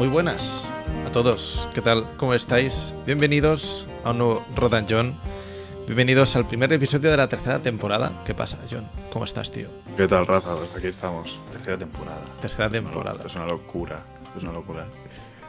Muy 0.00 0.08
buenas 0.08 0.66
a 1.06 1.12
todos. 1.12 1.68
¿Qué 1.74 1.82
tal? 1.82 2.06
¿Cómo 2.16 2.32
estáis? 2.32 2.94
Bienvenidos 3.04 3.86
a 4.02 4.12
un 4.12 4.18
nuevo 4.18 4.46
Rodan 4.56 4.86
John. 4.88 5.14
Bienvenidos 5.84 6.36
al 6.36 6.48
primer 6.48 6.72
episodio 6.72 7.10
de 7.10 7.18
la 7.18 7.28
tercera 7.28 7.58
temporada. 7.58 8.22
¿Qué 8.24 8.34
pasa, 8.34 8.56
John? 8.70 8.88
¿Cómo 9.12 9.26
estás, 9.26 9.50
tío? 9.50 9.68
¿Qué 9.98 10.08
tal, 10.08 10.26
Rafa? 10.26 10.56
Pues 10.56 10.74
aquí 10.74 10.86
estamos. 10.86 11.38
Tercera 11.52 11.76
temporada. 11.76 12.22
Tercera 12.40 12.70
temporada. 12.70 13.26
Es 13.26 13.34
una 13.34 13.44
locura. 13.44 14.02
Es 14.34 14.42
una 14.42 14.52
locura. 14.52 14.86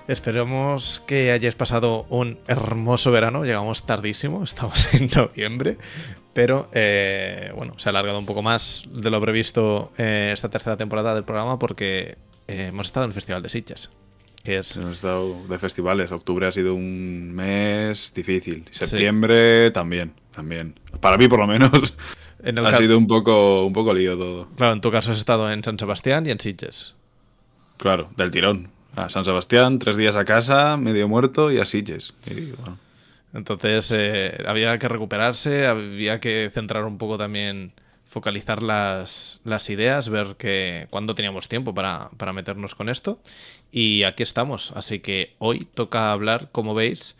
Esperemos 0.09 1.01
que 1.07 1.31
hayáis 1.31 1.55
pasado 1.55 2.05
un 2.09 2.37
hermoso 2.47 3.09
verano. 3.09 3.45
Llegamos 3.45 3.83
tardísimo, 3.83 4.43
estamos 4.43 4.93
en 4.93 5.09
noviembre. 5.15 5.77
Pero 6.33 6.67
eh, 6.73 7.53
bueno, 7.55 7.79
se 7.79 7.87
ha 7.87 7.91
alargado 7.91 8.19
un 8.19 8.25
poco 8.25 8.41
más 8.41 8.83
de 8.91 9.11
lo 9.11 9.21
previsto 9.21 9.93
eh, 9.97 10.31
esta 10.33 10.49
tercera 10.49 10.75
temporada 10.75 11.15
del 11.15 11.23
programa 11.23 11.57
porque 11.57 12.17
eh, 12.49 12.65
hemos 12.67 12.87
estado 12.87 13.05
en 13.05 13.11
el 13.11 13.13
Festival 13.13 13.41
de 13.41 13.47
Sitges. 13.47 13.89
Que 14.43 14.57
es... 14.57 14.75
Hemos 14.77 14.95
estado 14.95 15.47
de 15.47 15.59
festivales. 15.59 16.11
Octubre 16.11 16.47
ha 16.47 16.51
sido 16.51 16.73
un 16.73 17.31
mes 17.33 18.11
difícil. 18.13 18.65
Septiembre 18.71 19.71
también, 19.71 20.13
también. 20.31 20.79
Para 20.99 21.17
mí, 21.17 21.27
por 21.27 21.39
lo 21.39 21.47
menos. 21.47 21.71
ha 22.43 22.77
sido 22.77 22.97
un 22.97 23.07
poco, 23.07 23.65
un 23.65 23.73
poco 23.73 23.93
lío 23.93 24.17
todo. 24.17 24.47
Claro, 24.55 24.73
en 24.73 24.81
tu 24.81 24.91
caso 24.91 25.11
has 25.11 25.17
estado 25.17 25.51
en 25.51 25.63
San 25.63 25.77
Sebastián 25.77 26.25
y 26.25 26.31
en 26.31 26.39
Sitges. 26.39 26.95
Claro, 27.77 28.09
del 28.17 28.31
tirón. 28.31 28.69
A 28.95 29.09
San 29.09 29.23
Sebastián, 29.25 29.79
tres 29.79 29.95
días 29.95 30.15
a 30.15 30.25
casa, 30.25 30.75
medio 30.75 31.07
muerto 31.07 31.51
y 31.51 31.59
a 31.59 31.65
Sitges. 31.65 32.13
Entonces 33.33 33.89
eh, 33.93 34.43
había 34.45 34.77
que 34.77 34.89
recuperarse, 34.89 35.65
había 35.65 36.19
que 36.19 36.51
centrar 36.53 36.83
un 36.83 36.97
poco 36.97 37.17
también, 37.17 37.71
focalizar 38.11 38.61
las, 38.61 39.39
las 39.45 39.69
ideas, 39.69 40.09
ver 40.09 40.35
que 40.35 40.85
cuándo 40.89 41.15
teníamos 41.15 41.47
tiempo 41.47 41.73
para, 41.73 42.09
para, 42.17 42.33
meternos 42.33 42.75
con 42.75 42.89
esto. 42.89 43.19
Y 43.71 44.03
aquí 44.03 44.21
estamos. 44.21 44.73
Así 44.75 44.99
que 44.99 45.33
hoy 45.39 45.65
toca 45.73 46.11
hablar, 46.11 46.49
como 46.51 46.75
veis, 46.75 47.15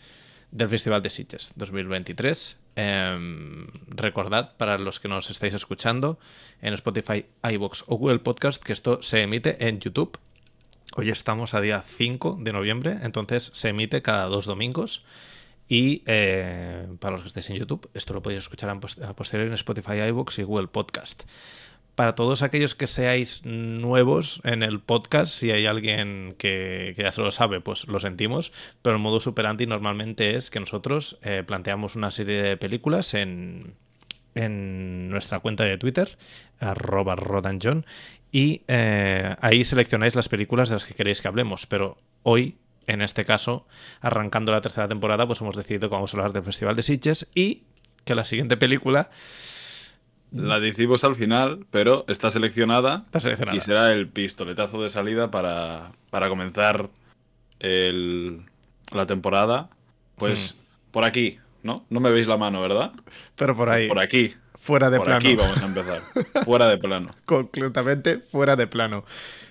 del 0.51 0.67
Festival 0.67 1.01
de 1.01 1.09
Sitges 1.09 1.53
2023. 1.55 2.59
Em, 2.75 3.67
recordad, 3.87 4.57
para 4.57 4.77
los 4.77 4.99
que 4.99 5.07
nos 5.07 5.29
estáis 5.29 5.53
escuchando, 5.53 6.19
en 6.61 6.73
Spotify, 6.73 7.25
iBox 7.49 7.85
o 7.87 7.95
Google 7.95 8.19
Podcast, 8.19 8.61
que 8.61 8.73
esto 8.73 9.01
se 9.01 9.23
emite 9.23 9.65
en 9.65 9.79
YouTube 9.79 10.19
Hoy 10.93 11.09
estamos 11.09 11.53
a 11.53 11.61
día 11.61 11.85
5 11.87 12.39
de 12.41 12.51
noviembre, 12.51 12.97
entonces 13.01 13.49
se 13.53 13.69
emite 13.69 14.01
cada 14.01 14.25
dos 14.25 14.45
domingos. 14.45 15.05
Y 15.71 16.03
eh, 16.05 16.85
para 16.99 17.13
los 17.13 17.21
que 17.21 17.29
estéis 17.29 17.49
en 17.49 17.55
YouTube, 17.55 17.89
esto 17.93 18.13
lo 18.13 18.21
podéis 18.21 18.39
escuchar 18.39 18.69
a 18.69 19.15
posteriori 19.15 19.47
en 19.47 19.53
Spotify, 19.53 20.01
iBooks 20.09 20.39
y 20.39 20.43
Google 20.43 20.67
Podcast. 20.67 21.23
Para 21.95 22.13
todos 22.13 22.41
aquellos 22.41 22.75
que 22.75 22.87
seáis 22.87 23.45
nuevos 23.45 24.41
en 24.43 24.63
el 24.63 24.81
podcast, 24.81 25.33
si 25.33 25.49
hay 25.49 25.67
alguien 25.67 26.35
que, 26.37 26.93
ya 26.97 27.09
se 27.13 27.21
lo 27.21 27.31
sabe, 27.31 27.61
pues 27.61 27.87
lo 27.87 28.01
sentimos. 28.01 28.51
Pero 28.81 28.97
el 28.97 29.01
modo 29.01 29.21
superanti 29.21 29.65
normalmente 29.65 30.35
es 30.35 30.49
que 30.49 30.59
nosotros 30.59 31.17
eh, 31.21 31.41
planteamos 31.47 31.95
una 31.95 32.11
serie 32.11 32.43
de 32.43 32.57
películas 32.57 33.13
en, 33.13 33.73
en 34.35 35.07
nuestra 35.07 35.39
cuenta 35.39 35.63
de 35.63 35.77
Twitter, 35.77 36.17
arroba 36.59 37.15
rodanjohn, 37.15 37.85
y 38.29 38.63
eh, 38.67 39.37
ahí 39.39 39.63
seleccionáis 39.63 40.15
las 40.15 40.27
películas 40.27 40.67
de 40.67 40.75
las 40.75 40.83
que 40.83 40.95
queréis 40.95 41.21
que 41.21 41.29
hablemos. 41.29 41.65
Pero 41.65 41.97
hoy, 42.23 42.57
en 42.87 43.01
este 43.01 43.25
caso, 43.25 43.67
arrancando 44.01 44.51
la 44.51 44.61
tercera 44.61 44.87
temporada, 44.87 45.27
pues 45.27 45.41
hemos 45.41 45.55
decidido 45.55 45.89
que 45.89 45.95
vamos 45.95 46.13
a 46.13 46.17
hablar 46.17 46.33
del 46.33 46.43
Festival 46.43 46.75
de 46.75 46.83
Sitges 46.83 47.27
y 47.35 47.63
que 48.05 48.15
la 48.15 48.25
siguiente 48.25 48.57
película... 48.57 49.09
La 50.31 50.61
decimos 50.61 51.03
al 51.03 51.17
final, 51.17 51.65
pero 51.71 52.05
está 52.07 52.31
seleccionada, 52.31 53.03
y 53.51 53.59
será 53.59 53.91
el 53.91 54.07
pistoletazo 54.07 54.81
de 54.81 54.89
salida 54.89 55.29
para, 55.29 55.91
para 56.09 56.29
comenzar 56.29 56.89
la 57.59 59.05
temporada. 59.07 59.69
Pues 60.15 60.55
hmm. 60.55 60.91
por 60.91 61.03
aquí, 61.03 61.39
¿no? 61.63 61.85
No 61.89 61.99
me 61.99 62.11
veis 62.11 62.27
la 62.27 62.37
mano, 62.37 62.61
¿verdad? 62.61 62.93
Pero 63.35 63.57
por 63.57 63.69
ahí. 63.69 63.89
Por 63.89 63.99
aquí. 63.99 64.33
Fuera 64.61 64.91
de 64.91 64.97
Por 64.97 65.07
plano. 65.07 65.17
aquí 65.17 65.35
vamos 65.35 65.57
a 65.57 65.65
empezar. 65.65 66.01
fuera 66.45 66.67
de 66.67 66.77
plano. 66.77 67.15
Concretamente, 67.25 68.19
fuera 68.19 68.55
de 68.55 68.67
plano. 68.67 69.03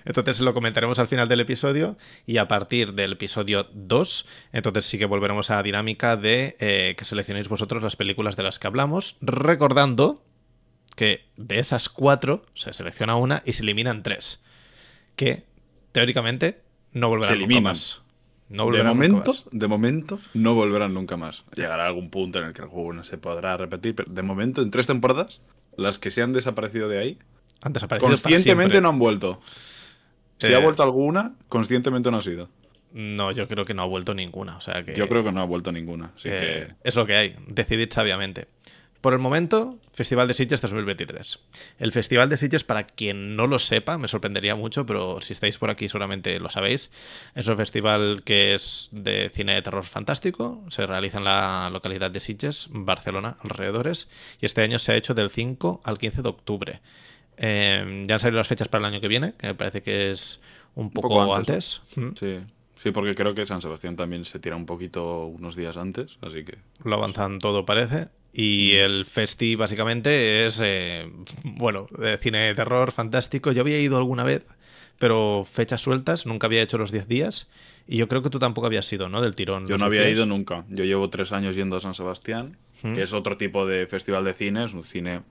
Entonces 0.05 0.39
lo 0.39 0.53
comentaremos 0.53 0.99
al 0.99 1.07
final 1.07 1.27
del 1.27 1.41
episodio 1.41 1.97
y 2.25 2.37
a 2.37 2.47
partir 2.47 2.93
del 2.93 3.11
episodio 3.11 3.67
2, 3.73 4.25
entonces 4.53 4.85
sí 4.85 4.97
que 4.97 5.05
volveremos 5.05 5.49
a 5.49 5.57
la 5.57 5.63
dinámica 5.63 6.15
de 6.15 6.55
eh, 6.59 6.95
que 6.97 7.03
seleccionéis 7.03 7.49
vosotros 7.49 7.83
las 7.83 7.97
películas 7.97 8.37
de 8.37 8.43
las 8.43 8.57
que 8.57 8.67
hablamos, 8.67 9.17
recordando 9.19 10.15
que 10.95 11.25
de 11.35 11.59
esas 11.59 11.89
cuatro 11.89 12.45
se 12.53 12.71
selecciona 12.71 13.17
una 13.17 13.43
y 13.45 13.51
se 13.51 13.63
eliminan 13.63 14.03
tres, 14.03 14.39
que 15.17 15.43
teóricamente 15.91 16.61
no 16.93 17.09
volverán 17.09 17.33
se 17.33 17.35
eliminan. 17.35 17.63
más 17.63 18.00
de 18.51 18.83
momento, 18.83 19.33
de 19.51 19.67
momento, 19.67 20.19
no 20.33 20.53
volverán 20.53 20.93
nunca 20.93 21.17
más. 21.17 21.45
Llegará 21.55 21.85
algún 21.85 22.09
punto 22.09 22.39
en 22.39 22.45
el 22.45 22.53
que 22.53 22.61
el 22.61 22.67
juego 22.67 22.93
no 22.93 23.03
se 23.03 23.17
podrá 23.17 23.55
repetir, 23.57 23.95
pero 23.95 24.11
de 24.11 24.21
momento, 24.21 24.61
en 24.61 24.71
tres 24.71 24.87
temporadas, 24.87 25.41
las 25.77 25.99
que 25.99 26.11
se 26.11 26.21
han 26.21 26.33
desaparecido 26.33 26.89
de 26.89 26.99
ahí, 26.99 27.17
han 27.61 27.73
desaparecido 27.73 28.09
conscientemente 28.09 28.81
no 28.81 28.89
han 28.89 28.99
vuelto. 28.99 29.39
Si 30.37 30.53
ha 30.53 30.59
vuelto 30.59 30.83
alguna, 30.83 31.33
conscientemente 31.49 32.09
no 32.11 32.17
ha 32.17 32.21
sido. 32.21 32.49
No, 32.93 33.31
yo 33.31 33.47
creo 33.47 33.63
que 33.63 33.73
no 33.73 33.83
ha 33.83 33.85
vuelto 33.85 34.13
ninguna. 34.13 34.57
O 34.57 34.61
sea 34.61 34.83
que, 34.83 34.95
yo 34.95 35.07
creo 35.07 35.23
que 35.23 35.31
no 35.31 35.39
ha 35.41 35.45
vuelto 35.45 35.71
ninguna. 35.71 36.11
Es 36.83 36.95
lo 36.95 37.05
que 37.05 37.15
hay. 37.15 37.35
Decidid 37.47 37.91
sabiamente. 37.91 38.47
Por 39.01 39.13
el 39.13 39.19
momento, 39.19 39.79
Festival 39.93 40.27
de 40.27 40.35
Sitges 40.35 40.61
2023. 40.61 41.39
El 41.79 41.91
Festival 41.91 42.29
de 42.29 42.37
Sitges, 42.37 42.63
para 42.63 42.85
quien 42.85 43.35
no 43.35 43.47
lo 43.47 43.57
sepa, 43.57 43.97
me 43.97 44.07
sorprendería 44.07 44.55
mucho, 44.55 44.85
pero 44.85 45.19
si 45.21 45.33
estáis 45.33 45.57
por 45.57 45.71
aquí 45.71 45.89
seguramente 45.89 46.39
lo 46.39 46.49
sabéis, 46.49 46.91
es 47.33 47.47
un 47.47 47.57
festival 47.57 48.21
que 48.23 48.53
es 48.53 48.89
de 48.91 49.31
cine 49.33 49.55
de 49.55 49.63
terror 49.63 49.83
fantástico, 49.85 50.63
se 50.69 50.85
realiza 50.85 51.17
en 51.17 51.23
la 51.23 51.71
localidad 51.73 52.11
de 52.11 52.19
Sitges, 52.19 52.69
Barcelona, 52.71 53.37
alrededores, 53.41 54.07
y 54.39 54.45
este 54.45 54.61
año 54.61 54.77
se 54.77 54.91
ha 54.91 54.95
hecho 54.95 55.15
del 55.15 55.31
5 55.31 55.81
al 55.83 55.97
15 55.97 56.21
de 56.21 56.29
octubre. 56.29 56.81
Eh, 57.37 58.05
ya 58.07 58.13
han 58.13 58.19
salido 58.19 58.37
las 58.37 58.47
fechas 58.47 58.67
para 58.67 58.87
el 58.87 58.93
año 58.93 59.01
que 59.01 59.07
viene, 59.07 59.33
que 59.33 59.47
me 59.47 59.55
parece 59.55 59.81
que 59.81 60.11
es 60.11 60.39
un 60.75 60.91
poco, 60.91 61.33
antes. 61.33 61.81
Sí. 62.19 62.39
Sí, 62.81 62.89
porque 62.89 63.13
creo 63.13 63.35
que 63.35 63.45
San 63.45 63.61
Sebastián 63.61 63.95
también 63.95 64.25
se 64.25 64.39
tira 64.39 64.55
un 64.55 64.65
poquito 64.65 65.25
unos 65.25 65.55
días 65.55 65.77
antes, 65.77 66.17
así 66.21 66.43
que... 66.43 66.57
Lo 66.83 66.95
avanzan 66.95 67.37
todo, 67.37 67.63
parece. 67.63 68.09
Y 68.33 68.73
el 68.75 69.05
festi 69.05 69.55
básicamente 69.55 70.45
es, 70.45 70.61
eh, 70.63 71.11
bueno, 71.43 71.87
de 71.97 72.17
cine 72.17 72.39
de 72.39 72.55
terror 72.55 72.91
fantástico. 72.91 73.51
Yo 73.51 73.61
había 73.61 73.79
ido 73.79 73.97
alguna 73.97 74.23
vez, 74.23 74.45
pero 74.99 75.45
fechas 75.45 75.81
sueltas, 75.81 76.25
nunca 76.25 76.47
había 76.47 76.61
hecho 76.61 76.77
los 76.77 76.91
10 76.91 77.07
días. 77.07 77.49
Y 77.87 77.97
yo 77.97 78.07
creo 78.07 78.21
que 78.21 78.29
tú 78.29 78.39
tampoco 78.39 78.67
habías 78.67 78.91
ido, 78.93 79.09
¿no? 79.09 79.21
Del 79.21 79.35
tirón. 79.35 79.67
Yo 79.67 79.77
no 79.77 79.85
había 79.85 80.09
ido 80.09 80.25
nunca. 80.25 80.65
Yo 80.69 80.85
llevo 80.85 81.09
tres 81.09 81.31
años 81.31 81.55
yendo 81.55 81.75
a 81.75 81.81
San 81.81 81.93
Sebastián, 81.93 82.57
que 82.81 83.01
es 83.01 83.11
otro 83.11 83.37
tipo 83.37 83.65
de 83.65 83.85
festival 83.87 84.23
de 84.23 84.33
cine, 84.33 84.63
es 84.63 84.73
un 84.73 84.83
cine 84.83 85.23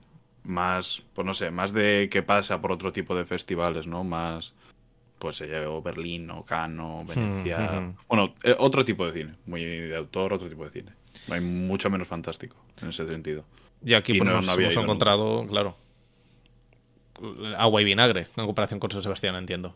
más, 0.43 1.03
pues 1.13 1.25
no 1.25 1.33
sé, 1.33 1.51
más 1.51 1.73
de 1.73 2.09
que 2.09 2.23
pasa 2.23 2.61
por 2.61 2.71
otro 2.71 2.91
tipo 2.91 3.15
de 3.15 3.25
festivales, 3.25 3.87
¿no? 3.87 4.03
Más, 4.03 4.53
pues 5.19 5.37
se 5.37 5.47
llevó 5.47 5.81
Berlín 5.81 6.29
o 6.31 6.43
Cannes 6.43 6.85
o 6.85 7.05
Venecia. 7.05 7.93
Bueno, 8.07 8.33
eh, 8.43 8.55
otro 8.57 8.83
tipo 8.83 9.05
de 9.05 9.13
cine, 9.13 9.35
muy 9.45 9.63
de 9.63 9.95
autor, 9.95 10.33
otro 10.33 10.49
tipo 10.49 10.65
de 10.65 10.71
cine. 10.71 10.91
Hay 11.29 11.41
mucho 11.41 11.89
menos 11.89 12.07
fantástico 12.07 12.55
en 12.81 12.89
ese 12.89 13.05
sentido. 13.05 13.43
Y 13.83 13.93
aquí 13.93 14.17
pues, 14.17 14.29
nos 14.29 14.57
hemos 14.57 14.77
encontrado, 14.77 15.45
claro, 15.47 15.75
agua 17.57 17.81
y 17.81 17.85
vinagre 17.85 18.27
en 18.35 18.45
comparación 18.45 18.79
con 18.79 18.91
San 18.91 19.03
Sebastián, 19.03 19.35
entiendo. 19.35 19.75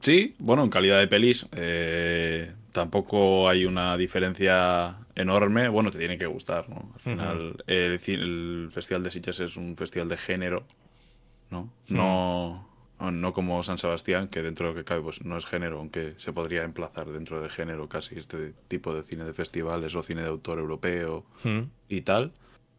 Sí, 0.00 0.36
bueno, 0.38 0.62
en 0.62 0.70
calidad 0.70 0.98
de 0.98 1.08
pelis 1.08 1.46
eh, 1.52 2.52
tampoco 2.72 3.48
hay 3.48 3.64
una 3.64 3.96
diferencia 3.96 4.96
enorme. 5.14 5.68
Bueno, 5.68 5.90
te 5.90 5.98
tiene 5.98 6.18
que 6.18 6.26
gustar, 6.26 6.68
¿no? 6.68 6.92
Al 6.94 7.00
final, 7.00 7.64
el, 7.66 8.68
Festival 8.72 9.02
de 9.02 9.10
Sitges 9.10 9.40
es 9.40 9.56
un 9.56 9.76
festival 9.76 10.08
de 10.08 10.16
género, 10.16 10.64
¿no? 11.50 11.72
No 11.88 12.69
no 13.00 13.32
como 13.32 13.62
San 13.62 13.78
Sebastián, 13.78 14.28
que 14.28 14.42
dentro 14.42 14.66
de 14.66 14.72
lo 14.72 14.78
que 14.78 14.84
cabe 14.84 15.00
pues, 15.00 15.24
no 15.24 15.38
es 15.38 15.46
género, 15.46 15.78
aunque 15.78 16.14
se 16.18 16.32
podría 16.32 16.64
emplazar 16.64 17.08
dentro 17.08 17.40
de 17.40 17.48
género 17.48 17.88
casi 17.88 18.18
este 18.18 18.52
tipo 18.68 18.94
de 18.94 19.02
cine 19.02 19.24
de 19.24 19.32
festivales 19.32 19.94
o 19.94 20.02
cine 20.02 20.22
de 20.22 20.28
autor 20.28 20.58
europeo 20.58 21.24
hmm. 21.44 21.62
y 21.88 22.02
tal. 22.02 22.32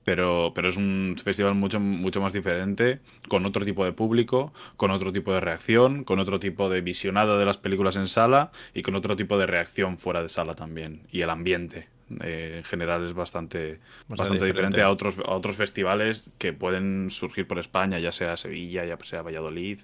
Pero, 0.04 0.52
pero 0.56 0.70
es 0.70 0.78
un 0.78 1.16
festival 1.24 1.54
mucho, 1.56 1.80
mucho 1.80 2.22
más 2.22 2.34
diferente, 2.34 3.00
con 3.28 3.46
otro 3.46 3.66
tipo 3.66 3.86
de 3.86 3.92
público, 3.92 4.52
con 4.76 4.90
otro 4.90 5.12
tipo 5.14 5.32
de 5.34 5.40
reacción, 5.40 6.04
con 6.04 6.20
otro 6.20 6.40
tipo 6.40 6.70
de 6.70 6.82
visionado 6.82 7.38
de 7.38 7.46
las 7.46 7.58
películas 7.58 7.96
en 7.96 8.08
sala 8.08 8.52
y 8.74 8.82
con 8.82 8.96
otro 8.96 9.16
tipo 9.16 9.38
de 9.38 9.46
reacción 9.46 9.98
fuera 10.00 10.24
de 10.24 10.30
sala 10.30 10.56
también. 10.56 11.04
Y 11.12 11.22
el 11.22 11.30
ambiente 11.30 11.88
eh, 12.20 12.56
en 12.58 12.64
general 12.64 13.06
es 13.08 13.14
bastante, 13.14 13.80
bastante, 14.08 14.46
diferente. 14.46 14.82
a 14.82 14.90
otros, 14.90 15.16
a 15.20 15.32
otros 15.32 15.56
festivales 15.56 16.30
que 16.38 16.54
pueden 16.54 17.10
surgir 17.10 17.48
por 17.48 17.60
España, 17.60 18.00
ya 18.00 18.12
sea 18.12 18.36
Sevilla, 18.38 18.86
ya 18.86 18.98
sea 19.04 19.22
Valladolid, 19.22 19.80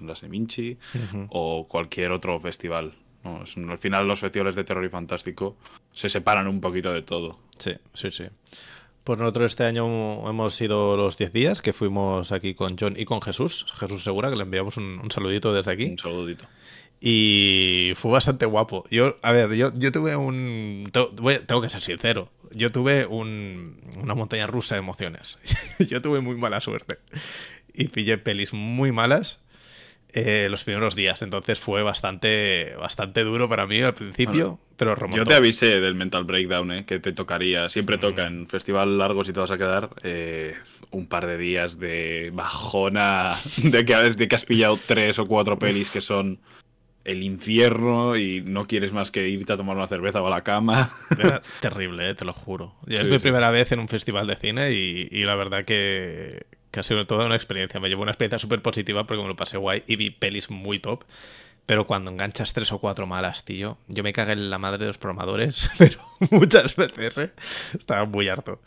la 0.00 0.14
Seminci 0.14 0.78
o 1.30 1.66
cualquier 1.68 2.12
otro 2.12 2.38
festival. 2.38 2.94
al 3.24 3.78
final 3.78 4.06
los 4.06 4.20
festivales 4.20 4.54
de 4.54 4.64
terror 4.64 4.84
y 4.84 4.88
fantástico 4.88 5.56
se 5.90 6.08
separan 6.08 6.46
un 6.46 6.60
poquito 6.60 6.92
de 6.92 7.02
todo. 7.02 7.38
Sí, 7.58 7.72
sí, 7.92 8.10
sí. 8.10 8.24
Pues 9.04 9.18
nosotros 9.18 9.52
este 9.52 9.64
año 9.64 10.28
hemos 10.28 10.54
sido 10.54 10.96
los 10.96 11.18
10 11.18 11.32
días 11.32 11.60
que 11.60 11.74
fuimos 11.74 12.32
aquí 12.32 12.54
con 12.54 12.76
John 12.78 12.94
y 12.96 13.04
con 13.04 13.20
Jesús. 13.20 13.66
Jesús 13.78 14.02
Segura, 14.02 14.30
que 14.30 14.36
le 14.36 14.42
enviamos 14.42 14.78
un, 14.78 14.98
un 14.98 15.10
saludito 15.10 15.52
desde 15.52 15.70
aquí. 15.70 15.84
Un 15.84 15.98
saludito. 15.98 16.46
Y 17.06 17.92
fue 17.96 18.10
bastante 18.10 18.46
guapo. 18.46 18.84
Yo, 18.90 19.18
a 19.20 19.30
ver, 19.30 19.52
yo, 19.52 19.70
yo 19.74 19.92
tuve 19.92 20.16
un. 20.16 20.90
Tengo, 20.90 21.60
que 21.60 21.68
ser 21.68 21.82
sincero. 21.82 22.30
Yo 22.52 22.72
tuve 22.72 23.04
un, 23.04 23.76
una 24.02 24.14
montaña 24.14 24.46
rusa 24.46 24.76
de 24.76 24.78
emociones. 24.78 25.38
yo 25.80 26.00
tuve 26.00 26.20
muy 26.20 26.36
mala 26.36 26.62
suerte. 26.62 26.98
Y 27.74 27.88
pillé 27.88 28.16
pelis 28.16 28.54
muy 28.54 28.90
malas 28.90 29.43
eh, 30.14 30.48
los 30.48 30.64
primeros 30.64 30.94
días. 30.94 31.22
Entonces 31.22 31.58
fue 31.58 31.82
bastante, 31.82 32.74
bastante 32.78 33.24
duro 33.24 33.48
para 33.48 33.66
mí 33.66 33.80
al 33.80 33.94
principio, 33.94 34.60
pero 34.76 34.94
remontó. 34.94 35.16
Yo 35.16 35.26
te 35.26 35.34
avisé 35.34 35.80
del 35.80 35.94
Mental 35.94 36.24
Breakdown, 36.24 36.70
eh, 36.72 36.84
que 36.86 37.00
te 37.00 37.12
tocaría. 37.12 37.68
Siempre 37.68 37.98
toca 37.98 38.26
en 38.26 38.46
festival 38.46 38.96
largo 38.96 39.24
si 39.24 39.32
te 39.32 39.40
vas 39.40 39.50
a 39.50 39.58
quedar 39.58 39.90
eh, 40.02 40.54
un 40.90 41.06
par 41.06 41.26
de 41.26 41.36
días 41.36 41.78
de 41.78 42.30
bajona 42.32 43.36
de 43.56 43.84
que, 43.84 43.94
de 43.94 44.28
que 44.28 44.34
has 44.34 44.44
pillado 44.44 44.78
tres 44.86 45.18
o 45.18 45.26
cuatro 45.26 45.58
pelis 45.58 45.90
que 45.90 46.00
son 46.00 46.38
el 47.04 47.22
infierno 47.22 48.16
y 48.16 48.40
no 48.40 48.66
quieres 48.66 48.92
más 48.92 49.10
que 49.10 49.28
irte 49.28 49.52
a 49.52 49.56
tomar 49.56 49.76
una 49.76 49.86
cerveza 49.86 50.22
o 50.22 50.26
a 50.26 50.30
la 50.30 50.42
cama. 50.42 50.90
terrible, 51.60 52.10
eh, 52.10 52.14
te 52.14 52.24
lo 52.24 52.32
juro. 52.32 52.74
es 52.86 53.06
mi 53.08 53.18
primera 53.18 53.50
vez 53.50 53.72
en 53.72 53.80
un 53.80 53.88
festival 53.88 54.26
de 54.26 54.36
cine 54.36 54.72
y, 54.72 55.24
la 55.24 55.36
verdad 55.36 55.64
que, 55.64 56.46
que, 56.74 56.80
ha 56.80 56.82
sido 56.82 57.04
toda 57.04 57.26
una 57.26 57.36
experiencia. 57.36 57.80
Me 57.80 57.88
llevo 57.88 58.02
una 58.02 58.10
experiencia 58.12 58.38
súper 58.38 58.62
positiva 58.62 59.06
porque 59.06 59.22
me 59.22 59.28
lo 59.28 59.36
pasé 59.36 59.56
guay 59.56 59.84
y 59.86 59.96
vi 59.96 60.10
pelis 60.10 60.50
muy 60.50 60.78
top. 60.78 61.04
Pero 61.66 61.86
cuando 61.86 62.10
enganchas 62.10 62.52
tres 62.52 62.72
o 62.72 62.78
cuatro 62.78 63.06
malas, 63.06 63.44
tío, 63.44 63.78
yo 63.88 64.02
me 64.02 64.12
cagué 64.12 64.32
en 64.32 64.50
la 64.50 64.58
madre 64.58 64.78
de 64.78 64.86
los 64.88 64.98
programadores, 64.98 65.70
pero 65.78 65.98
muchas 66.30 66.76
veces, 66.76 67.16
¿eh? 67.16 67.30
Estaba 67.78 68.04
muy 68.04 68.28
harto. 68.28 68.60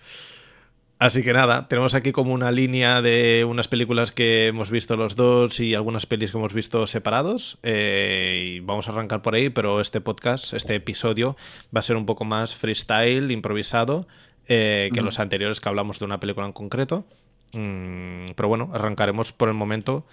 Así 1.00 1.22
que 1.22 1.32
nada, 1.32 1.68
tenemos 1.68 1.94
aquí 1.94 2.12
como 2.12 2.34
una 2.34 2.52
línea 2.52 3.04
de 3.04 3.46
unas 3.48 3.68
películas 3.68 4.12
que 4.12 4.48
hemos 4.48 4.72
visto 4.72 4.96
los 4.96 5.16
dos 5.16 5.60
y 5.60 5.76
algunas 5.76 6.08
pelis 6.08 6.32
que 6.32 6.40
hemos 6.40 6.56
visto 6.56 6.88
separados. 6.88 7.60
Eh, 7.62 8.54
y 8.56 8.60
vamos 8.62 8.88
a 8.88 8.92
arrancar 8.94 9.22
por 9.22 9.36
ahí, 9.36 9.50
pero 9.50 9.80
este 9.80 10.02
podcast, 10.02 10.54
este 10.54 10.74
episodio, 10.74 11.38
va 11.76 11.82
a 11.82 11.84
ser 11.84 11.98
un 11.98 12.08
poco 12.08 12.26
más 12.26 12.56
freestyle, 12.56 13.30
improvisado, 13.30 14.08
eh, 14.48 14.90
que 14.92 15.02
los 15.02 15.20
anteriores 15.20 15.60
que 15.60 15.70
hablamos 15.70 16.00
de 16.00 16.06
una 16.06 16.20
película 16.20 16.48
en 16.48 16.54
concreto. 16.54 17.06
Mm, 17.54 18.32
pero 18.36 18.50
bueno, 18.50 18.70
arrancaremos 18.74 19.32
por 19.34 19.50
el 19.50 19.56
momento 19.56 20.06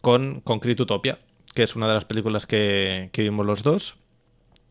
con 0.00 0.40
Concrete 0.40 0.82
Utopia, 0.82 1.18
que 1.54 1.62
es 1.62 1.76
una 1.76 1.88
de 1.88 1.94
las 1.94 2.04
películas 2.04 2.46
que, 2.46 3.10
que 3.12 3.22
vimos 3.22 3.46
los 3.46 3.62
dos. 3.62 3.96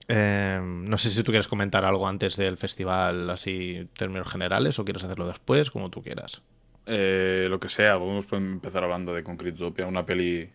Em, 0.10 0.86
no 0.86 0.98
sé 0.98 1.12
si 1.12 1.22
tú 1.22 1.32
quieres 1.32 1.48
comentar 1.48 1.86
algo 1.86 2.08
antes 2.08 2.36
del 2.36 2.58
festival, 2.58 3.30
así 3.30 3.88
términos 3.96 4.28
generales, 4.28 4.80
o 4.80 4.84
quieres 4.84 5.04
hacerlo 5.04 5.28
después, 5.28 5.70
como 5.70 5.92
tú 5.92 6.02
quieras. 6.02 6.42
Eh, 6.88 7.46
lo 7.48 7.60
que 7.60 7.70
sea, 7.70 8.00
podemos 8.00 8.26
empezar 8.32 8.84
hablando 8.84 9.14
de 9.14 9.24
Concrete 9.24 9.56
Utopia, 9.58 9.86
una 9.86 10.08
peli, 10.08 10.50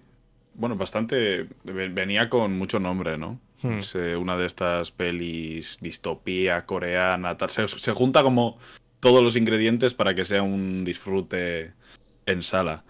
bueno, 0.55 0.75
bastante, 0.75 1.47
venía 1.62 2.29
con 2.29 2.59
mucho 2.59 2.81
nombre, 2.81 3.17
¿no? 3.17 3.39
Hmm. 3.62 3.79
Es 3.79 3.95
una 3.95 4.37
de 4.37 4.47
estas 4.47 4.91
pelis 4.91 5.79
distopía 5.81 6.67
coreana, 6.67 7.37
tal. 7.39 7.51
Se, 7.51 7.93
junta 7.93 8.25
como 8.25 8.59
todos 9.05 9.23
los 9.23 9.37
ingredientes 9.37 9.93
para 9.93 10.15
que 10.15 10.25
sea 10.25 10.43
un 10.43 10.83
disfrute 10.83 11.75
en 12.25 12.43
sala. 12.43 12.85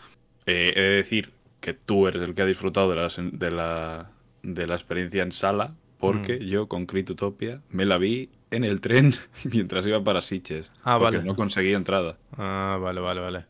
Eh, 0.46 0.72
he 0.76 0.80
de 0.80 0.90
decir 0.90 1.32
que 1.58 1.74
tú 1.74 2.06
eres 2.06 2.22
el 2.22 2.36
que 2.36 2.42
ha 2.42 2.46
disfrutado 2.46 2.94
de 2.94 3.30
de 3.32 3.50
la, 3.50 4.12
de 4.44 4.66
la 4.68 4.76
experiencia 4.76 5.24
en 5.24 5.32
sala, 5.32 5.74
porque 5.98 6.36
mm. 6.36 6.44
yo 6.44 6.68
con 6.68 6.86
Crit 6.86 7.10
Utopia 7.10 7.62
me 7.68 7.84
la 7.84 7.98
vi 7.98 8.30
en 8.52 8.62
el 8.62 8.80
tren 8.80 9.12
mientras 9.44 9.84
iba 9.88 10.04
para 10.04 10.22
Sitges. 10.22 10.70
Ah, 10.84 11.00
porque 11.00 11.18
no 11.18 11.34
conseguí 11.34 11.72
entrada. 11.72 12.16
Ah, 12.38 12.78
vale, 12.80 13.00
vale, 13.00 13.20
vale. 13.20 13.46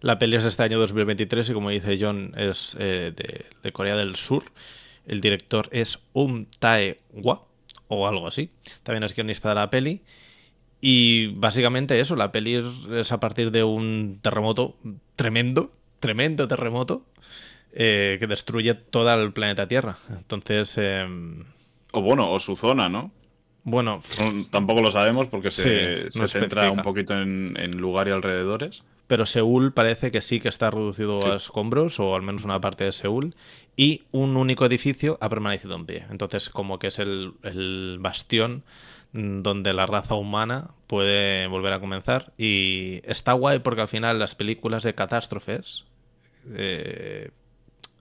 La 0.00 0.18
peli 0.18 0.36
es 0.36 0.46
este 0.46 0.62
año 0.62 0.78
2023 0.78 1.50
y 1.50 1.52
como 1.52 1.68
dice 1.68 1.98
John 2.00 2.32
es 2.34 2.74
eh, 2.78 3.12
de, 3.62 3.72
Corea 3.72 3.94
del 3.94 4.16
Sur. 4.16 4.44
El 5.04 5.20
director 5.20 5.68
es 5.70 5.98
Um 6.14 6.46
Tae-hwa 6.60 7.44
o 7.88 8.08
algo 8.08 8.26
así. 8.26 8.48
También 8.84 9.02
es 9.02 9.14
guionista 9.14 9.50
de 9.50 9.56
la 9.56 9.68
peli. 9.68 10.02
Y 10.80 11.28
básicamente 11.28 11.98
eso, 12.00 12.16
la 12.16 12.32
peli 12.32 12.62
es 12.92 13.12
a 13.12 13.20
partir 13.20 13.50
de 13.50 13.64
un 13.64 14.18
terremoto 14.22 14.76
tremendo, 15.16 15.72
tremendo 16.00 16.46
terremoto, 16.46 17.02
eh, 17.72 18.16
que 18.20 18.26
destruye 18.26 18.74
todo 18.74 19.12
el 19.22 19.32
planeta 19.32 19.68
Tierra. 19.68 19.98
Entonces... 20.10 20.76
Em, 20.78 21.44
o 21.92 22.02
bueno, 22.02 22.30
o 22.30 22.38
su 22.38 22.56
zona, 22.56 22.88
¿no? 22.88 23.10
Bueno, 23.66 24.00
tampoco 24.50 24.80
lo 24.80 24.92
sabemos 24.92 25.26
porque 25.26 25.50
se, 25.50 26.08
centra 26.28 26.70
un 26.70 26.82
poquito 26.82 27.20
en, 27.20 27.76
lugar 27.78 28.06
y 28.06 28.12
alrededores. 28.12 28.84
Pero 29.08 29.26
Seúl 29.26 29.72
parece 29.72 30.12
que 30.12 30.20
sí 30.20 30.38
que 30.38 30.48
está 30.48 30.70
reducido 30.70 31.32
a 31.32 31.36
escombros, 31.36 31.98
o 31.98 32.14
al 32.14 32.22
menos 32.22 32.44
una 32.44 32.60
parte 32.60 32.84
de 32.84 32.92
Seúl, 32.92 33.34
y 33.76 34.02
un 34.12 34.36
único 34.36 34.64
edificio 34.64 35.18
ha 35.20 35.28
permanecido 35.28 35.74
en 35.74 35.84
pie. 35.84 36.06
Entonces, 36.10 36.48
como 36.48 36.78
que 36.78 36.86
es 36.86 37.00
el, 37.00 37.98
bastión 37.98 38.62
donde 39.16 39.72
la 39.72 39.86
raza 39.86 40.14
humana 40.14 40.70
puede 40.86 41.46
volver 41.46 41.72
a 41.72 41.80
comenzar. 41.80 42.32
Y 42.38 43.00
está 43.04 43.32
guay 43.32 43.60
porque 43.60 43.80
al 43.82 43.88
final 43.88 44.18
las 44.18 44.34
películas 44.34 44.82
de 44.82 44.94
catástrofes 44.94 45.84
eh, 46.54 47.30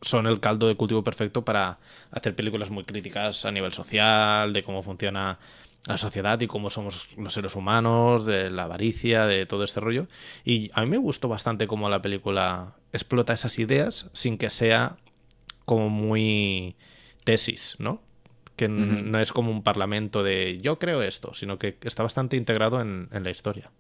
son 0.02 0.28
el 0.28 0.40
caldo 0.40 0.68
de 0.68 0.76
cultivo 0.76 1.04
perfecto 1.04 1.44
para 1.46 1.80
hacer 2.12 2.36
películas 2.36 2.70
muy 2.70 2.84
críticas 2.84 3.46
a 3.46 3.52
nivel 3.52 3.74
social, 3.74 4.54
de 4.54 4.64
cómo 4.64 4.84
funciona 4.84 5.40
la 5.88 5.98
sociedad 5.98 6.40
y 6.42 6.48
cómo 6.48 6.70
somos 6.70 7.10
los 7.18 7.34
seres 7.34 7.56
humanos, 7.56 8.26
de 8.26 8.50
la 8.50 8.64
avaricia, 8.64 9.26
de 9.26 9.46
todo 9.46 9.64
este 9.64 9.80
rollo. 9.80 10.08
Y 10.44 10.72
a 10.74 10.82
mí 10.82 10.88
me 10.88 10.98
gustó 10.98 11.28
bastante 11.28 11.68
cómo 11.68 11.90
la 11.90 12.02
película 12.02 12.76
explota 12.92 13.34
esas 13.34 13.58
ideas 13.60 14.10
sin 14.14 14.38
que 14.38 14.50
sea 14.50 14.98
como 15.66 15.90
muy 15.90 16.76
tesis, 17.24 17.76
¿no? 17.80 18.02
Que 18.56 18.70
no 18.70 19.20
es 19.20 19.34
como 19.34 19.52
un 19.52 19.64
parlamento 19.64 20.24
de 20.24 20.60
yo 20.60 20.80
creo 20.80 21.02
esto, 21.02 21.34
sino 21.34 21.60
que 21.60 21.78
está 21.82 22.04
bastante 22.04 22.38
integrado 22.38 22.82
en 22.82 23.10
la 23.12 23.30
historia. 23.30 23.72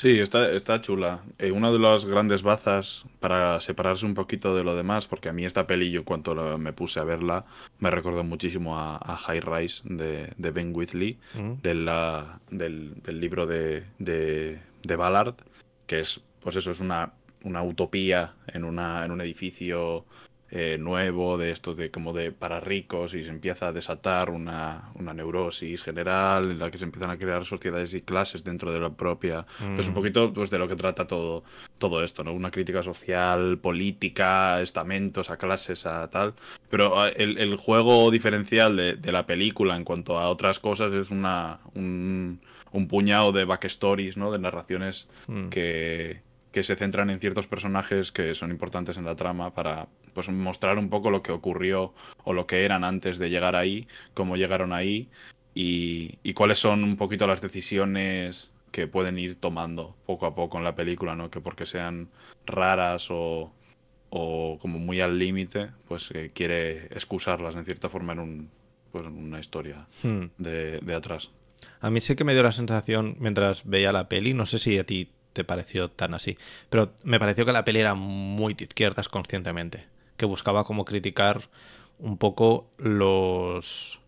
Sí, 0.00 0.18
está, 0.18 0.50
está 0.52 0.80
chula. 0.80 1.22
Eh, 1.38 1.50
una 1.50 1.70
de 1.70 1.78
las 1.78 2.06
grandes 2.06 2.42
bazas 2.42 3.04
para 3.18 3.60
separarse 3.60 4.06
un 4.06 4.14
poquito 4.14 4.56
de 4.56 4.64
lo 4.64 4.74
demás, 4.74 5.06
porque 5.06 5.28
a 5.28 5.34
mí 5.34 5.44
esta 5.44 5.66
peli, 5.66 5.90
yo 5.90 6.06
cuando 6.06 6.56
me 6.56 6.72
puse 6.72 7.00
a 7.00 7.04
verla, 7.04 7.44
me 7.80 7.90
recordó 7.90 8.24
muchísimo 8.24 8.78
a, 8.78 8.98
High 8.98 9.40
Rise 9.40 9.82
de, 9.84 10.50
Ben 10.52 10.72
Whitley, 10.74 11.18
de 11.62 11.74
la, 11.74 12.40
del, 12.50 12.94
libro 13.08 13.46
de, 13.46 13.84
de, 13.98 14.58
de, 14.82 14.96
Ballard, 14.96 15.34
que 15.86 16.00
es, 16.00 16.22
pues 16.40 16.56
eso, 16.56 16.70
es 16.70 16.80
una, 16.80 17.12
una 17.44 17.62
utopía 17.62 18.32
en, 18.46 18.64
una, 18.64 19.04
en 19.04 19.10
un 19.10 19.20
edificio 19.20 20.06
eh, 20.52 20.78
nuevo, 20.80 21.38
de 21.38 21.50
esto 21.50 21.74
de 21.74 21.92
como 21.92 22.12
de 22.12 22.32
para 22.32 22.58
ricos 22.58 23.14
y 23.14 23.22
se 23.22 23.30
empieza 23.30 23.68
a 23.68 23.72
desatar 23.72 24.30
una, 24.30 24.90
una, 24.94 25.14
neurosis 25.14 25.82
general 25.82 26.50
en 26.50 26.58
la 26.58 26.72
que 26.72 26.78
se 26.78 26.84
empiezan 26.84 27.10
a 27.10 27.18
crear 27.18 27.44
sociedades 27.44 27.94
y 27.94 28.02
clases 28.02 28.42
dentro 28.42 28.72
de 28.72 28.80
la 28.80 28.90
propia. 28.90 29.46
Pues 29.76 29.86
un 29.86 29.92
mm. 29.92 29.94
poquito 29.94 30.32
pues, 30.32 30.50
de 30.50 30.58
lo 30.58 30.66
que 30.66 30.74
trata 30.74 31.06
todo, 31.06 31.44
todo 31.78 32.02
esto, 32.02 32.24
¿no? 32.24 32.32
Una 32.32 32.50
crítica 32.50 32.82
social, 32.82 33.58
política, 33.58 34.60
estamentos, 34.60 35.30
a 35.30 35.36
clases, 35.36 35.86
a 35.86 36.10
tal. 36.10 36.34
Pero 36.68 37.00
ah, 37.00 37.10
el, 37.10 37.38
el 37.38 37.54
juego 37.56 38.10
diferencial 38.10 38.76
de, 38.76 38.94
de, 38.96 39.12
la 39.12 39.26
película 39.26 39.76
en 39.76 39.84
cuanto 39.84 40.18
a 40.18 40.30
otras 40.30 40.58
cosas 40.58 40.92
es 40.92 41.10
una, 41.10 41.60
un, 41.74 42.40
un 42.72 42.88
puñado 42.88 43.30
de 43.30 43.44
backstories, 43.44 44.16
¿no? 44.16 44.32
De 44.32 44.38
narraciones 44.40 45.08
mm. 45.28 45.48
que 45.48 46.22
que 46.52 46.62
se 46.62 46.76
centran 46.76 47.10
en 47.10 47.20
ciertos 47.20 47.46
personajes 47.46 48.12
que 48.12 48.34
son 48.34 48.50
importantes 48.50 48.96
en 48.96 49.04
la 49.04 49.16
trama 49.16 49.54
para 49.54 49.88
pues, 50.14 50.28
mostrar 50.28 50.78
un 50.78 50.90
poco 50.90 51.10
lo 51.10 51.22
que 51.22 51.32
ocurrió 51.32 51.94
o 52.24 52.32
lo 52.32 52.46
que 52.46 52.64
eran 52.64 52.84
antes 52.84 53.18
de 53.18 53.30
llegar 53.30 53.56
ahí, 53.56 53.86
cómo 54.14 54.36
llegaron 54.36 54.72
ahí 54.72 55.08
y, 55.54 56.32
cuáles 56.34 56.58
son 56.58 56.84
un 56.84 56.96
poquito 56.96 57.26
las 57.26 57.40
decisiones 57.40 58.50
que 58.72 58.86
pueden 58.86 59.18
ir 59.18 59.38
tomando 59.38 59.96
poco 60.06 60.26
a 60.26 60.34
poco 60.34 60.58
en 60.58 60.64
la 60.64 60.74
película, 60.74 61.16
¿no? 61.16 61.30
Que 61.30 61.40
porque 61.40 61.66
sean 61.66 62.08
raras 62.46 63.08
o, 63.10 63.52
o 64.10 64.58
como 64.60 64.78
muy 64.78 65.00
al 65.00 65.18
límite, 65.18 65.70
pues 65.88 66.08
quiere 66.32 66.86
excusarlas 66.86 67.56
en 67.56 67.64
cierta 67.64 67.88
forma 67.88 68.12
en, 68.12 68.20
un, 68.20 68.50
pues, 68.92 69.04
una 69.04 69.40
historia 69.40 69.86
hmm. 70.02 70.24
de, 70.38 70.78
de 70.78 70.94
atrás. 70.94 71.30
A 71.80 71.90
mí 71.90 72.00
sí 72.00 72.14
que 72.14 72.24
me 72.24 72.32
dio 72.32 72.42
la 72.42 72.52
sensación 72.52 73.16
mientras 73.18 73.64
veía 73.64 73.92
la 73.92 74.08
peli, 74.08 74.34
no 74.34 74.46
sé 74.46 74.58
si 74.58 74.78
a 74.78 74.84
ti 74.84 75.10
te 75.32 75.44
pareció 75.44 75.90
tan 75.90 76.14
así. 76.14 76.38
Pero 76.68 76.92
me 77.02 77.18
pareció 77.18 77.46
que 77.46 77.52
la 77.52 77.64
peli 77.64 77.80
era 77.80 77.94
muy 77.94 78.54
de 78.54 78.64
izquierdas 78.64 79.08
conscientemente, 79.08 79.86
que 80.16 80.26
buscaba 80.26 80.64
como 80.64 80.84
criticar 80.84 81.48
un 81.98 82.16
poco 82.16 82.70
los, 82.78 84.00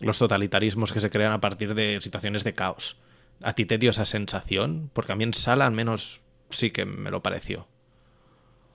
los 0.00 0.18
totalitarismos 0.18 0.92
que 0.92 1.00
se 1.00 1.10
crean 1.10 1.32
a 1.32 1.40
partir 1.40 1.74
de 1.74 2.00
situaciones 2.00 2.44
de 2.44 2.54
caos. 2.54 2.98
¿A 3.42 3.52
ti 3.52 3.64
te 3.64 3.78
dio 3.78 3.90
esa 3.90 4.04
sensación? 4.04 4.90
Porque 4.92 5.12
a 5.12 5.16
mí 5.16 5.24
en 5.24 5.34
sala 5.34 5.66
al 5.66 5.72
menos 5.72 6.20
sí 6.50 6.70
que 6.70 6.84
me 6.84 7.10
lo 7.10 7.22
pareció. 7.22 7.66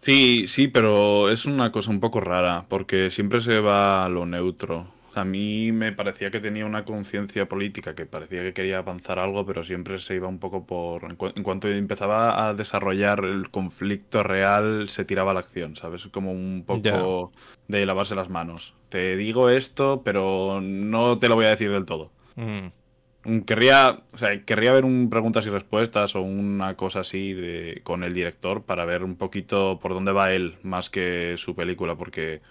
Sí, 0.02 0.48
sí, 0.50 0.68
pero 0.68 1.30
es 1.30 1.46
una 1.46 1.72
cosa 1.72 1.90
un 1.90 2.02
poco 2.02 2.20
rara, 2.20 2.66
porque 2.68 3.10
siempre 3.10 3.40
se 3.40 3.60
va 3.60 4.04
a 4.04 4.10
lo 4.10 4.26
neutro. 4.26 4.93
A 5.16 5.26
mí 5.26 5.72
me 5.72 5.92
parecía 5.92 6.32
que 6.32 6.40
tenía 6.40 6.66
una 6.66 6.86
conciencia 6.86 7.48
política, 7.48 7.94
que 7.94 8.06
parecía 8.06 8.42
que 8.42 8.54
quería 8.54 8.80
avanzar 8.80 9.20
algo, 9.20 9.46
pero 9.46 9.64
siempre 9.64 10.00
se 10.00 10.16
iba 10.16 10.28
un 10.28 10.40
poco 10.40 10.66
por... 10.66 11.04
En, 11.04 11.44
cuanto 11.44 11.68
empezaba 11.68 12.48
a 12.48 12.54
desarrollar 12.56 13.24
el 13.24 13.52
conflicto 13.52 14.24
real, 14.24 14.90
se 14.90 15.06
tiraba 15.06 15.32
a 15.32 15.34
la 15.36 15.42
acción, 15.42 15.76
¿sabes? 15.76 16.08
Como 16.08 16.32
un 16.32 16.64
poco 16.66 17.32
de 17.68 17.86
lavarse 17.86 18.16
las 18.16 18.30
manos. 18.30 18.74
Te 18.90 19.16
digo 19.16 19.50
esto, 19.50 20.02
pero 20.04 20.62
no 20.62 21.20
te 21.20 21.28
lo 21.28 21.36
voy 21.36 21.46
a 21.46 21.50
decir 21.50 21.72
del 21.72 21.86
todo. 21.86 22.12
Mm. 22.36 23.44
Querría, 23.46 24.02
o 24.12 24.18
sea, 24.18 24.44
querría 24.44 24.74
ver 24.74 24.84
un 24.84 25.10
preguntas 25.10 25.46
y 25.46 25.50
respuestas 25.50 26.16
o 26.16 26.22
una 26.22 26.76
cosa 26.76 27.02
así 27.02 27.34
de, 27.34 27.82
con 27.84 28.04
el 28.04 28.14
director 28.14 28.64
para 28.64 28.84
ver 28.84 29.04
un 29.04 29.16
poquito 29.16 29.80
por 29.80 29.94
dónde 29.94 30.12
va 30.12 30.34
él 30.34 30.58
más 30.62 30.90
que 30.90 31.36
su 31.38 31.56
película, 31.56 31.96
porque 31.96 32.42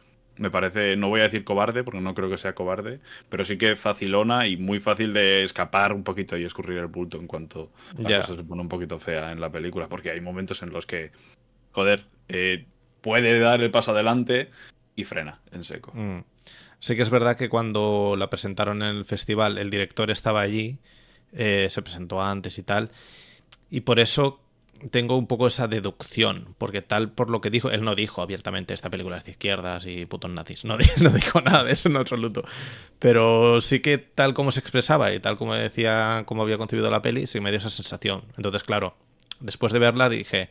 me 0.43 0.51
parece, 0.51 0.97
no 0.97 1.09
voy 1.09 1.21
a 1.21 1.25
decir 1.25 1.45
cobarde, 1.45 1.85
porque 1.85 2.01
no 2.01 2.15
creo 2.15 2.29
que 2.29 2.37
sea 2.37 2.55
cobarde, 2.55 2.99
pero 3.29 3.45
sí 3.45 3.57
que 3.57 3.77
facilona 3.77 4.49
y 4.49 4.57
muy 4.57 4.81
fácil 4.81 5.15
de 5.15 5.45
escapar 5.45 5.93
un 5.93 6.03
poquito 6.03 6.37
y 6.37 6.45
escurrir 6.45 6.79
el 6.79 6.89
bulto 6.89 7.19
en 7.19 7.29
cuanto 7.29 7.71
la 7.97 8.21
cosa 8.21 8.35
se 8.35 8.43
pone 8.43 8.61
un 8.61 8.69
poquito 8.69 8.99
fea 8.99 9.31
en 9.31 9.41
la 9.41 9.51
película, 9.51 9.89
porque 9.89 10.11
hay 10.11 10.21
momentos 10.21 10.63
en 10.63 10.71
los 10.71 10.85
que, 10.85 11.13
joder, 11.71 12.05
eh, 12.29 12.67
puede 13.01 13.39
dar 13.39 13.63
el 13.63 13.71
paso 13.71 13.93
adelante 13.93 14.51
y 14.97 15.05
frena 15.05 15.41
en 15.53 15.63
seco. 15.63 15.93
Mm. 15.95 16.25
Sí 16.81 16.97
que 16.97 17.03
es 17.03 17.11
verdad 17.11 17.37
que 17.37 17.49
cuando 17.49 18.17
la 18.19 18.29
presentaron 18.29 18.83
en 18.83 18.97
el 18.97 19.05
festival, 19.05 19.59
el 19.59 19.71
director 19.71 20.11
estaba 20.11 20.41
allí, 20.41 20.79
eh, 21.33 21.69
se 21.71 21.81
presentó 21.83 22.21
antes 22.21 22.59
y 22.59 22.65
tal, 22.65 22.91
y 23.71 23.83
por 23.83 24.01
eso 24.01 24.42
tengo 24.91 25.17
un 25.17 25.27
poco 25.27 25.47
esa 25.47 25.69
deducción, 25.69 26.55
porque 26.59 26.83
tal 26.83 27.13
por 27.13 27.31
lo 27.31 27.41
que 27.41 27.51
dijo, 27.51 27.71
él 27.71 27.83
no 27.83 27.95
dijo 27.95 28.23
abiertamente 28.23 28.75
esta 28.75 28.91
película 28.91 29.17
es 29.17 29.25
de 29.25 29.33
izquierdas 29.33 29.87
y 29.87 30.07
putos 30.07 30.31
nazis, 30.31 30.65
no, 30.65 30.77
no 31.01 31.11
dijo 31.11 31.41
nada 31.41 31.65
de 31.65 31.73
eso 31.73 31.89
en 31.89 31.97
absoluto, 31.97 32.45
pero 32.99 33.61
sí 33.61 33.81
que 33.81 33.99
tal 33.99 34.35
como 34.35 34.53
se 34.53 34.61
expresaba 34.61 35.13
y 35.13 35.21
tal 35.21 35.37
como 35.37 35.55
decía 35.55 36.25
cómo 36.27 36.43
había 36.43 36.59
concebido 36.59 36.91
la 36.91 37.03
peli, 37.03 37.27
sí 37.27 37.41
me 37.41 37.51
dio 37.51 37.59
esa 37.59 37.71
sensación. 37.71 38.25
Entonces, 38.37 38.63
claro, 38.63 38.97
después 39.41 39.73
de 39.73 39.79
verla 39.79 40.09
dije, 40.09 40.51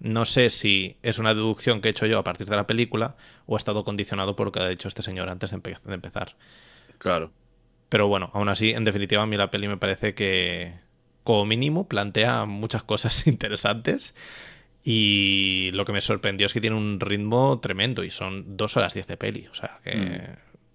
no 0.00 0.24
sé 0.24 0.50
si 0.50 0.96
es 1.02 1.18
una 1.18 1.34
deducción 1.34 1.80
que 1.80 1.88
he 1.88 1.90
hecho 1.90 2.06
yo 2.06 2.18
a 2.18 2.24
partir 2.24 2.48
de 2.48 2.56
la 2.56 2.66
película 2.66 3.16
o 3.46 3.56
ha 3.56 3.58
estado 3.58 3.84
condicionado 3.84 4.36
por 4.36 4.46
lo 4.46 4.52
que 4.52 4.60
ha 4.60 4.68
dicho 4.68 4.88
este 4.88 5.02
señor 5.02 5.28
antes 5.28 5.50
de, 5.50 5.58
de 5.58 5.94
empezar. 5.94 6.36
Claro. 6.98 7.32
Pero 7.88 8.08
bueno, 8.08 8.30
aún 8.34 8.48
así, 8.48 8.70
en 8.70 8.84
definitiva, 8.84 9.22
a 9.22 9.26
mí 9.26 9.36
la 9.36 9.50
peli 9.50 9.68
me 9.68 9.76
parece 9.76 10.14
que, 10.14 10.74
como 11.26 11.44
mínimo, 11.44 11.86
plantea 11.86 12.46
muchas 12.46 12.82
cosas 12.82 13.26
interesantes. 13.26 14.14
Y 14.82 15.72
lo 15.72 15.84
que 15.84 15.92
me 15.92 16.00
sorprendió 16.00 16.46
es 16.46 16.52
que 16.52 16.60
tiene 16.60 16.76
un 16.76 17.00
ritmo 17.00 17.58
tremendo 17.58 18.04
y 18.04 18.10
son 18.10 18.56
dos 18.56 18.76
horas 18.76 18.94
diez 18.94 19.06
de 19.06 19.18
peli. 19.18 19.46
O 19.50 19.54
sea 19.54 19.80
que. 19.84 19.96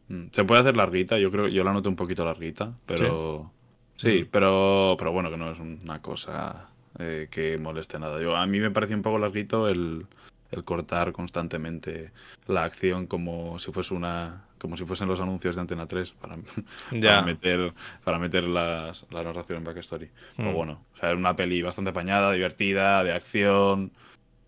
Mm. 0.09 0.13
Mm. 0.13 0.29
Se 0.31 0.43
puede 0.43 0.61
hacer 0.61 0.75
larguita, 0.75 1.17
yo 1.17 1.31
creo, 1.31 1.47
yo 1.47 1.63
la 1.63 1.71
noto 1.71 1.89
un 1.89 1.95
poquito 1.95 2.23
larguita, 2.25 2.73
pero. 2.85 3.51
Sí, 3.95 4.23
mm. 4.23 4.27
pero, 4.29 4.95
pero 4.99 5.11
bueno, 5.13 5.31
que 5.31 5.37
no 5.37 5.51
es 5.51 5.59
una 5.59 6.01
cosa 6.01 6.69
eh, 6.99 7.29
que 7.31 7.57
moleste 7.57 7.97
nada. 7.97 8.21
Yo, 8.21 8.35
a 8.35 8.45
mí 8.45 8.59
me 8.59 8.69
pareció 8.69 8.97
un 8.97 9.01
poco 9.01 9.17
larguito 9.17 9.69
el, 9.69 10.05
el 10.51 10.63
cortar 10.65 11.13
constantemente 11.13 12.11
la 12.47 12.63
acción 12.63 13.07
como 13.07 13.59
si 13.59 13.71
fuese 13.71 13.93
una 13.93 14.43
como 14.61 14.77
si 14.77 14.85
fuesen 14.85 15.07
los 15.07 15.19
anuncios 15.19 15.55
de 15.55 15.61
Antena 15.61 15.87
3 15.87 16.11
para, 16.11 16.33
para 17.01 17.21
meter 17.23 17.73
para 18.03 18.19
meter 18.19 18.43
las, 18.43 19.07
la 19.09 19.23
narración 19.23 19.57
en 19.57 19.63
Backstory. 19.63 20.11
Pero 20.37 20.51
mm. 20.51 20.53
bueno, 20.53 20.85
o 20.93 20.97
sea, 20.97 21.09
es 21.09 21.17
una 21.17 21.35
peli 21.35 21.63
bastante 21.63 21.89
apañada, 21.89 22.31
divertida, 22.31 23.03
de 23.03 23.11
acción. 23.11 23.91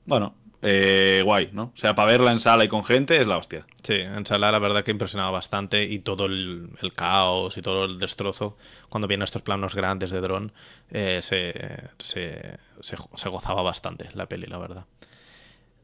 Bueno, 0.05 0.35
eh, 0.61 1.23
guay, 1.25 1.49
¿no? 1.51 1.71
O 1.73 1.77
sea, 1.77 1.95
para 1.95 2.11
verla 2.11 2.31
en 2.31 2.39
sala 2.39 2.63
y 2.63 2.67
con 2.67 2.83
gente 2.83 3.19
es 3.19 3.25
la 3.25 3.37
hostia. 3.37 3.65
Sí, 3.81 3.95
en 3.95 4.23
sala 4.25 4.51
la 4.51 4.59
verdad 4.59 4.83
que 4.83 4.91
impresionaba 4.91 5.31
bastante 5.31 5.83
y 5.83 5.99
todo 5.99 6.27
el, 6.27 6.69
caos 6.95 7.57
y 7.57 7.63
todo 7.63 7.85
el 7.85 7.97
destrozo, 7.97 8.55
cuando 8.89 9.07
vienen 9.07 9.23
estos 9.23 9.41
planos 9.41 9.73
grandes 9.73 10.11
de 10.11 10.21
dron, 10.21 10.53
eh, 10.91 11.21
se, 11.23 11.53
se, 11.97 12.59
se, 12.81 13.29
gozaba 13.29 13.63
bastante 13.63 14.09
la 14.13 14.27
peli, 14.27 14.45
la 14.45 14.59
verdad. 14.59 14.85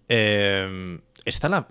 Eh, 0.08 1.00
esta 1.26 1.50
la, 1.50 1.68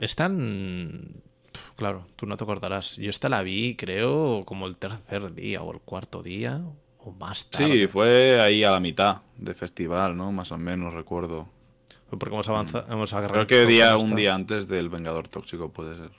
claro, 1.77 2.07
tú 2.17 2.27
no 2.27 2.37
te 2.37 2.45
acordarás. 2.45 2.97
Yo 2.97 3.11
esta 3.11 3.29
la 3.29 3.43
vi, 3.43 3.77
creo, 3.77 4.45
como 4.45 4.67
el 4.67 4.77
tercer 4.77 5.35
día 5.35 5.63
o 5.63 5.73
el 5.73 5.81
cuarto 5.81 6.23
día 6.23 6.63
o 6.99 7.13
más 7.13 7.49
tarde. 7.51 7.73
Sí, 7.73 7.87
fue 7.87 8.41
ahí 8.41 8.65
a 8.65 8.71
la 8.71 8.81
mitad 8.81 9.23
de 9.37 9.55
festival, 9.55 10.17
¿no? 10.17 10.33
Más 10.33 10.53
o 10.53 10.59
menos, 10.59 10.95
recuerdo. 10.95 11.49
Porque 12.11 12.35
hemos 12.35 12.49
avanzado, 12.49 12.87
mm. 12.89 12.93
hemos 12.93 13.13
Creo 13.13 13.47
que 13.47 13.67
día, 13.67 13.97
un 13.97 14.17
día 14.17 14.35
antes 14.35 14.67
del 14.67 14.89
Vengador 14.89 15.29
Tóxico 15.29 15.71
puede 15.73 15.95
ser. 15.95 16.11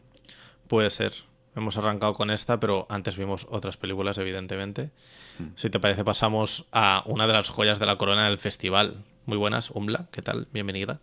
Puede 0.68 0.90
ser. 0.90 1.14
Hemos 1.56 1.78
arrancado 1.78 2.14
con 2.14 2.30
esta, 2.30 2.60
pero 2.60 2.86
antes 2.90 3.18
vimos 3.18 3.48
otras 3.50 3.76
películas, 3.76 4.18
evidentemente. 4.20 4.92
Mm. 5.40 5.48
Si 5.56 5.70
te 5.70 5.80
parece, 5.80 6.04
pasamos 6.04 6.68
a 6.72 7.04
una 7.08 7.26
de 7.26 7.34
las 7.34 7.50
joyas 7.50 7.80
de 7.80 7.86
la 7.88 7.98
corona 7.98 8.26
del 8.26 8.38
festival. 8.38 9.04
Muy 9.26 9.38
buenas, 9.38 9.72
Umbla, 9.72 10.08
¿qué 10.12 10.22
tal? 10.22 10.48
Bienvenida. 10.54 11.02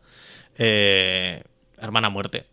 Eh, 0.56 1.42
Hermana 1.78 2.08
Muerte. 2.08 2.46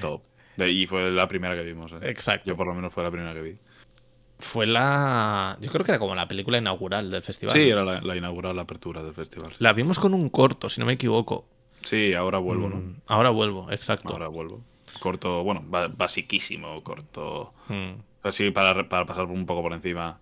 Top. 0.00 0.22
Y 0.66 0.86
fue 0.86 1.10
la 1.10 1.28
primera 1.28 1.54
que 1.54 1.62
vimos. 1.62 1.92
¿eh? 1.92 1.98
Exacto. 2.02 2.48
Yo 2.48 2.56
por 2.56 2.66
lo 2.66 2.74
menos 2.74 2.92
fue 2.92 3.04
la 3.04 3.10
primera 3.10 3.32
que 3.34 3.42
vi. 3.42 3.56
Fue 4.38 4.66
la... 4.66 5.56
Yo 5.60 5.70
creo 5.70 5.84
que 5.84 5.92
era 5.92 5.98
como 5.98 6.14
la 6.14 6.28
película 6.28 6.58
inaugural 6.58 7.10
del 7.10 7.22
festival. 7.22 7.54
Sí, 7.54 7.68
era 7.68 7.84
la, 7.84 8.16
inaugural, 8.16 8.54
la 8.54 8.62
apertura 8.62 9.02
del 9.02 9.14
festival. 9.14 9.52
La 9.58 9.72
vimos 9.72 9.98
con 9.98 10.14
un 10.14 10.28
corto, 10.30 10.70
si 10.70 10.80
no 10.80 10.86
me 10.86 10.92
equivoco. 10.92 11.46
Sí, 11.82 12.14
ahora 12.14 12.38
vuelvo, 12.38 12.68
¿no? 12.68 12.76
Mm, 12.76 13.00
ahora 13.08 13.30
vuelvo, 13.30 13.70
exacto. 13.70 14.12
Ahora 14.12 14.28
vuelvo. 14.28 14.62
Corto, 15.00 15.42
bueno, 15.42 15.64
basiquísimo, 15.66 16.82
corto. 16.82 17.52
Mm. 17.68 18.00
Así 18.22 18.50
para, 18.50 18.88
para 18.88 19.06
pasar 19.06 19.26
un 19.26 19.44
poco 19.44 19.62
por 19.62 19.72
encima. 19.72 20.20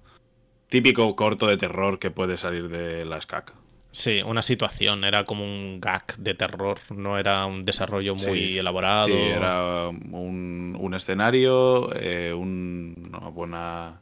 Típico 0.69 1.15
corto 1.15 1.47
de 1.47 1.57
terror 1.57 1.99
que 1.99 2.11
puede 2.11 2.39
salir 2.39 2.69
de 2.69 3.05
la 3.05 3.21
SCAC. 3.21 3.55
Sí, 3.97 4.21
una 4.23 4.43
situación, 4.43 5.05
era 5.05 5.25
como 5.25 5.43
un 5.43 5.81
gag 5.81 6.19
de 6.19 6.35
terror, 6.35 6.79
no 6.95 7.19
era 7.19 7.47
un 7.47 7.65
desarrollo 7.65 8.15
muy 8.15 8.59
elaborado. 8.59 9.07
Sí, 9.07 9.15
era 9.15 9.89
un, 9.89 10.77
un 10.79 10.95
escenario, 10.95 11.89
eh, 11.95 12.35
un, 12.35 13.09
una 13.09 13.31
buena. 13.31 13.99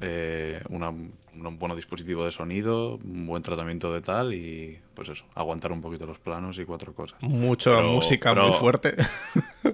Eh, 0.00 0.62
un 0.70 1.58
buen 1.58 1.76
dispositivo 1.76 2.24
de 2.24 2.32
sonido, 2.32 2.96
un 2.96 3.26
buen 3.26 3.42
tratamiento 3.42 3.92
de 3.92 4.00
tal 4.00 4.32
y 4.32 4.78
pues 4.94 5.10
eso, 5.10 5.26
aguantar 5.34 5.72
un 5.72 5.82
poquito 5.82 6.06
los 6.06 6.18
planos 6.18 6.58
y 6.58 6.64
cuatro 6.64 6.94
cosas. 6.94 7.20
Mucha 7.20 7.82
música 7.82 8.34
muy 8.34 8.52
fuerte. 8.54 8.94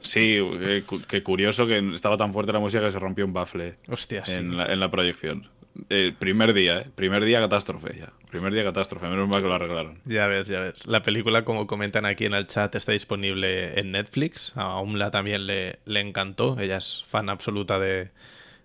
Sí, 0.02 0.38
eh, 0.40 0.84
qué 1.08 1.22
curioso 1.22 1.66
que 1.66 1.78
estaba 1.94 2.16
tan 2.16 2.32
fuerte 2.32 2.52
la 2.52 2.60
música 2.60 2.84
que 2.84 2.92
se 2.92 2.98
rompió 2.98 3.24
un 3.24 3.32
baffle 3.32 3.74
Hostia, 3.88 4.22
en, 4.28 4.56
la, 4.56 4.66
en 4.66 4.78
la 4.78 4.88
proyección. 4.88 5.48
El 5.88 6.14
primer 6.14 6.52
día, 6.52 6.80
¿eh? 6.80 6.90
Primer 6.94 7.24
día 7.24 7.40
catástrofe 7.40 7.96
ya. 7.98 8.12
Primer 8.30 8.52
día 8.52 8.64
catástrofe, 8.64 9.06
menos 9.06 9.28
mal 9.28 9.42
que 9.42 9.48
lo 9.48 9.54
arreglaron. 9.54 10.00
Ya 10.04 10.26
ves, 10.26 10.48
ya 10.48 10.60
ves. 10.60 10.86
La 10.86 11.02
película, 11.02 11.44
como 11.44 11.66
comentan 11.66 12.06
aquí 12.06 12.24
en 12.24 12.34
el 12.34 12.46
chat, 12.46 12.74
está 12.74 12.92
disponible 12.92 13.78
en 13.78 13.92
Netflix. 13.92 14.52
A 14.56 14.80
Umla 14.80 15.10
también 15.10 15.46
le, 15.46 15.78
le 15.84 16.00
encantó. 16.00 16.58
Ella 16.58 16.78
es 16.78 17.04
fan 17.08 17.30
absoluta 17.30 17.78
de, 17.78 18.10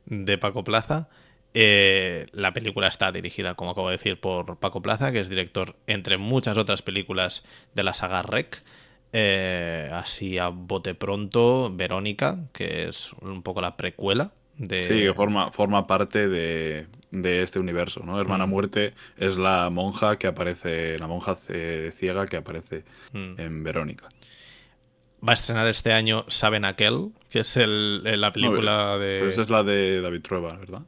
de 0.06 0.38
Paco 0.38 0.64
Plaza. 0.64 1.10
Eh, 1.54 2.26
la 2.34 2.54
película 2.54 2.88
está 2.88 3.12
dirigida, 3.12 3.56
como 3.56 3.72
acabo 3.72 3.90
de 3.90 3.98
decir, 3.98 4.20
por 4.20 4.60
Paco 4.60 4.82
Plaza, 4.82 5.12
que 5.12 5.22
es 5.22 5.30
director, 5.30 5.76
entre 5.88 6.18
muchas 6.18 6.58
otras 6.58 6.82
películas 6.82 7.44
de 7.74 7.84
la 7.84 7.94
saga 7.94 8.24
Rec. 8.24 8.64
Eh, 9.14 9.90
así 9.94 10.38
a 10.38 10.50
bote 10.50 10.96
pronto, 10.96 11.72
Verónica, 11.74 12.40
que 12.52 12.90
es 12.90 13.14
un 13.22 13.42
poco 13.44 13.62
la 13.62 13.78
precuela 13.78 14.34
Sí, 14.58 14.68
que 14.68 15.14
forma, 15.14 15.52
forma 15.52 15.86
parte 15.86 16.30
de, 16.30 16.88
este 17.12 17.60
universo, 17.60 18.04
¿no? 18.06 18.20
Hermana 18.20 18.46
mm. 18.46 18.50
Muerte 18.50 18.94
es 19.18 19.38
la 19.38 19.70
monja 19.70 20.18
que 20.18 20.28
aparece, 20.28 20.98
la 20.98 21.08
monja 21.08 21.36
ciega 21.36 22.26
que 22.26 22.38
aparece 22.38 22.84
mm. 23.12 23.40
en 23.40 23.64
Verónica. 23.64 24.08
Va 25.28 25.32
a 25.32 25.34
estrenar 25.34 25.68
este 25.68 25.92
año 25.92 26.26
Saben 26.28 26.66
Aquel, 26.66 27.12
que 27.30 27.40
es 27.40 27.58
el, 27.58 28.04
la 28.20 28.32
película 28.32 28.98
de. 28.98 29.28
esa 29.28 29.42
es 29.42 29.50
la 29.50 29.64
de 29.64 30.02
David 30.02 30.22
Trueba, 30.22 30.56
¿verdad? 30.56 30.84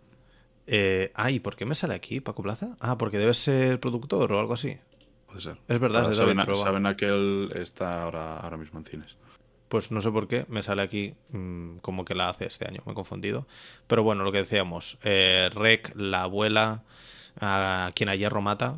Eh, 0.68 1.12
ah, 1.16 1.32
¿y 1.32 1.40
por 1.40 1.56
qué 1.56 1.66
me 1.66 1.76
sale 1.76 1.96
aquí, 1.96 2.20
Paco 2.20 2.44
Plaza? 2.44 2.78
Ah, 2.80 2.98
porque 2.98 3.18
debe 3.18 3.34
ser 3.34 3.80
productor 3.80 4.32
o 4.34 4.40
algo 4.40 4.54
así. 4.54 4.78
Puede 5.26 5.42
ser. 5.42 5.58
Es 5.68 5.80
verdad, 5.80 6.12
es 6.12 6.18
de 6.18 6.26
David 6.26 6.42
Trueba. 6.42 6.64
Saben 6.64 6.86
Aquel 6.86 7.52
está 7.56 8.04
ahora, 8.04 8.38
ahora 8.38 8.58
mismo 8.58 8.80
en 8.80 8.86
cines 8.86 9.18
pues 9.68 9.92
no 9.92 10.02
sé 10.02 10.12
por 10.12 10.28
qué, 10.28 10.46
me 10.48 10.64
sale 10.64 10.82
aquí 10.82 11.14
mm, 11.30 11.78
como 11.78 12.06
que 12.06 12.16
la 12.16 12.30
hace 12.30 12.46
este 12.46 12.68
año, 12.68 12.82
me 12.86 12.94
he 12.94 12.96
confundido. 12.96 13.48
Pero 13.88 14.04
bueno, 14.04 14.24
lo 14.24 14.32
que 14.32 14.40
decíamos, 14.40 14.98
eh, 15.04 15.50
Rec, 15.54 15.94
la 15.96 16.24
abuela, 16.24 16.84
a 17.40 17.92
quien 17.96 18.10
a 18.10 18.16
hierro 18.16 18.42
mata, 18.42 18.78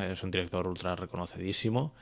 es 0.00 0.22
un 0.22 0.30
director 0.30 0.66
ultra 0.66 0.96
reconocidísimo. 0.96 1.94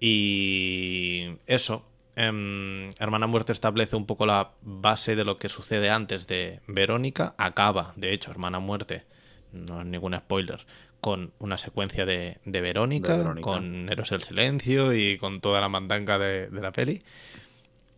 Y 0.00 1.36
eso, 1.46 1.86
em, 2.16 2.88
Hermana 2.98 3.26
Muerte 3.26 3.52
establece 3.52 3.96
un 3.96 4.06
poco 4.06 4.26
la 4.26 4.52
base 4.62 5.14
de 5.14 5.24
lo 5.24 5.38
que 5.38 5.48
sucede 5.48 5.90
antes 5.90 6.26
de 6.26 6.60
Verónica, 6.66 7.34
acaba, 7.38 7.92
de 7.96 8.12
hecho, 8.12 8.30
Hermana 8.32 8.58
Muerte, 8.58 9.04
no 9.52 9.80
es 9.80 9.86
ningún 9.86 10.16
spoiler, 10.18 10.66
con 11.02 11.34
una 11.40 11.58
secuencia 11.58 12.06
de, 12.06 12.38
de, 12.46 12.60
Verónica, 12.62 13.34
con 13.42 13.90
Eros 13.90 14.12
el 14.12 14.22
Silencio 14.22 14.94
y 14.94 15.18
con 15.18 15.42
toda 15.42 15.60
la 15.60 15.68
mandanga 15.68 16.16
de, 16.18 16.48
la 16.50 16.72
peli. 16.72 17.02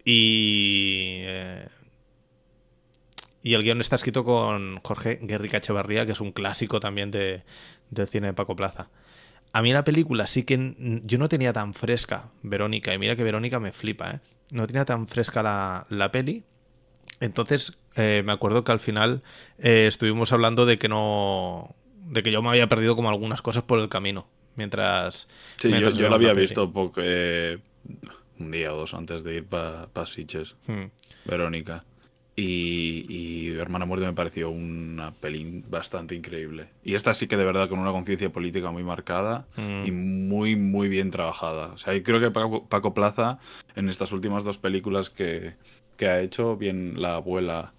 Y. 0.05 1.19
Eh, 1.21 1.69
Y 3.43 3.53
el 3.53 3.63
guion 3.63 3.81
está 3.83 3.97
escrito 3.97 4.25
con 4.25 4.79
Jorge 4.83 5.19
Guerrica 5.21 5.59
Echevarría, 5.59 6.07
que 6.07 6.13
es 6.13 6.21
un 6.23 6.33
clásico 6.33 6.81
también 6.81 7.11
de, 7.11 7.43
del 7.91 8.09
cine 8.09 8.29
de 8.29 8.33
Paco 8.33 8.57
Plaza. 8.57 8.89
A 9.53 9.61
mí 9.61 9.71
la 9.71 9.85
película 9.85 10.27
sí 10.27 10.45
que 10.45 10.75
yo 11.05 11.19
no 11.19 11.29
tenía 11.29 11.53
tan 11.53 11.75
fresca 11.75 12.31
Verónica, 12.43 12.95
y 12.95 12.99
mira 12.99 13.17
que 13.17 13.23
Verónica 13.23 13.61
me 13.61 13.71
flipa, 13.73 14.11
¿eh? 14.13 14.21
No 14.51 14.67
tenía 14.67 14.87
tan 14.87 15.07
fresca 15.09 15.43
la, 15.43 15.87
la 15.91 16.11
peli. 16.11 16.43
Entonces 17.21 17.77
eh, 17.97 18.23
me 18.25 18.33
acuerdo 18.33 18.65
que 18.65 18.73
al 18.73 18.81
final 18.81 19.23
eh, 19.59 19.87
estuvimos 19.89 20.33
hablando 20.33 20.65
de 20.65 20.79
que 20.79 20.89
no. 20.89 21.77
De 22.05 22.23
que 22.23 22.31
yo 22.31 22.43
me 22.43 22.49
había 22.51 22.67
perdido 22.69 22.97
como 22.97 23.09
algunas 23.09 23.43
cosas 23.43 23.63
por 23.65 23.79
el 23.79 23.89
camino. 23.89 24.27
Mientras. 24.57 25.29
Sí, 25.57 25.69
mientras 25.69 25.95
yo, 25.97 26.03
yo 26.03 26.09
lo 26.09 26.15
había 26.15 26.33
visto 26.33 26.71
poco, 26.73 27.01
eh, 27.03 27.59
un 28.39 28.51
día 28.51 28.73
o 28.73 28.77
dos 28.77 28.95
antes 28.95 29.25
de 29.25 29.37
ir 29.37 29.45
para 29.47 29.87
pa 29.89 30.07
Sitges, 30.07 30.57
Hmm. 30.67 30.85
Verónica. 31.25 31.85
Y, 32.37 33.07
y 33.09 33.53
Hermana 33.57 33.85
Muerte 33.85 34.07
me 34.07 34.13
pareció 34.13 34.51
una 34.51 35.13
peli 35.13 35.63
bastante 35.69 36.17
increíble. 36.17 36.69
Y 36.83 36.97
esta 36.97 37.15
sí 37.15 37.29
que 37.29 37.37
de 37.37 37.45
verdad 37.45 37.69
con 37.69 37.79
una 37.79 37.93
conciencia 37.93 38.31
política 38.33 38.73
muy 38.73 38.83
marcada 38.83 39.47
Mm. 39.57 39.87
y 39.87 39.91
muy, 39.93 40.57
muy 40.57 40.89
bien 40.89 41.13
trabajada. 41.13 41.69
O 41.69 41.79
sea, 41.79 41.95
y 41.95 42.03
creo 42.03 42.19
que 42.19 42.33
Paco, 42.33 42.67
Paco 42.67 42.93
Plaza 42.93 43.39
en 43.77 43.89
estas 43.89 44.11
últimas 44.11 44.43
dos 44.43 44.59
películas 44.59 45.11
que, 45.11 45.55
que 45.97 46.09
ha 46.09 46.21
hecho, 46.23 46.57
bien 46.57 46.95
La 47.01 47.15
Abuela 47.15 47.73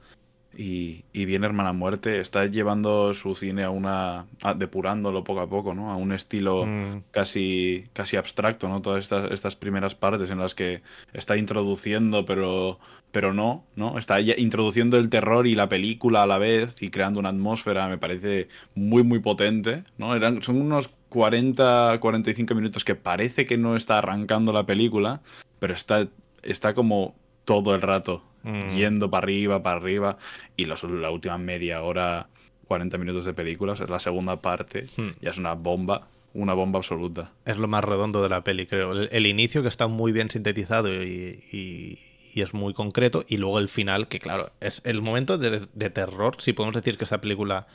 y, 0.57 1.03
y 1.13 1.25
bien 1.25 1.43
Hermana 1.43 1.73
Muerte, 1.73 2.19
está 2.19 2.45
llevando 2.45 3.13
su 3.13 3.35
cine 3.35 3.63
a 3.63 3.69
una... 3.69 4.25
a- 4.43 4.53
depurándolo 4.53 5.23
poco 5.23 5.41
a 5.41 5.49
poco, 5.49 5.73
¿no? 5.75 5.91
A 5.91 5.95
un 5.95 6.11
estilo 6.13 6.65
Mm. 6.65 7.03
casi, 7.11 7.85
casi 7.93 8.17
abstracto, 8.17 8.67
¿no? 8.69 8.81
Todas 8.81 8.99
estas, 9.03 9.31
estas 9.31 9.55
primeras 9.55 9.95
partes 9.95 10.29
en 10.29 10.39
las 10.39 10.55
que 10.55 10.81
está 11.13 11.37
introduciendo, 11.37 12.25
pero, 12.25 12.79
pero 13.11 13.33
no, 13.33 13.65
¿no? 13.75 13.97
Está 13.97 14.21
introduciendo 14.21 14.97
el 14.97 15.09
terror 15.09 15.47
y 15.47 15.55
la 15.55 15.67
película 15.69 16.23
a 16.23 16.27
la 16.27 16.37
vez 16.37 16.81
y 16.81 16.89
creando 16.89 17.19
una 17.19 17.29
atmósfera, 17.29 17.87
me 17.87 17.97
parece 17.97 18.47
muy, 18.75 19.03
muy 19.03 19.19
potente, 19.19 19.83
¿no? 19.97 20.15
Eran, 20.15 20.41
son 20.41 20.61
unos 20.61 20.89
40, 21.09 21.97
45 21.99 22.55
minutos 22.55 22.83
que 22.85 22.95
parece 22.95 23.45
que 23.45 23.57
no 23.57 23.75
está 23.75 23.97
arrancando 23.97 24.53
la 24.53 24.65
película, 24.65 25.21
pero 25.59 25.73
está, 25.73 26.07
está 26.43 26.73
como 26.73 27.15
todo 27.45 27.73
el 27.75 27.81
rato 27.81 28.23
Mm. 28.45 28.69
yendo 28.75 29.09
para 29.09 29.23
arriba, 29.25 29.61
para 29.63 29.77
arriba, 29.77 30.17
y 30.55 30.65
los- 30.65 30.83
la 30.83 31.09
última 31.11 31.37
media 31.37 31.81
hora, 31.81 32.27
40 32.67 32.97
minutos 32.97 33.25
de 33.25 33.33
películas, 33.33 33.79
es 33.81 33.89
la 33.89 33.99
segunda 33.99 34.41
parte, 34.41 34.87
Hmm. 34.97 35.09
ya 35.21 35.31
es 35.31 35.37
una 35.37 35.53
bomba, 35.53 36.07
una 36.33 36.53
bomba 36.53 36.79
absoluta. 36.79 37.31
Es 37.45 37.57
lo 37.57 37.67
más 37.67 37.83
redondo 37.83 38.21
de 38.21 38.29
la 38.29 38.43
peli, 38.43 38.65
creo. 38.65 38.91
El, 38.91 39.09
el 39.11 39.25
inicio 39.25 39.61
que 39.61 39.67
está 39.69 39.87
muy 39.87 40.11
bien 40.11 40.29
sintetizado 40.29 40.93
y, 40.93 41.39
y- 41.51 41.99
y 42.33 42.41
es 42.41 42.53
muy 42.53 42.73
concreto. 42.73 43.23
Y 43.29 43.37
luego 43.37 43.59
el 43.59 43.69
final, 43.69 44.07
que 44.09 44.19
claro, 44.19 44.51
es 44.59 44.81
el 44.83 45.01
momento 45.01 45.37
de, 45.37 45.67
de 45.73 45.89
terror. 45.89 46.35
Si 46.39 46.51
podemos 46.51 46.75
decir 46.75 46.97
que 46.97 47.05
esta 47.05 47.21
película 47.21 47.67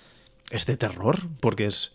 es 0.51 0.67
de 0.67 0.77
terror, 0.77 1.21
porque 1.41 1.65
es. 1.67 1.93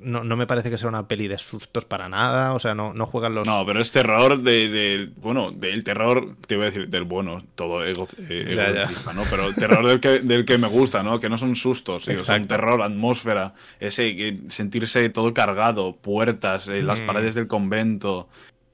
No, 0.00 0.22
no 0.24 0.36
me 0.36 0.46
parece 0.46 0.70
que 0.70 0.78
sea 0.78 0.88
una 0.88 1.08
peli 1.08 1.28
de 1.28 1.36
sustos 1.38 1.84
para 1.84 2.08
nada. 2.08 2.54
O 2.54 2.58
sea, 2.58 2.74
no, 2.74 2.94
no 2.94 3.06
juegan 3.06 3.34
los. 3.34 3.46
No, 3.46 3.66
pero 3.66 3.80
es 3.80 3.90
terror 3.90 4.38
de, 4.40 4.68
de- 4.68 5.10
bueno, 5.16 5.50
del 5.50 5.84
terror, 5.84 6.36
te 6.46 6.56
voy 6.56 6.66
a 6.66 6.70
decir, 6.70 6.88
del 6.88 7.04
bueno, 7.04 7.42
todo 7.54 7.84
ego, 7.84 8.06
eh, 8.28 8.54
Ya, 8.56 8.72
ya. 8.72 8.82
egoísta, 8.82 9.12
¿no? 9.12 9.22
Pero 9.28 9.52
terror 9.54 9.86
del 9.86 10.00
que, 10.00 10.20
del 10.20 10.44
que 10.44 10.58
me 10.58 10.68
gusta, 10.68 11.02
¿no? 11.02 11.18
Que 11.18 11.28
no 11.28 11.36
son 11.38 11.56
sustos, 11.56 12.04
sí, 12.04 12.14
son 12.20 12.46
terror, 12.46 12.80
atmósfera, 12.82 13.54
ese 13.80 14.14
que 14.16 14.38
sentirse 14.48 15.08
todo 15.10 15.34
cargado, 15.34 15.96
puertas, 15.96 16.68
eh, 16.68 16.82
las 16.82 17.00
Mm. 17.00 17.06
paredes 17.06 17.34
del 17.34 17.48
convento, 17.48 18.28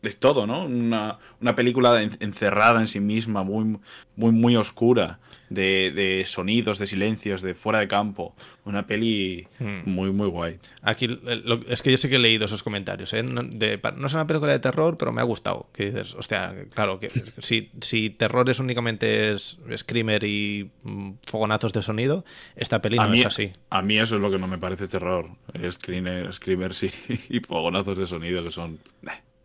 de 0.05 0.13
todo, 0.13 0.47
¿no? 0.47 0.65
Una, 0.65 1.19
una 1.41 1.57
película 1.57 2.01
en- 2.03 2.17
encerrada 2.21 2.81
en 2.81 2.87
sí 2.89 3.01
misma, 3.01 3.43
muy, 3.43 3.79
muy, 4.17 4.31
muy 4.33 4.55
oscura, 4.57 5.19
de, 5.51 5.93
de 5.95 6.25
sonidos, 6.27 6.79
de 6.79 6.87
silencios, 6.87 7.43
de 7.43 7.55
fuera 7.55 7.79
de 7.81 7.89
campo. 7.89 8.35
Una 8.65 8.87
peli 8.87 9.47
Mm. 9.61 9.89
muy, 9.91 10.11
muy 10.11 10.29
guay. 10.29 10.59
Aquí 10.83 11.05
eh, 11.07 11.43
lo- 11.45 11.61
es 11.69 11.83
que 11.83 11.91
yo 11.91 11.99
sí 11.99 12.09
que 12.09 12.17
he 12.17 12.19
leído 12.19 12.47
esos 12.47 12.63
comentarios. 12.63 13.13
¿eh? 13.13 13.23
No, 13.23 13.43
de- 13.43 13.79
pa- 13.79 13.93
no 13.93 14.07
es 14.07 14.15
una 14.15 14.27
película 14.27 14.53
de 14.53 14.59
terror, 14.59 14.97
pero 14.99 15.13
me 15.13 15.21
ha 15.21 15.25
gustado. 15.25 15.69
Que 15.73 15.87
dices, 15.91 16.15
hostia, 16.15 16.55
claro, 16.75 16.99
que 17.01 17.11
si, 17.41 17.71
si 17.81 18.11
terror 18.11 18.49
es 18.51 18.59
únicamente 18.61 19.33
es 19.33 19.59
screamer 19.77 20.25
y 20.25 20.71
mm, 20.83 21.13
fogonazos 21.27 21.73
de 21.73 21.83
sonido, 21.83 22.25
esta 22.57 22.81
peli 22.81 22.97
no 22.97 23.09
mí, 23.09 23.21
es 23.21 23.27
así. 23.27 23.53
a 23.71 23.83
mí 23.83 23.99
eso 23.99 24.17
es 24.17 24.23
lo 24.23 24.31
que 24.31 24.39
no 24.39 24.47
me 24.47 24.59
parece 24.59 24.89
terror. 24.89 25.29
Screamer, 25.71 26.33
screamers 26.33 26.83
y, 26.85 26.91
y 27.29 27.41
fogonazos 27.41 27.99
de 27.99 28.07
sonido 28.07 28.43
que 28.43 28.51
son... 28.51 28.79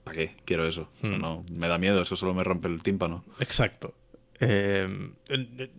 ¿Para 0.10 0.18
qué? 0.28 0.36
Quiero 0.46 0.68
eso. 0.68 0.90
Hmm. 1.02 1.20
no, 1.20 1.44
me 1.58 1.68
da 1.68 1.78
miedo, 1.78 2.02
eso 2.02 2.16
solo 2.16 2.34
me 2.34 2.44
rompe 2.44 2.68
el 2.68 2.82
tímpano. 2.84 3.24
Exacto. 3.40 3.94
Eh, 4.42 4.88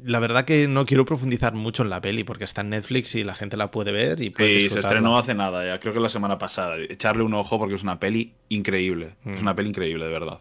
la 0.04 0.20
verdad 0.20 0.44
que 0.44 0.68
no 0.68 0.84
quiero 0.84 1.06
profundizar 1.06 1.54
mucho 1.54 1.82
en 1.82 1.88
la 1.88 2.02
peli 2.02 2.24
porque 2.24 2.44
está 2.44 2.60
en 2.60 2.68
Netflix 2.70 3.14
y 3.14 3.24
la 3.24 3.34
gente 3.34 3.56
la 3.56 3.70
puede 3.70 3.90
ver 3.90 4.20
y 4.20 4.28
puede 4.30 4.48
Sí, 4.64 4.70
se 4.70 4.80
estrenó 4.80 5.16
hace 5.16 5.32
nada, 5.32 5.64
ya 5.66 5.80
creo 5.80 5.94
que 5.94 6.00
la 6.00 6.10
semana 6.10 6.36
pasada. 6.38 6.76
Echarle 6.78 7.22
un 7.22 7.32
ojo 7.32 7.58
porque 7.58 7.74
es 7.76 7.82
una 7.82 7.98
peli 7.98 8.34
increíble. 8.50 9.14
Hmm. 9.24 9.34
Es 9.34 9.40
una 9.42 9.54
peli 9.56 9.70
increíble, 9.70 10.04
de 10.04 10.10
verdad. 10.10 10.38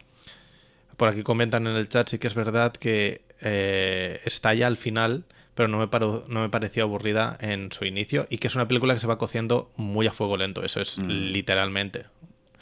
Por 0.98 1.08
aquí 1.08 1.22
comentan 1.22 1.66
en 1.66 1.76
el 1.76 1.88
chat, 1.88 2.08
sí 2.10 2.18
que 2.18 2.26
es 2.26 2.34
verdad 2.34 2.72
que 2.72 3.22
eh, 3.40 4.20
está 4.26 4.52
ya 4.52 4.66
al 4.66 4.76
final, 4.76 5.24
pero 5.54 5.68
no 5.68 5.78
me, 5.78 5.88
paro- 5.88 6.26
no 6.28 6.42
me 6.42 6.50
pareció 6.50 6.82
aburrida 6.82 7.38
en 7.40 7.72
su 7.72 7.86
inicio 7.86 8.26
y 8.28 8.36
que 8.36 8.48
es 8.48 8.54
una 8.54 8.68
película 8.68 8.92
que 8.92 9.00
se 9.00 9.06
va 9.06 9.16
cociendo 9.16 9.70
muy 9.76 10.06
a 10.06 10.10
fuego 10.12 10.36
lento, 10.36 10.62
eso 10.62 10.82
es 10.82 10.98
Mm. 10.98 11.08
literalmente. 11.32 12.04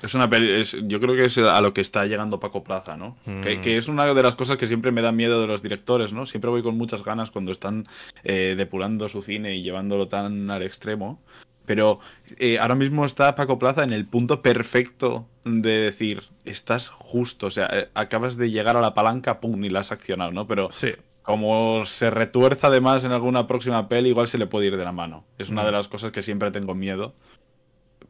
Es 0.03 0.15
una 0.15 0.31
peli, 0.31 0.61
es- 0.61 0.77
yo 0.87 1.01
creo 1.01 1.17
que 1.17 1.25
es 1.25 1.37
a 1.39 1.61
lo 1.61 1.75
que 1.75 1.81
está 1.81 2.07
llegando 2.07 2.39
Paco 2.39 2.63
Plaza, 2.63 2.97
¿no? 2.97 3.17
Mm. 3.27 3.41
Que, 3.41 3.61
que 3.61 3.77
es 3.77 3.89
una 3.89 4.07
de 4.13 4.23
las 4.23 4.37
cosas 4.37 4.57
que 4.57 4.67
siempre 4.69 4.93
me 4.93 5.03
da 5.03 5.11
miedo 5.11 5.41
de 5.41 5.47
los 5.49 5.61
directores, 5.63 6.13
¿no? 6.13 6.25
Siempre 6.27 6.51
voy 6.51 6.63
con 6.63 6.77
muchas 6.77 7.03
ganas 7.03 7.31
cuando 7.33 7.51
están 7.51 7.87
eh, 8.23 8.55
depurando 8.57 9.09
su 9.09 9.23
cine 9.23 9.57
y 9.57 9.63
llevándolo 9.63 10.07
tan 10.09 10.51
al 10.51 10.63
extremo. 10.63 11.21
Pero 11.67 11.99
eh, 12.39 12.59
ahora 12.59 12.77
mismo 12.77 13.05
está 13.05 13.35
Paco 13.35 13.59
Plaza 13.59 13.83
en 13.83 13.93
el 13.93 14.07
punto 14.07 14.41
perfecto 14.41 15.27
de 15.45 15.71
decir, 15.81 16.23
estás 16.47 16.89
justo, 16.89 17.49
o 17.49 17.51
sea, 17.51 17.67
eh, 17.73 17.89
acabas 17.95 18.37
de 18.37 18.51
llegar 18.51 18.77
a 18.77 18.81
la 18.81 18.95
palanca, 18.95 19.41
pum, 19.41 19.63
y 19.65 19.69
la 19.69 19.81
has 19.81 19.93
accionado, 19.93 20.31
¿no? 20.31 20.47
Pero 20.47 20.69
Sí. 20.71 20.93
como 21.23 21.85
se 21.85 22.09
retuerza 22.11 22.69
además 22.69 23.05
en 23.05 23.13
alguna 23.13 23.47
próxima 23.47 23.87
peli, 23.89 24.09
igual 24.11 24.29
se 24.29 24.39
le 24.39 24.47
puede 24.47 24.69
ir 24.69 24.77
de 24.79 24.85
la 24.85 24.93
mano. 24.93 25.25
Es 25.37 25.51
una 25.51 25.63
Mm. 25.63 25.67
de 25.67 25.73
las 25.73 25.89
cosas 25.89 26.11
que 26.13 26.23
siempre 26.23 26.51
tengo 26.53 26.75
miedo. 26.75 27.13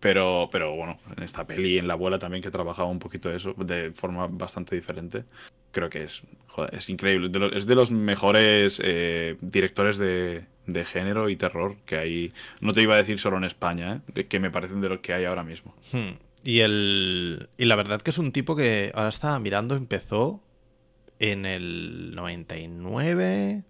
Pero, 0.00 0.48
pero 0.52 0.74
bueno, 0.76 0.98
en 1.16 1.24
esta 1.24 1.46
peli 1.46 1.78
en 1.78 1.88
la 1.88 1.94
abuela 1.94 2.18
también 2.18 2.42
que 2.42 2.50
trabajaba 2.50 2.88
un 2.88 3.00
poquito 3.00 3.30
eso, 3.30 3.54
de 3.54 3.90
forma 3.92 4.28
bastante 4.28 4.76
diferente. 4.76 5.24
Creo 5.72 5.90
que 5.90 6.04
es, 6.04 6.22
es 6.72 6.88
increíble. 6.88 7.30
Es 7.52 7.66
de 7.66 7.74
los 7.74 7.90
mejores 7.90 8.80
eh, 8.84 9.36
directores 9.40 9.98
de, 9.98 10.44
de 10.66 10.84
género 10.84 11.28
y 11.28 11.36
terror 11.36 11.76
que 11.84 11.96
hay. 11.96 12.32
No 12.60 12.72
te 12.72 12.82
iba 12.82 12.94
a 12.94 12.98
decir 12.98 13.18
solo 13.18 13.36
en 13.38 13.44
España, 13.44 14.02
¿eh? 14.14 14.24
que 14.26 14.38
me 14.38 14.50
parecen 14.50 14.80
de 14.80 14.88
los 14.88 15.00
que 15.00 15.14
hay 15.14 15.24
ahora 15.24 15.42
mismo. 15.42 15.74
Hmm. 15.92 16.12
Y, 16.44 16.60
el, 16.60 17.48
y 17.58 17.64
la 17.64 17.74
verdad 17.74 18.00
que 18.00 18.10
es 18.10 18.18
un 18.18 18.30
tipo 18.30 18.54
que 18.54 18.92
ahora 18.94 19.08
estaba 19.08 19.38
mirando, 19.40 19.74
empezó 19.74 20.40
en 21.18 21.44
el 21.46 22.14
99 22.14 23.64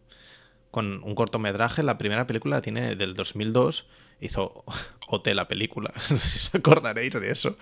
con 0.70 1.02
un 1.02 1.14
cortometraje. 1.14 1.82
La 1.82 1.96
primera 1.96 2.26
película 2.26 2.56
la 2.56 2.62
tiene 2.62 2.94
del 2.94 3.14
2002. 3.14 3.88
Hizo 4.20 4.64
OT 5.08 5.28
la 5.34 5.48
película. 5.48 5.92
No 6.10 6.18
si 6.18 6.38
os 6.38 6.54
acordaréis 6.54 7.12
de 7.12 7.30
eso. 7.30 7.56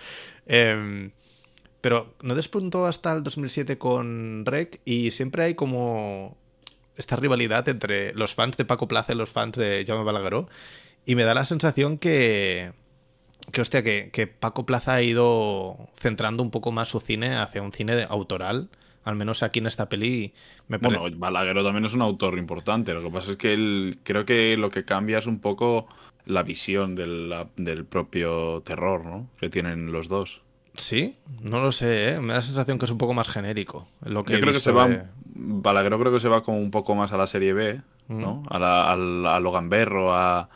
Em, 0.45 1.11
pero 1.81 2.15
no 2.21 2.35
despuntó 2.35 2.85
hasta 2.85 3.13
el 3.13 3.23
2007 3.23 3.77
con 3.77 4.45
Rec 4.45 4.81
y 4.85 5.11
siempre 5.11 5.43
hay 5.43 5.55
como 5.55 6.37
esta 6.97 7.15
rivalidad 7.15 7.67
entre 7.69 8.13
los 8.13 8.33
fans 8.33 8.57
de 8.57 8.65
Paco 8.65 8.87
Plaza 8.87 9.13
y 9.13 9.15
los 9.15 9.29
fans 9.29 9.57
de 9.57 9.85
Jaume 9.87 10.03
Balagueró. 10.03 10.49
Y 11.05 11.15
me 11.15 11.23
da 11.23 11.33
la 11.33 11.45
sensación 11.45 11.97
que, 11.97 12.73
que 13.51 13.61
hostia, 13.61 13.83
que, 13.83 14.27
Paco 14.27 14.65
Plaza 14.65 14.95
ha 14.95 15.01
ido 15.01 15.77
centrando 15.93 16.43
un 16.43 16.51
poco 16.51 16.71
más 16.71 16.89
su 16.89 16.99
cine 16.99 17.37
hacia 17.37 17.61
un 17.61 17.71
cine 17.71 18.05
autoral. 18.09 18.69
Al 19.03 19.15
menos 19.15 19.41
aquí 19.41 19.59
en 19.59 19.67
esta 19.67 19.87
peli 19.87 20.33
me. 20.67 20.79
Bueno, 20.79 21.05
Balagueró 21.15 21.63
también 21.63 21.85
es 21.85 21.93
un 21.93 22.01
autor 22.01 22.37
importante. 22.37 22.93
Lo 22.93 23.01
que 23.03 23.09
pasa 23.09 23.31
es 23.31 23.37
que 23.37 23.53
él, 23.53 23.99
creo 24.03 24.25
que 24.25 24.57
lo 24.57 24.69
que 24.69 24.83
cambia 24.83 25.19
es 25.19 25.27
un 25.27 25.39
poco 25.39 25.87
la 26.27 26.43
visión 26.43 26.95
del, 26.95 27.29
la- 27.29 27.47
del 27.55 27.85
propio 27.85 28.61
terror, 28.61 29.05
¿no? 29.05 29.27
Que 29.39 29.49
tienen 29.49 29.91
los 29.91 30.07
dos. 30.07 30.41
sí, 30.75 31.17
no 31.41 31.59
lo 31.59 31.71
sé, 31.71 32.09
¿eh? 32.13 32.19
me 32.19 32.27
da 32.29 32.35
la 32.35 32.41
sensación 32.43 32.77
que 32.77 32.85
es 32.85 32.91
un 32.91 32.97
poco 32.99 33.13
más 33.15 33.27
genérico. 33.29 33.87
Lo 34.05 34.23
que 34.23 34.33
Yo 34.33 34.39
creo 34.41 34.53
que 34.53 34.59
se 34.59 34.71
va. 34.71 34.87
Balagueró 35.39 35.99
creo 35.99 36.11
que 36.11 36.19
se 36.19 36.29
va 36.29 36.43
como 36.43 36.59
un 36.59 36.69
poco 36.71 36.93
más 36.95 37.11
a 37.13 37.17
la 37.17 37.27
serie 37.27 37.53
B, 37.53 37.81
¿no? 38.07 38.43
A, 38.49 38.59
la, 38.59 38.91
al- 38.91 39.25
a 39.25 39.39
lo 39.39 39.51
gamberro, 39.51 40.13
a, 40.13 40.49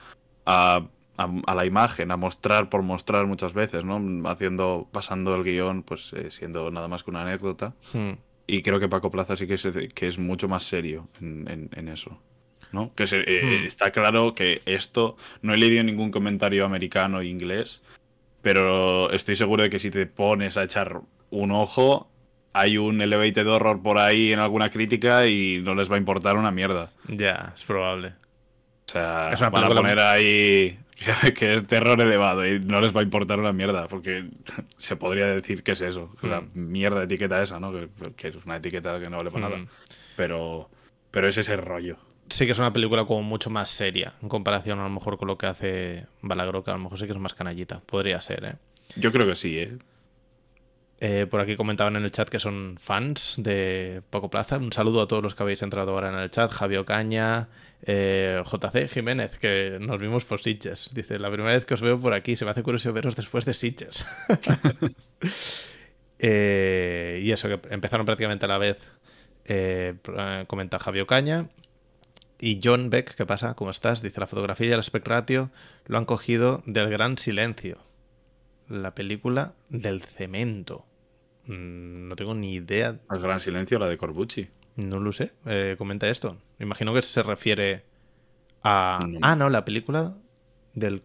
a, 0.46 0.84
a- 1.18 1.30
a 1.48 1.56
la 1.56 1.66
imagen, 1.66 2.12
a 2.12 2.18
mostrar 2.18 2.70
por 2.70 2.82
mostrar 2.84 3.26
muchas 3.28 3.54
veces, 3.54 3.84
¿no? 3.84 4.00
Haciendo, 4.30 4.88
pasando 4.92 5.36
el 5.36 5.44
guion, 5.44 5.84
pues 5.84 6.14
eh, 6.14 6.32
siendo 6.32 6.70
nada 6.72 6.88
más 6.88 7.04
que 7.04 7.12
una 7.12 7.22
anécdota. 7.24 7.74
Hmm. 7.94 8.12
Y 8.48 8.64
creo 8.64 8.80
que 8.80 8.90
Paco 8.90 9.12
Plaza 9.12 9.38
sí 9.38 9.48
que 9.48 9.54
es, 9.54 9.68
que 9.94 10.08
es 10.08 10.18
mucho 10.20 10.48
más 10.50 10.64
serio 10.64 11.08
en, 11.22 11.48
en- 11.48 11.70
en 11.74 11.88
eso. 11.88 12.20
¿No? 12.72 12.94
Que 12.96 13.08
se- 13.08 13.24
eh, 13.28 13.62
Hmm. 13.62 13.66
está 13.66 13.92
claro 13.92 14.34
que 14.36 14.62
esto. 14.66 15.18
No 15.42 15.54
he 15.54 15.58
leído 15.58 15.84
ningún 15.84 16.12
comentario 16.12 16.66
americano 16.66 17.22
e 17.22 17.28
inglés. 17.28 17.82
Pero 18.42 19.12
estoy 19.12 19.36
seguro 19.36 19.64
de 19.64 19.70
que 19.70 19.80
si 19.80 19.92
te 19.92 20.06
pones 20.08 20.58
a 20.58 20.64
echar 20.64 21.02
un 21.30 21.52
ojo. 21.52 22.08
hay 22.54 22.78
un 22.78 23.02
elevated 23.02 23.48
horror 23.48 23.82
por 23.82 23.98
ahí 23.98 24.34
en 24.34 24.40
alguna 24.40 24.70
crítica 24.70 25.26
y 25.26 25.62
no 25.64 25.74
les 25.74 25.90
va 25.90 25.96
a 25.96 26.00
importar 26.00 26.36
una 26.36 26.52
mierda. 26.52 26.92
Ya, 27.08 27.54
es 27.56 27.64
probable. 27.64 28.14
O 28.88 28.92
sea, 28.92 29.34
van 29.50 29.64
a 29.64 29.70
poner 29.70 30.00
ahí 30.00 30.78
que 31.38 31.56
es 31.56 31.66
terror 31.66 32.02
elevado 32.02 32.46
y 32.46 32.60
no 32.60 32.82
les 32.82 32.94
va 32.94 33.00
a 33.00 33.04
importar 33.04 33.40
una 33.40 33.54
mierda, 33.54 33.88
porque 33.88 34.26
se 34.78 34.98
podría 34.98 35.28
decir 35.28 35.64
que 35.64 35.72
es 35.72 35.82
eso, 35.82 36.14
la 36.24 36.42
mm. 36.42 36.50
mierda 36.54 37.04
etiqueta 37.04 37.42
esa, 37.42 37.58
¿no? 37.58 37.70
Que, 37.72 38.28
es 38.28 38.36
una 38.46 38.58
etiqueta 38.58 39.00
que 39.00 39.10
no 39.10 39.16
vale 39.18 39.32
para 39.32 39.48
nada. 39.48 39.58
Mm. 39.62 39.68
Pero, 40.18 40.70
pero 41.10 41.30
es 41.30 41.38
ese 41.38 41.56
rollo. 41.56 41.96
Sí 42.32 42.46
que 42.46 42.54
es 42.54 42.60
una 42.60 42.72
película 42.72 43.04
como 43.04 43.22
mucho 43.24 43.50
más 43.50 43.70
seria, 43.70 44.14
en 44.22 44.30
comparación 44.30 44.80
a 44.80 44.84
lo 44.84 44.90
mejor 44.90 45.18
con 45.18 45.28
lo 45.28 45.38
que 45.38 45.48
hace 45.48 46.06
Balagro, 46.22 46.64
que 46.64 46.72
a 46.72 46.76
lo 46.76 46.80
mejor 46.80 46.98
sí 46.98 47.06
que 47.06 47.12
es 47.12 47.18
más 47.18 47.34
canallita. 47.34 47.82
Podría 47.82 48.22
ser, 48.22 48.46
¿eh? 48.46 48.56
Yo 48.96 49.12
creo 49.12 49.28
que 49.28 49.36
sí, 49.36 49.60
¿eh? 49.60 49.78
Eh, 51.04 51.26
por 51.26 51.42
aquí 51.42 51.56
comentaban 51.56 51.96
en 51.98 52.04
el 52.04 52.12
chat 52.12 52.30
que 52.30 52.40
son 52.40 52.78
fans 52.80 53.36
de 53.38 54.02
Paco 54.10 54.30
Plaza. 54.30 54.58
Un 54.58 54.72
saludo 54.72 55.02
a 55.02 55.08
todos 55.08 55.22
los 55.22 55.36
que 55.36 55.44
habéis 55.44 55.62
entrado 55.62 55.92
ahora 55.92 56.10
en 56.10 56.16
el 56.16 56.30
chat. 56.32 56.52
Javier 56.52 56.86
Caña, 56.86 57.50
eh, 57.82 58.42
JC 58.46 58.88
Jiménez, 58.88 59.38
que 59.38 59.78
nos 59.82 60.00
vimos 60.00 60.24
por 60.24 60.42
Sitches. 60.42 60.92
Dice, 60.94 61.20
la 61.20 61.30
primera 61.30 61.54
vez 61.54 61.66
que 61.66 61.74
os 61.74 61.82
veo 61.82 62.00
por 62.00 62.14
aquí, 62.14 62.38
se 62.38 62.46
me 62.46 62.52
hace 62.52 62.64
curioso 62.64 62.94
veros 62.94 63.16
después 63.18 63.46
de 63.46 63.54
Sitches. 63.54 64.06
Eh, 66.24 67.20
y 67.24 67.32
eso, 67.32 67.48
que 67.48 67.60
empezaron 67.74 68.06
prácticamente 68.06 68.46
a 68.46 68.48
la 68.48 68.60
vez, 68.60 68.88
comenta 70.46 70.78
Javier 70.78 71.08
Caña. 71.08 71.48
Y 72.44 72.60
John 72.64 72.90
Beck, 72.90 73.14
¿qué 73.14 73.26
pasa? 73.28 73.54
¿Cómo 73.54 73.70
estás? 73.70 74.02
Dice, 74.02 74.20
la 74.20 74.26
fotografía 74.26 74.68
y 74.68 74.72
el 74.72 74.80
aspect 74.80 75.08
ratio 75.08 75.52
lo 75.86 76.00
han 76.00 76.06
cogido 76.06 76.64
del 76.66 76.90
gran 76.90 77.20
silencio. 77.20 77.78
La 78.68 78.96
película 78.96 79.54
del 79.70 80.02
cemento. 80.02 80.88
Mm, 81.46 82.08
no 82.08 82.16
tengo 82.16 82.34
ni 82.34 82.56
idea. 82.56 83.00
El 83.12 83.20
gran 83.22 83.40
silencio, 83.40 83.78
la 83.78 83.88
de 83.88 84.00
Corbucci. 84.00 84.50
No 84.76 85.00
lo 85.00 85.14
sé. 85.14 85.34
Eh, 85.46 85.76
comenta 85.78 86.10
esto. 86.10 86.36
Imagino 86.60 86.96
que 86.96 87.04
se 87.04 87.22
refiere 87.22 87.86
a. 88.64 89.00
Ah, 89.22 89.36
no, 89.36 89.52
la 89.52 89.64
película 89.64 90.18
del. 90.74 91.04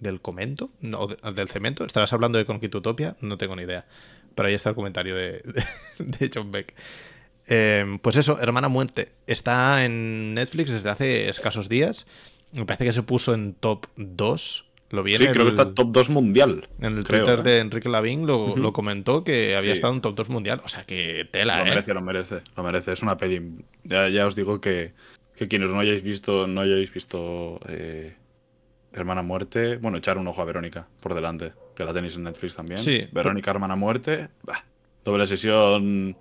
¿Del 0.00 0.20
comento? 0.20 0.70
No, 0.80 1.06
del 1.06 1.48
cemento. 1.48 1.84
¿Estarás 1.84 2.12
hablando 2.12 2.38
de 2.38 2.46
Conquitutopia? 2.46 3.16
No 3.20 3.36
tengo 3.36 3.54
ni 3.54 3.62
idea. 3.62 3.86
Pero 4.34 4.48
ahí 4.48 4.54
está 4.54 4.70
el 4.70 4.74
comentario 4.74 5.14
de, 5.14 5.42
de, 5.98 6.30
John 6.34 6.50
Beck. 6.50 6.74
Em, 7.50 7.98
pues 7.98 8.16
eso, 8.16 8.38
Hermana 8.40 8.68
Muerte. 8.68 9.12
Está 9.26 9.84
en 9.84 10.34
Netflix 10.34 10.70
desde 10.70 10.88
hace 10.88 11.28
escasos 11.28 11.68
días. 11.68 12.06
Me 12.52 12.64
parece 12.64 12.84
que 12.84 12.92
se 12.92 13.02
puso 13.02 13.34
en 13.34 13.54
top 13.54 13.86
2 13.96 14.70
lo 14.90 15.04
sí, 15.04 15.18
creo 15.18 15.44
que 15.44 15.50
está 15.50 15.72
top 15.72 15.88
2 15.92 16.10
mundial. 16.10 16.68
En 16.80 16.96
el 16.96 17.04
Twitter 17.04 17.38
¿eh? 17.40 17.42
de 17.42 17.58
Enrique 17.58 17.88
Lavín 17.88 18.26
lo, 18.26 18.72
comentó 18.72 19.22
que 19.22 19.56
había 19.56 19.72
estado 19.72 19.94
en 19.94 20.00
top 20.00 20.16
2 20.16 20.28
mundial. 20.28 20.60
O 20.64 20.68
sea 20.68 20.84
que 20.84 21.28
tela, 21.30 21.58
lo 21.58 21.66
¿eh? 21.66 21.68
merece, 21.70 21.94
lo 21.94 22.00
merece, 22.00 22.40
lo 22.56 22.62
merece. 22.62 22.92
Es 22.92 23.02
una 23.02 23.16
peli. 23.16 23.64
Ya, 23.84 24.26
os 24.26 24.34
digo 24.34 24.60
que, 24.60 24.92
quienes 25.48 25.70
no 25.70 25.80
hayáis 25.80 26.02
visto, 26.02 26.46
no 26.46 26.60
hayáis 26.60 26.92
visto 26.92 27.60
eh, 27.68 28.14
Hermana 28.92 29.22
Muerte, 29.22 29.76
bueno, 29.76 29.98
echar 29.98 30.18
un 30.18 30.26
ojo 30.26 30.42
a 30.42 30.44
Verónica 30.44 30.88
por 31.00 31.14
delante, 31.14 31.52
que 31.76 31.84
la 31.84 31.92
tenéis 31.92 32.16
en 32.16 32.24
Netflix 32.24 32.56
también. 32.56 32.80
Sí. 32.80 33.08
Verónica, 33.12 33.52
Hermana 33.52 33.76
Muerte. 33.76 34.28
doble 35.04 35.26
sesión 35.28 36.16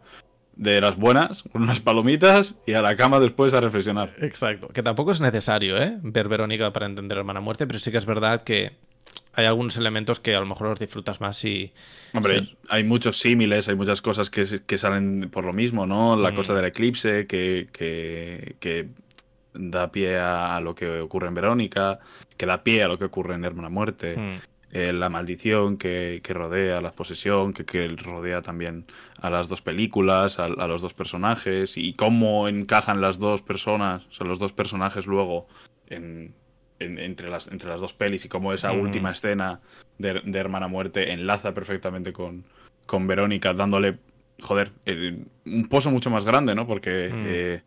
de 0.59 0.81
las 0.81 0.97
buenas, 0.97 1.43
con 1.43 1.63
unas 1.63 1.79
palomitas 1.79 2.59
y 2.65 2.73
a 2.73 2.81
la 2.81 2.97
cama 2.97 3.21
después 3.21 3.53
a 3.53 3.61
reflexionar. 3.61 4.11
Exacto. 4.19 4.67
Que 4.67 4.83
tampoco 4.83 5.13
es 5.13 5.21
necesario, 5.21 5.81
¿eh? 5.81 5.97
Ver 6.03 6.27
Verónica 6.27 6.73
para 6.73 6.85
entender 6.85 7.17
Hermana 7.17 7.39
Muerte, 7.39 7.65
pero 7.65 7.79
sí 7.79 7.91
que 7.91 7.97
es 7.97 8.05
verdad 8.05 8.43
que 8.43 8.73
hay 9.33 9.45
algunos 9.45 9.77
elementos 9.77 10.19
que 10.19 10.35
a 10.35 10.39
lo 10.41 10.45
mejor 10.45 10.67
los 10.67 10.79
disfrutas 10.79 11.21
más 11.21 11.45
y... 11.45 11.71
Hombre, 12.13 12.57
hay 12.67 12.83
muchos 12.83 13.17
símiles, 13.19 13.69
hay 13.69 13.75
muchas 13.75 14.01
cosas 14.01 14.29
que, 14.29 14.61
que, 14.65 14.77
salen 14.77 15.29
por 15.31 15.45
lo 15.45 15.53
mismo, 15.53 15.85
¿no? 15.85 16.17
La 16.17 16.31
mm. 16.31 16.35
cosa 16.35 16.53
del 16.53 16.65
eclipse 16.65 17.25
que, 17.25 17.69
que, 17.71 18.57
que 18.59 18.89
da 19.53 19.93
pie 19.93 20.19
a 20.19 20.59
lo 20.59 20.75
que 20.75 20.99
ocurre 20.99 21.29
en 21.29 21.35
Verónica, 21.35 21.99
que 22.35 22.45
da 22.45 22.65
pie 22.65 22.83
a 22.83 22.89
lo 22.89 22.99
que 22.99 23.05
ocurre 23.05 23.35
en 23.35 23.45
Hermana 23.45 23.69
Muerte. 23.69 24.17
Mm. 24.17 24.41
Eh, 24.71 24.93
la 24.93 25.09
maldición 25.09 25.77
que, 25.77 26.21
rodea 26.29 26.79
la 26.81 26.91
posesión, 26.91 27.53
que, 27.53 27.87
rodea 27.87 28.43
también 28.43 28.85
a 29.19 29.31
las 29.31 29.49
dos 29.49 29.61
películas, 29.61 30.37
a, 30.37 30.47
los 30.47 30.81
dos 30.81 30.93
personajes, 30.93 31.75
y 31.75 31.93
cómo 31.93 32.47
encajan 32.47 33.01
las 33.01 33.17
dos 33.17 33.41
personas, 33.41 34.05
o 34.05 34.13
sea, 34.13 34.27
los 34.27 34.37
dos 34.37 34.53
personajes 34.53 35.07
luego 35.07 35.47
entre, 35.87 37.29
las, 37.29 37.47
entre 37.47 37.67
las 37.67 37.81
dos 37.81 37.93
pelis, 37.93 38.25
y 38.25 38.29
cómo 38.29 38.53
esa 38.53 38.71
última 38.71 39.11
escena 39.11 39.59
de, 39.97 40.21
Hermana 40.33 40.67
Muerte 40.67 41.13
enlaza 41.13 41.55
perfectamente 41.55 42.13
con, 42.13 42.45
con 42.85 43.07
Verónica, 43.07 43.55
dándole, 43.55 43.97
joder, 44.39 44.71
un 45.45 45.67
pozo 45.67 45.89
mucho 45.89 46.11
más 46.11 46.25
grande, 46.25 46.53
¿no? 46.53 46.67
Porque... 46.67 47.09
Eh, 47.11 47.61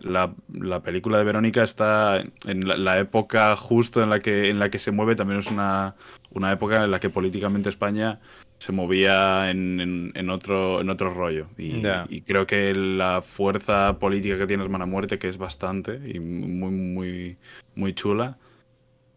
la, 0.00 0.34
película 0.82 1.18
de 1.18 1.24
Verónica 1.24 1.62
está 1.62 2.24
en 2.46 2.84
la, 2.84 2.98
época 2.98 3.56
justo 3.56 4.02
en 4.02 4.10
la 4.10 4.20
que 4.20 4.50
en 4.50 4.58
la 4.58 4.70
que 4.70 4.78
se 4.78 4.90
mueve 4.90 5.16
también 5.16 5.40
es 5.40 5.46
una, 5.46 5.94
una 6.30 6.52
época 6.52 6.84
en 6.84 6.90
la 6.90 7.00
que 7.00 7.10
políticamente 7.10 7.68
España 7.68 8.20
se 8.58 8.72
movía 8.72 9.50
en, 9.50 10.12
en, 10.14 10.30
otro, 10.30 10.80
en 10.80 10.88
otro 10.88 11.12
rollo. 11.12 11.48
Y, 11.58 12.22
creo 12.22 12.46
que 12.46 12.74
la 12.74 13.20
fuerza 13.20 13.98
política 13.98 14.38
que 14.38 14.46
tiene 14.46 14.62
Hermana 14.62 14.86
Muerte, 14.86 15.18
que 15.18 15.28
es 15.28 15.36
bastante 15.36 16.00
y 16.04 16.18
muy, 16.18 16.70
muy, 16.70 17.38
muy 17.74 17.94
chula, 17.94 18.38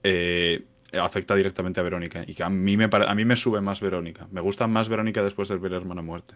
eh, 0.03 0.65
afecta 0.93 1.35
directamente 1.35 1.79
a 1.79 1.83
Verónica. 1.83 2.23
Y 2.27 2.33
que 2.33 2.43
a 2.43 2.49
mí, 2.49 2.75
me, 2.75 2.89
a 2.91 3.15
mí 3.15 3.25
me 3.25 3.37
sube 3.37 3.61
más 3.61 3.79
Verónica. 3.79 4.27
Me 4.31 4.41
gusta 4.41 4.67
más 4.67 4.89
Verónica 4.89 5.23
después 5.23 5.47
de 5.47 5.57
ver 5.57 5.73
Hermana 5.73 6.01
Muerte. 6.01 6.35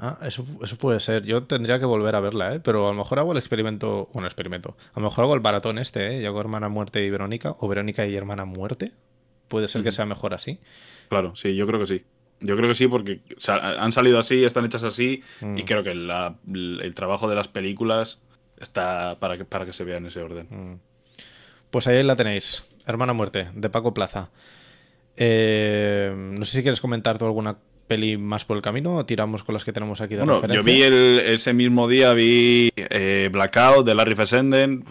Ah, 0.00 0.18
eso, 0.22 0.46
eso 0.62 0.76
puede 0.76 1.00
ser. 1.00 1.24
Yo 1.24 1.42
tendría 1.44 1.78
que 1.78 1.84
volver 1.84 2.14
a 2.14 2.20
verla, 2.20 2.54
¿eh? 2.54 2.60
Pero 2.60 2.86
a 2.86 2.90
lo 2.90 2.98
mejor 2.98 3.18
hago 3.18 3.32
el 3.32 3.38
experimento. 3.38 4.08
Bueno, 4.12 4.28
experimento. 4.28 4.76
A 4.94 5.00
lo 5.00 5.04
mejor 5.04 5.24
hago 5.24 5.34
el 5.34 5.40
baratón 5.40 5.78
este, 5.78 6.16
¿eh? 6.16 6.22
Yo 6.22 6.28
hago 6.28 6.40
Hermana 6.40 6.68
Muerte 6.68 7.04
y 7.04 7.10
Verónica. 7.10 7.56
O 7.58 7.68
Verónica 7.68 8.06
y 8.06 8.14
Hermana 8.14 8.44
Muerte. 8.44 8.92
Puede 9.48 9.66
ser 9.66 9.82
que 9.82 9.92
sea 9.92 10.06
mejor 10.06 10.34
así. 10.34 10.60
Claro, 11.08 11.34
sí, 11.34 11.56
yo 11.56 11.66
creo 11.66 11.80
que 11.80 11.86
sí. 11.86 12.04
Yo 12.40 12.56
creo 12.56 12.68
que 12.68 12.76
sí, 12.76 12.86
porque 12.86 13.20
han 13.50 13.90
salido 13.90 14.20
así, 14.20 14.44
están 14.44 14.64
hechas 14.64 14.84
así, 14.84 15.24
y 15.40 15.44
mm. 15.44 15.64
creo 15.64 15.82
que 15.82 15.90
el 15.90 16.94
trabajo 16.94 17.28
de 17.28 17.34
las 17.34 17.48
películas 17.48 18.20
está 18.60 19.18
para 19.18 19.36
que, 19.36 19.44
para 19.44 19.66
que 19.66 19.72
se 19.72 19.82
vea 19.82 19.96
en 19.96 20.06
ese 20.06 20.22
orden. 20.22 20.46
Mm. 20.48 20.78
Pues 21.70 21.88
ahí 21.88 22.00
la 22.04 22.14
tenéis, 22.14 22.64
Hermana 22.86 23.12
Muerte, 23.12 23.48
de 23.54 23.70
Paco 23.70 23.92
Plaza. 23.92 24.30
Eh, 25.16 26.14
no 26.16 26.44
sé 26.44 26.58
si 26.58 26.62
quieres 26.62 26.80
comentar 26.80 27.18
tú 27.18 27.24
alguna 27.24 27.58
peli 27.88 28.18
más 28.18 28.44
por 28.44 28.56
el 28.56 28.62
camino 28.62 28.94
o 28.94 29.06
tiramos 29.06 29.42
con 29.42 29.54
las 29.54 29.64
que 29.64 29.72
tenemos 29.72 30.00
aquí 30.00 30.14
de 30.14 30.24
bueno, 30.24 30.46
Yo 30.54 30.62
vi 30.62 30.82
ese 30.82 31.52
mismo 31.52 31.88
día, 31.88 32.12
vi 32.12 32.70
eh, 32.76 33.28
Blackout 33.32 33.84
de 33.84 33.94
Larry 33.94 34.14
Fessenden. 34.14 34.84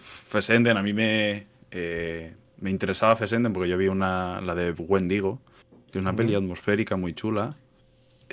Fessenden 0.00 0.76
a 0.76 0.82
mí 0.82 0.92
me, 0.94 1.46
eh, 1.70 2.32
me 2.60 2.70
interesaba 2.70 3.16
Fessenden 3.16 3.52
porque 3.52 3.68
yo 3.68 3.76
vi 3.76 3.88
una, 3.88 4.40
la 4.40 4.54
de 4.54 4.70
Wendigo, 4.70 5.40
que 5.90 5.98
es 5.98 6.02
una 6.02 6.16
peli 6.16 6.34
atmosférica 6.34 6.96
muy 6.96 7.12
chula. 7.12 7.54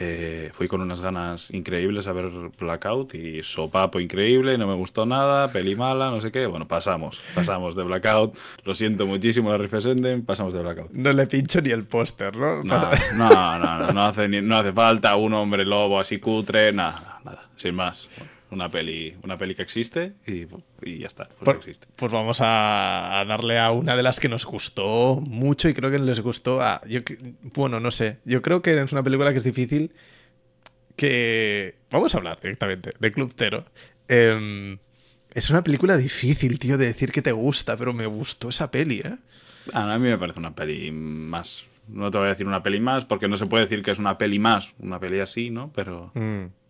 Eh, 0.04 0.50
fui 0.52 0.68
con 0.68 0.82
unas 0.82 1.00
ganas 1.00 1.52
increíbles 1.52 2.08
a 2.08 2.12
ver 2.12 2.32
Blackout 2.60 3.14
y 3.14 3.44
sopapo 3.44 4.00
increíble, 4.00 4.58
no 4.58 4.66
me 4.66 4.74
gustó 4.74 5.06
nada, 5.06 5.52
peli 5.52 5.76
mala, 5.76 6.10
no 6.10 6.20
sé 6.22 6.32
qué. 6.32 6.48
Bueno, 6.48 6.68
pasamos, 6.68 7.22
pasamos 7.36 7.76
de 7.76 7.84
Blackout. 7.84 8.36
Lo 8.64 8.74
siento 8.74 9.06
muchísimo, 9.06 9.56
la 9.56 9.68
Fessenden, 9.68 10.26
pasamos 10.26 10.56
de 10.56 10.62
Blackout. 10.62 10.90
No 10.92 11.12
le 11.14 11.28
pincho 11.28 11.62
ni 11.62 11.70
el 11.70 11.84
póster, 11.84 12.36
¿no? 12.36 12.64
No, 12.64 12.90
no, 13.16 13.60
no, 13.60 13.92
no, 13.94 14.04
hace, 14.04 14.28
no 14.28 14.58
hace 14.58 14.74
falta 14.74 15.16
un 15.18 15.34
hombre 15.36 15.66
lobo 15.66 16.00
así 16.00 16.18
cutre, 16.18 16.74
nada, 16.74 17.20
nada, 17.24 17.50
sin 17.56 17.76
más 17.76 18.10
una 18.52 18.70
peli, 18.70 19.16
una 19.24 19.38
peli 19.38 19.56
que 19.56 19.62
existe 19.62 20.14
y, 20.28 20.46
ya 21.00 21.08
está. 21.08 21.30
Pues, 21.44 21.58
existe. 21.58 21.88
pues 21.96 22.12
vamos 22.12 22.40
a, 22.42 23.24
darle 23.28 23.58
a 23.58 23.72
una 23.72 23.96
de 23.96 24.04
las 24.04 24.20
que 24.20 24.30
nos 24.30 24.46
gustó 24.46 25.22
mucho 25.26 25.70
y 25.70 25.74
creo 25.74 25.90
que 25.90 26.00
les 26.00 26.20
gustó 26.20 26.62
a... 26.62 26.82
Yo, 26.88 27.00
bueno, 27.56 27.80
no 27.80 27.92
sé. 27.92 28.18
Yo 28.26 28.42
creo 28.42 28.62
que 28.62 28.80
es 28.80 28.92
una 28.92 29.04
película 29.04 29.32
que 29.32 29.40
es 29.40 29.44
difícil 29.44 29.94
que... 30.96 31.76
Vamos 31.90 32.14
a 32.14 32.18
hablar 32.18 32.40
directamente 32.42 32.92
de 33.00 33.12
Club 33.12 33.34
Zero. 33.38 33.66
Em, 34.08 34.78
es 35.34 35.50
una 35.50 35.64
película 35.64 35.96
difícil, 35.96 36.60
tío, 36.60 36.78
de 36.78 36.88
decir 36.88 37.12
que 37.12 37.22
te 37.22 37.32
gusta, 37.32 37.78
pero 37.78 37.94
me 37.94 38.06
gustó 38.06 38.50
esa 38.50 38.70
peli, 38.70 39.00
¿eh? 39.00 39.18
A 39.74 39.98
mí 39.98 40.10
me 40.10 40.18
parece 40.18 40.40
una 40.40 40.54
peli 40.54 40.92
más... 40.92 41.66
No 41.88 42.12
te 42.12 42.18
voy 42.18 42.28
a 42.28 42.32
decir 42.32 42.48
una 42.48 42.64
peli 42.64 42.80
más, 42.80 43.06
porque 43.06 43.28
no 43.28 43.38
se 43.38 43.48
puede 43.48 43.66
decir 43.66 43.82
que 43.82 43.92
es 43.92 44.00
una 44.00 44.18
peli 44.18 44.40
más, 44.40 44.74
una 44.80 45.00
peli 45.00 45.20
así, 45.22 45.50
¿no? 45.50 45.72
Pero... 45.74 46.12
Mm. 46.16 46.61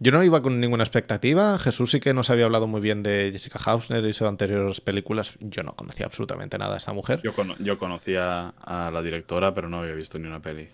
Yo 0.00 0.12
no 0.12 0.22
iba 0.22 0.40
con 0.42 0.60
ninguna 0.60 0.84
expectativa. 0.84 1.58
Jesús 1.58 1.90
sí 1.90 2.00
que 2.00 2.14
nos 2.14 2.30
había 2.30 2.44
hablado 2.44 2.68
muy 2.68 2.80
bien 2.80 3.02
de 3.02 3.30
Jessica 3.32 3.58
Hausner 3.64 4.04
y 4.04 4.12
sus 4.12 4.28
anteriores 4.28 4.80
películas. 4.80 5.34
Yo 5.40 5.64
no 5.64 5.74
conocía 5.74 6.06
absolutamente 6.06 6.56
nada 6.56 6.72
de 6.72 6.78
esta 6.78 6.92
mujer. 6.92 7.20
Yo, 7.24 7.32
yo 7.58 7.78
conocía 7.78 8.54
a 8.60 8.92
la 8.92 9.02
directora, 9.02 9.54
pero 9.54 9.68
no 9.68 9.80
había 9.80 9.94
visto 9.94 10.18
ni 10.20 10.28
una 10.28 10.40
peli. 10.40 10.68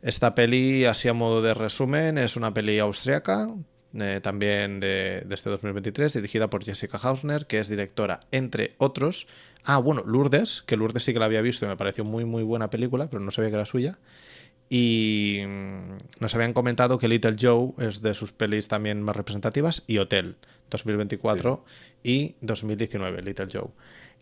Esta 0.00 0.34
peli, 0.34 0.86
así 0.86 1.08
a 1.08 1.12
modo 1.12 1.42
de 1.42 1.52
resumen, 1.52 2.16
es 2.16 2.36
una 2.36 2.54
peli 2.54 2.78
austriaca, 2.78 3.48
eh, 3.92 4.20
también 4.22 4.80
de, 4.80 5.24
de, 5.26 5.34
este 5.34 5.50
2023, 5.50 6.14
dirigida 6.14 6.48
por 6.48 6.64
Jessica 6.64 6.98
Hausner, 7.02 7.46
que 7.46 7.58
es 7.58 7.68
directora, 7.68 8.20
entre 8.30 8.76
otros. 8.78 9.26
Ah, 9.62 9.76
bueno, 9.76 10.02
Lourdes, 10.06 10.62
que 10.62 10.78
Lourdes 10.78 11.04
sí 11.04 11.12
que 11.12 11.18
la 11.18 11.26
había 11.26 11.42
visto 11.42 11.66
y 11.66 11.68
me 11.68 11.76
pareció 11.76 12.02
muy, 12.04 12.24
muy 12.24 12.44
buena 12.44 12.70
película, 12.70 13.10
pero 13.10 13.22
no 13.22 13.30
sabía 13.30 13.50
que 13.50 13.56
era 13.56 13.66
suya. 13.66 13.98
Y 14.72 15.42
mm, 15.46 15.98
nos 16.20 16.34
habían 16.34 16.52
comentado 16.52 16.98
que 16.98 17.08
Little 17.08 17.36
Joe 17.38 17.72
es 17.78 18.00
de 18.00 18.14
sus 18.14 18.32
pelis 18.32 18.68
también 18.68 19.02
más 19.02 19.16
representativas 19.16 19.82
y 19.88 19.98
Hotel 19.98 20.36
2024 20.70 21.64
y 22.04 22.36
2019, 22.40 23.22
Little 23.22 23.48
Joe. 23.52 23.70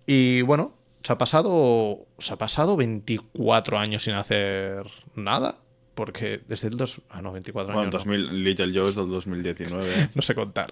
Y 0.06 0.40
bueno, 0.42 0.72
se 1.02 1.12
ha 1.12 1.18
pasado 1.18 2.06
se 2.18 2.32
ha 2.32 2.38
pasado 2.38 2.76
24 2.76 3.78
años 3.78 4.04
sin 4.04 4.14
hacer 4.14 4.86
nada. 5.14 5.56
Porque 5.98 6.40
desde 6.46 6.68
el 6.68 6.76
2. 6.76 7.00
Ah, 7.10 7.20
no, 7.20 7.32
24 7.32 7.74
Bueno, 7.74 7.80
años. 7.88 8.06
no. 8.06 8.12
2000 8.12 8.44
Little 8.44 8.72
Joe 8.72 8.88
es 8.90 8.94
del 8.94 9.08
2019. 9.08 10.10
No 10.14 10.22
sé 10.22 10.36
contar. 10.36 10.70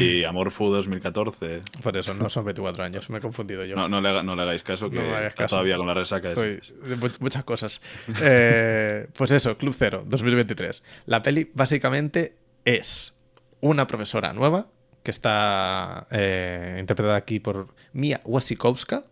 y 0.00 0.24
Amor 0.24 0.50
Fu 0.50 0.68
2014. 0.70 1.60
Por 1.84 1.96
eso, 1.96 2.14
no 2.14 2.28
son 2.28 2.44
24 2.46 2.82
años. 2.82 3.08
Me 3.10 3.18
he 3.18 3.20
confundido 3.20 3.64
yo. 3.64 3.76
No, 3.76 3.88
no, 3.88 4.00
le, 4.00 4.24
no 4.24 4.34
le 4.34 4.42
hagáis 4.42 4.64
caso, 4.64 4.90
que 4.90 4.96
No 4.96 5.04
caso. 5.36 5.46
todavía 5.50 5.76
con 5.76 5.86
la 5.86 5.94
resaca. 5.94 6.28
Estoy 6.30 6.60
de 6.84 6.96
muchas 7.20 7.44
cosas. 7.44 7.80
Eh, 8.22 9.06
pues 9.16 9.30
eso, 9.30 9.56
Club 9.56 9.74
Cero, 9.78 10.02
2023. 10.06 10.82
La 11.06 11.22
peli 11.22 11.48
básicamente 11.54 12.34
es 12.64 13.14
una 13.60 13.86
profesora 13.86 14.32
nueva 14.32 14.66
que 15.04 15.12
está 15.12 16.08
eh, 16.10 16.76
interpretada 16.80 17.16
aquí 17.16 17.38
por 17.38 17.68
Mia 17.92 18.20
Wasikowska. 18.24 19.04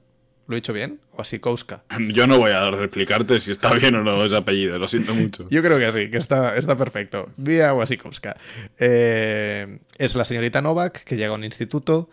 ¿Lo 0.49 0.55
he 0.57 0.61
dicho 0.61 0.73
bien? 0.73 0.99
Wasikowska. 1.13 1.85
Yo 2.09 2.27
no 2.27 2.39
voy 2.39 2.51
a 2.53 2.71
replicarte 2.71 3.39
si 3.41 3.53
está 3.53 3.73
bien 3.75 3.95
o 3.97 4.03
no 4.03 4.25
ese 4.25 4.35
apellido, 4.37 4.79
lo 4.79 4.89
siento 4.89 5.15
mucho. 5.15 5.47
Yo 5.51 5.63
creo 5.63 5.79
que 5.79 5.93
sí, 6.05 6.11
que 6.11 6.17
está, 6.19 6.57
está 6.57 6.75
perfecto. 6.77 7.31
Mia 7.37 7.75
Wasikowska. 7.75 8.37
Eh, 8.79 9.79
es 9.99 10.15
la 10.15 10.25
señorita 10.25 10.63
Novak 10.63 11.05
que 11.05 11.17
llega 11.17 11.29
a 11.29 11.35
un 11.35 11.45
instituto 11.45 12.09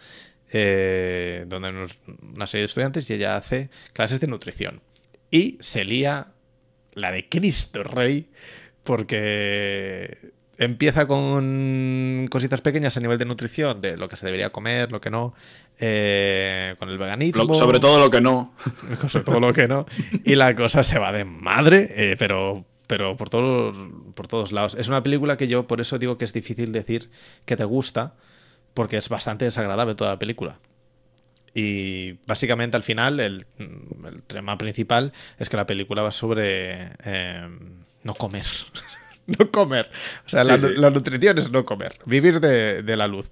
eh, 0.51 1.45
donde 1.47 1.69
hay 1.69 1.73
unos- 1.73 1.97
una 2.35 2.45
serie 2.45 2.61
de 2.63 2.65
estudiantes 2.65 3.09
y 3.09 3.13
ella 3.13 3.35
hace 3.37 3.69
clases 3.93 4.19
de 4.19 4.27
nutrición. 4.27 4.81
Y 5.31 5.57
se 5.61 5.85
lía 5.85 6.27
la 6.93 7.11
de 7.11 7.27
Cristo 7.29 7.83
Rey 7.83 8.29
porque 8.83 10.33
empieza 10.57 11.07
con 11.07 12.27
cositas 12.29 12.61
pequeñas 12.61 12.95
a 12.97 12.99
nivel 12.99 13.17
de 13.17 13.25
nutrición, 13.25 13.81
de 13.81 13.97
lo 13.97 14.07
que 14.09 14.17
se 14.17 14.25
debería 14.25 14.51
comer, 14.51 14.91
lo 14.91 15.01
que 15.01 15.09
no, 15.09 15.33
eh, 15.79 16.75
con 16.79 16.89
el 16.89 16.97
veganismo. 16.97 17.43
Lo- 17.43 17.53
sobre 17.53 17.79
todo 17.79 17.99
lo 17.99 18.09
que 18.09 18.21
no. 18.21 18.53
sobre 19.09 19.23
todo 19.25 19.39
lo 19.39 19.53
que 19.53 19.67
no. 19.67 19.85
Y 20.23 20.35
la 20.35 20.55
cosa 20.55 20.83
se 20.83 20.99
va 20.99 21.11
de 21.11 21.25
madre, 21.25 21.89
eh, 21.95 22.15
pero, 22.17 22.65
pero 22.87 23.17
por, 23.17 23.29
todos, 23.29 23.75
por 24.13 24.27
todos 24.27 24.51
lados. 24.51 24.75
Es 24.79 24.87
una 24.87 25.03
película 25.03 25.37
que 25.37 25.47
yo 25.47 25.67
por 25.67 25.81
eso 25.81 25.97
digo 25.99 26.17
que 26.17 26.25
es 26.25 26.33
difícil 26.33 26.71
decir 26.71 27.09
que 27.45 27.55
te 27.55 27.63
gusta, 27.65 28.15
porque 28.73 28.97
es 28.97 29.09
bastante 29.09 29.45
desagradable 29.45 29.95
toda 29.95 30.11
la 30.11 30.19
película. 30.19 30.59
Y 31.53 32.13
básicamente 32.27 32.75
al 32.75 32.83
final 32.83 33.19
el, 33.21 33.45
el 33.57 34.23
tema 34.23 34.57
principal 34.57 35.13
es 35.39 35.47
que 35.47 35.55
la 35.55 35.65
película 35.65 36.01
va 36.01 36.11
sobre 36.11 36.89
eh, 37.05 37.47
no 38.03 38.13
comer. 38.13 38.45
no 39.39 39.51
comer. 39.51 39.89
O 40.25 40.29
sea, 40.29 40.43
la, 40.43 40.59
Sí, 40.59 40.67
sí. 40.67 40.73
la 40.77 40.89
nutrición 40.89 41.37
es 41.37 41.49
no 41.51 41.65
comer. 41.65 41.99
Vivir 42.05 42.39
de, 42.39 42.83
de 42.83 42.97
la 42.97 43.07
luz. 43.07 43.27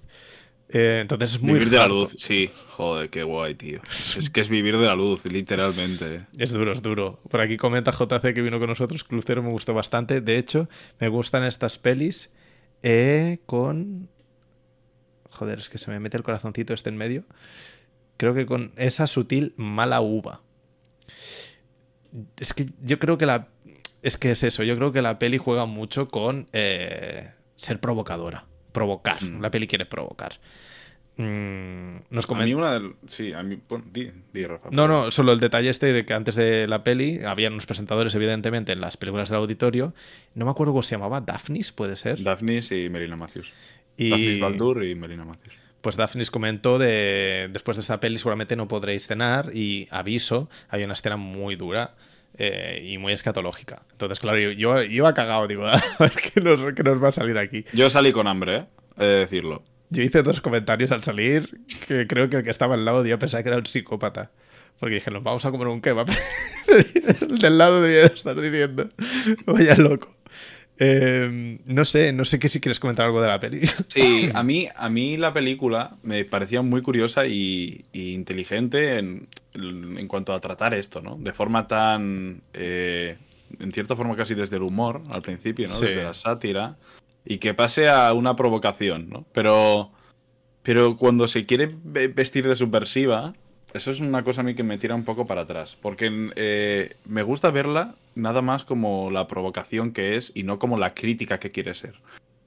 Eh, 0.70 1.00
entonces 1.02 1.34
es 1.34 1.40
muy 1.42 1.52
vivir 1.54 1.70
de 1.70 1.78
la 1.78 1.86
luz, 1.86 2.16
sí. 2.18 2.50
Joder, 2.70 3.10
qué 3.10 3.22
guay, 3.22 3.54
tío. 3.54 3.80
Es 4.18 4.30
que 4.30 4.40
es 4.40 4.48
vivir 4.48 4.78
de 4.78 4.86
la 4.86 4.94
luz, 4.94 5.24
literalmente. 5.26 6.26
Es 6.36 6.50
duro, 6.52 6.72
es 6.72 6.82
duro. 6.82 7.20
Por 7.30 7.40
aquí 7.40 7.56
comenta 7.56 7.92
JC 7.92 8.34
que 8.34 8.42
vino 8.42 8.58
con 8.58 8.68
nosotros. 8.68 9.04
Club 9.04 9.22
Cero 9.26 9.42
me 9.42 9.50
gustó 9.50 9.74
bastante. 9.74 10.20
De 10.20 10.38
hecho, 10.38 10.68
me 10.98 11.08
gustan 11.08 11.44
estas 11.44 11.78
pelis 11.78 12.30
eh, 12.82 13.38
con. 13.46 14.08
Joder, 15.30 15.58
es 15.58 15.68
que 15.68 15.78
se 15.78 15.90
me 15.90 16.00
mete 16.00 16.16
el 16.16 16.22
corazoncito 16.22 16.72
este 16.74 16.88
en 16.90 16.96
medio. 16.96 17.24
Creo 18.16 18.34
que 18.34 18.46
con 18.46 18.72
esa 18.76 19.06
sutil 19.06 19.52
mala 19.56 20.00
uva. 20.00 20.40
Es 22.38 22.52
que 22.54 22.66
yo 22.82 22.98
creo 22.98 23.18
que 23.18 23.26
la. 23.26 23.48
Es 24.04 24.18
que 24.18 24.30
es 24.30 24.42
eso. 24.42 24.62
Yo 24.62 24.76
creo 24.76 24.92
que 24.92 25.00
la 25.00 25.18
peli 25.18 25.38
juega 25.38 25.64
mucho 25.64 26.08
con 26.08 26.46
eh, 26.52 27.30
ser 27.56 27.80
provocadora. 27.80 28.44
Provocar. 28.70 29.24
Mm. 29.24 29.40
La 29.40 29.50
peli 29.50 29.66
quiere 29.66 29.86
provocar. 29.86 30.34
Mm, 31.16 32.00
nos 32.10 32.28
A 32.28 32.34
mí 32.34 32.52
una 32.52 32.72
del... 32.72 32.96
Sí, 33.06 33.32
a 33.32 33.42
mí... 33.42 33.58
Bueno, 33.66 33.86
di, 33.90 34.10
di, 34.30 34.46
Rafa. 34.46 34.68
No, 34.70 34.86
no, 34.88 35.10
solo 35.10 35.32
el 35.32 35.40
detalle 35.40 35.70
este 35.70 35.94
de 35.94 36.04
que 36.04 36.12
antes 36.12 36.34
de 36.34 36.68
la 36.68 36.84
peli 36.84 37.20
habían 37.24 37.54
unos 37.54 37.64
presentadores, 37.64 38.14
evidentemente, 38.14 38.72
en 38.72 38.82
las 38.82 38.98
películas 38.98 39.30
del 39.30 39.38
auditorio. 39.38 39.94
No 40.34 40.44
me 40.44 40.50
acuerdo 40.50 40.74
cómo 40.74 40.82
se 40.82 40.96
llamaba, 40.96 41.22
Daphnis, 41.22 41.72
puede 41.72 41.96
ser. 41.96 42.22
Daphnis 42.22 42.72
y 42.72 42.90
Melina 42.90 43.16
Matthews. 43.16 43.50
y 43.96 44.10
Daphnis 44.10 44.40
Baldur 44.40 44.84
y 44.84 44.94
Melina 44.96 45.24
Matthews. 45.24 45.54
pues 45.80 45.96
Daphnis 45.96 46.30
comentó 46.30 46.78
de 46.78 47.48
después 47.50 47.78
de 47.78 47.80
esta 47.80 48.00
peli 48.00 48.18
seguramente 48.18 48.54
no 48.54 48.68
podréis 48.68 49.06
cenar 49.06 49.50
y 49.54 49.88
aviso, 49.90 50.50
hay 50.68 50.84
una 50.84 50.92
escena 50.92 51.16
muy 51.16 51.56
dura 51.56 51.94
eh, 52.36 52.80
y 52.84 52.98
muy 52.98 53.12
escatológica. 53.12 53.82
Entonces, 53.92 54.18
claro, 54.18 54.38
yo, 54.38 54.50
yo 54.52 54.82
iba 54.82 55.14
cagado, 55.14 55.46
digo, 55.46 55.66
a 55.66 55.82
ver 55.98 56.12
qué 56.12 56.40
nos, 56.40 56.74
qué 56.74 56.82
nos 56.82 57.02
va 57.02 57.08
a 57.08 57.12
salir 57.12 57.38
aquí. 57.38 57.64
Yo 57.72 57.90
salí 57.90 58.12
con 58.12 58.26
hambre, 58.26 58.56
¿eh? 58.56 58.66
He 58.98 59.04
de 59.04 59.18
decirlo. 59.20 59.62
Yo 59.90 60.02
hice 60.02 60.22
dos 60.22 60.40
comentarios 60.40 60.90
al 60.90 61.04
salir 61.04 61.60
que 61.86 62.06
creo 62.06 62.28
que 62.28 62.38
el 62.38 62.42
que 62.42 62.50
estaba 62.50 62.74
al 62.74 62.84
lado 62.84 63.04
yo 63.04 63.18
pensaba 63.18 63.42
que 63.42 63.48
era 63.48 63.58
un 63.58 63.66
psicópata. 63.66 64.32
Porque 64.80 64.96
dije, 64.96 65.10
nos 65.10 65.22
vamos 65.22 65.44
a 65.44 65.50
comer 65.50 65.68
un 65.68 65.80
kebab. 65.80 66.08
El 67.20 67.38
del 67.38 67.58
lado 67.58 67.80
debía 67.80 68.00
de 68.00 68.14
estar 68.14 68.40
diciendo, 68.40 68.88
vaya 69.46 69.76
loco. 69.76 70.13
Eh, 70.78 71.58
no 71.66 71.84
sé, 71.84 72.12
no 72.12 72.24
sé 72.24 72.38
qué 72.38 72.48
si 72.48 72.60
quieres 72.60 72.80
comentar 72.80 73.06
algo 73.06 73.20
de 73.22 73.28
la 73.28 73.38
peli. 73.40 73.60
Sí, 73.88 74.28
a 74.34 74.42
mí, 74.42 74.68
a 74.74 74.88
mí 74.90 75.16
la 75.16 75.32
película 75.32 75.96
me 76.02 76.24
parecía 76.24 76.62
muy 76.62 76.82
curiosa 76.82 77.26
y, 77.26 77.84
y 77.92 78.12
inteligente 78.12 78.98
en, 78.98 79.28
en 79.54 80.08
cuanto 80.08 80.32
a 80.32 80.40
tratar 80.40 80.74
esto, 80.74 81.00
¿no? 81.00 81.16
De 81.16 81.32
forma 81.32 81.68
tan. 81.68 82.42
eh, 82.52 83.16
en 83.60 83.70
cierta 83.72 83.94
forma, 83.94 84.16
casi 84.16 84.34
desde 84.34 84.56
el 84.56 84.62
humor 84.62 85.02
al 85.10 85.22
principio, 85.22 85.68
¿no? 85.68 85.74
Sí. 85.74 85.86
Desde 85.86 86.02
la 86.02 86.14
sátira. 86.14 86.76
Y 87.24 87.38
que 87.38 87.54
pase 87.54 87.88
a 87.88 88.12
una 88.12 88.34
provocación, 88.36 89.08
¿no? 89.10 89.24
Pero. 89.32 89.90
Pero 90.64 90.96
cuando 90.96 91.28
se 91.28 91.44
quiere 91.46 91.70
ve- 91.84 92.08
vestir 92.08 92.48
de 92.48 92.56
subversiva, 92.56 93.34
eso 93.74 93.90
es 93.90 94.00
una 94.00 94.22
cosa 94.22 94.40
a 94.40 94.44
mí 94.44 94.54
que 94.54 94.62
me 94.62 94.78
tira 94.78 94.94
un 94.94 95.04
poco 95.04 95.26
para 95.26 95.42
atrás. 95.42 95.76
Porque 95.82 96.30
eh, 96.36 96.96
me 97.04 97.22
gusta 97.22 97.50
verla 97.50 97.96
nada 98.14 98.40
más 98.40 98.64
como 98.64 99.10
la 99.10 99.26
provocación 99.26 99.92
que 99.92 100.16
es 100.16 100.32
y 100.34 100.44
no 100.44 100.58
como 100.58 100.78
la 100.78 100.94
crítica 100.94 101.38
que 101.38 101.50
quiere 101.50 101.74
ser. 101.74 101.94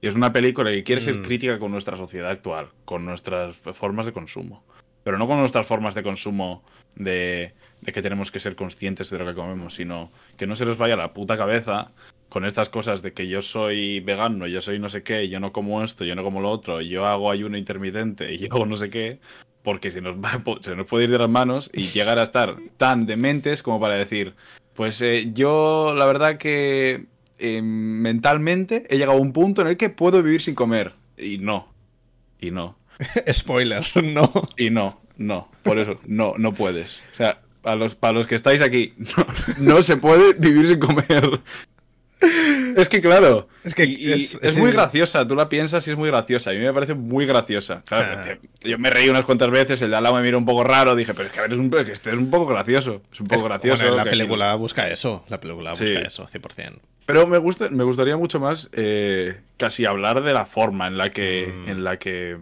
Y 0.00 0.08
es 0.08 0.14
una 0.14 0.32
película 0.32 0.70
que 0.70 0.84
quiere 0.84 1.02
ser 1.02 1.16
Mm. 1.16 1.22
crítica 1.22 1.58
con 1.58 1.70
nuestra 1.70 1.96
sociedad 1.96 2.30
actual, 2.30 2.68
con 2.84 3.04
nuestras 3.04 3.56
formas 3.56 4.06
de 4.06 4.12
consumo. 4.12 4.64
Pero 5.04 5.18
no 5.18 5.26
con 5.26 5.38
nuestras 5.38 5.66
formas 5.66 5.94
de 5.94 6.02
consumo 6.02 6.62
de, 6.94 7.52
de 7.82 7.92
que 7.92 8.02
tenemos 8.02 8.30
que 8.30 8.40
ser 8.40 8.56
conscientes 8.56 9.10
de 9.10 9.18
lo 9.18 9.26
que 9.26 9.34
comemos, 9.34 9.74
sino 9.74 10.10
que 10.36 10.46
no 10.46 10.56
se 10.56 10.64
nos 10.64 10.78
vaya 10.78 10.96
la 10.96 11.12
puta 11.12 11.36
cabeza 11.36 11.92
con 12.28 12.44
estas 12.44 12.68
cosas 12.68 13.02
de 13.02 13.12
que 13.12 13.28
yo 13.28 13.42
soy 13.42 14.00
vegano, 14.00 14.46
yo 14.46 14.60
soy 14.60 14.78
no 14.78 14.88
sé 14.88 15.02
qué, 15.02 15.28
yo 15.28 15.40
no 15.40 15.52
como 15.52 15.82
esto, 15.82 16.04
yo 16.04 16.14
no 16.14 16.24
como 16.24 16.40
lo 16.40 16.50
otro, 16.50 16.80
yo 16.80 17.06
hago 17.06 17.30
ayuno 17.30 17.56
intermitente 17.56 18.32
y 18.32 18.38
yo 18.48 18.54
hago 18.54 18.66
no 18.66 18.76
sé 18.76 18.90
qué, 18.90 19.18
porque 19.68 19.90
se 19.90 20.00
nos, 20.00 20.16
va, 20.16 20.42
se 20.62 20.74
nos 20.74 20.86
puede 20.86 21.04
ir 21.04 21.10
de 21.10 21.18
las 21.18 21.28
manos 21.28 21.70
y 21.74 21.88
llegar 21.88 22.18
a 22.18 22.22
estar 22.22 22.56
tan 22.78 23.04
dementes 23.04 23.62
como 23.62 23.78
para 23.78 23.96
decir, 23.96 24.32
pues 24.72 25.02
eh, 25.02 25.28
yo 25.34 25.92
la 25.94 26.06
verdad 26.06 26.38
que 26.38 27.04
eh, 27.38 27.60
mentalmente 27.60 28.86
he 28.88 28.96
llegado 28.96 29.18
a 29.18 29.20
un 29.20 29.34
punto 29.34 29.60
en 29.60 29.68
el 29.68 29.76
que 29.76 29.90
puedo 29.90 30.22
vivir 30.22 30.40
sin 30.40 30.54
comer. 30.54 30.94
Y 31.18 31.36
no. 31.36 31.68
Y 32.40 32.50
no. 32.50 32.78
Spoiler, 33.30 33.84
no. 34.02 34.32
Y 34.56 34.70
no. 34.70 35.02
No. 35.18 35.50
Por 35.64 35.78
eso, 35.78 36.00
no, 36.06 36.32
no 36.38 36.54
puedes. 36.54 37.02
O 37.12 37.16
sea, 37.16 37.42
para 37.60 37.76
los, 37.76 37.94
para 37.94 38.14
los 38.14 38.26
que 38.26 38.36
estáis 38.36 38.62
aquí, 38.62 38.94
no, 38.96 39.26
no 39.58 39.82
se 39.82 39.98
puede 39.98 40.32
vivir 40.32 40.66
sin 40.66 40.78
comer. 40.78 41.42
Es 42.80 42.88
que 42.88 43.00
claro, 43.00 43.48
Es 43.64 43.74
que 43.74 43.84
y- 43.84 43.94
y 44.08 44.12
es- 44.12 44.34
es, 44.34 44.42
es 44.42 44.56
muy 44.58 44.68
el- 44.70 44.74
graciosa, 44.76 45.26
tú 45.26 45.34
la 45.34 45.48
piensas 45.48 45.86
y 45.88 45.90
es 45.90 45.96
muy 45.96 46.08
graciosa. 46.08 46.50
A 46.50 46.52
mí 46.54 46.60
me 46.60 46.72
parece 46.72 46.94
muy 46.94 47.26
graciosa. 47.26 47.82
Claro, 47.86 48.18
Ah. 48.20 48.38
yo 48.62 48.78
me 48.78 48.90
reí 48.90 49.08
unas 49.08 49.24
cuantas 49.24 49.50
veces, 49.50 49.82
el 49.82 49.90
de 49.90 49.96
al 49.96 50.02
lado 50.04 50.14
me 50.16 50.22
mira 50.22 50.36
un 50.38 50.44
poco 50.44 50.64
raro, 50.64 50.94
dije, 50.94 51.12
pero 51.14 51.26
es 51.26 51.32
que 51.32 51.38
a 51.40 51.42
ver, 51.42 51.52
es 51.52 51.58
un, 51.58 51.70
que 51.70 51.92
este 51.92 52.10
es 52.10 52.16
un 52.16 52.30
poco 52.30 52.46
gracioso. 52.46 53.02
Es 53.12 53.20
un 53.20 53.26
poco 53.26 53.44
gracioso. 53.44 53.82
bueno, 53.82 53.96
la 53.96 54.04
película 54.04 54.54
busca 54.54 54.88
eso. 54.88 55.24
La 55.28 55.40
película 55.40 55.74
Sí. 55.74 55.84
busca 55.84 56.00
eso, 56.06 56.26
100%. 56.26 56.80
Pero 57.06 57.26
me 57.26 57.38
gusta, 57.38 57.68
me 57.70 57.84
gustaría 57.84 58.16
mucho 58.16 58.38
más 58.38 58.68
eh, 58.72 59.40
casi 59.56 59.84
hablar 59.86 60.22
de 60.22 60.32
la 60.32 60.46
forma 60.46 60.86
en 60.86 60.98
la 60.98 61.10
que, 61.10 61.52
Mm. 61.52 61.68
en 61.70 61.84
la 61.84 61.98
que 61.98 62.38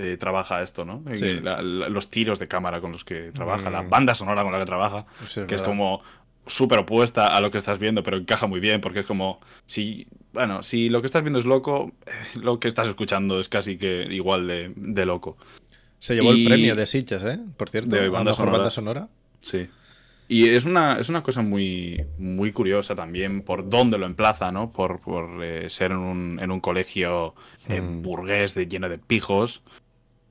eh, 0.00 0.16
trabaja 0.16 0.62
esto, 0.62 0.84
¿no? 0.84 1.02
Sí. 1.16 1.40
la- 1.40 1.60
la- 1.60 1.88
los 1.88 2.08
tiros 2.08 2.38
de 2.38 2.46
cámara 2.46 2.80
con 2.80 2.92
los 2.92 3.04
que 3.04 3.32
trabaja, 3.32 3.68
Mm. 3.68 3.72
la 3.72 3.82
banda 3.82 4.14
sonora 4.14 4.44
con 4.44 4.52
la 4.52 4.60
que 4.60 4.64
trabaja, 4.66 5.06
Sí, 5.26 5.40
que 5.48 5.56
es 5.56 5.62
como 5.62 6.02
súper 6.48 6.80
opuesta 6.80 7.36
a 7.36 7.40
lo 7.40 7.50
que 7.50 7.58
estás 7.58 7.78
viendo, 7.78 8.02
pero 8.02 8.16
encaja 8.16 8.46
muy 8.46 8.60
bien, 8.60 8.80
porque 8.80 9.00
es 9.00 9.06
como, 9.06 9.40
si, 9.66 10.06
bueno, 10.32 10.62
si 10.62 10.88
lo 10.88 11.00
que 11.00 11.06
estás 11.06 11.22
viendo 11.22 11.38
es 11.38 11.44
loco, 11.44 11.92
eh, 12.06 12.10
lo 12.40 12.58
que 12.58 12.68
estás 12.68 12.88
escuchando 12.88 13.38
es 13.40 13.48
casi 13.48 13.78
que 13.78 14.06
igual 14.10 14.48
de, 14.48 14.72
de 14.76 15.06
loco. 15.06 15.36
Se 16.00 16.14
llevó 16.14 16.32
el 16.32 16.44
premio 16.44 16.74
de 16.76 16.86
Sitges, 16.86 17.22
¿eh? 17.24 17.38
Por 17.56 17.68
cierto, 17.70 17.96
De 17.96 18.08
banda 18.08 18.32
sonora. 18.34 18.58
banda 18.58 18.70
sonora. 18.70 19.08
Sí. 19.40 19.68
Y 20.30 20.48
es 20.50 20.64
una, 20.66 20.98
es 20.98 21.08
una 21.08 21.22
cosa 21.22 21.40
muy, 21.42 22.04
muy 22.18 22.52
curiosa 22.52 22.94
también 22.94 23.40
por 23.42 23.68
dónde 23.68 23.96
lo 23.98 24.04
emplaza, 24.06 24.52
¿no? 24.52 24.70
Por, 24.72 25.00
por 25.00 25.42
eh, 25.42 25.70
ser 25.70 25.90
en 25.92 25.96
un, 25.98 26.38
en 26.40 26.50
un 26.50 26.60
colegio 26.60 27.34
eh, 27.68 27.80
Mm. 27.80 28.02
burgués 28.02 28.54
de, 28.54 28.68
lleno 28.68 28.88
de 28.90 28.98
pijos 28.98 29.62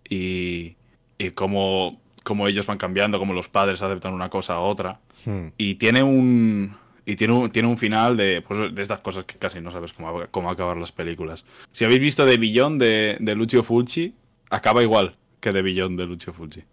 y, 0.08 0.76
y 1.18 1.32
cómo, 1.32 2.00
cómo 2.28 2.46
ellos 2.50 2.66
van 2.66 2.78
cambiando, 2.78 3.20
cómo 3.20 3.34
los 3.34 3.48
padres 3.48 3.82
aceptan 3.82 4.14
una 4.14 4.30
cosa 4.30 4.56
a 4.56 4.60
otra. 4.60 5.00
Hmm. 5.26 5.48
Y 5.58 5.76
tiene 5.76 6.04
un... 6.04 6.76
Y 7.06 7.16
tiene 7.16 7.34
un, 7.34 7.50
tiene 7.50 7.70
un 7.70 7.78
final 7.78 8.18
de, 8.18 8.44
pues, 8.46 8.76
de 8.76 8.82
estas 8.82 9.00
cosas 9.00 9.24
que 9.24 9.38
casi 9.38 9.62
no 9.62 9.72
sabes 9.72 9.94
cómo, 9.94 10.26
cómo 10.30 10.52
acabar 10.52 10.76
las 10.76 10.92
películas. 10.92 11.46
Si 11.72 11.86
habéis 11.86 12.02
visto 12.02 12.26
The 12.26 12.36
Billón 12.38 12.78
de, 12.78 13.16
de 13.22 13.34
Lucio 13.34 13.64
Fulci, 13.64 14.14
acaba 14.50 14.84
igual 14.84 15.16
que 15.40 15.54
The 15.54 15.62
Billón 15.62 15.96
de 15.96 16.06
Lucio 16.06 16.34
Fulci. 16.34 16.66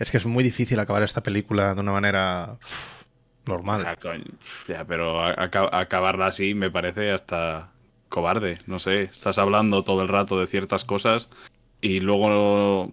Es 0.00 0.10
que 0.10 0.16
es 0.16 0.26
muy 0.26 0.42
difícil 0.42 0.80
acabar 0.80 1.04
esta 1.04 1.22
película 1.22 1.72
de 1.72 1.80
una 1.82 1.92
manera 1.92 2.58
normal. 3.46 3.84
Ya, 3.84 3.94
coño, 3.94 4.24
ya, 4.66 4.84
pero 4.84 5.20
a- 5.20 5.34
acabarla 5.38 6.26
así 6.26 6.52
me 6.54 6.68
parece 6.68 7.12
hasta 7.12 7.70
cobarde. 8.08 8.58
No 8.66 8.80
sé, 8.80 9.02
estás 9.02 9.38
hablando 9.38 9.84
todo 9.84 10.02
el 10.02 10.08
rato 10.08 10.40
de 10.40 10.48
ciertas 10.48 10.84
cosas 10.84 11.28
y 11.80 12.00
luego 12.00 12.90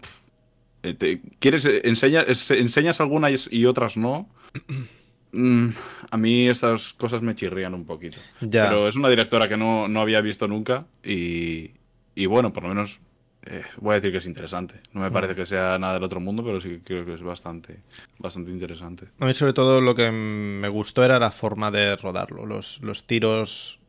te- 0.93 1.21
quieres 1.39 1.65
enseña- 1.65 2.25
es- 2.27 2.51
enseñas 2.51 2.99
algunas 2.99 3.47
y 3.51 3.65
otras 3.65 3.95
no. 3.95 4.27
Mm, 5.35 5.69
a 6.11 6.17
mí 6.17 6.47
estas 6.47 6.93
cosas 6.93 7.23
me 7.23 7.33
chirrían 7.33 7.73
un 7.73 7.85
poquito. 7.85 8.19
Ya. 8.41 8.65
Pero 8.69 8.87
es 8.87 8.95
una 8.95 9.09
directora 9.09 9.47
que 9.49 9.57
no, 9.57 9.87
no 9.87 9.99
había 9.99 10.21
visto 10.21 10.47
nunca 10.47 10.85
y, 11.03 11.71
y 12.13 12.27
bueno, 12.27 12.53
por 12.53 12.61
lo 12.61 12.69
menos 12.69 12.99
eh, 13.47 13.63
voy 13.77 13.93
a 13.93 13.95
decir 13.95 14.11
que 14.11 14.19
es 14.19 14.27
interesante. 14.27 14.75
No 14.93 15.01
me 15.01 15.09
parece 15.09 15.33
que 15.33 15.47
sea 15.47 15.79
nada 15.79 15.95
del 15.95 16.03
otro 16.03 16.19
mundo, 16.19 16.43
pero 16.43 16.61
sí 16.61 16.69
que 16.69 16.81
creo 16.81 17.03
que 17.07 17.15
es 17.15 17.23
bastante, 17.23 17.79
bastante 18.19 18.51
interesante. 18.51 19.07
A 19.19 19.25
mí 19.25 19.33
sobre 19.33 19.53
todo 19.53 19.81
lo 19.81 19.95
que 19.95 20.11
me 20.11 20.69
gustó 20.69 21.03
era 21.03 21.17
la 21.17 21.31
forma 21.31 21.71
de 21.71 21.95
rodarlo. 21.95 22.45
Los, 22.45 22.79
los 22.83 23.05
tiros 23.07 23.79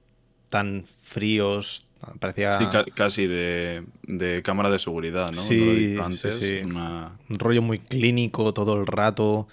tan 0.49 0.87
fríos. 1.03 1.87
Parecía 2.21 2.59
Sí, 2.59 2.67
ca- 2.71 2.85
casi 2.95 3.27
de, 3.27 3.85
de 4.03 4.43
cámara 4.43 4.71
de 4.71 4.79
seguridad, 4.79 5.31
¿no? 5.31 5.41
Sí, 5.41 5.97
antes, 6.01 6.37
sí. 6.37 6.61
una- 6.65 7.13
un 7.29 7.39
rollo 7.39 7.63
muy 7.63 7.79
clínico 7.79 8.53
todo 8.55 8.81
el 8.81 8.87
rato. 8.87 9.49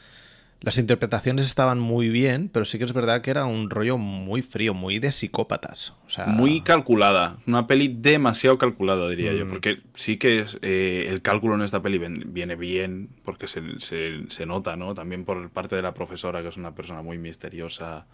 Las 0.63 0.77
interpretaciones 0.77 1.47
estaban 1.47 1.79
muy 1.79 2.09
bien, 2.09 2.47
pero 2.53 2.65
sí 2.65 2.77
que 2.77 2.83
es 2.83 2.93
verdad 2.93 3.21
que 3.21 3.31
era 3.31 3.45
un 3.45 3.71
rollo 3.71 3.97
muy 3.97 4.43
frío, 4.43 4.75
muy 4.75 4.99
de 4.99 5.11
psicópatas. 5.11 5.95
O 6.05 6.09
sea, 6.11 6.27
Muy 6.27 6.61
calculada. 6.61 7.37
Una 7.47 7.65
peli 7.65 7.87
demasiado 7.87 8.59
calculada, 8.59 9.09
diría 9.09 9.33
yo. 9.33 9.47
Mm. 9.47 9.49
Porque 9.49 9.81
sí 9.95 10.17
que 10.17 10.41
es, 10.41 10.59
eh, 10.61 11.07
el 11.09 11.23
cálculo 11.23 11.55
en 11.55 11.63
esta 11.63 11.81
peli 11.81 11.97
viene 11.97 12.55
bien, 12.55 13.09
porque 13.25 13.47
se, 13.47 13.63
se- 13.79 14.25
se 14.29 14.45
nota, 14.45 14.75
¿no? 14.75 14.93
También 14.93 15.25
por 15.25 15.49
parte 15.49 15.75
de 15.75 15.81
la 15.81 15.95
profesora, 15.95 16.43
que 16.43 16.49
es 16.49 16.57
una 16.57 16.75
persona 16.75 17.01
muy 17.01 17.17
misteriosa 17.17 18.05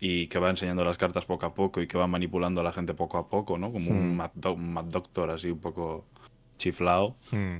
y 0.00 0.28
que 0.28 0.38
va 0.38 0.48
enseñando 0.50 0.82
las 0.84 0.96
cartas 0.96 1.26
poco 1.26 1.44
a 1.46 1.54
poco 1.54 1.80
y 1.82 1.86
que 1.86 1.98
va 1.98 2.06
manipulando 2.06 2.62
a 2.62 2.64
la 2.64 2.72
gente 2.72 2.94
poco 2.94 3.18
a 3.18 3.28
poco, 3.28 3.58
¿no? 3.58 3.70
Como 3.70 3.90
un 3.90 4.14
Mm. 4.14 4.16
Mad, 4.16 4.30
Do- 4.34 4.54
un 4.54 4.72
Mad 4.72 4.84
Doctor 4.86 5.30
así 5.30 5.50
un 5.50 5.60
poco 5.60 6.06
chiflado. 6.58 7.16
mm, 7.32 7.56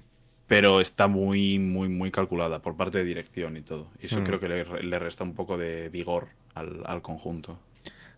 pero 0.46 0.80
está 0.80 1.06
muy, 1.06 1.58
muy, 1.60 1.88
muy 1.88 2.10
calculada 2.10 2.60
por 2.60 2.76
parte 2.76 2.98
de 2.98 3.04
dirección 3.04 3.56
y 3.56 3.60
todo. 3.62 3.88
Y 4.02 4.06
eso 4.06 4.20
Mm. 4.20 4.24
creo 4.24 4.40
que 4.40 4.48
le, 4.48 4.82
le 4.82 4.98
resta 4.98 5.22
un 5.22 5.34
poco 5.34 5.56
de 5.58 5.88
vigor 5.90 6.28
al, 6.54 6.82
al 6.86 7.02
conjunto. 7.02 7.58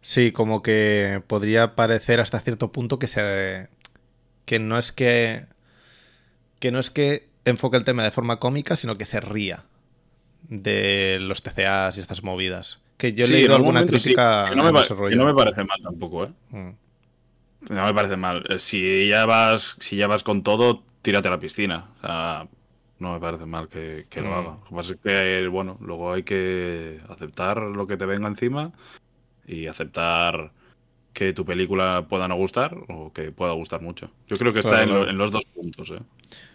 Sí, 0.00 0.32
como 0.32 0.62
que 0.62 1.22
podría 1.26 1.74
parecer 1.76 2.20
hasta 2.20 2.40
cierto 2.40 2.72
punto 2.72 2.98
que 2.98 3.06
se. 3.06 3.68
que 4.46 4.58
no 4.58 4.78
es 4.78 4.92
que. 4.92 5.44
que 6.58 6.70
no 6.72 6.78
es 6.78 6.90
que 6.90 7.28
enfoque 7.44 7.76
el 7.76 7.84
tema 7.84 8.02
de 8.04 8.10
forma 8.12 8.38
cómica, 8.38 8.76
sino 8.76 8.96
que 8.96 9.04
se 9.04 9.20
ría 9.20 9.64
de 10.48 11.18
los 11.20 11.42
TCAs 11.42 11.96
y 11.96 12.00
estas 12.00 12.22
movidas. 12.22 12.80
Que 13.02 13.12
yo 13.14 13.24
he 13.24 13.26
Sí, 13.26 13.32
leído 13.32 13.56
alguna 13.56 13.80
sí, 13.80 13.86
crítica 13.88 14.46
que 14.48 14.54
no, 14.54 14.62
me 14.62 14.70
no 15.16 15.26
me 15.26 15.34
parece 15.34 15.64
mal 15.64 15.80
tampoco, 15.82 16.24
¿eh? 16.26 16.28
Mm. 16.50 16.70
No 17.74 17.84
me 17.86 17.94
parece 17.94 18.16
mal. 18.16 18.44
Eh, 18.48 18.60
Si 18.60 19.08
ya 19.08 19.26
vas, 19.26 19.74
si 19.80 19.96
ya 19.96 20.06
vas 20.06 20.22
con 20.22 20.44
todo, 20.44 20.84
tírate 21.02 21.26
a 21.26 21.32
la 21.32 21.40
piscina. 21.40 21.86
O 21.98 22.00
sea, 22.06 22.48
no 23.00 23.12
me 23.14 23.18
parece 23.18 23.44
mal 23.44 23.66
que, 23.66 24.06
que 24.08 24.20
lo 24.20 24.28
Mm. 24.28 24.32
haga. 24.34 24.50
Lo 24.50 24.64
que 24.68 24.74
pasa 24.76 24.92
es 24.92 25.00
que, 25.00 25.48
bueno, 25.48 25.78
luego 25.80 26.12
hay 26.12 26.22
que 26.22 27.00
aceptar 27.08 27.60
lo 27.60 27.88
que 27.88 27.96
te 27.96 28.06
venga 28.06 28.28
encima 28.28 28.70
y 29.48 29.66
aceptar 29.66 30.52
que 31.12 31.32
tu 31.32 31.44
película 31.44 32.06
pueda 32.08 32.28
no 32.28 32.36
gustar 32.36 32.76
o 32.88 33.12
que 33.12 33.32
pueda 33.32 33.50
gustar 33.50 33.82
mucho. 33.82 34.12
Yo 34.28 34.36
creo 34.36 34.52
que 34.52 34.60
está 34.60 34.80
en, 34.84 34.90
lo- 34.90 34.94
claro. 34.98 35.10
en 35.10 35.18
los 35.18 35.32
dos 35.32 35.44
puntos, 35.46 35.90
¿eh? 35.90 35.98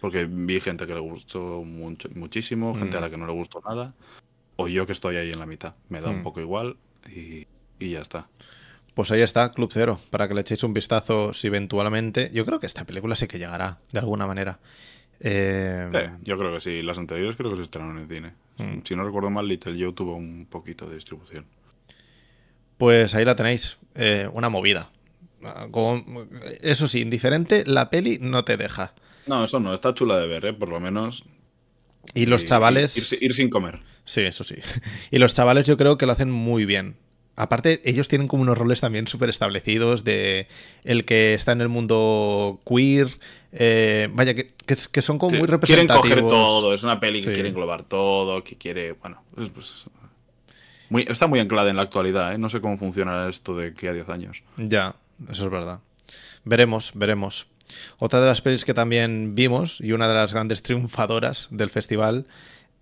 Porque 0.00 0.24
vi 0.24 0.60
gente 0.60 0.86
que 0.86 0.94
le 0.94 1.00
gustó 1.00 1.62
mucho- 1.62 2.08
muchísimo, 2.14 2.72
gente 2.72 2.96
a 2.96 3.00
la 3.00 3.10
que 3.10 3.18
no 3.18 3.26
le 3.26 3.34
gustó 3.34 3.60
nada, 3.68 3.92
o 4.60 4.66
yo 4.68 4.86
que 4.86 4.92
estoy 4.92 5.16
ahí 5.16 5.30
en 5.32 5.38
la 5.38 5.46
mitad. 5.46 5.74
Me 5.88 6.00
da 6.00 6.10
un 6.10 6.22
poco 6.24 6.40
igual 6.40 6.76
y, 7.08 7.46
y 7.78 7.90
ya 7.92 8.00
está. 8.00 8.26
Pues 8.94 9.12
ahí 9.12 9.20
está, 9.22 9.52
Club 9.52 9.70
Cero, 9.72 10.00
para 10.10 10.26
que 10.26 10.34
le 10.34 10.40
echéis 10.40 10.64
un 10.64 10.72
vistazo 10.74 11.32
si 11.32 11.46
eventualmente. 11.46 12.30
Yo 12.34 12.44
creo 12.44 12.58
que 12.58 12.66
esta 12.66 12.84
película 12.84 13.14
sí 13.14 13.28
que 13.28 13.38
llegará, 13.38 13.78
de 13.92 14.00
alguna 14.00 14.26
manera. 14.26 14.58
Eh, 15.20 15.88
Sí, 15.92 16.00
yo 16.24 16.36
creo 16.36 16.52
que 16.52 16.60
sí. 16.60 16.82
Las 16.82 16.98
anteriores 16.98 17.36
creo 17.36 17.50
que 17.50 17.56
se 17.56 17.62
estrenaron 17.62 17.98
en 17.98 18.08
cine. 18.08 18.32
Mm. 18.56 18.80
Si 18.84 18.96
no 18.96 19.04
recuerdo 19.04 19.30
mal, 19.30 19.46
Little 19.46 19.80
Joe 19.80 19.92
tuvo 19.92 20.16
un 20.16 20.46
poquito 20.50 20.86
de 20.88 20.96
distribución. 20.96 21.46
Pues 22.76 23.14
ahí 23.14 23.24
la 23.24 23.36
tenéis, 23.36 23.78
eh, 23.94 24.28
una 24.32 24.48
movida. 24.48 24.90
Como- 25.70 26.04
eso 26.60 26.88
sí, 26.88 27.00
indiferente, 27.00 27.62
la 27.66 27.90
peli 27.90 28.18
no 28.20 28.44
te 28.44 28.56
deja. 28.56 28.92
No, 29.26 29.44
eso 29.44 29.60
no. 29.60 29.72
Está 29.74 29.94
chula 29.94 30.18
de 30.18 30.26
ver, 30.26 30.44
¿eh? 30.46 30.52
Por 30.52 30.68
lo 30.68 30.80
menos. 30.80 31.24
Y 32.14 32.26
los 32.26 32.42
Y- 32.42 32.46
chavales... 32.46 33.12
Ir, 33.12 33.22
ir 33.22 33.34
sin 33.34 33.50
comer. 33.50 33.80
Sí, 34.04 34.22
eso 34.22 34.44
sí. 34.44 34.56
Y 35.10 35.18
los 35.18 35.34
chavales 35.34 35.66
yo 35.66 35.76
creo 35.76 35.98
que 35.98 36.06
lo 36.06 36.12
hacen 36.12 36.30
muy 36.30 36.64
bien. 36.64 36.96
Aparte, 37.36 37.80
ellos 37.84 38.08
tienen 38.08 38.26
como 38.26 38.42
unos 38.42 38.58
roles 38.58 38.80
también 38.80 39.06
súper 39.06 39.28
establecidos 39.28 40.02
de 40.02 40.48
el 40.82 41.04
que 41.04 41.34
está 41.34 41.52
en 41.52 41.60
el 41.60 41.68
mundo 41.68 42.60
queer. 42.66 43.08
eh, 43.52 44.08
vaya, 44.12 44.34
que, 44.34 44.46
que, 44.66 44.76
que 44.90 45.02
son 45.02 45.18
como 45.18 45.30
muy 45.30 45.40
Que- 45.46 45.46
quieren 45.46 45.86
representativos. 45.88 46.20
coger 46.20 46.28
todo. 46.28 46.74
Es 46.74 46.82
una 46.82 46.98
peli 46.98 47.20
que 47.22 47.28
Sí. 47.28 47.34
quiere 47.34 47.50
englobar 47.50 47.84
todo, 47.84 48.42
que 48.42 48.56
quiere. 48.56 48.92
Bueno, 48.92 49.22
pues- 49.34 49.50
pues, 49.50 49.84
muy, 50.90 51.04
está 51.08 51.26
muy 51.28 51.38
anclada 51.38 51.70
en 51.70 51.76
la 51.76 51.82
actualidad, 51.82 52.32
¿eh? 52.34 52.38
No 52.38 52.48
sé 52.48 52.60
cómo 52.60 52.76
funciona 52.78 53.28
esto 53.28 53.56
de 53.56 53.72
que 53.74 53.88
a 53.88 53.92
10 53.92 54.08
años. 54.08 54.42
Ya, 54.56 54.96
eso 55.30 55.44
es 55.44 55.50
verdad. 55.50 55.78
Veremos, 56.44 56.92
veremos. 56.94 57.46
Otra 57.98 58.20
de 58.20 58.26
las 58.26 58.40
pelis 58.40 58.64
que 58.64 58.74
también 58.74 59.34
vimos, 59.34 59.80
y 59.80 59.92
una 59.92 60.08
de 60.08 60.14
las 60.14 60.32
grandes 60.32 60.62
triunfadoras 60.62 61.48
del 61.50 61.70
festival, 61.70 62.26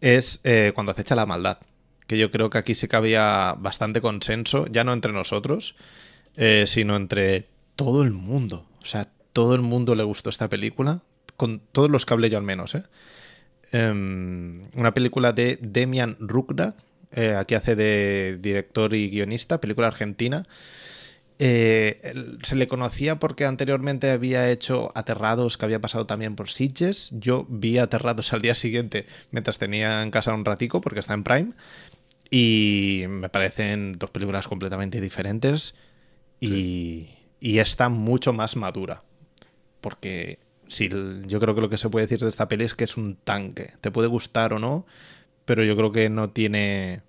es 0.01 0.41
eh, 0.45 0.73
Cuando 0.75 0.93
acecha 0.93 1.15
la 1.15 1.27
maldad. 1.27 1.59
Que 2.07 2.19
yo 2.19 2.31
creo 2.31 2.51
que 2.51 2.59
aquí 2.59 2.75
sí 2.75 2.87
que 2.87 2.97
había 2.97 3.55
bastante 3.59 4.01
consenso, 4.01 4.67
ya 4.67 4.85
no 4.85 4.93
entre 4.93 5.13
nosotros, 5.13 5.75
eh, 6.37 6.65
sino 6.67 6.97
entre 6.97 7.49
todo 7.75 8.03
el 8.03 8.13
mundo. 8.13 8.67
O 8.81 8.85
sea, 8.85 9.09
todo 9.33 9.55
el 9.55 9.63
mundo 9.63 9.95
le 9.95 10.05
gustó 10.05 10.31
esta 10.31 10.49
película, 10.49 11.03
con 11.37 11.61
todos 11.73 11.91
los 11.91 12.07
que 12.07 12.15
hablé 12.15 12.31
yo 12.31 12.39
al 12.39 12.45
menos. 12.45 12.75
¿eh? 12.75 12.85
Em, 13.73 14.63
una 14.75 14.95
película 14.95 15.33
de 15.33 15.59
Demian 15.61 16.17
Rukda, 16.21 16.77
eh, 17.13 17.35
aquí 17.35 17.55
hace 17.55 17.77
de 17.77 18.39
director 18.41 18.95
y 18.95 19.11
guionista, 19.11 19.61
película 19.61 19.89
argentina. 19.89 20.47
Eh, 21.39 22.15
se 22.43 22.57
le 22.57 22.67
conocía 22.67 23.19
porque 23.19 23.45
anteriormente 23.45 24.11
había 24.11 24.51
hecho 24.51 24.91
Aterrados, 24.95 25.59
que 25.59 25.67
había 25.67 25.81
pasado 25.81 26.07
también 26.07 26.35
por 26.37 26.49
Sitges. 26.49 27.11
Yo 27.13 27.47
vi 27.49 27.79
Aterrados 27.79 28.33
al 28.33 28.43
día 28.43 28.55
siguiente 28.55 29.07
mientras 29.31 29.59
tenía 29.59 30.03
en 30.03 30.11
casa 30.11 30.35
un 30.35 30.45
ratico, 30.45 30.81
porque 30.81 31.01
está 31.01 31.15
en 31.15 31.25
Prime. 31.25 31.53
Y 32.31 33.05
me 33.09 33.29
parecen 33.29 33.93
dos 33.95 34.11
películas 34.11 34.49
completamente 34.49 35.01
diferentes. 35.01 35.75
Y, 36.41 37.11
y 37.41 37.59
esta 37.61 37.89
mucho 37.89 38.33
más 38.33 38.57
madura. 38.57 39.05
Porque 39.81 40.39
l- 40.79 41.23
yo 41.27 41.41
creo 41.41 41.55
que 41.55 41.61
lo 41.61 41.71
que 41.71 41.79
se 41.79 41.89
puede 41.91 42.07
decir 42.07 42.21
de 42.21 42.31
esta 42.31 42.49
peli 42.49 42.65
es 42.65 42.75
que 42.75 42.85
es 42.85 42.97
un 42.97 43.17
tanque. 43.17 43.75
Te 43.81 43.91
puede 43.91 44.09
gustar 44.09 44.53
o 44.53 44.59
no, 44.59 44.87
pero 45.45 45.65
yo 45.65 45.77
creo 45.77 45.93
que 45.93 46.11
no 46.11 46.31
tiene. 46.31 47.03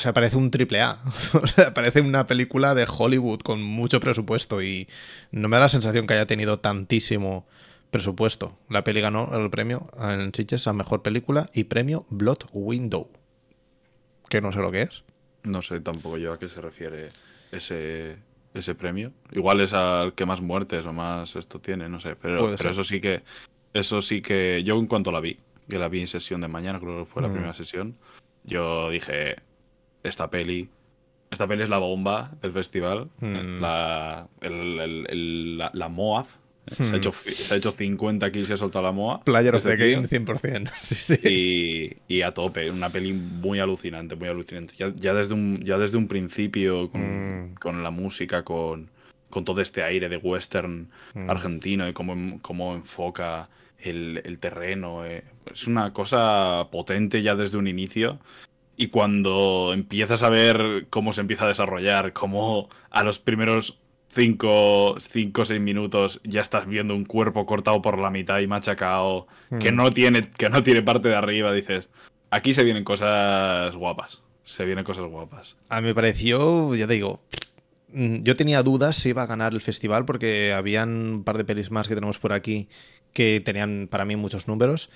O 0.00 0.02
sea, 0.02 0.14
parece 0.14 0.38
un 0.38 0.50
triple 0.50 0.80
A. 0.80 0.98
o 1.42 1.46
sea, 1.46 1.74
parece 1.74 2.00
una 2.00 2.26
película 2.26 2.74
de 2.74 2.86
Hollywood 2.88 3.40
con 3.40 3.62
mucho 3.62 4.00
presupuesto 4.00 4.62
y 4.62 4.88
no 5.30 5.46
me 5.48 5.56
da 5.58 5.64
la 5.64 5.68
sensación 5.68 6.06
que 6.06 6.14
haya 6.14 6.24
tenido 6.26 6.58
tantísimo 6.58 7.46
presupuesto. 7.90 8.56
La 8.70 8.82
peli 8.82 9.02
ganó 9.02 9.30
el 9.38 9.50
premio 9.50 9.90
en 10.00 10.32
Sitges 10.32 10.66
a 10.68 10.72
Mejor 10.72 11.02
Película 11.02 11.50
y 11.52 11.64
premio 11.64 12.06
Blood 12.08 12.44
Window. 12.52 13.10
Que 14.30 14.40
no 14.40 14.52
sé 14.52 14.60
lo 14.60 14.70
que 14.70 14.82
es. 14.82 15.04
No 15.42 15.60
sé 15.60 15.80
tampoco 15.80 16.16
yo 16.16 16.32
a 16.32 16.38
qué 16.38 16.48
se 16.48 16.62
refiere 16.62 17.08
ese, 17.52 18.16
ese 18.54 18.74
premio. 18.74 19.12
Igual 19.32 19.60
es 19.60 19.74
al 19.74 20.14
que 20.14 20.24
más 20.24 20.40
muertes 20.40 20.86
o 20.86 20.94
más 20.94 21.36
esto 21.36 21.60
tiene, 21.60 21.90
no 21.90 22.00
sé. 22.00 22.16
Pero, 22.16 22.54
pero 22.56 22.70
eso 22.70 22.84
sí 22.84 23.02
que. 23.02 23.22
Eso 23.74 24.00
sí 24.00 24.22
que. 24.22 24.62
Yo 24.64 24.78
en 24.78 24.86
cuanto 24.86 25.12
la 25.12 25.20
vi, 25.20 25.38
que 25.68 25.78
la 25.78 25.88
vi 25.90 26.00
en 26.00 26.08
sesión 26.08 26.40
de 26.40 26.48
mañana, 26.48 26.80
creo 26.80 27.00
que 27.00 27.04
fue 27.04 27.20
la 27.20 27.28
Mm. 27.28 27.32
primera 27.32 27.52
sesión. 27.52 27.98
Yo 28.44 28.88
dije. 28.88 29.36
Esta 30.02 30.30
peli. 30.30 30.68
Esta 31.30 31.46
peli 31.46 31.62
es 31.62 31.68
la 31.68 31.78
bomba 31.78 32.32
del 32.42 32.52
festival. 32.52 33.08
Mm. 33.20 33.60
La, 33.60 34.26
el- 34.40 34.80
el- 34.80 35.06
el- 35.08 35.58
la, 35.58 35.70
la 35.72 35.88
Moaz. 35.88 36.38
Se, 36.70 36.82
Mm. 36.84 36.94
ha 36.94 36.96
hecho, 36.98 37.12
se 37.12 37.54
ha 37.54 37.56
hecho 37.56 37.72
50 37.72 38.26
aquí 38.26 38.40
y 38.40 38.44
se 38.44 38.52
ha 38.52 38.56
soltado 38.56 38.84
la 38.84 38.92
Moa. 38.92 39.24
Player 39.24 39.54
of 39.54 39.62
the. 39.64 39.76
Game 39.76 40.06
100%. 40.06 40.70
Sí, 40.80 40.94
sí. 40.94 41.14
Y, 42.08 42.14
y 42.14 42.22
a 42.22 42.32
tope, 42.32 42.70
una 42.70 42.90
peli 42.90 43.12
muy 43.12 43.58
alucinante, 43.58 44.14
muy 44.14 44.28
alucinante. 44.28 44.74
Ya, 44.78 44.92
ya 44.94 45.14
desde, 45.14 45.34
un, 45.34 45.60
ya 45.64 45.78
desde 45.78 45.96
un 45.96 46.06
principio, 46.06 46.90
con, 46.90 47.00
Mm. 47.50 47.54
con 47.54 47.82
la 47.82 47.90
música, 47.90 48.44
con, 48.44 48.90
con 49.30 49.44
todo 49.44 49.60
este 49.62 49.82
aire 49.82 50.08
de 50.08 50.16
western 50.18 50.90
Mm. 51.14 51.30
argentino 51.30 51.88
y 51.88 51.92
cómo, 51.92 52.38
cómo 52.40 52.74
enfoca 52.74 53.48
el, 53.78 54.20
el 54.24 54.38
terreno. 54.38 55.04
eh. 55.06 55.24
Es 55.50 55.66
una 55.66 55.92
cosa 55.92 56.68
potente 56.70 57.22
ya 57.22 57.34
desde 57.34 57.56
un 57.58 57.66
inicio. 57.66 58.18
Y 58.80 58.86
cuando 58.88 59.72
empiezas 59.74 60.22
a 60.22 60.30
ver 60.30 60.86
cómo 60.88 61.12
se 61.12 61.20
empieza 61.20 61.44
a 61.44 61.48
desarrollar, 61.48 62.14
cómo 62.14 62.70
a 62.88 63.04
los 63.04 63.18
primeros 63.18 63.78
5 64.08 64.48
o 64.94 64.96
6 64.98 65.60
minutos 65.60 66.18
ya 66.24 66.40
estás 66.40 66.66
viendo 66.66 66.94
un 66.94 67.04
cuerpo 67.04 67.44
cortado 67.44 67.82
por 67.82 67.98
la 67.98 68.08
mitad 68.08 68.38
y 68.38 68.46
machacado, 68.46 69.26
que, 69.60 69.70
Mm. 69.70 69.76
no 69.76 69.92
tiene, 69.92 70.30
que 70.30 70.48
no 70.48 70.62
tiene 70.62 70.80
parte 70.80 71.10
de 71.10 71.14
arriba, 71.14 71.52
dices, 71.52 71.90
aquí 72.30 72.54
se 72.54 72.64
vienen 72.64 72.82
cosas 72.82 73.74
guapas. 73.74 74.22
Se 74.44 74.64
vienen 74.64 74.82
cosas 74.86 75.04
guapas. 75.04 75.58
A 75.68 75.82
mí 75.82 75.88
me 75.88 75.94
pareció, 75.94 76.74
ya 76.74 76.86
te 76.86 76.94
digo, 76.94 77.20
mm, 77.92 78.22
yo 78.22 78.34
tenía 78.34 78.62
dudas 78.62 78.96
si 78.96 79.10
iba 79.10 79.24
a 79.24 79.26
ganar 79.26 79.52
el 79.52 79.60
festival 79.60 80.06
porque 80.06 80.54
habían 80.54 80.88
un 81.16 81.22
par 81.24 81.36
de 81.36 81.44
pelis 81.44 81.70
más 81.70 81.86
que 81.86 81.94
tenemos 81.94 82.18
por 82.18 82.32
aquí 82.32 82.66
que 83.12 83.42
tenían 83.44 83.88
para 83.90 84.06
mí 84.06 84.16
muchos 84.16 84.48
números, 84.48 84.88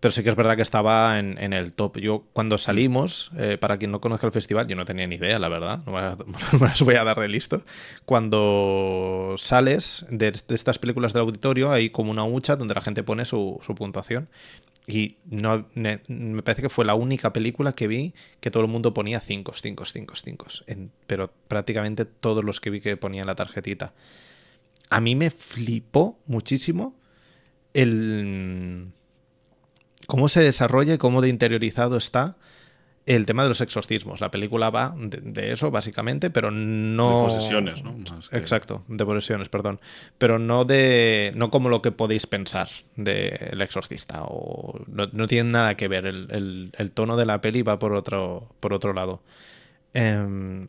pero 0.00 0.12
sí 0.12 0.22
que 0.22 0.28
es 0.28 0.36
verdad 0.36 0.56
que 0.56 0.62
estaba 0.62 1.18
en, 1.18 1.38
en 1.38 1.52
el 1.52 1.72
top. 1.72 1.98
Yo 1.98 2.24
cuando 2.32 2.58
salimos, 2.58 3.30
eh, 3.38 3.56
para 3.58 3.78
quien 3.78 3.90
no 3.90 4.00
conozca 4.00 4.26
el 4.26 4.32
festival, 4.32 4.66
yo 4.66 4.76
no 4.76 4.84
tenía 4.84 5.06
ni 5.06 5.16
idea, 5.16 5.38
la 5.38 5.48
verdad, 5.48 5.82
no 5.86 5.92
me 5.92 6.02
las, 6.02 6.80
voy 6.84 6.96
a 6.96 7.04
dar 7.04 7.18
de 7.18 7.28
listo. 7.28 7.64
Cuando 8.04 9.36
sales 9.38 10.04
de, 10.10 10.32
de 10.32 10.54
estas 10.54 10.78
películas 10.78 11.12
del 11.12 11.22
auditorio 11.22 11.72
hay 11.72 11.90
como 11.90 12.10
una 12.10 12.24
hucha 12.24 12.56
donde 12.56 12.74
la 12.74 12.82
gente 12.82 13.02
pone 13.02 13.24
su, 13.24 13.58
su 13.64 13.74
puntuación. 13.74 14.28
Y 14.86 15.16
no, 15.24 15.66
me, 15.74 16.00
me 16.06 16.42
parece 16.42 16.62
que 16.62 16.68
fue 16.68 16.84
la 16.84 16.94
única 16.94 17.32
película 17.32 17.72
que 17.72 17.88
vi 17.88 18.14
que 18.40 18.52
todo 18.52 18.62
el 18.62 18.68
mundo 18.68 18.94
ponía 18.94 19.20
5, 19.20 19.52
5, 19.54 19.84
5, 19.84 20.14
5. 20.14 20.46
Pero 21.06 21.32
prácticamente 21.48 22.04
todos 22.04 22.44
los 22.44 22.60
que 22.60 22.70
vi 22.70 22.80
que 22.80 22.96
ponían 22.96 23.26
la 23.26 23.34
tarjetita. 23.34 23.94
A 24.88 25.00
mí 25.00 25.16
me 25.16 25.30
flipó 25.30 26.20
muchísimo 26.26 26.94
el 27.74 28.92
cómo 30.06 30.28
se 30.28 30.40
desarrolla 30.40 30.94
y 30.94 30.98
cómo 30.98 31.20
de 31.20 31.28
interiorizado 31.28 31.96
está 31.96 32.36
el 33.06 33.24
tema 33.24 33.44
de 33.44 33.48
los 33.50 33.60
exorcismos. 33.60 34.20
La 34.20 34.32
película 34.32 34.68
va 34.70 34.92
de, 34.98 35.18
de 35.20 35.52
eso, 35.52 35.70
básicamente, 35.70 36.28
pero 36.30 36.50
no. 36.50 37.28
De 37.28 37.34
posesiones, 37.34 37.84
¿no? 37.84 37.92
Más 37.92 38.28
que- 38.28 38.36
Exacto, 38.36 38.84
de 38.88 39.04
posesiones, 39.04 39.48
perdón. 39.48 39.78
Pero 40.18 40.38
no 40.40 40.64
de. 40.64 41.30
no 41.36 41.50
como 41.50 41.68
lo 41.68 41.82
que 41.82 41.92
podéis 41.92 42.26
pensar 42.26 42.68
de 42.96 43.28
El 43.52 43.62
Exorcista. 43.62 44.22
O. 44.24 44.80
No, 44.88 45.08
no 45.12 45.26
tiene 45.28 45.50
nada 45.50 45.76
que 45.76 45.86
ver. 45.86 46.06
El, 46.06 46.28
el- 46.32 46.72
el 46.76 46.90
tono 46.90 47.16
de 47.16 47.26
la 47.26 47.40
peli 47.40 47.62
va 47.62 47.78
por 47.78 47.92
otro. 47.94 48.48
por 48.58 48.72
otro 48.72 48.92
lado. 48.92 49.22
Em, 49.94 50.66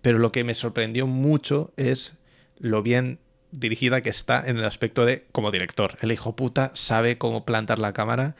pero 0.00 0.18
lo 0.18 0.32
que 0.32 0.44
me 0.44 0.54
sorprendió 0.54 1.06
mucho 1.06 1.72
es 1.76 2.14
lo 2.58 2.82
bien 2.82 3.18
dirigida 3.50 4.00
que 4.02 4.10
está 4.10 4.42
en 4.46 4.58
el 4.58 4.64
aspecto 4.64 5.04
de 5.04 5.26
como 5.32 5.50
director. 5.50 5.96
El 6.00 6.12
hijo 6.12 6.36
puta 6.36 6.70
sabe 6.74 7.18
cómo 7.18 7.44
plantar 7.44 7.78
la 7.78 7.92
cámara. 7.92 8.36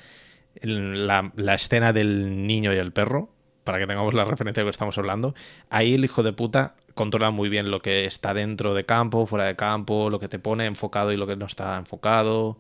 La, 0.63 1.33
la 1.37 1.55
escena 1.55 1.93
del 1.93 2.47
niño 2.47 2.73
y 2.75 2.77
el 2.79 2.93
perro, 2.93 3.31
para 3.65 3.79
que 3.79 3.87
tengamos 3.87 4.15
la 4.15 4.25
referencia 4.25 4.61
de 4.61 4.65
lo 4.65 4.69
que 4.71 4.73
estamos 4.73 4.99
hablando. 4.99 5.35
Ahí 5.71 5.95
el 5.95 6.05
hijo 6.05 6.23
de 6.23 6.33
puta 6.33 6.75
controla 6.95 7.31
muy 7.31 7.49
bien 7.49 7.71
lo 7.71 7.81
que 7.81 8.07
está 8.07 8.35
dentro 8.35 8.75
de 8.75 8.85
campo, 8.85 9.27
fuera 9.27 9.45
de 9.45 9.55
campo, 9.57 10.11
lo 10.11 10.19
que 10.19 10.29
te 10.29 10.41
pone 10.41 10.67
enfocado 10.67 11.13
y 11.13 11.17
lo 11.17 11.27
que 11.29 11.37
no 11.37 11.47
está 11.47 11.77
enfocado. 11.77 12.59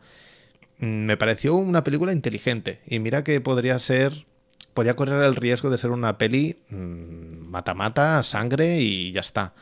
Mm, 0.78 1.06
Me 1.06 1.16
pareció 1.16 1.54
una 1.56 1.84
película 1.84 2.12
inteligente. 2.12 2.80
Y 2.86 2.98
mira 3.00 3.24
que 3.24 3.40
podría 3.40 3.78
ser. 3.78 4.26
Podría 4.74 4.94
correr 4.96 5.22
el 5.24 5.34
riesgo 5.36 5.70
de 5.70 5.78
ser 5.78 5.90
una 5.90 6.18
peli 6.18 6.58
mm, 6.70 7.48
mata-mata, 7.50 8.22
sangre 8.22 8.78
y 8.80 9.12
ya 9.12 9.20
está. 9.20 9.54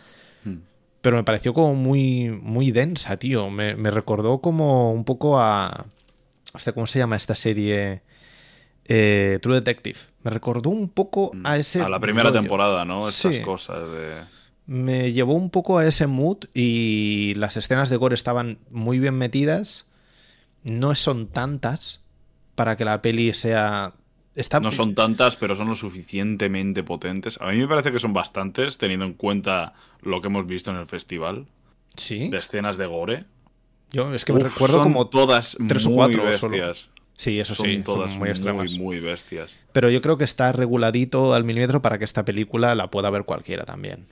Pero 1.07 1.19
me 1.19 1.23
pareció 1.23 1.55
como 1.55 1.73
muy, 1.77 2.31
muy 2.31 2.73
densa, 2.73 3.17
tío. 3.17 3.49
Me, 3.49 3.77
me 3.77 3.93
recordó 3.93 4.41
como 4.41 4.91
un 4.93 5.05
poco 5.05 5.39
a. 5.39 5.87
Hostia, 6.53 6.73
¿cómo 6.73 6.89
se 6.89 6.99
llama 6.99 7.15
esta 7.15 7.37
serie? 7.37 8.03
Eh, 8.87 9.39
True 9.41 9.55
Detective. 9.55 10.01
Me 10.25 10.33
recordó 10.33 10.71
un 10.71 10.89
poco 10.89 11.31
a 11.45 11.59
ese. 11.59 11.81
A 11.81 11.89
la 11.89 12.01
primera 12.01 12.31
rollo. 12.31 12.41
temporada, 12.41 12.85
¿no? 12.85 13.09
Estas 13.09 13.37
Sí. 13.37 13.41
cosas 13.43 13.89
de. 13.93 14.15
Me 14.67 15.13
llevó 15.13 15.35
un 15.35 15.51
poco 15.51 15.79
a 15.79 15.87
ese 15.87 16.09
mood 16.09 16.39
y 16.55 17.35
las 17.37 17.57
escenas 17.57 17.89
de 17.89 17.99
gore 17.99 18.17
estaban 18.17 18.59
muy 18.73 18.99
bien 18.99 19.15
metidas. 19.15 19.87
No 20.65 20.93
son 20.97 21.29
tantas 21.29 22.01
para 22.57 22.77
que 22.77 22.85
la 22.85 23.01
peli 23.01 23.33
sea. 23.33 23.95
Está... 24.37 24.61
No 24.61 24.71
son 24.71 24.95
tantas, 24.95 25.35
pero 25.37 25.57
son 25.57 25.67
lo 25.69 25.75
suficientemente 25.75 26.83
potentes. 26.85 27.39
A 27.41 27.51
mí 27.51 27.57
me 27.59 27.67
parece 27.67 27.91
que 27.91 27.99
son 27.99 28.13
bastantes, 28.13 28.79
teniendo 28.79 29.05
en 29.07 29.15
cuenta 29.15 29.73
lo 30.03 30.21
que 30.21 30.29
hemos 30.29 30.47
visto 30.47 30.71
en 30.71 30.77
el 30.77 30.87
festival, 30.87 31.47
Sí. 31.97 32.29
de 32.29 32.39
escenas 32.39 32.77
de 32.77 32.87
gore. 32.87 33.25
Yo 33.93 34.13
es 34.15 34.25
que 34.25 34.33
me 34.33 34.41
recuerdo 34.41 34.83
como. 34.83 35.07
todas 35.09 35.57
tres 35.69 35.87
o 35.87 35.93
cuatro 35.93 36.31
solo. 36.35 36.51
bestias. 36.53 36.91
Sí, 37.15 37.41
eso 37.41 37.55
son 37.55 37.67
sí, 37.67 37.79
todas 37.83 38.11
son 38.13 38.19
muy 38.21 38.29
extremas. 38.29 38.71
muy, 38.73 38.79
muy 38.79 39.01
bestias. 39.01 39.57
Pero 39.73 39.89
yo 39.89 40.03
creo 40.03 40.19
que 40.19 40.25
está 40.25 40.53
reguladito 40.53 41.33
al 41.33 41.45
milímetro 41.45 41.81
para 41.81 41.97
que 41.99 42.05
esta 42.05 42.25
película 42.27 42.75
la 42.75 42.91
pueda 42.91 43.09
ver 43.09 43.25
cualquiera 43.25 43.65
también. 43.65 44.07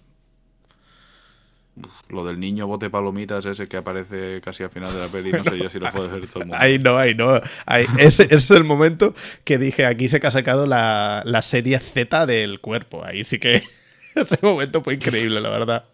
Lo 2.09 2.25
del 2.25 2.39
niño 2.39 2.66
bote 2.68 2.89
palomitas 2.89 3.45
ese 3.47 3.66
que 3.66 3.77
aparece 3.79 4.41
casi 4.41 4.62
al 4.62 4.70
final 4.70 4.93
de 4.93 5.01
la 5.01 5.09
peli, 5.09 5.33
no 5.33 5.43
sé 5.45 5.59
yo 5.59 5.68
si 5.70 5.79
lo 5.81 5.91
puede 5.93 6.09
ver 6.09 6.27
todo 6.29 6.41
el 6.43 6.47
mundo. 6.49 6.57
Ahí 6.62 6.79
no, 6.79 6.97
ahí 6.99 7.14
no. 7.14 7.41
Ahí- 7.66 7.87
ese, 7.99 8.25
ese 8.25 8.35
es 8.35 8.51
el 8.51 8.64
momento 8.64 9.14
que 9.45 9.59
dije, 9.59 9.85
aquí 9.87 10.09
se 10.09 10.18
ha 10.22 10.31
sacado 10.31 10.66
la, 10.66 11.22
la 11.25 11.43
serie 11.43 11.79
Z 11.81 12.27
del 12.27 12.61
cuerpo. 12.61 13.05
Ahí 13.05 13.25
sí 13.25 13.39
que 13.41 13.62
ese 14.14 14.39
momento 14.43 14.83
fue 14.83 14.95
increíble, 14.95 15.41
la 15.41 15.51
verdad. 15.51 15.85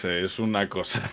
Sí, 0.00 0.08
es 0.08 0.38
una 0.38 0.68
cosa 0.68 1.10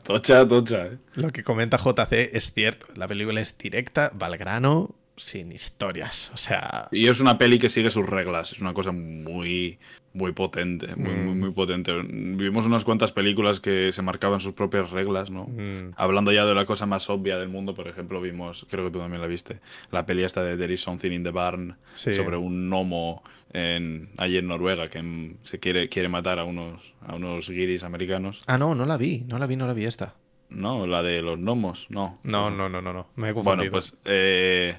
tocha, 0.04 0.46
tocha. 0.48 0.86
¿eh? 0.86 0.98
Lo 1.14 1.30
que 1.30 1.44
comenta 1.44 1.76
JC 1.76 2.30
es 2.34 2.52
cierto. 2.52 2.86
La 2.96 3.06
película 3.06 3.40
es 3.40 3.56
directa, 3.56 4.10
va 4.20 4.26
al 4.26 4.36
grano, 4.38 4.94
sin 5.16 5.52
historias. 5.52 6.32
O 6.34 6.36
sea, 6.36 6.88
Y 6.90 7.06
es 7.06 7.20
una 7.20 7.38
peli 7.38 7.60
que 7.60 7.68
sigue 7.68 7.90
sus 7.90 8.04
reglas. 8.06 8.52
Es 8.52 8.58
una 8.60 8.74
cosa 8.74 8.90
muy, 8.90 9.78
muy 10.14 10.32
potente. 10.32 10.94
Muy, 10.96 11.10
muy, 11.14 11.34
Mm. 11.34 11.40
muy 11.40 11.50
potente. 11.52 11.92
Vimos 12.02 12.66
unas 12.66 12.84
cuantas 12.84 13.12
películas 13.12 13.60
que 13.60 13.92
se 13.92 14.02
marcaban 14.02 14.40
sus 14.40 14.52
propias 14.52 14.90
reglas, 14.90 15.30
¿no? 15.30 15.44
mm, 15.44 15.92
Hablando 15.96 16.32
ya 16.32 16.44
de 16.44 16.54
la 16.54 16.66
cosa 16.66 16.84
más 16.86 17.08
obvia 17.10 17.38
del 17.38 17.48
mundo, 17.48 17.74
por 17.74 17.88
ejemplo, 17.88 18.20
vimos, 18.20 18.66
creo 18.70 18.84
que 18.84 18.90
tú 18.90 18.98
también 18.98 19.20
la 19.22 19.26
viste, 19.26 19.60
la 19.90 20.04
peli 20.06 20.22
esta 20.24 20.42
de 20.42 20.56
There 20.56 20.72
is 20.74 20.82
Something 20.82 21.12
in 21.12 21.22
the 21.24 21.30
Barn 21.30 21.76
Sí. 21.94 22.12
sobre 22.14 22.36
un 22.36 22.68
gnomo 22.68 23.22
en, 23.54 24.10
allí 24.18 24.38
en 24.38 24.46
Noruega 24.48 24.88
que 24.88 25.34
se 25.42 25.58
quiere, 25.60 25.88
quiere 25.88 26.08
matar 26.08 26.38
a 26.38 26.44
unos, 26.44 26.94
a 27.06 27.14
unos 27.14 27.48
guiris 27.50 27.82
americanos. 27.84 28.38
Ah, 28.46 28.58
no, 28.58 28.74
no 28.74 28.86
la 28.86 28.96
vi, 28.96 29.24
no 29.28 29.38
la 29.38 29.46
vi, 29.46 29.56
no 29.56 29.66
la 29.66 29.72
vi 29.74 29.84
esta. 29.84 30.14
No, 30.50 30.86
la 30.86 31.02
de 31.02 31.22
los 31.22 31.38
gnomos, 31.38 31.86
no. 31.88 32.18
No, 32.22 32.50
no, 32.50 32.68
no, 32.68 32.82
no, 32.82 32.92
no. 32.92 33.06
Me 33.16 33.30
he 33.30 33.32
Bueno, 33.32 33.44
confundido. 33.44 33.72
pues 33.72 33.96
eh, 34.04 34.76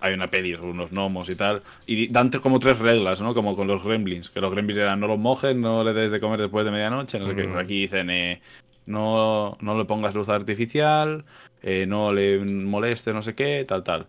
hay 0.00 0.14
una 0.14 0.30
peli 0.30 0.52
sobre 0.54 0.70
unos 0.70 0.90
gnomos 0.90 1.28
y 1.28 1.36
tal. 1.36 1.62
Y 1.86 2.08
dan 2.08 2.30
como 2.30 2.58
tres 2.58 2.78
reglas, 2.78 3.20
¿no? 3.20 3.34
Como 3.34 3.56
con 3.56 3.66
los 3.66 3.84
gremlins. 3.84 4.30
Que 4.30 4.40
los 4.40 4.50
gremlins 4.50 4.78
eran 4.78 5.00
no 5.00 5.06
los 5.06 5.18
mojes, 5.18 5.56
no 5.56 5.84
le 5.84 5.92
des 5.92 6.10
de 6.10 6.20
comer 6.20 6.40
después 6.40 6.64
de 6.64 6.70
medianoche. 6.70 7.18
No 7.18 7.26
sé 7.26 7.34
qué. 7.34 7.46
Mm. 7.46 7.56
Aquí 7.56 7.80
dicen 7.82 8.10
eh, 8.10 8.40
no, 8.86 9.56
no 9.60 9.76
le 9.76 9.84
pongas 9.84 10.14
luz 10.14 10.28
artificial, 10.28 11.24
eh, 11.62 11.86
no 11.86 12.12
le 12.12 12.38
moleste, 12.38 13.12
no 13.12 13.22
sé 13.22 13.34
qué, 13.34 13.64
tal, 13.66 13.82
tal. 13.82 14.06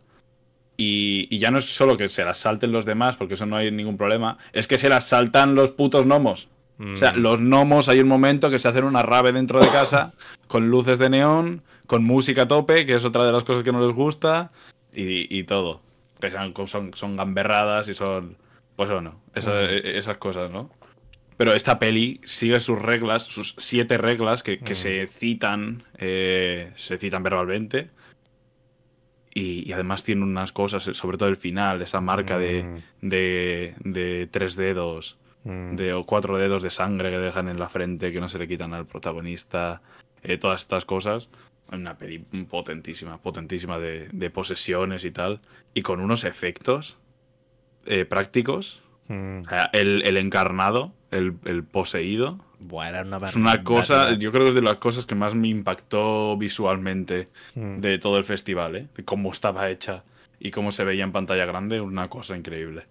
Y, 0.76 1.28
y 1.32 1.40
ya 1.40 1.50
no 1.50 1.58
es 1.58 1.66
solo 1.66 1.98
que 1.98 2.08
se 2.10 2.24
las 2.24 2.38
salten 2.38 2.72
los 2.72 2.86
demás, 2.86 3.16
porque 3.18 3.34
eso 3.34 3.46
no 3.48 3.56
hay 3.56 3.72
ningún 3.72 3.98
problema. 3.98 4.38
Es 4.54 4.68
que 4.68 4.78
se 4.78 4.90
las 4.90 5.08
saltan 5.08 5.56
los 5.56 5.72
putos 5.72 6.06
gnomos. 6.06 6.50
O 6.80 6.96
sea, 6.96 7.14
Mm. 7.14 7.18
los 7.22 7.40
gnomos 7.40 7.90
hay 7.90 8.00
un 8.02 8.08
momento 8.08 8.52
que 8.52 8.60
se 8.60 8.68
hacen 8.68 8.84
una 8.84 9.02
rave 9.02 9.32
dentro 9.32 9.60
de 9.60 9.68
casa 9.70 10.14
con 10.48 10.70
luces 10.70 11.00
de 11.00 11.10
neón, 11.10 11.64
con 11.88 12.04
música 12.04 12.44
a 12.44 12.48
tope, 12.48 12.86
que 12.86 12.94
es 12.94 13.04
otra 13.04 13.26
de 13.26 13.32
las 13.32 13.44
cosas 13.44 13.64
que 13.64 13.72
no 13.72 13.84
les 13.84 13.96
gusta, 13.96 14.52
y, 15.02 15.28
y 15.40 15.44
todo. 15.44 15.82
Que 16.20 16.30
sean- 16.32 16.54
son, 16.66 16.92
son 16.96 17.16
gamberradas 17.16 17.88
y 17.88 17.94
son. 17.94 18.38
Pues 18.76 18.90
bueno, 18.90 19.22
esa- 19.36 19.64
e- 19.64 19.98
esas 19.98 20.18
cosas, 20.18 20.50
¿no? 20.52 20.70
Pero 21.38 21.54
esta 21.54 21.78
peli 21.78 22.20
sigue 22.24 22.60
sus 22.60 22.82
reglas, 22.82 23.26
sus 23.26 23.54
siete 23.60 23.98
reglas 24.00 24.42
que, 24.42 24.58
que 24.60 24.74
se 24.76 25.06
citan, 25.08 25.84
eh, 26.00 26.72
se 26.76 26.98
citan 26.98 27.22
verbalmente. 27.22 27.92
Y, 29.34 29.70
y 29.70 29.72
además 29.74 30.04
tiene 30.04 30.24
unas 30.24 30.52
cosas, 30.52 30.84
sobre 30.98 31.18
todo 31.18 31.30
el 31.30 31.38
final, 31.38 31.82
esa 31.84 32.02
marca 32.02 32.40
de, 32.40 32.82
de, 33.02 33.76
de 33.80 34.28
tres 34.32 34.56
dedos 34.56 35.18
de 35.78 35.94
o 35.94 36.06
cuatro 36.06 36.38
dedos 36.40 36.64
de 36.64 36.72
sangre 36.72 37.12
que 37.12 37.20
dejan 37.20 37.48
en 37.48 37.60
la 37.60 37.70
frente 37.70 38.12
que 38.12 38.20
no 38.20 38.30
se 38.30 38.40
le 38.40 38.48
quitan 38.48 38.74
al 38.74 38.88
protagonista, 38.88 39.82
eh, 40.24 40.38
todas 40.40 40.62
estas 40.62 40.86
cosas. 40.86 41.30
Una 41.72 41.98
peli 41.98 42.20
potentísima, 42.50 43.18
potentísima 43.22 43.78
de, 43.80 44.08
de 44.12 44.30
posesiones 44.30 45.04
y 45.04 45.12
tal, 45.12 45.42
y 45.74 45.82
con 45.82 46.00
unos 46.00 46.24
efectos 46.24 46.98
eh, 47.86 48.06
prácticos. 48.06 48.82
Mm. 49.08 49.42
O 49.46 49.50
sea, 49.50 49.70
el, 49.74 50.02
el 50.06 50.18
encarnado, 50.18 50.94
el, 51.12 51.36
el 51.46 51.64
poseído, 51.64 52.40
Buah, 52.60 52.90
era 52.90 53.02
una 53.02 53.28
es 53.28 53.36
una 53.36 53.64
cosa, 53.64 54.14
yo 54.18 54.32
creo 54.32 54.44
que 54.46 54.50
es 54.50 54.56
de 54.56 54.62
las 54.64 54.76
cosas 54.76 55.06
que 55.06 55.14
más 55.16 55.36
me 55.36 55.48
impactó 55.48 56.36
visualmente 56.38 57.28
Mm. 57.56 57.80
de 57.80 58.00
todo 58.00 58.18
el 58.18 58.24
festival, 58.24 58.76
¿eh? 58.76 58.88
de 58.96 59.04
cómo 59.06 59.32
estaba 59.32 59.70
hecha 59.70 60.04
y 60.40 60.52
cómo 60.52 60.72
se 60.72 60.84
veía 60.84 61.04
en 61.04 61.12
pantalla 61.12 61.46
grande, 61.46 61.82
una 61.82 62.10
cosa 62.10 62.36
increíble. 62.36 62.86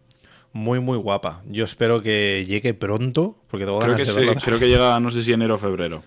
Muy, 0.53 0.81
muy 0.81 0.97
guapa. 0.97 1.43
Yo 1.47 1.64
espero 1.64 2.01
que 2.01 2.47
llegue 2.47 2.72
pronto, 2.74 3.37
porque 3.49 3.66
tengo 3.66 3.79
Creo 3.81 3.93
ganas 3.93 4.14
que, 4.14 4.20
de 4.20 4.35
creo 4.37 4.59
que 4.59 4.68
llega, 4.68 4.99
no 5.01 5.11
sé 5.11 5.22
si 5.22 5.33
enero 5.33 5.57
o 5.57 5.59
febrero. 5.59 6.03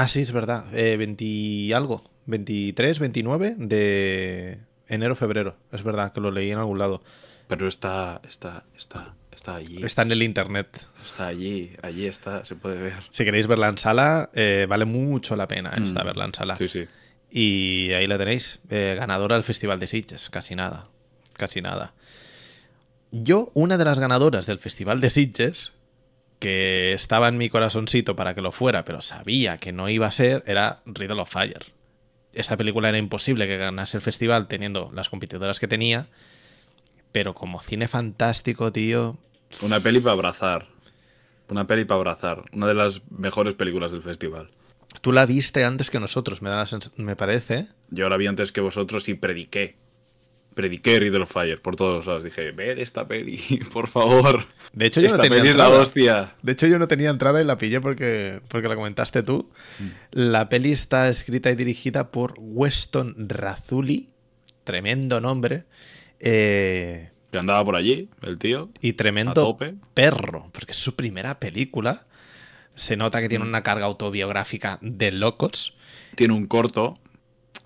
Ah, 0.00 0.06
sí, 0.06 0.20
es 0.20 0.30
verdad. 0.32 0.64
Eh, 0.72 0.96
20 0.96 1.24
y 1.24 1.72
algo. 1.72 2.04
23, 2.26 2.98
29 3.00 3.56
de 3.58 4.58
enero, 4.86 5.16
febrero. 5.16 5.56
Es 5.72 5.82
verdad 5.82 6.12
que 6.12 6.20
lo 6.20 6.30
leí 6.30 6.50
en 6.52 6.58
algún 6.58 6.78
lado. 6.78 7.02
Pero 7.48 7.66
está, 7.66 8.20
está, 8.28 8.64
está, 8.76 9.14
Está 9.34 9.54
allí. 9.56 9.82
Está 9.84 10.02
en 10.02 10.12
el 10.12 10.22
internet. 10.22 10.86
Está 11.04 11.28
allí, 11.28 11.72
allí 11.82 12.06
está, 12.06 12.44
se 12.44 12.54
puede 12.56 12.80
ver. 12.80 12.94
Si 13.10 13.24
queréis 13.24 13.46
verla 13.46 13.68
en 13.68 13.78
sala, 13.78 14.30
eh, 14.34 14.66
vale 14.68 14.84
mucho 14.84 15.36
la 15.36 15.46
pena 15.48 15.70
esta 15.82 16.02
Mm. 16.02 16.06
verla 16.06 16.24
en 16.26 16.34
sala. 16.34 16.56
Sí, 16.56 16.66
sí. 16.68 16.86
Y 17.30 17.92
ahí 17.92 18.06
la 18.08 18.18
tenéis, 18.18 18.58
eh, 18.70 18.94
ganadora 18.98 19.36
del 19.36 19.44
Festival 19.44 19.78
de 19.78 19.86
Sitges, 19.86 20.28
casi 20.30 20.54
nada, 20.56 20.88
casi 21.34 21.60
nada. 21.62 21.94
Yo, 23.12 23.50
una 23.54 23.78
de 23.78 23.84
las 23.84 23.98
ganadoras 24.00 24.46
del 24.46 24.58
Festival 24.58 25.00
de 25.00 25.10
Sitges, 25.10 25.72
que 26.38 26.92
estaba 26.92 27.28
en 27.28 27.36
mi 27.36 27.48
corazoncito 27.48 28.16
para 28.16 28.34
que 28.34 28.40
lo 28.40 28.52
fuera, 28.52 28.84
pero 28.84 29.00
sabía 29.00 29.56
que 29.56 29.72
no 29.72 29.88
iba 29.88 30.06
a 30.06 30.10
ser, 30.10 30.44
era 30.46 30.80
Riddle 30.86 31.20
of 31.20 31.30
Fire. 31.30 31.72
Esa 32.32 32.56
película 32.56 32.88
era 32.88 32.98
imposible 32.98 33.46
que 33.46 33.56
ganase 33.56 33.96
el 33.96 34.02
festival 34.02 34.46
teniendo 34.46 34.90
las 34.94 35.08
competidoras 35.08 35.58
que 35.58 35.66
tenía, 35.66 36.06
pero 37.12 37.34
como 37.34 37.60
cine 37.60 37.88
fantástico, 37.88 38.70
tío, 38.72 39.18
Una 39.62 39.80
peli 39.80 39.98
para 40.00 40.12
abrazar. 40.12 40.68
Una 41.48 41.66
peli 41.66 41.84
para 41.84 41.96
abrazar. 41.96 42.44
Una 42.52 42.66
de 42.66 42.74
las 42.74 43.00
mejores 43.10 43.54
películas 43.54 43.92
del 43.92 44.02
festival. 44.02 44.50
tú 45.00 45.12
la 45.12 45.26
viste 45.26 45.64
antes 45.64 45.90
que 45.90 45.98
nosotros, 45.98 46.42
me, 46.42 46.50
da 46.50 46.56
la 46.56 46.66
me 46.96 47.16
parece. 47.16 47.68
Yo 47.90 48.08
la 48.08 48.16
vi 48.16 48.26
antes 48.26 48.52
que 48.52 48.60
vosotros 48.60 49.08
y 49.08 49.14
prediqué. 49.14 49.76
Prediqué 50.58 50.98
Riddle 50.98 51.22
of 51.22 51.30
Fire 51.32 51.62
por 51.62 51.76
todos 51.76 51.94
los 51.98 52.06
lados. 52.06 52.24
Dije, 52.24 52.50
ved 52.50 52.78
esta 52.80 53.06
peli, 53.06 53.38
por 53.72 53.86
favor. 53.86 54.44
De 54.72 54.86
hecho, 54.86 55.00
yo 55.00 55.06
esta 55.06 55.18
no 55.18 55.22
tenía 55.22 55.38
peli 55.38 55.50
es 55.50 55.56
la 55.56 55.64
entrada. 55.66 55.82
hostia. 55.82 56.34
De 56.42 56.50
hecho, 56.52 56.66
yo 56.66 56.80
no 56.80 56.88
tenía 56.88 57.10
entrada 57.10 57.40
y 57.40 57.44
la 57.44 57.56
pillé 57.58 57.80
porque, 57.80 58.40
porque 58.48 58.66
la 58.66 58.74
comentaste 58.74 59.22
tú. 59.22 59.50
La 60.10 60.48
peli 60.48 60.72
está 60.72 61.08
escrita 61.08 61.48
y 61.52 61.54
dirigida 61.54 62.10
por 62.10 62.34
Weston 62.38 63.14
Razuli, 63.28 64.10
tremendo 64.64 65.20
nombre, 65.20 65.62
eh, 66.18 67.10
Que 67.30 67.38
andaba 67.38 67.64
por 67.64 67.76
allí, 67.76 68.08
el 68.22 68.38
tío. 68.40 68.70
y 68.80 68.90
A 68.90 68.96
tremendo 68.96 69.34
tope. 69.34 69.74
perro, 69.94 70.50
porque 70.52 70.72
es 70.72 70.78
su 70.78 70.96
primera 70.96 71.38
película. 71.38 72.06
Se 72.74 72.96
nota 72.96 73.20
que 73.20 73.28
tiene 73.28 73.44
Mm. 73.44 73.48
una 73.48 73.62
carga 73.62 73.86
autobiográfica 73.86 74.78
de 74.82 75.12
locos. 75.12 75.76
Tiene 76.16 76.34
un 76.34 76.46
corto 76.46 76.98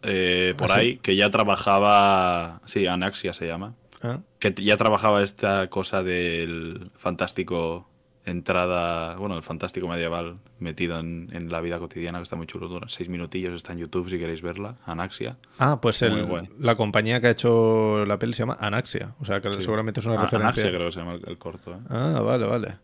eh, 0.03 0.55
por 0.57 0.70
¿Ah, 0.70 0.74
sí? 0.74 0.80
ahí 0.80 0.96
que 0.98 1.16
ya 1.16 1.30
trabajaba. 1.30 2.61
Sí, 2.64 2.86
Anaxia 2.86 3.32
se 3.34 3.46
llama. 3.46 3.74
¿eh? 4.03 4.18
Que 4.38 4.53
ya 4.62 4.76
trabajaba 4.76 5.22
esta 5.22 5.68
cosa 5.68 6.03
del 6.03 6.90
fantástico 6.96 7.88
entrada, 8.24 9.16
bueno, 9.16 9.36
el 9.36 9.42
fantástico 9.42 9.88
medieval 9.88 10.36
metido 10.61 11.00
en, 11.00 11.28
en 11.32 11.50
la 11.50 11.61
vida 11.61 11.78
cotidiana, 11.80 12.18
que 12.18 12.22
está 12.22 12.36
muy 12.36 12.46
chulo, 12.46 12.68
dura 12.68 12.86
seis 12.88 13.09
minutillos, 13.09 13.53
está 13.55 13.72
en 13.72 13.80
YouTube 13.80 14.09
si 14.09 14.16
queréis 14.18 14.42
verla, 14.42 14.76
Anaxia. 14.86 15.38
Ah, 15.59 15.80
pues 15.82 16.03
el- 16.03 16.48
la 16.61 16.76
compañía 16.76 17.20
que 17.20 17.26
ha 17.26 17.30
hecho 17.30 18.05
la 18.07 18.18
peli 18.20 18.32
se 18.32 18.42
llama 18.44 18.57
Anaxia. 18.61 19.14
O 19.20 19.24
sea 19.24 19.40
que 19.40 19.53
Sí. 19.53 19.62
seguramente 19.62 19.98
es 20.00 20.07
una 20.07 20.14
Ah, 20.20 20.22
referencia. 20.22 20.62
Anaxia 20.62 20.70
creo 20.72 20.86
que 20.86 20.92
se 20.92 20.98
llama 21.00 21.14
el, 21.14 21.22
el 21.28 21.36
corto. 21.38 21.72
¿eh? 21.72 21.78
Ah, 21.90 22.20
vale, 22.24 22.46
vale. 22.46 22.76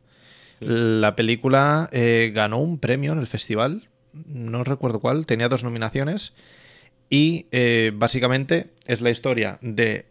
La 0.60 1.14
película 1.14 1.88
eh, 1.92 2.32
ganó 2.34 2.58
un 2.58 2.78
premio 2.80 3.12
en 3.12 3.20
el 3.20 3.28
festival, 3.28 3.88
no 4.12 4.64
recuerdo 4.64 4.98
cuál, 4.98 5.24
tenía 5.24 5.48
dos 5.48 5.62
nominaciones 5.62 6.34
y 7.11 7.46
eh, 7.52 7.92
básicamente 7.94 8.70
es 8.86 9.00
la 9.00 9.11
historia 9.11 9.59
de 9.62 10.06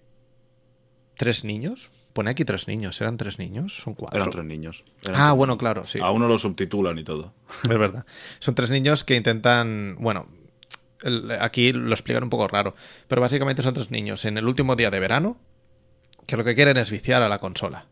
tres 1.16 1.44
niños. 1.44 1.90
Pone 2.14 2.32
aquí 2.32 2.46
tres 2.46 2.68
niños, 2.68 3.00
¿eran 3.00 3.18
tres 3.18 3.38
niños? 3.38 3.76
Son 3.78 3.94
cuatro. 3.94 4.18
Eran 4.20 4.32
tres 4.32 4.46
niños. 4.46 4.84
Eran 5.04 5.16
Ah, 5.22 5.28
tres 5.30 5.38
bueno, 5.38 5.58
claro, 5.58 5.84
sí. 5.86 6.00
A 6.02 6.10
uno 6.10 6.28
lo 6.28 6.40
subtitulan 6.40 6.98
y 6.98 7.04
todo. 7.04 7.34
Es 7.64 7.78
verdad. 7.78 8.06
Son 8.40 8.56
tres 8.56 8.72
niños 8.72 9.04
que 9.04 9.16
intentan. 9.16 9.96
Bueno, 10.00 10.28
el- 11.04 11.30
aquí 11.40 11.72
lo 11.74 11.92
explican 11.92 12.24
un 12.24 12.32
poco 12.32 12.48
raro. 12.48 12.74
Pero 13.08 13.22
básicamente 13.22 13.62
son 13.62 13.76
tres 13.76 13.92
niños 13.92 14.26
en 14.26 14.38
el 14.40 14.48
último 14.48 14.76
día 14.76 14.90
de 14.90 15.00
verano 15.00 15.38
que 16.26 16.38
lo 16.38 16.44
que 16.44 16.56
quieren 16.56 16.78
es 16.78 16.90
viciar 16.90 17.22
a 17.22 17.30
la 17.30 17.38
consola. 17.40 17.86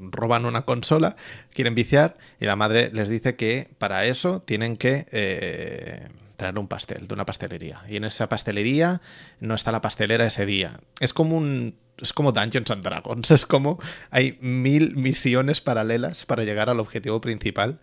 Roban 0.00 0.44
una 0.46 0.62
consola, 0.62 1.14
quieren 1.52 1.74
viciar 1.74 2.16
y 2.40 2.46
la 2.46 2.56
madre 2.56 2.90
les 2.92 3.08
dice 3.08 3.36
que 3.36 3.68
para 3.78 4.06
eso 4.06 4.40
tienen 4.40 4.76
que 4.78 5.06
eh, 5.12 6.08
traer 6.38 6.58
un 6.58 6.68
pastel 6.68 7.08
de 7.08 7.14
una 7.14 7.26
pastelería. 7.26 7.82
Y 7.88 7.96
en 7.96 8.04
esa 8.04 8.28
pastelería 8.28 9.02
no 9.40 9.54
está 9.54 9.72
la 9.72 9.82
pastelera 9.82 10.24
ese 10.24 10.46
día. 10.46 10.78
Es 11.00 11.12
como 11.12 11.36
un. 11.36 11.74
Es 11.98 12.12
como 12.12 12.32
Dungeons 12.32 12.70
and 12.70 12.84
Dragons. 12.84 13.30
Es 13.38 13.44
como 13.44 13.78
hay 14.10 14.38
mil 14.40 14.96
misiones 14.96 15.60
paralelas 15.60 16.24
para 16.24 16.44
llegar 16.44 16.70
al 16.70 16.80
objetivo 16.80 17.20
principal. 17.20 17.80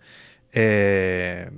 Eh, 0.54 1.52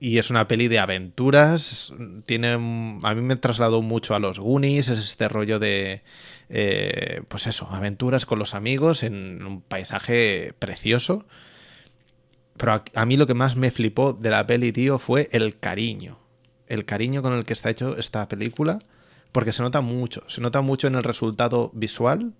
y 0.00 0.18
es 0.18 0.30
una 0.30 0.48
peli 0.48 0.66
de 0.66 0.80
aventuras. 0.80 1.92
Tiene. 2.26 2.54
A 2.54 3.14
mí 3.14 3.22
me 3.22 3.36
trasladó 3.36 3.80
mucho 3.80 4.16
a 4.16 4.18
los 4.18 4.40
Goonies. 4.40 4.88
Es 4.88 4.98
este 4.98 5.28
rollo 5.28 5.60
de. 5.60 6.02
eh, 6.48 7.22
pues 7.28 7.46
eso, 7.46 7.68
aventuras 7.70 8.26
con 8.26 8.40
los 8.40 8.54
amigos 8.54 9.04
en 9.04 9.46
un 9.46 9.62
paisaje 9.62 10.52
precioso. 10.58 11.26
Pero 12.56 12.82
a 12.94 13.06
mí 13.06 13.16
lo 13.16 13.26
que 13.28 13.34
más 13.34 13.54
me 13.54 13.70
flipó 13.70 14.12
de 14.14 14.30
la 14.30 14.46
peli, 14.46 14.72
tío, 14.72 14.98
fue 14.98 15.28
el 15.32 15.60
cariño. 15.60 16.18
El 16.70 16.86
cariño 16.86 17.20
con 17.20 17.34
el 17.34 17.44
que 17.44 17.52
está 17.52 17.68
hecho 17.68 17.98
esta 17.98 18.26
película. 18.28 18.78
Porque 19.32 19.52
se 19.52 19.62
nota 19.62 19.80
mucho. 19.80 20.22
Se 20.28 20.40
nota 20.40 20.60
mucho 20.62 20.86
en 20.86 20.94
el 20.94 21.02
resultado 21.04 21.70
visual. 21.74 22.32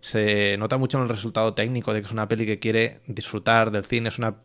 Se 0.00 0.56
nota 0.58 0.76
mucho 0.78 0.98
en 0.98 1.04
el 1.04 1.08
resultado 1.08 1.54
técnico 1.54 1.92
de 1.94 2.00
que 2.00 2.06
es 2.06 2.12
una 2.12 2.28
peli 2.28 2.46
que 2.46 2.58
quiere 2.58 3.00
disfrutar 3.06 3.70
del 3.70 3.84
cine. 3.84 4.08
Es 4.08 4.18
una, 4.18 4.36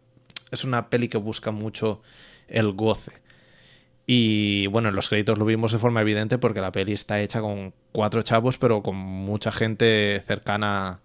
es 0.52 0.64
una 0.64 0.90
peli 0.90 1.08
que 1.08 1.18
busca 1.18 1.52
mucho 1.52 2.02
el 2.48 2.72
goce. 2.74 3.12
Y 4.06 4.68
bueno, 4.68 4.90
en 4.90 4.96
los 4.96 5.08
créditos 5.10 5.38
lo 5.38 5.46
vimos 5.46 5.72
de 5.72 5.80
forma 5.80 6.02
evidente 6.02 6.38
porque 6.38 6.60
la 6.62 6.72
peli 6.72 6.94
está 6.94 7.22
hecha 7.22 7.40
con 7.42 7.74
cuatro 7.92 8.22
chavos, 8.22 8.58
pero 8.58 8.84
con 8.84 8.96
mucha 8.96 9.52
gente 9.52 10.22
cercana 10.26 11.00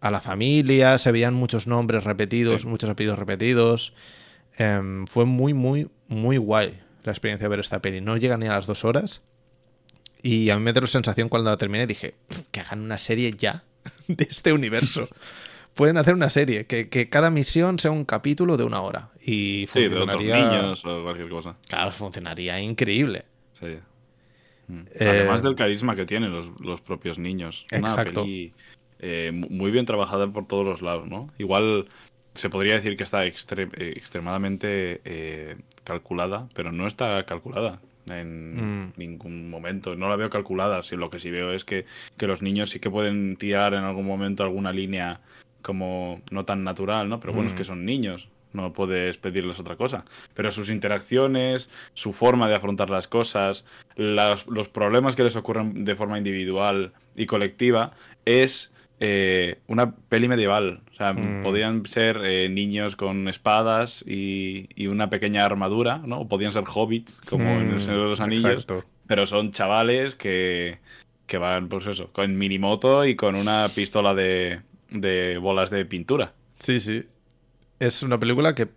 a 0.00 0.10
la 0.10 0.20
familia. 0.20 0.98
Se 0.98 1.12
veían 1.12 1.34
muchos 1.34 1.66
nombres 1.66 2.04
repetidos, 2.04 2.62
Sí. 2.62 2.68
muchos 2.68 2.90
apellidos 2.90 3.18
repetidos. 3.18 3.94
Em, 4.58 5.06
fue 5.06 5.24
muy, 5.24 5.54
muy, 5.54 5.88
muy 6.08 6.36
guay 6.36 6.80
la 7.04 7.12
experiencia 7.12 7.44
de 7.44 7.50
ver 7.50 7.60
esta 7.60 7.80
peli. 7.80 8.00
No 8.00 8.16
llega 8.16 8.36
ni 8.36 8.46
a 8.46 8.50
las 8.52 8.66
dos 8.66 8.84
horas. 8.84 9.22
Y 10.22 10.50
a 10.50 10.56
mí 10.56 10.62
me 10.62 10.72
dio 10.72 10.80
la 10.80 10.86
sensación 10.86 11.28
cuando 11.28 11.50
la 11.50 11.56
terminé, 11.58 11.86
dije, 11.86 12.14
"Pf, 12.28 12.42
que 12.50 12.60
hagan 12.60 12.80
una 12.80 12.98
serie 12.98 13.32
ya 13.36 13.64
de 14.08 14.24
este 14.30 14.52
universo. 14.52 15.08
Pueden 15.74 15.96
hacer 15.98 16.14
una 16.14 16.30
serie, 16.30 16.66
que, 16.66 16.88
que 16.88 17.08
cada 17.08 17.30
misión 17.30 17.78
sea 17.80 17.90
un 17.90 18.04
capítulo 18.04 18.56
de 18.56 18.62
una 18.64 18.80
hora. 18.80 19.10
Y 19.20 19.68
Sí, 19.72 19.80
de 19.88 19.96
otros 19.98 20.14
funcionaría. 20.16 20.62
niños 20.62 20.84
o 20.84 21.02
cualquier 21.02 21.28
cosa. 21.28 21.56
Claro, 21.68 21.90
funcionaría 21.90 22.60
increíble. 22.60 23.24
Sí. 23.58 23.78
Mm. 24.68 24.80
Eh, 24.94 25.08
Además 25.08 25.42
del 25.42 25.56
carisma 25.56 25.96
que 25.96 26.06
tienen 26.06 26.32
los, 26.32 26.46
los 26.60 26.80
propios 26.80 27.18
niños. 27.18 27.66
Una 27.72 27.88
Exacto. 27.88 28.22
peli 28.22 28.54
eh, 29.00 29.30
mu- 29.34 29.48
muy 29.50 29.70
bien 29.72 29.84
trabajada 29.84 30.32
por 30.32 30.46
todos 30.46 30.64
los 30.64 30.80
lados, 30.80 31.08
¿no? 31.08 31.28
Igual 31.38 31.88
se 32.34 32.50
podría 32.50 32.74
decir 32.74 32.96
que 32.96 33.04
está 33.04 33.24
extre- 33.26 33.70
eh, 33.76 33.94
extremadamente 33.96 35.00
eh, 35.04 35.56
calculada, 35.84 36.48
pero 36.54 36.72
no 36.72 36.86
está 36.86 37.24
calculada 37.24 37.80
en 38.08 38.84
Mm. 38.86 38.92
ningún 38.96 39.48
momento. 39.48 39.94
No 39.96 40.08
la 40.08 40.16
veo 40.16 40.28
calculada. 40.30 40.82
Si 40.82 40.96
lo 40.96 41.10
que 41.10 41.18
sí 41.18 41.30
veo 41.30 41.52
es 41.52 41.64
que, 41.64 41.86
que 42.18 42.26
los 42.26 42.42
niños 42.42 42.70
sí 42.70 42.80
que 42.80 42.90
pueden 42.90 43.36
tirar 43.36 43.72
en 43.74 43.84
algún 43.84 44.06
momento 44.06 44.42
alguna 44.42 44.72
línea 44.72 45.20
como 45.62 46.20
no 46.30 46.44
tan 46.44 46.64
natural, 46.64 47.08
¿no? 47.08 47.20
Pero 47.20 47.32
bueno, 47.32 47.48
es 47.48 47.54
Mm. 47.54 47.56
que 47.58 47.64
son 47.64 47.84
niños. 47.86 48.28
No 48.52 48.72
puedes 48.72 49.16
pedirles 49.16 49.58
otra 49.58 49.76
cosa. 49.76 50.04
Pero 50.34 50.52
sus 50.52 50.70
interacciones, 50.70 51.68
su 51.94 52.12
forma 52.12 52.48
de 52.48 52.54
afrontar 52.54 52.90
las 52.90 53.08
cosas, 53.08 53.64
las- 53.96 54.46
los 54.46 54.68
problemas 54.68 55.16
que 55.16 55.24
les 55.24 55.34
ocurren 55.36 55.84
de 55.84 55.96
forma 55.96 56.18
individual 56.18 56.92
y 57.16 57.26
colectiva, 57.26 57.92
es 58.26 58.70
eh, 59.00 59.58
una 59.66 59.94
peli 59.96 60.28
medieval. 60.28 60.80
O 60.92 60.94
sea, 60.94 61.12
Mm. 61.12 61.42
podían 61.42 61.84
ser 61.86 62.20
eh, 62.24 62.48
niños 62.48 62.96
con 62.96 63.28
espadas 63.28 64.04
y, 64.06 64.68
y 64.74 64.86
una 64.86 65.10
pequeña 65.10 65.44
armadura, 65.44 65.98
¿no? 66.06 66.20
O 66.20 66.28
podían 66.28 66.52
ser 66.52 66.64
hobbits, 66.72 67.20
como 67.28 67.44
en 67.50 67.68
El 67.70 67.76
Mm, 67.76 67.80
Señor 67.80 68.02
de 68.04 68.08
los 68.10 68.20
Anillos. 68.20 68.50
exacto. 68.64 68.84
Pero 69.06 69.26
son 69.26 69.50
chavales 69.52 70.14
que, 70.14 70.78
que 71.26 71.36
van, 71.38 71.68
pues 71.68 71.86
eso, 71.86 72.10
con 72.12 72.36
minimoto 72.38 73.04
y 73.04 73.16
con 73.16 73.34
una 73.34 73.66
pistola 73.74 74.14
de, 74.14 74.60
de 74.90 75.36
bolas 75.38 75.70
de 75.70 75.84
pintura. 75.84 76.32
Sí, 76.58 76.80
sí. 76.80 77.04
Es 77.80 78.02
una 78.02 78.18
película 78.18 78.54
que 78.54 78.68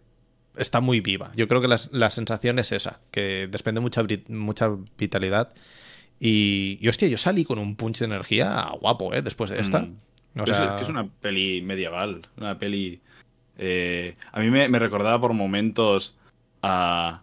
está 0.57 0.81
muy 0.81 0.99
viva. 0.99 1.31
Yo 1.35 1.47
creo 1.47 1.61
que 1.61 1.67
la, 1.67 1.79
la 1.91 2.09
sensación 2.09 2.57
es 2.59 2.71
esa, 2.71 2.99
que 3.11 3.47
desprende 3.47 3.79
mucha, 3.79 4.03
mucha 4.27 4.69
vitalidad. 4.97 5.53
Y, 6.19 6.79
y, 6.81 6.87
hostia, 6.87 7.07
yo 7.07 7.17
salí 7.19 7.43
con 7.45 7.59
un 7.59 7.75
punch 7.75 7.99
de 7.99 8.05
energía 8.05 8.65
guapo, 8.81 9.13
¿eh? 9.13 9.21
Después 9.21 9.51
de 9.51 9.59
esta. 9.59 9.81
Mm. 9.83 9.95
O 10.39 10.43
Es- 10.43 10.55
sea, 10.55 10.65
es 10.65 10.71
que 10.73 10.83
es 10.83 10.89
una 10.89 11.07
peli 11.07 11.61
medieval, 11.61 12.27
una 12.37 12.57
peli... 12.59 12.99
eh, 13.57 14.15
a 14.31 14.39
mí 14.39 14.49
me, 14.49 14.67
me 14.69 14.79
recordaba 14.79 15.19
por 15.19 15.33
momentos 15.33 16.15
a... 16.61 17.21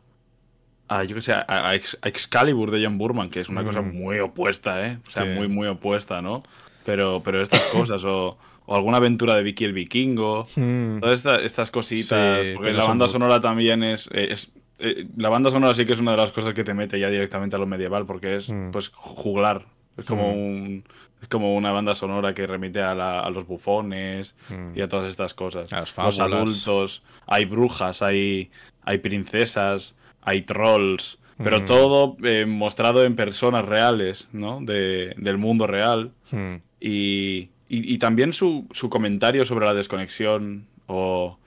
a, 0.88 1.04
yo 1.04 1.14
que 1.16 1.22
sé, 1.22 1.32
a, 1.32 1.44
a 1.48 1.74
Ex- 1.74 1.98
a 2.02 2.08
Excalibur 2.08 2.70
de 2.70 2.84
John 2.84 2.98
Burman, 2.98 3.30
que 3.30 3.40
es 3.40 3.48
una 3.48 3.64
cosa 3.64 3.80
Mm. 3.82 3.96
muy 3.96 4.18
opuesta, 4.20 4.86
¿eh? 4.86 4.98
O 5.06 5.10
sea, 5.10 5.22
Sí. 5.24 5.28
muy, 5.30 5.48
muy 5.48 5.68
opuesta, 5.68 6.22
¿no? 6.22 6.42
Pero, 6.84 7.22
pero 7.24 7.40
estas 7.40 7.62
cosas, 7.72 8.04
o, 8.04 8.36
o 8.66 8.74
alguna 8.74 8.98
aventura 8.98 9.36
de 9.36 9.42
Vicky 9.42 9.64
el 9.64 9.72
Vikingo, 9.72 10.42
mm, 10.56 10.98
todas 11.00 11.14
esta- 11.14 11.36
estas 11.40 11.70
cositas, 11.70 12.46
Sí, 12.46 12.52
porque 12.54 12.72
la 12.72 12.84
banda 12.84 13.08
sonora 13.08 13.40
también 13.40 13.82
es... 13.82 14.08
es- 14.12 14.52
eh, 14.80 15.06
la 15.16 15.28
banda 15.28 15.50
sonora 15.50 15.74
sí 15.74 15.86
que 15.86 15.92
es 15.92 16.00
una 16.00 16.10
de 16.10 16.16
las 16.16 16.32
cosas 16.32 16.52
que 16.52 16.64
te 16.64 16.74
mete 16.74 16.98
ya 16.98 17.08
directamente 17.08 17.54
a 17.56 17.58
lo 17.60 17.66
medieval, 17.66 18.06
porque 18.06 18.36
es, 18.36 18.50
Mm. 18.50 18.70
pues, 18.72 18.90
juglar. 18.94 19.66
Es 19.96 20.04
como 20.04 20.32
Mm. 20.32 20.36
un... 20.36 20.84
Es 21.24 21.28
como 21.28 21.56
una 21.56 21.72
banda 21.72 21.94
sonora 21.94 22.34
que 22.34 22.46
remite 22.46 22.82
a, 22.82 23.30
los 23.30 23.46
bufones 23.46 24.34
y 24.74 24.82
a 24.82 24.88
todas 24.88 25.08
estas 25.08 25.32
cosas. 25.32 25.70
los 25.72 26.20
adultos, 26.20 27.02
hay 27.26 27.46
brujas, 27.46 28.02
hay, 28.02 28.50
hay 28.82 28.98
princesas, 28.98 29.96
hay 30.20 30.42
trolls, 30.42 31.18
pero 31.38 31.62
mm. 31.62 31.64
todo 31.64 32.16
eh, 32.24 32.44
mostrado 32.44 33.04
en 33.04 33.16
personas 33.16 33.64
reales, 33.64 34.28
¿no? 34.32 34.60
del 34.60 35.38
mundo 35.38 35.66
real. 35.66 36.12
Mm. 36.30 36.56
Y, 36.78 37.48
también 37.96 38.34
su, 38.34 38.68
comentario 38.90 39.46
sobre 39.46 39.64
la 39.64 39.72
desconexión 39.72 40.66
o, 40.88 41.38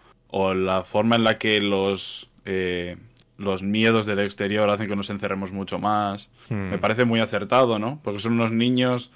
la 0.55 0.85
forma 0.85 1.17
en 1.17 1.23
la 1.23 1.35
que 1.35 1.61
los, 1.61 2.31
eh, 2.45 2.97
los 3.37 3.61
miedos 3.61 4.07
del 4.07 4.17
exterior 4.21 4.67
hacen 4.71 4.89
que 4.89 4.95
nos 4.95 5.11
encerremos 5.11 5.51
mucho 5.51 5.77
más. 5.77 6.31
Mm. 6.49 6.71
Me 6.71 6.77
parece 6.79 7.05
muy 7.05 7.19
acertado, 7.19 7.77
¿no? 7.77 7.99
Porque 8.03 8.17
son 8.17 8.33
unos 8.33 8.51
niños 8.51 9.11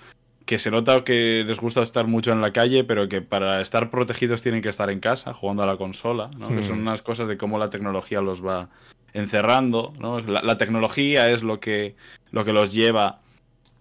que 0.51 0.59
se 0.59 0.69
nota 0.69 1.05
que 1.05 1.45
les 1.47 1.61
gusta 1.61 1.81
estar 1.81 2.07
mucho 2.07 2.33
en 2.33 2.41
la 2.41 2.51
calle, 2.51 2.83
pero 2.83 3.07
que 3.07 3.21
para 3.21 3.61
estar 3.61 3.89
protegidos 3.89 4.41
tienen 4.41 4.61
que 4.61 4.67
estar 4.67 4.89
en 4.89 4.99
casa, 4.99 5.33
jugando 5.33 5.63
a 5.63 5.65
la 5.65 5.77
consola, 5.77 6.29
¿no? 6.37 6.49
Que 6.49 6.61
son 6.61 6.79
unas 6.79 7.01
cosas 7.01 7.29
de 7.29 7.37
cómo 7.37 7.57
la 7.57 7.69
tecnología 7.69 8.19
los 8.19 8.45
va 8.45 8.67
encerrando, 9.13 9.93
¿no? 9.97 10.19
La, 10.19 10.57
tecnología 10.57 11.29
es 11.29 11.41
lo 11.41 11.61
que, 11.61 11.95
lo 12.31 12.43
que 12.43 12.51
los 12.51 12.73
lleva 12.73 13.21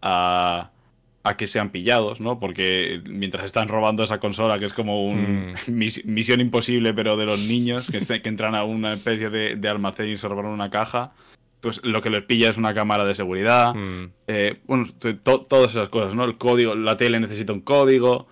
a, 0.00 0.70
a, 1.24 1.36
que 1.36 1.48
sean 1.48 1.70
pillados, 1.70 2.20
¿no? 2.20 2.38
Porque 2.38 3.02
mientras 3.04 3.46
están 3.46 3.66
robando 3.66 4.04
esa 4.04 4.20
consola, 4.20 4.60
que 4.60 4.66
es 4.66 4.72
como 4.72 5.04
una 5.06 5.52
hmm. 5.66 6.04
misión 6.04 6.40
imposible, 6.40 6.94
pero 6.94 7.16
de 7.16 7.26
los 7.26 7.40
niños, 7.40 7.90
que, 7.90 7.96
este, 7.96 8.22
que 8.22 8.28
entran 8.28 8.54
a 8.54 8.62
una 8.62 8.92
especie 8.92 9.28
de, 9.28 9.68
almacén 9.68 10.08
y 10.08 10.18
se 10.18 10.28
roban 10.28 10.46
una 10.46 10.70
caja, 10.70 11.14
pues 11.60 11.80
lo 11.84 12.02
que 12.02 12.10
les 12.10 12.24
pilla 12.24 12.50
es 12.50 12.56
una 12.56 12.74
cámara 12.74 13.04
de 13.04 13.14
seguridad, 13.14 13.74
hmm. 13.74 14.12
eh, 14.26 14.60
bueno, 14.64 14.86
todas 15.22 15.70
esas 15.70 15.88
cosas, 15.88 16.14
¿no? 16.14 16.24
El 16.24 16.38
código, 16.38 16.74
la 16.74 16.96
tele 16.96 17.20
necesita 17.20 17.52
un 17.52 17.60
código. 17.60 18.26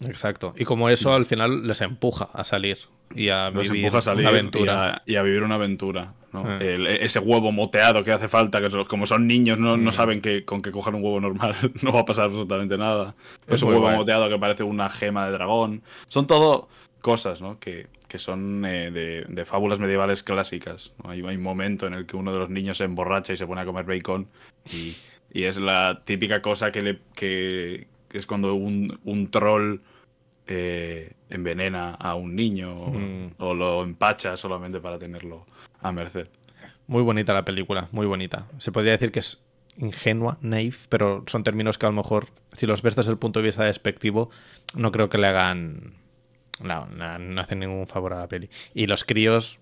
Exacto. 0.00 0.54
Y 0.56 0.64
como 0.64 0.88
eso 0.88 1.14
al 1.14 1.26
final 1.26 1.66
les 1.66 1.80
empuja 1.80 2.28
a 2.32 2.42
salir 2.44 2.78
y 3.14 3.28
a 3.28 3.50
vivir 3.50 3.92
una 3.92 4.28
aventura. 4.28 5.02
Y 5.06 5.16
a, 5.16 5.22
vivir 5.22 5.42
una 5.42 5.54
aventura. 5.56 6.14
Ah. 6.34 6.58
ese 6.60 7.18
huevo 7.18 7.52
moteado 7.52 8.02
que 8.02 8.10
hace 8.10 8.26
falta, 8.26 8.60
que 8.60 8.84
como 8.86 9.04
son 9.04 9.26
niños, 9.26 9.58
no, 9.58 9.76
no 9.76 9.90
mm. 9.90 9.92
saben 9.92 10.22
que 10.22 10.46
con 10.46 10.62
que 10.62 10.70
cojan 10.70 10.94
un 10.94 11.04
huevo 11.04 11.20
normal 11.20 11.54
no 11.82 11.92
va 11.92 12.00
a 12.00 12.04
pasar 12.04 12.26
absolutamente 12.26 12.78
nada. 12.78 13.14
Es 13.46 13.62
un 13.62 13.70
huevo 13.70 13.90
moteado 13.90 14.28
que 14.28 14.38
parece 14.38 14.64
una 14.64 14.88
gema 14.88 15.26
de 15.26 15.32
dragón. 15.32 15.82
Son 16.08 16.26
todo 16.26 16.68
cosas 17.02 17.42
¿no? 17.42 17.58
que, 17.58 17.88
que 18.08 18.18
son 18.18 18.64
eh, 18.64 18.90
de, 18.90 19.44
fábulas 19.44 19.78
medievales 19.78 20.22
clásicas. 20.22 20.92
Hay, 21.04 21.20
un 21.20 21.42
momento 21.42 21.86
en 21.86 21.94
el 21.94 22.06
que 22.06 22.16
uno 22.16 22.32
de 22.32 22.38
los 22.38 22.48
niños 22.48 22.78
se 22.78 22.84
emborracha 22.84 23.34
y 23.34 23.36
se 23.36 23.46
pone 23.46 23.60
a 23.60 23.66
comer 23.66 23.84
bacon 23.84 24.28
y, 24.72 24.96
y 25.30 25.44
es 25.44 25.58
la 25.58 26.02
típica 26.04 26.40
cosa 26.40 26.72
que, 26.72 26.82
le, 26.82 26.98
que, 27.14 27.86
que 28.08 28.18
es 28.18 28.26
cuando 28.26 28.54
un, 28.54 28.98
un 29.04 29.30
troll 29.30 29.80
eh, 30.46 31.12
envenena 31.30 31.94
a 31.94 32.14
un 32.14 32.34
niño 32.34 32.74
mm. 32.74 33.34
o, 33.38 33.54
lo 33.54 33.82
empacha 33.82 34.36
solamente 34.36 34.80
para 34.80 34.98
tenerlo 34.98 35.46
a 35.80 35.92
merced. 35.92 36.28
Muy 36.86 37.02
bonita 37.02 37.32
la 37.32 37.44
película, 37.44 37.88
muy 37.92 38.06
bonita. 38.06 38.48
Se 38.58 38.72
podría 38.72 38.92
decir 38.92 39.12
que 39.12 39.20
es 39.20 39.38
ingenua, 39.78 40.38
naive, 40.42 40.76
pero 40.88 41.24
son 41.26 41.44
términos 41.44 41.78
que 41.78 41.86
a 41.86 41.90
lo 41.90 41.94
mejor, 41.94 42.28
si 42.52 42.66
los 42.66 42.82
ves 42.82 42.96
desde 42.96 43.12
el 43.12 43.18
punto 43.18 43.40
de 43.40 43.46
vista 43.46 43.64
despectivo, 43.64 44.30
no 44.74 44.92
creo 44.92 45.08
que 45.08 45.18
le 45.18 45.28
hagan. 45.28 45.94
No, 46.60 46.86
no, 46.86 47.40
hacen 47.40 47.60
ningún 47.60 47.86
favor 47.86 48.12
a 48.14 48.20
la 48.20 48.28
peli. 48.28 48.50
Y 48.74 48.86
los 48.86 49.04
críos, 49.04 49.58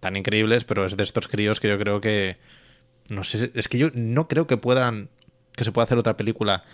tan 0.00 0.16
increíbles, 0.16 0.64
pero 0.64 0.84
es 0.84 0.96
de 0.96 1.04
estos 1.04 1.28
críos 1.28 1.60
que 1.60 1.68
yo 1.68 1.78
creo 1.78 2.00
que. 2.00 2.38
No 3.08 3.24
sé, 3.24 3.50
es 3.54 3.68
que 3.68 3.78
yo 3.78 3.88
no 3.94 4.28
creo 4.28 4.46
que 4.46 4.56
puedan. 4.56 5.08
que 5.56 5.64
se 5.64 5.72
pueda 5.72 5.84
hacer 5.84 5.98
otra 5.98 6.16
película 6.16 6.64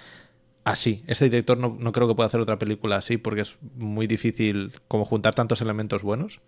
así. 0.65 1.03
Este 1.07 1.25
director 1.25 1.59
no, 1.59 1.93
creo 1.93 2.09
que 2.09 2.15
pueda 2.15 2.27
hacer 2.27 2.41
otra 2.41 2.59
película 2.59 2.97
así 2.97 3.17
porque 3.17 3.43
es 3.43 3.57
muy 3.77 4.07
difícil 4.07 4.73
como 4.87 5.05
juntar 5.05 5.35
tantos 5.35 5.61
elementos 5.61 6.03
buenos. 6.03 6.41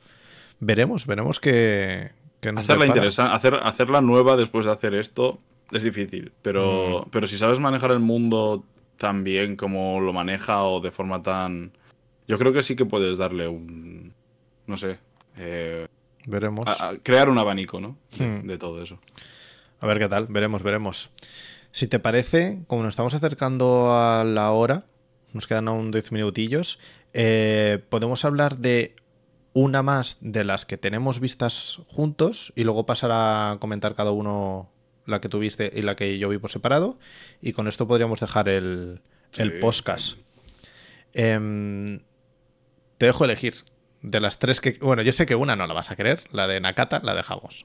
Veremos, 0.61 1.07
veremos 1.07 1.41
que... 1.41 2.11
hacerla 2.55 2.87
interesante, 2.87 3.35
hacer, 3.35 3.55
hacerla 3.63 4.03
nueva 4.03 4.37
después 4.37 4.67
de 4.67 4.73
hacer 4.73 4.95
esto 4.95 5.41
es 5.73 5.83
difícil, 5.83 6.33
pero, 6.43 7.05
mm. 7.07 7.11
pero 7.11 7.27
si 7.27 7.37
sabes 7.39 7.61
manejar 7.61 7.93
el 7.93 8.01
mundo 8.01 8.65
tan 8.97 9.25
bien 9.25 9.57
como 9.57 10.01
lo 10.01 10.13
maneja 10.13 10.65
o 10.65 10.81
de 10.81 10.91
forma 10.91 11.23
tan... 11.23 11.73
Yo 12.29 12.39
creo 12.39 12.53
que 12.53 12.63
sí 12.63 12.77
que 12.77 12.85
puedes 12.85 13.19
darle 13.19 13.49
un... 13.49 14.15
no 14.67 14.77
sé. 14.77 14.99
Eh, 15.37 15.87
veremos. 16.27 16.69
crear 17.03 17.29
un 17.29 17.39
abanico, 17.39 17.81
¿no? 17.81 17.97
Hmm. 18.19 18.47
de 18.47 18.59
todo 18.59 18.83
eso. 18.83 19.01
A 19.81 19.87
ver 19.87 19.99
qué 19.99 20.09
tal, 20.09 20.27
veremos, 20.29 20.63
veremos. 20.63 21.11
Si 21.73 21.87
te 21.87 21.99
parece, 21.99 22.63
como 22.67 22.83
nos 22.83 22.93
estamos 22.93 23.15
acercando 23.15 23.95
a 23.95 24.25
la 24.25 24.51
hora, 24.51 24.85
nos 25.33 25.47
quedan 25.47 25.69
aún 25.69 25.91
10 25.91 26.13
minutillos, 26.13 26.79
eh, 27.13 27.83
podemos 27.89 28.25
hablar 28.25 28.59
de 28.59 28.97
una 29.53 29.83
más 29.83 30.19
de 30.21 30.45
las 30.45 30.65
que 30.65 30.77
tenemos 30.77 31.21
vistas 31.21 31.81
juntos 31.87 32.53
y 32.57 32.65
luego 32.65 32.87
pasar 32.87 33.11
a 33.13 33.57
comentar 33.61 33.95
cada 33.95 34.11
uno 34.11 34.71
la 35.07 35.21
que 35.21 35.29
tuviste 35.29 35.71
y 35.75 35.83
la 35.83 35.97
que 35.97 36.19
yo 36.19 36.29
vi 36.29 36.39
por 36.39 36.51
separado. 36.51 36.99
Y 37.41 37.53
con 37.53 37.69
esto 37.69 37.87
podríamos 37.87 38.21
dejar 38.21 38.49
el, 38.49 39.01
podcast. 39.61 40.19
Em, 41.13 42.01
te 43.01 43.07
dejo 43.07 43.25
elegir. 43.25 43.55
De 44.03 44.21
las 44.21 44.39
tres 44.39 44.61
que. 44.61 44.73
Bueno, 44.81 45.01
yo 45.01 45.11
sé 45.13 45.25
que 45.25 45.35
una 45.35 45.57
no 45.57 45.67
la 45.67 45.73
vas 45.73 45.91
a 45.91 45.97
querer, 45.97 46.23
la 46.33 46.47
de 46.47 46.61
Nakata 46.61 47.01
la 47.03 47.15
dejamos 47.15 47.65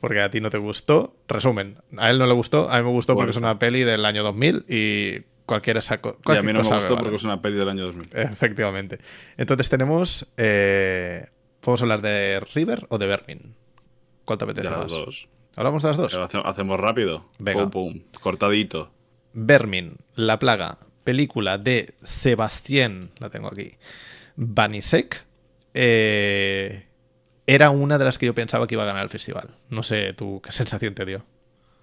porque 0.00 0.20
a 0.20 0.30
ti 0.30 0.40
no 0.40 0.50
te 0.50 0.58
gustó. 0.58 1.14
Resumen, 1.28 1.78
a 1.96 2.10
él 2.10 2.18
no 2.18 2.26
le 2.26 2.32
gustó, 2.32 2.68
a 2.68 2.78
mí 2.78 2.82
me 2.82 2.90
gustó 2.90 3.14
porque 3.14 3.30
es 3.30 3.36
una 3.36 3.60
peli 3.60 3.84
del 3.84 4.04
año 4.04 4.24
2000 4.24 4.64
y 4.68 5.20
cualquiera 5.46 5.80
sacó. 5.80 6.18
Y 6.26 6.32
a 6.32 6.42
mí 6.42 6.52
no 6.52 6.62
me 6.62 6.74
gustó 6.74 6.98
porque 6.98 7.14
es 7.14 7.22
una 7.22 7.40
peli 7.40 7.56
del 7.56 7.68
año 7.68 7.86
2000. 7.86 8.08
Efectivamente. 8.12 8.98
Entonces 9.36 9.68
tenemos. 9.68 10.32
Eh, 10.36 11.26
¿Podemos 11.60 11.82
hablar 11.82 12.02
de 12.02 12.40
River 12.52 12.86
o 12.88 12.98
de 12.98 13.06
Vermin? 13.06 13.54
¿Cuál 14.24 14.38
te 14.38 14.44
apetece 14.44 14.68
de 14.68 14.76
las 14.76 14.90
dos. 14.90 15.28
¿Hablamos 15.54 15.84
de 15.84 15.88
las 15.90 15.96
dos? 15.96 16.18
Hacemos 16.44 16.80
rápido. 16.80 17.30
Venga. 17.38 17.70
Pum, 17.70 17.92
pum. 17.92 18.02
Cortadito. 18.20 18.90
Vermin, 19.34 19.98
La 20.16 20.40
Plaga, 20.40 20.78
película 21.04 21.58
de 21.58 21.94
Sebastián, 22.02 23.10
la 23.18 23.30
tengo 23.30 23.48
aquí, 23.48 23.72
Banisek. 24.36 25.24
Eh, 25.74 26.86
era 27.46 27.70
una 27.70 27.98
de 27.98 28.04
las 28.04 28.18
que 28.18 28.26
yo 28.26 28.34
pensaba 28.34 28.66
que 28.66 28.74
iba 28.74 28.82
a 28.82 28.86
ganar 28.86 29.02
el 29.02 29.10
festival. 29.10 29.50
No 29.68 29.82
sé 29.82 30.12
tú 30.12 30.40
qué 30.44 30.52
sensación 30.52 30.94
te 30.94 31.04
dio. 31.04 31.24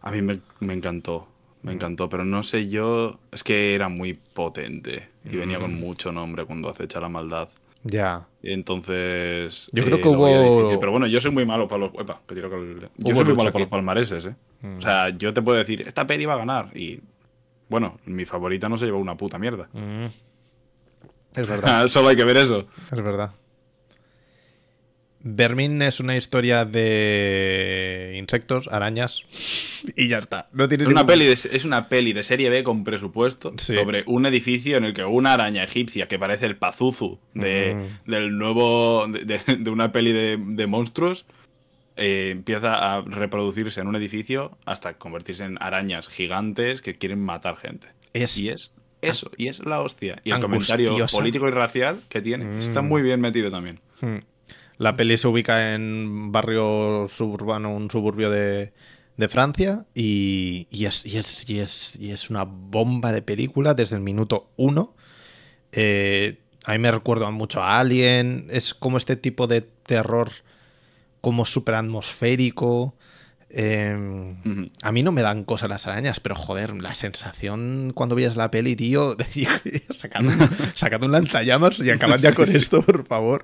A 0.01 0.11
mí 0.11 0.21
me, 0.21 0.39
encantó, 0.73 1.27
me 1.61 1.73
encantó, 1.73 2.07
pero 2.07 2.23
no 2.23 2.43
sé 2.43 2.67
yo, 2.67 3.19
es 3.31 3.43
que 3.43 3.75
era 3.75 3.89
muy 3.89 4.13
potente 4.13 5.09
y 5.25 5.35
venía 5.35 5.59
con 5.59 5.75
mm. 5.75 5.79
mucho 5.79 6.11
nombre 6.11 6.45
cuando 6.45 6.69
acecha 6.69 7.01
la 7.01 7.09
maldad. 7.09 7.49
Ya. 7.83 8.27
Entonces. 8.43 9.69
Yo 9.71 9.83
creo 9.85 9.97
eh, 9.97 10.01
que 10.01 10.07
hubo. 10.07 10.79
Pero 10.79 10.91
bueno, 10.91 11.07
yo 11.07 11.21
soy 11.21 11.31
muy 11.31 11.45
malo 11.45 11.67
para 11.67 11.87
los. 11.87 11.91
que 11.91 12.35
tiro 12.35 12.49
Yo 12.97 13.15
soy 13.15 13.25
muy 13.25 13.35
malo 13.35 13.51
para 13.51 13.59
los 13.59 13.69
palmareses, 13.69 14.25
¿eh? 14.25 14.35
Mm. 14.61 14.77
O 14.77 14.81
sea, 14.81 15.09
yo 15.09 15.33
te 15.33 15.41
puedo 15.41 15.57
decir, 15.57 15.81
esta 15.87 16.05
peli 16.05 16.25
va 16.25 16.33
a 16.33 16.37
ganar. 16.37 16.77
Y. 16.77 17.01
Bueno, 17.69 17.99
mi 18.05 18.25
favorita 18.25 18.67
no 18.67 18.77
se 18.77 18.85
llevó 18.85 18.99
una 18.99 19.15
puta 19.15 19.39
mierda. 19.39 19.69
Mm. 19.73 20.05
Es 21.35 21.47
verdad. 21.47 21.87
Solo 21.87 22.09
hay 22.09 22.15
que 22.15 22.25
ver 22.25 22.37
eso. 22.37 22.67
Es 22.91 23.01
verdad. 23.01 23.31
Vermin 25.21 25.81
es 25.81 25.99
una 25.99 26.15
historia 26.15 26.63
de 26.63 28.15
insectos, 28.17 28.69
arañas 28.69 29.25
y 29.95 30.07
ya 30.07 30.19
está. 30.19 30.47
No 30.53 30.69
tiene 30.69 30.87
una 30.87 31.05
peli 31.05 31.25
es 31.27 31.65
una 31.65 31.89
peli 31.89 32.13
de 32.13 32.23
serie 32.23 32.49
B 32.49 32.63
con 32.63 32.85
presupuesto 32.85 33.53
sobre 33.57 34.03
un 34.07 34.25
edificio 34.25 34.77
en 34.77 34.85
el 34.85 34.93
que 34.93 35.03
una 35.03 35.33
araña 35.33 35.63
egipcia 35.63 36.07
que 36.07 36.17
parece 36.17 36.45
el 36.45 36.55
Pazuzu 36.55 37.19
de, 37.33 37.75
mm. 37.75 38.09
del 38.09 38.37
nuevo 38.37 39.07
de, 39.07 39.41
una 39.69 39.91
peli 39.91 40.13
de, 40.13 40.67
monstruos 40.67 41.25
eh, 41.99 42.29
empieza 42.31 42.95
a 42.95 43.01
reproducirse 43.01 43.81
en 43.81 43.87
un 43.87 43.95
edificio 43.95 44.57
hasta 44.65 44.93
convertirse 44.97 45.43
en 45.43 45.57
arañas 45.61 46.07
gigantes 46.07 46.81
que 46.81 46.97
quieren 46.97 47.19
matar 47.19 47.57
gente. 47.57 47.87
Es, 48.13 48.37
y 48.37 48.49
es 48.49 48.71
eso, 49.01 49.31
y 49.37 49.47
es 49.47 49.59
la 49.65 49.81
hostia. 49.81 50.19
Y 50.23 50.31
el 50.31 50.41
comentario 50.41 51.05
político 51.07 51.47
y 51.47 51.51
racial 51.51 52.01
que 52.09 52.21
tiene 52.21 52.59
está 52.59 52.81
mm. 52.81 52.87
muy 52.87 53.01
bien 53.01 53.21
metido 53.21 53.49
también. 53.51 53.79
Mm. 54.01 54.17
La 54.77 54.95
peli 54.95 55.17
se 55.17 55.27
ubica 55.27 55.73
en 55.73 56.31
barrio 56.31 57.07
suburbano, 57.09 57.73
un 57.73 57.89
suburbio 57.91 58.29
de, 58.29 58.71
Francia 59.27 59.85
y, 59.93 60.67
es, 60.71 61.05
es, 61.05 62.29
una 62.29 62.45
bomba 62.45 63.11
de 63.11 63.21
película 63.21 63.73
desde 63.73 63.97
el 63.97 64.01
minuto 64.01 64.49
uno. 64.55 64.95
Eh, 65.73 66.39
a 66.63 66.71
mí 66.71 66.79
me 66.79 66.91
recuerda 66.91 67.29
mucho 67.29 67.61
a 67.61 67.79
Alien, 67.79 68.47
es 68.49 68.73
como 68.73 68.97
este 68.97 69.17
tipo 69.17 69.47
de 69.47 69.61
terror 69.61 70.31
como 71.21 71.45
súper 71.45 71.75
atmosférico. 71.75 72.95
Em, 73.51 74.69
a 74.83 74.91
mí 74.91 75.01
no 75.01 75.11
me 75.11 75.23
dan 75.23 75.43
cosas 75.43 75.69
las 75.69 75.87
arañas, 75.87 76.19
pero 76.19 76.35
joder, 76.35 76.75
la 76.75 76.93
sensación 76.93 77.91
cuando 77.95 78.15
veías 78.15 78.35
la 78.35 78.51
peli, 78.51 78.75
tío, 78.75 79.15
sacando, 79.89 80.31
un 81.05 81.11
lanzallamas 81.11 81.79
y 81.79 81.89
acabad 81.89 82.19
ya 82.19 82.33
con 82.33 82.47
esto, 82.47 82.83
por 82.83 83.07
favor 83.07 83.41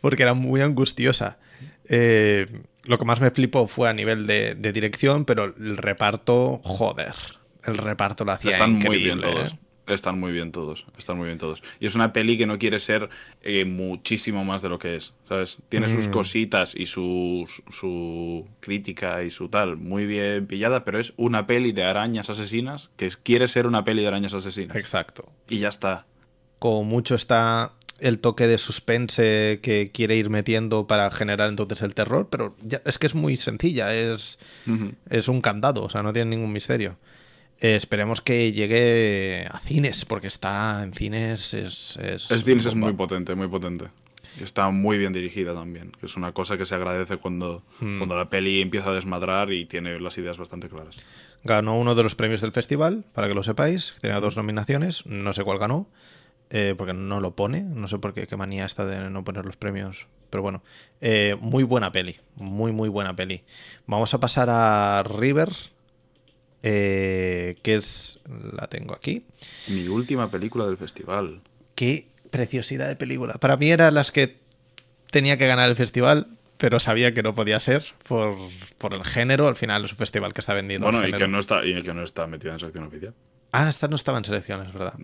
porque 0.00 0.22
era 0.22 0.34
muy 0.34 0.60
angustiosa. 0.60 1.38
Eh, 1.88 2.46
lo 2.84 2.98
que 2.98 3.04
más 3.04 3.20
me 3.20 3.30
flipó 3.30 3.66
fue 3.66 3.88
a 3.88 3.92
nivel 3.92 4.26
de, 4.26 4.54
dirección, 4.54 5.24
pero 5.24 5.54
el 5.58 5.76
reparto, 5.76 6.60
joder. 6.62 7.14
el 7.64 7.76
reparto 7.76 8.24
lo 8.24 8.32
hacía 8.32 8.52
Están 8.52 8.76
increíble. 8.76 8.98
muy 8.98 9.04
bien 9.04 9.20
todos. 9.20 9.52
¿eh? 9.52 9.58
Están 9.86 10.18
muy 10.18 10.32
bien 10.32 10.50
todos. 10.50 10.84
Están 10.98 11.16
muy 11.16 11.26
bien 11.26 11.38
todos. 11.38 11.62
Y 11.78 11.86
es 11.86 11.94
una 11.94 12.12
peli 12.12 12.36
que 12.36 12.46
no 12.46 12.58
quiere 12.58 12.80
ser 12.80 13.08
eh, 13.42 13.64
muchísimo 13.64 14.44
más 14.44 14.60
de 14.62 14.68
lo 14.68 14.78
que 14.78 14.96
es. 14.96 15.12
¿Sabes? 15.28 15.58
Tiene 15.68 15.88
sus 15.94 16.08
Mm. 16.08 16.10
cositas 16.10 16.74
y 16.74 16.86
su, 16.86 17.46
su 17.70 18.46
crítica 18.60 19.22
y 19.22 19.30
su 19.30 19.48
tal 19.48 19.76
muy 19.76 20.06
bien 20.06 20.46
pillada, 20.46 20.84
pero 20.84 20.98
es 20.98 21.12
una 21.16 21.46
peli 21.46 21.70
de 21.72 21.84
arañas 21.84 22.28
asesinas 22.30 22.90
que 22.96 23.10
quiere 23.22 23.46
ser 23.48 23.66
una 23.66 23.84
peli 23.84 24.02
de 24.02 24.08
arañas 24.08 24.34
asesinas. 24.34 24.76
Exacto. 24.76 25.30
Y 25.48 25.58
ya 25.58 25.68
está. 25.68 26.06
Como 26.58 26.82
mucho 26.84 27.14
está 27.14 27.72
el 28.00 28.18
toque 28.18 28.46
de 28.46 28.58
suspense 28.58 29.60
que 29.62 29.90
quiere 29.92 30.16
ir 30.16 30.28
metiendo 30.30 30.86
para 30.86 31.10
generar 31.10 31.48
entonces 31.48 31.80
el 31.82 31.94
terror, 31.94 32.28
pero 32.30 32.54
ya, 32.62 32.82
es 32.84 32.98
que 32.98 33.06
es 33.06 33.14
muy 33.14 33.36
sencilla, 33.36 33.94
es, 33.94 34.38
es 35.08 35.28
un 35.28 35.40
candado, 35.40 35.82
o 35.84 35.88
sea, 35.88 36.02
no 36.02 36.12
tiene 36.12 36.30
ningún 36.36 36.52
misterio. 36.52 36.98
Eh, 37.60 37.76
esperemos 37.76 38.20
que 38.20 38.52
llegue 38.52 39.46
a 39.50 39.58
cines, 39.60 40.04
porque 40.04 40.26
está 40.26 40.82
en 40.82 40.92
cines. 40.92 41.54
Es, 41.54 41.96
es, 41.96 42.30
El 42.30 42.42
cine 42.42 42.60
es 42.60 42.74
muy 42.74 42.92
potente, 42.92 43.34
muy 43.34 43.48
potente. 43.48 43.86
Y 44.38 44.42
está 44.44 44.68
muy 44.70 44.98
bien 44.98 45.14
dirigida 45.14 45.54
también, 45.54 45.92
que 45.98 46.04
es 46.06 46.16
una 46.16 46.32
cosa 46.32 46.58
que 46.58 46.66
se 46.66 46.74
agradece 46.74 47.16
cuando, 47.16 47.62
Hmm. 47.80 47.96
cuando 47.98 48.16
la 48.16 48.28
peli 48.28 48.60
empieza 48.60 48.90
a 48.90 48.94
desmadrar 48.94 49.50
y 49.52 49.64
tiene 49.64 49.98
las 49.98 50.18
ideas 50.18 50.36
bastante 50.36 50.68
claras. 50.68 50.94
Ganó 51.44 51.78
uno 51.78 51.94
de 51.94 52.02
los 52.02 52.14
premios 52.14 52.42
del 52.42 52.52
festival, 52.52 53.04
para 53.14 53.28
que 53.28 53.34
lo 53.34 53.42
sepáis. 53.42 53.94
Tenía 54.00 54.20
dos 54.20 54.36
nominaciones, 54.36 55.06
no 55.06 55.32
sé 55.32 55.42
cuál 55.44 55.58
ganó, 55.58 55.88
eh, 56.50 56.74
porque 56.76 56.92
no 56.92 57.20
lo 57.20 57.34
pone. 57.34 57.62
No 57.62 57.88
sé 57.88 57.98
por 57.98 58.12
qué, 58.12 58.26
qué 58.26 58.36
manía 58.36 58.66
esta 58.66 58.84
de 58.84 59.08
no 59.08 59.24
poner 59.24 59.46
los 59.46 59.56
premios. 59.56 60.06
Pero 60.28 60.42
bueno, 60.42 60.62
eh, 61.00 61.36
muy 61.40 61.62
buena 61.64 61.92
peli, 61.92 62.16
muy, 62.34 62.72
muy 62.72 62.88
buena 62.90 63.14
peli. 63.16 63.42
Vamos 63.86 64.12
a 64.12 64.18
pasar 64.20 64.48
a 64.50 65.02
River, 65.04 65.48
eh, 66.68 67.56
que 67.62 67.76
es. 67.76 68.18
La 68.52 68.66
tengo 68.66 68.94
aquí. 68.94 69.24
Mi 69.68 69.86
última 69.86 70.30
película 70.30 70.66
del 70.66 70.76
festival. 70.76 71.40
Qué 71.76 72.08
preciosidad 72.30 72.88
de 72.88 72.96
película. 72.96 73.34
Para 73.34 73.56
mí 73.56 73.70
era 73.70 73.92
las 73.92 74.10
que 74.10 74.38
tenía 75.12 75.38
que 75.38 75.46
ganar 75.46 75.68
el 75.68 75.76
festival, 75.76 76.26
pero 76.56 76.80
sabía 76.80 77.14
que 77.14 77.22
no 77.22 77.36
podía 77.36 77.60
ser 77.60 77.84
por, 78.08 78.36
por 78.78 78.94
el 78.94 79.04
género. 79.04 79.46
Al 79.46 79.54
final 79.54 79.84
es 79.84 79.92
un 79.92 79.98
festival 79.98 80.32
que 80.32 80.40
está 80.40 80.54
vendiendo. 80.54 80.90
Bueno, 80.90 81.06
y 81.06 81.12
que, 81.12 81.28
no 81.28 81.38
está, 81.38 81.64
y 81.64 81.80
que 81.82 81.94
no 81.94 82.02
está 82.02 82.26
metida 82.26 82.54
en 82.54 82.58
sección 82.60 82.84
oficial. 82.84 83.14
Ah, 83.52 83.68
esta 83.70 83.86
no 83.86 83.94
estaba 83.94 84.18
en 84.18 84.24
selecciones, 84.24 84.72
¿verdad? 84.72 84.94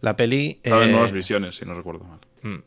La 0.00 0.16
peli. 0.16 0.60
Estaba 0.62 0.84
en 0.84 0.90
eh, 0.90 0.92
nuevas 0.92 1.10
visiones, 1.12 1.56
si 1.56 1.64
no 1.64 1.74
recuerdo 1.74 2.04
mal. 2.04 2.20
mm. 2.42 2.62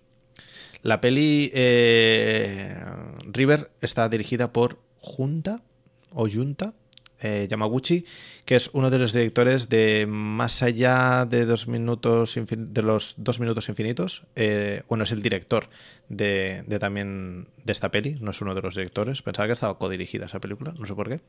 La 0.82 1.02
peli 1.02 1.52
eh, 1.54 2.84
River 3.26 3.70
está 3.82 4.08
dirigida 4.08 4.54
por 4.54 4.80
Junta 5.00 5.62
o 6.12 6.28
Junta 6.30 6.74
eh, 7.22 7.48
Yamaguchi, 7.50 8.06
que 8.46 8.56
es 8.56 8.70
uno 8.74 8.90
de 8.90 9.00
los 9.00 9.14
directores 9.14 9.70
de 9.70 10.06
Más 10.08 10.64
allá 10.64 11.26
de 11.26 11.46
dos 11.46 11.68
minutos 11.68 12.36
de 12.36 12.82
los 12.82 13.16
dos 13.18 13.40
minutos 13.40 13.70
infinitos. 13.70 14.24
Eh, 14.36 14.84
bueno, 14.88 15.04
es 15.04 15.12
el 15.12 15.22
director 15.22 15.70
de, 16.08 16.64
de 16.68 16.80
también 16.80 17.48
de 17.64 17.72
esta 17.72 17.92
peli, 17.92 18.18
no 18.22 18.32
es 18.32 18.42
uno 18.42 18.56
de 18.56 18.62
los 18.62 18.76
directores. 18.76 19.22
Pensaba 19.22 19.48
que 19.48 19.54
estaba 19.54 19.78
codirigida 19.78 20.26
esa 20.26 20.40
película, 20.40 20.74
no 20.78 20.86
sé 20.86 20.94
por 20.94 21.10
qué. 21.10 21.22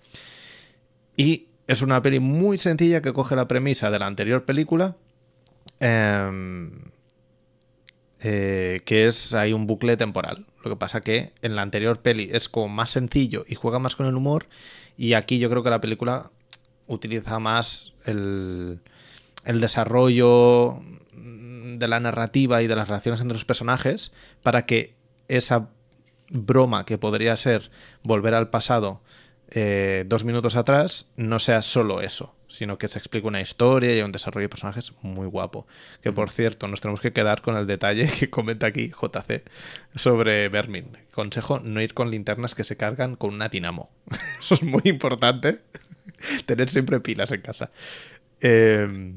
Y 1.17 1.47
es 1.67 1.83
una 1.83 2.03
peli 2.03 2.21
muy 2.21 2.59
sencilla 2.59 3.01
que 3.03 3.13
coge 3.13 3.37
la 3.37 3.47
premisa 3.47 3.91
de 3.91 3.99
la 3.99 4.07
anterior 4.07 4.45
película. 4.45 4.97
em, 5.79 6.71
eh, 8.23 8.83
que 8.85 9.07
es 9.07 9.35
hay 9.35 9.53
un 9.53 9.67
bucle 9.67 9.97
temporal. 9.97 10.47
Lo 10.63 10.71
que 10.71 10.77
pasa 10.77 11.01
que 11.01 11.33
en 11.43 11.57
la 11.57 11.63
anterior 11.63 12.01
peli 12.01 12.29
es 12.31 12.49
como 12.49 12.69
más 12.69 12.91
sencillo 12.91 13.45
y 13.49 13.55
juega 13.55 13.79
más 13.79 13.97
con 13.97 14.07
el 14.07 14.15
humor. 14.15 14.47
Y 14.97 15.15
aquí 15.15 15.39
yo 15.39 15.49
creo 15.49 15.63
que 15.63 15.71
la 15.71 15.81
película 15.81 16.31
utiliza 16.87 17.39
más 17.39 17.95
el, 18.05 18.81
desarrollo 19.45 20.81
mm, 21.15 21.79
de 21.79 21.89
la 21.89 22.01
narrativa 22.01 22.63
y 22.63 22.67
de 22.67 22.77
las 22.77 22.89
relaciones 22.89 23.21
entre 23.21 23.37
los 23.37 23.45
personajes 23.45 24.13
para 24.43 24.67
que 24.67 24.95
esa 25.29 25.71
broma 26.29 26.85
que 26.85 26.99
podría 26.99 27.37
ser 27.37 27.71
volver 28.03 28.35
al 28.35 28.51
pasado 28.51 29.01
eh, 29.51 30.05
dos 30.07 30.25
minutos 30.25 30.57
atrás 30.57 31.07
no 31.17 31.39
sea 31.41 31.63
solo 31.63 32.03
eso, 32.03 32.35
sino 32.51 32.79
que 32.79 32.89
se 32.89 32.99
explique 32.99 33.27
una 33.27 33.41
historia 33.41 33.97
y 33.97 34.03
un 34.03 34.13
desarrollo 34.13 34.45
de 34.45 34.49
personajes 34.49 34.93
muy 35.03 35.27
guapo. 35.27 35.67
Que 36.03 36.13
por 36.13 36.31
cierto, 36.31 36.69
nos 36.69 36.81
tenemos 36.81 37.01
que 37.01 37.13
quedar 37.13 37.41
con 37.41 37.57
el 37.57 37.67
detalle 37.67 38.07
que 38.19 38.29
comenta 38.29 38.67
aquí 38.67 38.91
JC 38.91 39.43
sobre 39.95 40.49
Vermin. 40.49 40.99
Consejo 41.13 41.61
no 41.61 41.81
ir 41.81 41.95
con 41.95 42.11
linternas 42.11 42.55
que 42.55 42.65
se 42.65 42.77
cargan 42.77 43.17
con 43.17 43.33
una 43.35 43.49
dinamo. 43.49 43.91
Eso 44.41 44.55
es 44.55 44.63
muy 44.63 44.83
importante. 44.85 45.61
Tener 46.47 46.69
siempre 46.69 47.01
pilas 47.01 47.33
en 47.33 47.41
casa. 47.41 47.71
Eh, 48.41 49.13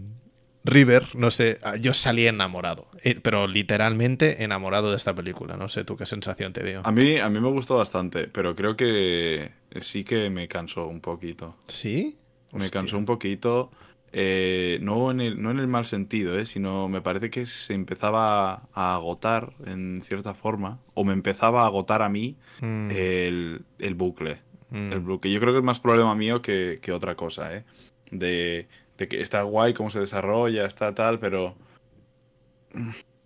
River, 0.65 1.15
no 1.15 1.29
sé, 1.29 1.59
ah, 1.61 1.75
yo 1.75 1.93
salí 1.93 2.25
enamorado, 2.25 2.87
eh, 3.03 3.19
pero 3.21 3.47
literalmente 3.47 4.43
enamorado 4.43 4.91
de 4.91 4.97
esta 4.97 5.13
película. 5.13 5.57
No 5.57 5.67
sé 5.67 5.83
tú 5.83 5.97
qué 5.97 6.05
sensación 6.05 6.53
te 6.53 6.63
dio. 6.63 6.81
A 6.85 6.91
mí, 6.91 7.17
a 7.17 7.29
mí 7.29 7.39
me 7.39 7.49
gustó 7.49 7.77
bastante, 7.77 8.27
pero 8.27 8.55
creo 8.55 8.77
que 8.77 9.51
sí 9.81 10.05
que 10.05 10.29
me 10.29 10.47
cansó 10.47 10.87
un 10.87 11.01
poquito. 11.01 11.57
¿Sí? 11.67 12.17
Me 12.53 12.69
cansó 12.69 12.97
un 12.97 13.05
poquito. 13.05 13.71
eh, 14.11 14.77
no, 14.81 15.09
en 15.11 15.21
el, 15.21 15.41
no 15.41 15.49
en 15.51 15.59
el 15.59 15.67
mal 15.67 15.85
sentido, 15.85 16.37
eh, 16.37 16.45
sino 16.45 16.87
me 16.87 17.01
parece 17.01 17.29
que 17.31 17.45
se 17.47 17.73
empezaba 17.73 18.69
a 18.73 18.93
agotar 18.95 19.53
en 19.65 20.01
cierta 20.03 20.35
forma, 20.35 20.79
o 20.93 21.03
me 21.03 21.13
empezaba 21.13 21.63
a 21.63 21.65
agotar 21.67 22.01
a 22.03 22.09
mí 22.09 22.37
Mm, 22.61 22.89
el, 22.91 23.65
el 23.79 23.95
bucle. 23.95 24.41
mm. 24.69 24.91
El 24.93 24.99
bucle. 24.99 25.31
Yo 25.31 25.39
creo 25.39 25.53
que 25.53 25.59
es 25.59 25.65
más 25.65 25.79
problema 25.79 26.15
mío 26.15 26.41
que, 26.41 26.79
que 26.81 26.91
otra 26.91 27.15
cosa, 27.15 27.55
¿eh? 27.55 27.65
De, 28.11 28.67
de 28.97 29.07
que 29.07 29.21
está 29.21 29.41
guay 29.43 29.73
cómo 29.73 29.89
se 29.89 29.99
desarrolla, 29.99 30.65
está 30.65 30.93
tal, 30.93 31.19
pero 31.19 31.55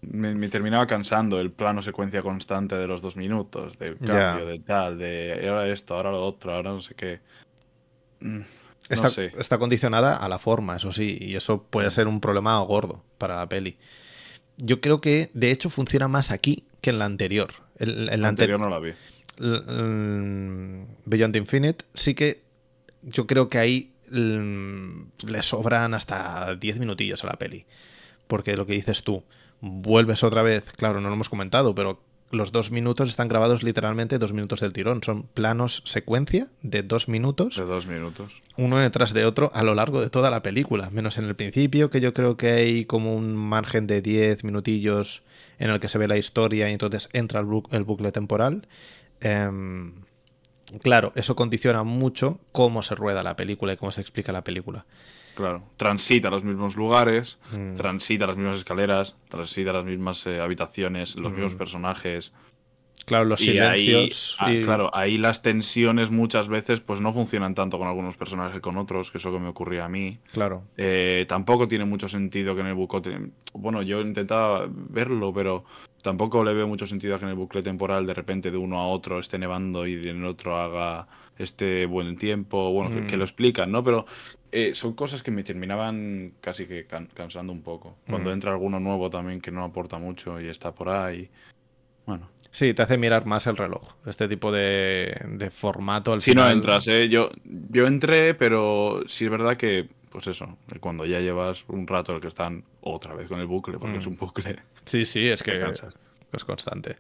me, 0.02 0.36
me 0.36 0.50
terminaba 0.50 0.88
cansando 0.88 1.40
el 1.40 1.52
plano 1.52 1.82
secuencia 1.82 2.22
constante 2.22 2.76
de 2.78 2.88
los 2.88 3.02
dos 3.02 3.16
minutos, 3.16 3.78
del 3.78 4.02
cambio, 4.02 4.46
de 4.46 4.60
tal, 4.60 4.98
de 4.98 5.46
ahora 5.48 5.68
esto, 5.70 5.96
ahora 5.96 6.12
lo 6.12 6.24
otro, 6.26 6.54
ahora 6.54 6.72
no 6.72 6.82
sé 6.82 6.96
qué. 6.96 7.22
Mm, 8.20 8.42
Está, 8.90 9.08
No 9.08 9.10
sé. 9.10 9.32
está 9.38 9.58
condicionada 9.58 10.16
a 10.16 10.30
la 10.30 10.40
forma, 10.40 10.76
eso 10.78 10.92
sí, 10.92 11.18
y 11.20 11.36
eso 11.36 11.64
puede 11.64 11.92
ser 11.92 12.08
un 12.08 12.22
problema 12.22 12.60
gordo 12.62 13.04
para 13.18 13.36
la 13.38 13.50
peli. 13.50 13.78
Yo 14.58 14.80
creo 14.82 15.02
que, 15.02 15.30
de 15.34 15.52
hecho, 15.52 15.70
funciona 15.70 16.08
más 16.08 16.32
aquí 16.32 16.64
que 16.82 16.90
en 16.92 17.00
la 17.00 17.06
anterior. 17.06 17.54
En 17.80 18.22
La 18.22 18.28
anterior 18.30 18.60
no 18.60 18.70
la 18.70 18.80
vi. 18.80 18.92
l- 19.40 19.62
Beyond 21.06 21.36
Infinite 21.36 21.86
sí 21.94 22.16
que 22.16 22.42
yo 23.04 23.28
creo 23.28 23.50
que 23.50 23.58
ahí 23.60 23.92
mm, 24.10 25.28
le 25.28 25.42
sobran 25.42 25.94
hasta 25.94 26.56
10 26.56 26.80
minutillos 26.80 27.24
a 27.24 27.28
la 27.28 27.34
peli. 27.34 27.66
Porque 28.28 28.58
lo 28.58 28.66
que 28.66 28.74
dices 28.74 29.04
tú, 29.04 29.24
vuelves 29.62 30.24
otra 30.24 30.42
vez, 30.44 30.72
claro, 30.72 31.00
no 31.02 31.10
lo 31.10 31.16
hemos 31.16 31.30
comentado, 31.30 31.74
pero 31.76 32.02
los 32.32 32.52
dos 32.52 32.72
minutos 32.72 33.10
están 33.10 33.28
grabados 33.28 33.64
literalmente 33.64 34.20
dos 34.20 34.34
minutos 34.34 34.60
del 34.60 34.74
tirón. 34.74 35.02
Son 35.04 35.24
planos 35.24 35.82
secuencia 35.86 36.48
de 36.62 36.84
dos 36.84 37.08
minutos 37.08 37.56
De 37.56 37.64
dos 37.66 37.86
minutos. 37.88 38.32
uno 38.58 38.80
detrás 38.80 39.14
de 39.14 39.26
otro 39.26 39.50
a 39.54 39.64
lo 39.64 39.74
largo 39.76 40.02
de 40.02 40.10
toda 40.10 40.30
la 40.30 40.42
película, 40.44 40.90
menos 40.90 41.18
en 41.18 41.26
el 41.26 41.36
principio, 41.36 41.90
que 41.90 42.02
yo 42.02 42.14
creo 42.14 42.36
que 42.38 42.52
hay 42.52 42.86
como 42.86 43.16
un 43.16 43.36
margen 43.36 43.88
de 43.88 44.02
10 44.02 44.44
minutillos 44.44 45.24
en 45.60 45.70
el 45.70 45.80
que 45.80 45.90
se 45.90 45.98
ve 45.98 46.08
la 46.08 46.18
historia 46.18 46.70
y 46.70 46.74
entonces 46.74 47.10
entra 47.14 47.40
el, 47.40 47.46
bu- 47.48 47.68
el 47.72 47.84
bucle 47.84 48.12
temporal. 48.12 48.68
Em, 49.22 49.94
claro, 50.82 51.12
eso 51.16 51.36
condiciona 51.36 51.84
mucho 51.84 52.40
cómo 52.52 52.84
se 52.84 52.94
rueda 52.96 53.24
la 53.24 53.36
película 53.36 53.74
y 53.74 53.78
cómo 53.78 53.92
se 53.92 54.02
explica 54.02 54.32
la 54.32 54.44
película. 54.44 54.86
Claro. 55.38 55.62
Transita 55.78 56.32
los 56.32 56.44
mismos 56.44 56.76
lugares, 56.76 57.38
Mm. 57.52 57.76
transita 57.76 58.26
las 58.26 58.38
mismas 58.38 58.56
escaleras, 58.58 59.16
transita 59.30 59.72
las 59.72 59.86
mismas 59.86 60.26
eh, 60.26 60.40
habitaciones, 60.42 61.16
los 61.16 61.32
mismos 61.32 61.54
Mm. 61.54 61.58
personajes. 61.58 62.34
Claro, 63.06 63.26
los 63.26 63.40
Y 63.48 63.58
ahí, 63.60 64.10
ah, 64.40 64.52
y- 64.52 64.64
claro, 64.64 64.90
ahí 64.94 65.18
las 65.20 65.42
tensiones 65.44 66.10
muchas 66.10 66.48
veces 66.50 66.82
pues 66.82 67.00
no 67.02 67.14
funcionan 67.14 67.54
tanto 67.54 67.78
con 67.78 67.88
algunos 67.88 68.18
personajes 68.18 68.56
que 68.56 68.62
con 68.62 68.78
otros, 68.78 69.12
que 69.12 69.20
eso 69.20 69.32
que 69.32 69.40
me 69.40 69.48
ocurría 69.48 69.86
a 69.86 69.90
mí. 69.90 70.18
claro. 70.34 70.64
Eh, 70.76 71.26
tampoco 71.30 71.68
tiene 71.68 71.86
mucho 71.86 72.10
sentido 72.10 72.56
que 72.56 72.62
en 72.62 72.68
el 72.68 72.74
bucle... 72.74 73.30
Bueno, 73.54 73.82
yo 73.84 74.02
intentaba 74.02 74.68
verlo, 74.70 75.32
pero 75.34 75.64
tampoco 76.02 76.44
le 76.44 76.54
veo 76.54 76.68
mucho 76.68 76.86
sentido 76.88 77.16
a 77.16 77.20
que 77.20 77.26
en 77.26 77.30
el 77.30 77.36
bucle 77.38 77.62
temporal 77.62 78.06
de 78.08 78.14
repente 78.16 78.50
de 78.52 78.58
uno 78.58 78.80
a 78.82 78.88
otro 78.88 79.20
esté 79.20 79.38
nevando 79.38 79.86
y 79.88 79.94
en 79.94 80.18
el 80.18 80.26
otro 80.26 80.58
haga 80.58 81.08
este 81.38 81.86
buen 81.86 82.18
tiempo. 82.18 82.72
Bueno, 82.74 82.90
que, 82.94 83.02
Mm. 83.02 83.08
que 83.08 83.16
lo 83.18 83.24
explican, 83.24 83.72
¿no? 83.72 83.84
Pero 83.84 84.06
eh, 84.52 84.74
son 84.76 84.94
cosas 84.94 85.24
que 85.24 85.32
me 85.32 85.44
terminaban 85.44 86.34
casi 86.42 86.66
que 86.66 86.86
can- 86.86 87.10
cansando 87.14 87.52
un 87.54 87.62
poco. 87.62 87.98
Cuando 88.10 88.32
entra 88.32 88.52
alguno 88.52 88.80
nuevo 88.80 89.10
también 89.10 89.42
que 89.42 89.52
no 89.52 89.64
aporta 89.64 89.98
mucho 90.00 90.40
y 90.42 90.48
está 90.48 90.74
por 90.74 90.90
ahí. 90.90 91.30
Bueno. 92.06 92.30
Sí, 92.52 92.74
te 92.74 92.82
hace 92.82 92.98
mirar 92.98 93.26
más 93.26 93.46
el 93.48 93.58
reloj. 93.58 93.94
Este 94.06 94.28
tipo 94.28 94.52
de, 94.52 95.16
de 95.34 95.50
formato 95.52 96.14
al 96.14 96.22
Si 96.22 96.34
no 96.34 96.50
entras, 96.50 96.88
¿eh? 96.88 97.10
Yo, 97.10 97.30
yo 97.44 97.86
entré, 97.86 98.34
pero 98.34 99.02
sí 99.08 99.26
es 99.26 99.32
verdad 99.32 99.58
que, 99.58 99.90
pues 100.10 100.28
eso, 100.28 100.58
cuando 100.80 101.06
ya 101.06 101.20
llevas 101.20 101.66
un 101.68 101.86
rato 101.86 102.16
el 102.16 102.22
que 102.22 102.30
están 102.30 102.64
otra 102.82 103.14
vez 103.14 103.28
con 103.28 103.40
el 103.42 103.46
bucle, 103.48 103.78
porque 103.78 103.98
Mm. 103.98 104.00
es 104.00 104.08
un 104.08 104.16
bucle. 104.16 104.56
Sí, 104.86 105.06
sí, 105.06 105.28
es 105.28 105.44
que 105.44 105.60
cansas. 105.60 105.98
Es 106.34 106.46
constante. 106.46 106.98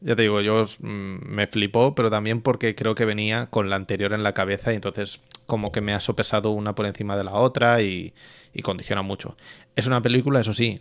Ya 0.00 0.14
te 0.14 0.22
digo, 0.22 0.40
yo 0.40 0.62
mm, 0.80 1.18
me 1.26 1.46
flipó, 1.46 1.94
pero 1.94 2.10
también 2.10 2.42
porque 2.42 2.74
creo 2.74 2.94
que 2.94 3.04
venía 3.04 3.46
con 3.46 3.70
la 3.70 3.76
anterior 3.76 4.12
en 4.12 4.22
la 4.22 4.34
cabeza 4.34 4.72
y 4.72 4.76
entonces 4.76 5.20
como 5.46 5.72
que 5.72 5.80
me 5.80 5.94
ha 5.94 6.00
sopesado 6.00 6.50
una 6.50 6.74
por 6.74 6.86
encima 6.86 7.16
de 7.16 7.24
la 7.24 7.34
otra 7.34 7.82
y, 7.82 8.14
y 8.52 8.62
condiciona 8.62 9.02
mucho. 9.02 9.36
Es 9.76 9.86
una 9.86 10.02
película, 10.02 10.40
eso 10.40 10.52
sí, 10.52 10.80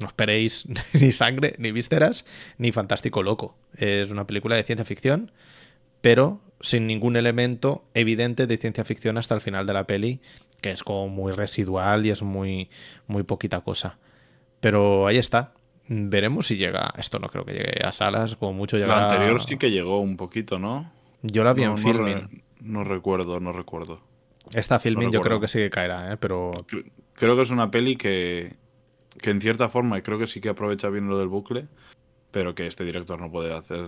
no 0.00 0.06
esperéis 0.06 0.66
ni 0.92 1.12
sangre, 1.12 1.54
ni 1.58 1.72
vísceras, 1.72 2.24
ni 2.58 2.72
fantástico 2.72 3.22
loco. 3.22 3.56
Es 3.76 4.10
una 4.10 4.26
película 4.26 4.56
de 4.56 4.64
ciencia 4.64 4.84
ficción, 4.84 5.30
pero 6.00 6.40
sin 6.60 6.86
ningún 6.86 7.16
elemento 7.16 7.84
evidente 7.94 8.46
de 8.46 8.56
ciencia 8.56 8.84
ficción 8.84 9.18
hasta 9.18 9.34
el 9.34 9.40
final 9.40 9.66
de 9.66 9.72
la 9.72 9.86
peli, 9.86 10.20
que 10.60 10.70
es 10.70 10.82
como 10.82 11.08
muy 11.08 11.32
residual 11.32 12.04
y 12.06 12.10
es 12.10 12.22
muy, 12.22 12.70
muy 13.06 13.22
poquita 13.22 13.60
cosa. 13.60 13.98
Pero 14.60 15.06
ahí 15.06 15.16
está. 15.16 15.54
Veremos 15.92 16.46
si 16.46 16.56
llega. 16.56 16.94
Esto 16.96 17.18
no 17.18 17.26
creo 17.28 17.44
que 17.44 17.52
llegue 17.52 17.84
a 17.84 17.90
salas, 17.90 18.36
como 18.36 18.52
mucho 18.52 18.76
llega. 18.76 18.86
La 18.96 19.10
anterior 19.10 19.42
sí 19.42 19.56
que 19.58 19.72
llegó 19.72 19.98
un 20.00 20.16
poquito, 20.16 20.60
¿no? 20.60 20.92
Yo 21.22 21.42
la 21.42 21.52
vi 21.52 21.62
No, 21.62 21.70
en 21.70 21.70
no 21.72 21.76
filming. 21.78 22.14
re- 22.30 22.42
No, 22.60 22.84
recuerdo, 22.84 23.40
no 23.40 23.52
recuerdo. 23.52 24.00
Esta 24.52 24.78
filming 24.78 25.10
yo 25.10 25.20
creo 25.20 25.40
que 25.40 25.48
sí 25.48 25.58
que 25.58 25.68
caerá, 25.68 26.12
¿eh? 26.12 26.16
pero 26.16 26.52
Cre- 26.68 26.90
Creo 27.14 27.34
que 27.34 27.42
es 27.42 27.50
una 27.50 27.72
peli 27.72 27.96
que, 27.96 28.54
que 29.20 29.30
en 29.30 29.40
cierta 29.40 29.68
forma, 29.68 29.98
y 29.98 30.02
creo 30.02 30.16
que 30.18 30.28
sí 30.28 30.40
que 30.40 30.48
aprovecha 30.48 30.88
bien 30.90 31.08
lo 31.08 31.18
del 31.18 31.26
bucle, 31.28 31.66
pero 32.30 32.54
que 32.54 32.66
este 32.66 32.84
director 32.84 33.20
no 33.20 33.30
puede 33.30 33.52
hacer 33.52 33.84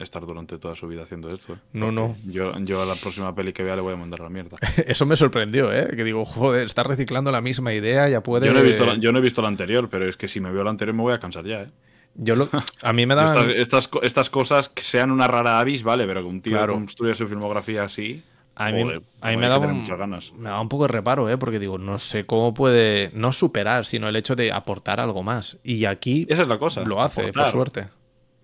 estar 0.00 0.24
durante 0.26 0.58
toda 0.58 0.74
su 0.74 0.86
vida 0.88 1.02
haciendo 1.02 1.28
esto. 1.34 1.54
¿eh? 1.54 1.56
No, 1.72 1.90
no. 1.90 2.16
Yo, 2.26 2.52
yo 2.60 2.80
a 2.82 2.86
la 2.86 2.94
próxima 2.94 3.34
peli 3.34 3.52
que 3.52 3.62
vea 3.64 3.74
le 3.76 3.82
voy 3.82 3.92
a 3.94 3.96
mandar 3.96 4.20
la 4.20 4.28
mierda. 4.28 4.56
eso 4.86 5.04
me 5.06 5.16
sorprendió, 5.16 5.72
¿eh? 5.72 5.88
Que 5.96 6.04
digo, 6.04 6.24
joder, 6.24 6.64
está 6.66 6.82
reciclando 6.84 7.32
la 7.32 7.40
misma 7.40 7.72
idea, 7.74 8.08
ya 8.08 8.22
puede. 8.22 8.46
Yo 8.46 8.52
no, 8.52 8.60
he 8.60 8.62
visto 8.62 8.86
la, 8.86 8.94
yo 8.96 9.12
no 9.12 9.18
he 9.18 9.22
visto 9.22 9.42
la 9.42 9.48
anterior, 9.48 9.88
pero 9.90 10.08
es 10.08 10.16
que 10.16 10.28
si 10.28 10.40
me 10.40 10.50
veo 10.52 10.62
la 10.64 10.70
anterior 10.70 10.94
me 10.94 11.02
voy 11.02 11.12
a 11.14 11.18
cansar 11.18 11.44
ya, 11.44 11.62
¿eh? 11.62 11.70
Yo 12.14 12.36
lo- 12.36 12.48
A 12.82 12.92
mí 12.92 13.06
me 13.06 13.14
Estas, 13.14 13.34
da. 13.46 13.52
estas, 13.52 13.90
estas 14.02 14.30
cosas 14.30 14.68
que 14.68 14.82
sean 14.82 15.10
una 15.10 15.26
rara 15.28 15.58
avis, 15.60 15.82
vale, 15.82 16.06
pero 16.06 16.20
que 16.22 16.28
un 16.28 16.42
tío 16.42 16.52
Claro. 16.52 16.74
construya 16.74 17.14
su 17.14 17.26
filmografía 17.26 17.84
así. 17.84 18.22
A 18.66 18.72
mí, 18.72 18.82
joder, 18.82 18.96
a 19.20 19.26
mí 19.28 19.32
hay 19.32 19.36
me 19.36 19.48
da 19.48 19.58
un- 19.58 19.78
muchas 19.80 19.98
ganas. 19.98 20.32
me 20.32 20.48
da 20.48 20.60
un 20.60 20.68
poco 20.68 20.84
de 20.84 20.88
reparo, 20.92 21.28
¿eh? 21.30 21.38
Porque 21.38 21.58
digo, 21.58 21.78
no 21.78 21.98
sé 21.98 22.26
cómo 22.26 22.54
puede. 22.54 23.10
No 23.14 23.32
superar, 23.32 23.86
sino 23.86 24.08
el 24.08 24.16
hecho 24.16 24.36
de 24.36 24.52
aportar 24.52 25.00
algo 25.00 25.22
más. 25.22 25.58
Y 25.64 25.84
aquí 25.84 26.26
Esa 26.28 26.42
es 26.42 26.48
la 26.48 26.58
cosa. 26.58 26.82
lo 26.84 27.00
hace, 27.02 27.22
aportar. 27.22 27.44
por 27.44 27.52
suerte. 27.52 27.88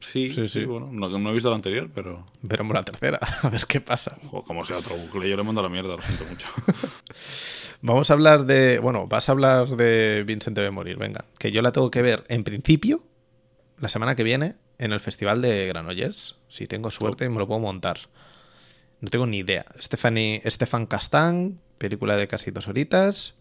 Sí, 0.00 0.28
Sí, 0.28 0.46
sí, 0.48 0.64
bueno, 0.64 0.88
no, 0.92 1.08
no 1.18 1.30
he 1.30 1.32
visto 1.32 1.50
la 1.50 1.56
anterior, 1.56 1.90
pero 1.92 2.24
Veremos 2.40 2.72
la 2.72 2.84
tercera, 2.84 3.18
a 3.42 3.48
ver 3.50 3.62
qué 3.66 3.80
pasa. 3.80 4.16
jo, 4.30 4.44
como 4.44 4.64
sea 4.64 4.76
otro 4.78 4.94
bucle, 4.96 5.28
yo 5.28 5.36
le 5.36 5.42
mando 5.42 5.60
a 5.60 5.64
la 5.64 5.68
mierda, 5.68 5.96
lo 5.96 6.02
siento 6.02 6.24
mucho. 6.24 6.46
Vamos 7.82 8.10
a 8.10 8.14
hablar 8.14 8.44
de. 8.44 8.78
Bueno, 8.80 9.06
vas 9.06 9.28
a 9.28 9.32
hablar 9.32 9.68
de 9.68 10.24
Vincent 10.26 10.56
debe 10.56 10.70
morir, 10.70 10.96
venga. 10.98 11.24
Que 11.38 11.52
yo 11.52 11.62
la 11.62 11.72
tengo 11.72 11.90
que 11.90 12.02
ver 12.02 12.24
en 12.28 12.44
principio 12.44 13.00
la 13.78 13.88
semana 13.88 14.14
que 14.16 14.22
viene 14.24 14.54
en 14.78 14.92
el 14.92 15.00
Festival 15.00 15.42
de 15.42 15.66
Granollers. 15.66 16.36
Si 16.48 16.66
tengo 16.66 16.90
suerte, 16.90 17.28
me 17.28 17.38
lo 17.38 17.46
puedo 17.46 17.60
montar. 17.60 17.98
No 19.00 19.10
tengo 19.10 19.26
ni 19.26 19.38
idea. 19.38 19.64
Stephanie, 19.78 20.42
Stefan 20.46 20.86
Castán, 20.86 21.60
película 21.78 22.16
de 22.16 22.28
casi 22.28 22.50
dos 22.50 22.68
horitas. 22.68 23.36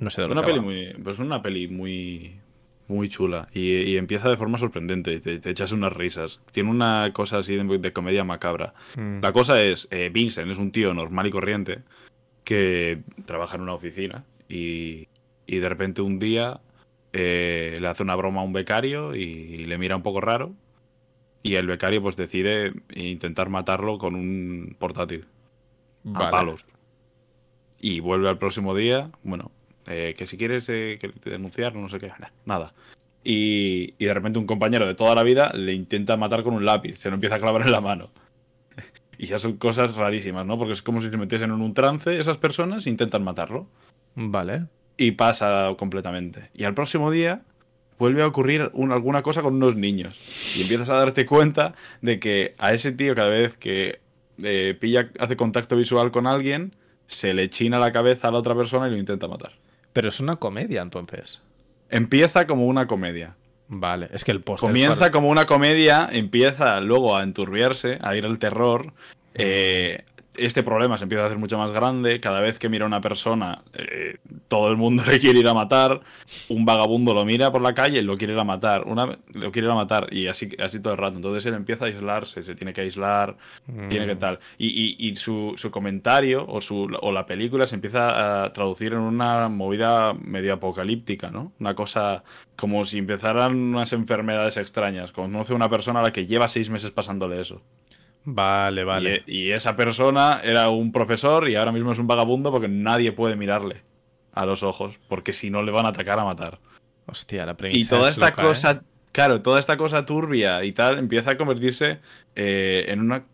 No 0.00 0.10
sé 0.10 0.22
de 0.22 0.28
lo 0.28 0.32
una 0.32 0.42
que 0.42 0.48
peli 0.48 0.58
va. 0.58 0.64
muy, 0.64 0.94
pues 1.02 1.18
una 1.18 1.42
peli 1.42 1.68
muy, 1.68 2.40
muy 2.88 3.08
chula 3.08 3.48
y, 3.52 3.60
y 3.82 3.96
empieza 3.96 4.28
de 4.28 4.36
forma 4.36 4.58
sorprendente. 4.58 5.20
Te, 5.20 5.38
te 5.38 5.50
echas 5.50 5.72
unas 5.72 5.92
risas. 5.92 6.42
Tiene 6.52 6.70
una 6.70 7.10
cosa 7.12 7.38
así 7.38 7.56
de, 7.56 7.78
de 7.78 7.92
comedia 7.92 8.24
macabra. 8.24 8.74
Mm. 8.96 9.20
La 9.20 9.32
cosa 9.32 9.62
es, 9.62 9.88
eh, 9.90 10.10
Vincent 10.12 10.50
es 10.50 10.58
un 10.58 10.72
tío 10.72 10.94
normal 10.94 11.26
y 11.26 11.30
corriente 11.30 11.80
que 12.44 13.02
trabaja 13.26 13.56
en 13.56 13.62
una 13.62 13.74
oficina 13.74 14.24
y, 14.48 15.08
y 15.46 15.58
de 15.58 15.68
repente 15.68 16.02
un 16.02 16.18
día 16.18 16.60
eh, 17.12 17.78
le 17.80 17.88
hace 17.88 18.02
una 18.02 18.16
broma 18.16 18.40
a 18.40 18.44
un 18.44 18.52
becario 18.52 19.14
y, 19.14 19.64
le 19.66 19.78
mira 19.78 19.96
un 19.96 20.02
poco 20.02 20.20
raro 20.20 20.54
y 21.44 21.56
el 21.56 21.66
becario 21.66 22.02
pues 22.02 22.16
decide 22.16 22.72
intentar 22.94 23.50
matarlo 23.50 23.98
con 23.98 24.16
un 24.16 24.74
portátil 24.78 25.26
a 26.14 26.18
Vale. 26.18 26.30
palos. 26.30 26.66
Y 27.78 28.00
vuelve 28.00 28.30
al 28.30 28.38
próximo 28.38 28.74
día, 28.74 29.10
bueno, 29.22 29.52
eh, 29.86 30.14
que 30.16 30.26
si 30.26 30.38
quieres 30.38 30.66
eh, 30.70 30.96
que 30.98 31.10
te 31.10 31.28
denunciar, 31.28 31.76
no 31.76 31.90
sé 31.90 31.98
qué, 31.98 32.10
nada. 32.46 32.72
Y, 33.22 33.92
y 33.98 34.06
de 34.06 34.14
repente 34.14 34.38
un 34.38 34.46
compañero 34.46 34.86
de 34.86 34.94
toda 34.94 35.14
la 35.14 35.22
vida 35.22 35.52
le 35.52 35.74
intenta 35.74 36.16
matar 36.16 36.42
con 36.44 36.54
un 36.54 36.64
lápiz, 36.64 36.96
se 36.96 37.10
lo 37.10 37.14
empieza 37.14 37.34
a 37.34 37.40
clavar 37.40 37.60
en 37.62 37.72
la 37.72 37.80
mano. 37.80 38.10
Y 39.18 39.26
ya 39.26 39.38
son 39.38 39.58
cosas 39.58 39.94
rarísimas, 39.94 40.44
¿no? 40.44 40.58
Porque 40.58 40.72
es 40.72 40.82
como 40.82 41.00
si 41.00 41.08
se 41.08 41.16
metiesen 41.16 41.50
en 41.50 41.60
un 41.60 41.72
trance 41.72 42.18
esas 42.18 42.36
personas 42.36 42.86
e 42.86 42.90
intentan 42.90 43.22
matarlo. 43.22 43.68
Vale. 44.16 44.66
Y 44.96 45.12
pasa 45.12 45.72
completamente. 45.78 46.50
Y 46.52 46.64
al 46.64 46.74
próximo 46.74 47.12
día 47.12 47.42
vuelve 47.98 48.22
a 48.22 48.26
ocurrir 48.26 48.70
un- 48.72 48.92
alguna 48.92 49.22
cosa 49.22 49.42
con 49.42 49.54
unos 49.54 49.76
niños. 49.76 50.16
Y 50.56 50.62
empiezas 50.62 50.88
a 50.90 50.94
darte 50.96 51.26
cuenta 51.26 51.74
de 52.02 52.18
que 52.18 52.54
a 52.58 52.72
ese 52.74 52.92
tío 52.92 53.14
cada 53.14 53.28
vez 53.30 53.56
que 53.56 54.00
eh, 54.42 54.76
pilla, 54.80 55.10
hace 55.20 55.36
contacto 55.36 55.76
visual 55.76 56.10
con 56.10 56.26
alguien, 56.26 56.74
se 57.06 57.34
le 57.34 57.48
china 57.50 57.78
la 57.78 57.92
cabeza 57.92 58.28
a 58.28 58.30
la 58.32 58.38
otra 58.38 58.54
persona 58.56 58.88
y 58.88 58.90
lo 58.90 58.96
intenta 58.96 59.28
matar. 59.28 59.52
Pero 59.92 60.08
es 60.08 60.18
una 60.20 60.36
comedia 60.36 60.82
entonces. 60.82 61.42
Empieza 61.88 62.46
como 62.46 62.66
una 62.66 62.86
comedia. 62.86 63.36
Vale, 63.68 64.08
es 64.12 64.24
que 64.24 64.32
el 64.32 64.40
póster. 64.40 64.68
Comienza 64.68 65.10
como 65.10 65.28
una 65.28 65.46
comedia, 65.46 66.08
empieza 66.10 66.80
luego 66.80 67.16
a 67.16 67.22
enturbiarse, 67.22 67.98
a 68.02 68.16
ir 68.16 68.24
al 68.24 68.38
terror. 68.38 68.92
eh, 69.34 70.04
este 70.36 70.62
problema 70.62 70.96
se 70.98 71.04
empieza 71.04 71.24
a 71.24 71.26
hacer 71.26 71.38
mucho 71.38 71.58
más 71.58 71.72
grande. 71.72 72.20
Cada 72.20 72.40
vez 72.40 72.58
que 72.58 72.68
mira 72.68 72.84
a 72.84 72.88
una 72.88 73.00
persona, 73.00 73.62
eh, 73.74 74.18
todo 74.48 74.70
el 74.70 74.76
mundo 74.76 75.02
le 75.06 75.18
quiere 75.20 75.38
ir 75.40 75.48
a 75.48 75.54
matar. 75.54 76.00
Un 76.48 76.64
vagabundo 76.64 77.14
lo 77.14 77.24
mira 77.24 77.52
por 77.52 77.62
la 77.62 77.74
calle 77.74 77.98
y 77.98 78.02
lo 78.02 78.16
quiere 78.16 78.32
ir 78.34 78.38
a 78.38 78.44
matar. 78.44 78.84
Una, 78.86 79.18
lo 79.32 79.52
quiere 79.52 79.66
ir 79.68 79.72
a 79.72 79.76
matar 79.76 80.12
y 80.12 80.26
así, 80.26 80.48
así 80.58 80.80
todo 80.80 80.92
el 80.94 80.98
rato. 80.98 81.16
Entonces 81.16 81.44
él 81.46 81.54
empieza 81.54 81.84
a 81.84 81.88
aislarse, 81.88 82.42
se 82.44 82.54
tiene 82.54 82.72
que 82.72 82.80
aislar, 82.82 83.36
tiene 83.88 84.06
que 84.06 84.14
Mm. 84.14 84.18
tal. 84.18 84.38
Y, 84.58 84.68
y- 84.68 85.08
y 85.10 85.16
su, 85.16 85.54
su 85.56 85.70
comentario 85.70 86.46
o, 86.48 86.60
su, 86.60 86.88
o 87.00 87.12
la 87.12 87.26
película 87.26 87.66
se 87.66 87.74
empieza 87.76 88.44
a 88.44 88.52
traducir 88.52 88.92
en 88.92 89.00
una 89.00 89.48
movida 89.48 90.14
medio 90.14 90.54
apocalíptica, 90.54 91.30
¿no? 91.30 91.52
Una 91.60 91.74
cosa 91.74 92.24
como 92.56 92.84
si 92.86 92.98
empezaran 92.98 93.54
unas 93.56 93.92
enfermedades 93.92 94.56
extrañas. 94.56 95.12
Conoce 95.12 95.52
a 95.52 95.56
una 95.56 95.68
persona 95.68 96.00
a 96.00 96.02
la 96.04 96.12
que 96.12 96.26
lleva 96.26 96.48
seis 96.48 96.70
meses 96.70 96.90
pasándole 96.90 97.40
eso. 97.40 97.60
Vale, 98.24 98.84
vale. 98.84 99.22
Y, 99.26 99.42
y 99.42 99.52
esa 99.52 99.76
persona 99.76 100.40
era 100.42 100.70
un 100.70 100.92
profesor 100.92 101.48
y 101.48 101.56
ahora 101.56 101.72
mismo 101.72 101.92
es 101.92 101.98
un 101.98 102.06
vagabundo 102.06 102.50
porque 102.50 102.68
nadie 102.68 103.12
puede 103.12 103.36
mirarle 103.36 103.82
a 104.32 104.46
los 104.46 104.62
ojos, 104.62 104.98
porque 105.08 105.32
si 105.32 105.50
no 105.50 105.62
le 105.62 105.72
van 105.72 105.86
a 105.86 105.90
atacar 105.90 106.18
a 106.18 106.24
matar. 106.24 106.58
Hostia, 107.06 107.46
la 107.46 107.56
premisa 107.56 107.80
Y 107.80 107.88
toda 107.88 108.08
es 108.08 108.16
esta 108.16 108.30
loca, 108.30 108.42
¿eh? 108.42 108.44
cosa, 108.46 108.82
claro, 109.12 109.42
toda 109.42 109.60
esta 109.60 109.76
cosa 109.76 110.04
turbia 110.04 110.64
y 110.64 110.72
tal 110.72 110.98
empieza 110.98 111.32
a 111.32 111.36
convertirse 111.36 112.00
eh, 112.34 112.86
en 112.88 113.00
una 113.00 113.26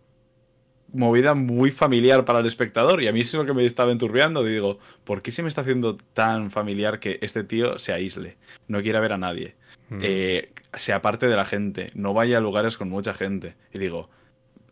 movida 0.93 1.35
muy 1.35 1.71
familiar 1.71 2.25
para 2.25 2.41
el 2.41 2.47
espectador. 2.47 3.03
Y 3.03 3.09
a 3.09 3.13
mí 3.13 3.21
eso 3.21 3.37
es 3.37 3.47
lo 3.47 3.47
que 3.47 3.55
me 3.55 3.65
estaba 3.65 3.93
enturbiando. 3.93 4.45
Digo, 4.45 4.79
¿por 5.05 5.23
qué 5.23 5.31
se 5.31 5.43
me 5.43 5.49
está 5.49 5.61
haciendo 5.61 5.97
tan 5.97 6.51
familiar 6.51 6.99
que 6.99 7.19
este 7.23 7.45
tío 7.45 7.79
se 7.79 7.93
aísle? 7.93 8.37
No 8.67 8.81
quiera 8.81 9.01
ver 9.01 9.13
a 9.13 9.19
nadie. 9.19 9.55
Mm. 9.89 9.99
eh, 10.03 10.53
se 10.75 10.93
aparte 10.93 11.27
de 11.27 11.37
la 11.37 11.45
gente. 11.45 11.91
No 11.95 12.13
vaya 12.13 12.39
a 12.39 12.41
lugares 12.41 12.77
con 12.77 12.89
mucha 12.89 13.15
gente. 13.15 13.55
Y 13.73 13.79
digo, 13.79 14.11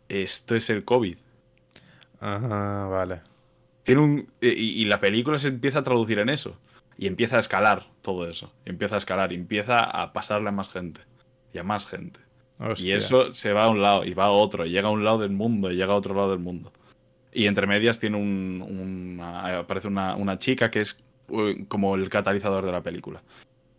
esto 0.08 0.54
es 0.56 0.70
el 0.70 0.84
COVID. 0.84 1.16
Ah, 2.20 2.86
vale. 2.90 3.20
Tiene 3.82 4.00
un, 4.00 4.28
y, 4.40 4.48
y 4.48 4.84
la 4.84 5.00
película 5.00 5.38
se 5.38 5.48
empieza 5.48 5.80
a 5.80 5.82
traducir 5.84 6.18
en 6.18 6.28
eso. 6.28 6.56
Y 6.96 7.06
empieza 7.06 7.36
a 7.36 7.40
escalar 7.40 7.86
todo 8.02 8.28
eso. 8.28 8.52
Empieza 8.64 8.96
a 8.96 8.98
escalar. 8.98 9.32
Y 9.32 9.36
empieza 9.36 9.84
a 9.84 10.12
pasarle 10.12 10.48
a 10.48 10.52
más 10.52 10.68
gente. 10.68 11.00
Y 11.54 11.58
a 11.58 11.62
más 11.62 11.86
gente. 11.86 12.20
Y 12.78 12.90
eso 12.90 13.32
se 13.34 13.52
va 13.52 13.64
a 13.64 13.68
un 13.70 13.80
lado 13.80 14.04
y 14.04 14.14
va 14.14 14.24
a 14.24 14.30
otro. 14.30 14.66
Y 14.66 14.70
llega 14.70 14.88
a 14.88 14.90
un 14.90 15.04
lado 15.04 15.18
del 15.18 15.30
mundo 15.30 15.70
y 15.70 15.76
llega 15.76 15.92
a 15.92 15.96
otro 15.96 16.14
lado 16.14 16.30
del 16.30 16.40
mundo. 16.40 16.72
Y 17.32 17.46
entre 17.46 17.66
medias 17.68 17.98
tiene 18.00 18.16
un. 18.16 18.64
una- 18.68 19.58
aparece 19.60 19.86
una, 19.86 20.16
una 20.16 20.38
chica 20.38 20.70
que 20.70 20.80
es 20.80 20.98
eh, 21.28 21.64
como 21.68 21.94
el 21.94 22.08
catalizador 22.08 22.66
de 22.66 22.72
la 22.72 22.82
película. 22.82 23.22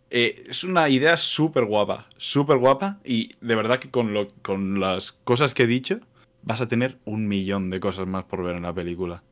Eh, 0.08 0.44
es 0.48 0.64
una 0.64 0.88
idea 0.88 1.18
súper 1.18 1.66
guapa. 1.66 2.06
Súper 2.16 2.56
guapa. 2.56 3.00
Y 3.04 3.32
de 3.42 3.54
verdad 3.54 3.78
que 3.78 3.90
con, 3.90 4.14
lo, 4.14 4.28
con 4.40 4.80
las 4.80 5.12
cosas 5.12 5.52
que 5.52 5.64
he 5.64 5.66
dicho, 5.66 6.00
vas 6.42 6.60
a 6.60 6.68
tener 6.68 6.98
un 7.04 7.28
millón 7.28 7.70
de 7.70 7.80
cosas 7.80 8.06
más 8.06 8.24
por 8.24 8.42
ver 8.42 8.56
en 8.56 8.62
la 8.62 8.72
película. 8.72 9.22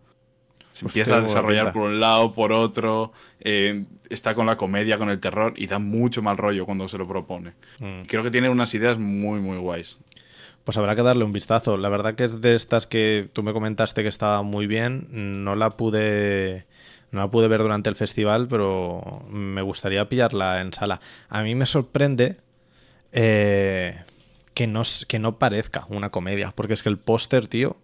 Se 0.72 0.86
Hostia, 0.86 1.02
empieza 1.02 1.18
a 1.18 1.22
desarrollar 1.22 1.72
por 1.72 1.82
un 1.82 1.98
lado, 1.98 2.32
por 2.34 2.52
otro. 2.52 3.12
eh, 3.40 3.84
está 4.11 4.34
con 4.34 4.46
la 4.46 4.56
comedia, 4.56 4.96
con 4.96 5.11
el 5.11 5.18
terror. 5.18 5.54
Y 5.56 5.66
da 5.66 5.78
mucho 5.78 6.22
mal 6.22 6.36
rollo 6.36 6.66
cuando 6.66 6.88
se 6.88 6.98
lo 6.98 7.09
propone. 7.09 7.54
Mm. 7.80 8.02
Creo 8.06 8.22
que 8.22 8.30
tiene 8.30 8.48
unas 8.48 8.72
ideas 8.74 8.98
muy, 8.98 9.40
muy 9.40 9.59
guays. 9.59 9.98
Pues 10.62 10.76
habrá 10.76 10.94
que 10.94 11.02
darle 11.02 11.24
un 11.24 11.32
vistazo. 11.32 11.76
La 11.78 11.88
verdad 11.88 12.14
que 12.14 12.24
es 12.24 12.40
de 12.40 12.54
estas 12.54 12.86
que 12.86 13.28
tú 13.32 13.42
me 13.42 13.52
comentaste 13.52 14.02
que 14.02 14.09
estaba 14.09 14.42
muy 14.42 14.66
bien. 14.66 15.09
No 15.11 15.56
la 15.56 15.76
pude. 15.76 16.66
No 17.11 17.20
la 17.20 17.30
pude 17.30 17.48
ver 17.48 17.62
durante 17.62 17.88
el 17.88 17.96
festival, 17.96 18.46
pero 18.48 19.24
me 19.30 19.62
gustaría 19.62 20.09
pillarla 20.09 20.61
en 20.61 20.72
sala. 20.72 21.00
A 21.28 21.42
mí 21.42 21.54
me 21.54 21.64
sorprende 21.64 22.36
eh, 23.12 24.04
que, 24.59 24.66
no, 24.66 24.82
que 25.06 25.20
no 25.20 25.38
parezca 25.38 25.86
una 25.88 26.11
comedia, 26.11 26.50
porque 26.52 26.74
es 26.74 26.82
que 26.82 26.88
el 26.88 26.98
póster, 26.98 27.46
tío, 27.46 27.76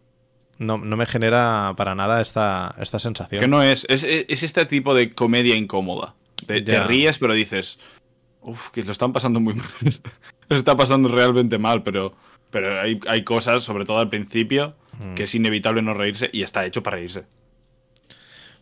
no, 0.58 0.76
no 0.76 0.96
me 0.96 1.06
genera 1.06 1.72
para 1.76 1.94
nada 1.94 2.20
esta, 2.20 2.74
esta 2.80 2.98
sensación. 2.98 3.40
Que 3.40 3.46
no 3.46 3.62
es, 3.62 3.86
es, 3.88 4.02
es 4.04 4.42
este 4.42 4.66
tipo 4.66 4.92
de 4.92 5.10
comedia 5.10 5.54
incómoda. 5.54 6.16
Te, 6.46 6.60
te 6.62 6.80
ríes, 6.80 7.18
pero 7.18 7.32
dices, 7.32 7.78
Uf, 8.40 8.70
que 8.70 8.82
lo 8.82 8.90
están 8.90 9.12
pasando 9.12 9.38
muy 9.38 9.54
mal. 9.54 9.68
lo 10.48 10.56
está 10.56 10.76
pasando 10.76 11.08
realmente 11.08 11.58
mal, 11.58 11.84
pero, 11.84 12.12
pero 12.50 12.80
hay, 12.80 12.98
hay 13.06 13.22
cosas, 13.22 13.62
sobre 13.62 13.84
todo 13.84 13.98
al 14.00 14.10
principio, 14.10 14.74
Mm. 14.98 15.14
que 15.14 15.24
es 15.24 15.34
inevitable 15.34 15.82
no 15.82 15.92
reírse 15.94 16.30
y 16.32 16.42
está 16.42 16.64
hecho 16.66 16.82
para 16.84 16.96
reírse. 16.98 17.24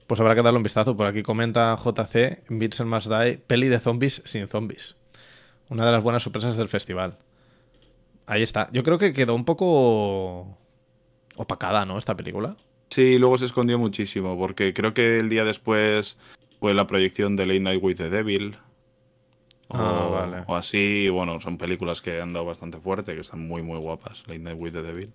Pues 0.06 0.18
habrá 0.20 0.34
que 0.34 0.42
darle 0.42 0.56
un 0.58 0.62
vistazo. 0.62 0.96
Por 0.96 1.06
aquí 1.06 1.22
comenta 1.22 1.76
JC, 1.76 2.42
Vincent 2.48 2.88
Must 2.88 3.08
Die, 3.10 3.38
peli 3.38 3.68
de 3.68 3.78
zombies 3.80 4.22
sin 4.24 4.48
zombies. 4.48 4.96
Una 5.68 5.84
de 5.86 5.92
las 5.92 6.02
buenas 6.02 6.22
sorpresas 6.22 6.56
del 6.56 6.68
festival. 6.70 7.18
Ahí 8.26 8.42
está. 8.42 8.68
Yo 8.72 8.82
creo 8.82 8.98
que 8.98 9.12
quedó 9.12 9.34
un 9.34 9.44
poco 9.44 10.56
opacada, 11.36 11.84
¿no? 11.86 11.98
Esta 11.98 12.16
película. 12.16 12.56
Sí, 12.90 13.18
luego 13.18 13.38
se 13.38 13.46
escondió 13.46 13.78
muchísimo, 13.78 14.38
porque 14.38 14.74
creo 14.74 14.92
que 14.94 15.18
el 15.18 15.28
día 15.28 15.44
después 15.44 16.18
fue 16.60 16.74
la 16.74 16.86
proyección 16.86 17.36
de 17.36 17.46
Late 17.46 17.60
Night 17.60 17.82
with 17.82 17.96
the 17.96 18.10
Devil. 18.10 18.56
O, 19.68 19.76
Ah, 19.78 20.08
vale. 20.08 20.44
o 20.46 20.54
así, 20.54 21.08
bueno, 21.08 21.40
son 21.40 21.56
películas 21.56 22.02
que 22.02 22.20
han 22.20 22.32
dado 22.34 22.44
bastante 22.44 22.78
fuerte, 22.78 23.14
que 23.14 23.20
están 23.22 23.46
muy, 23.46 23.62
muy 23.62 23.78
guapas. 23.78 24.22
Late 24.26 24.38
Night 24.40 24.58
with 24.60 24.72
the 24.72 24.82
Devil. 24.82 25.10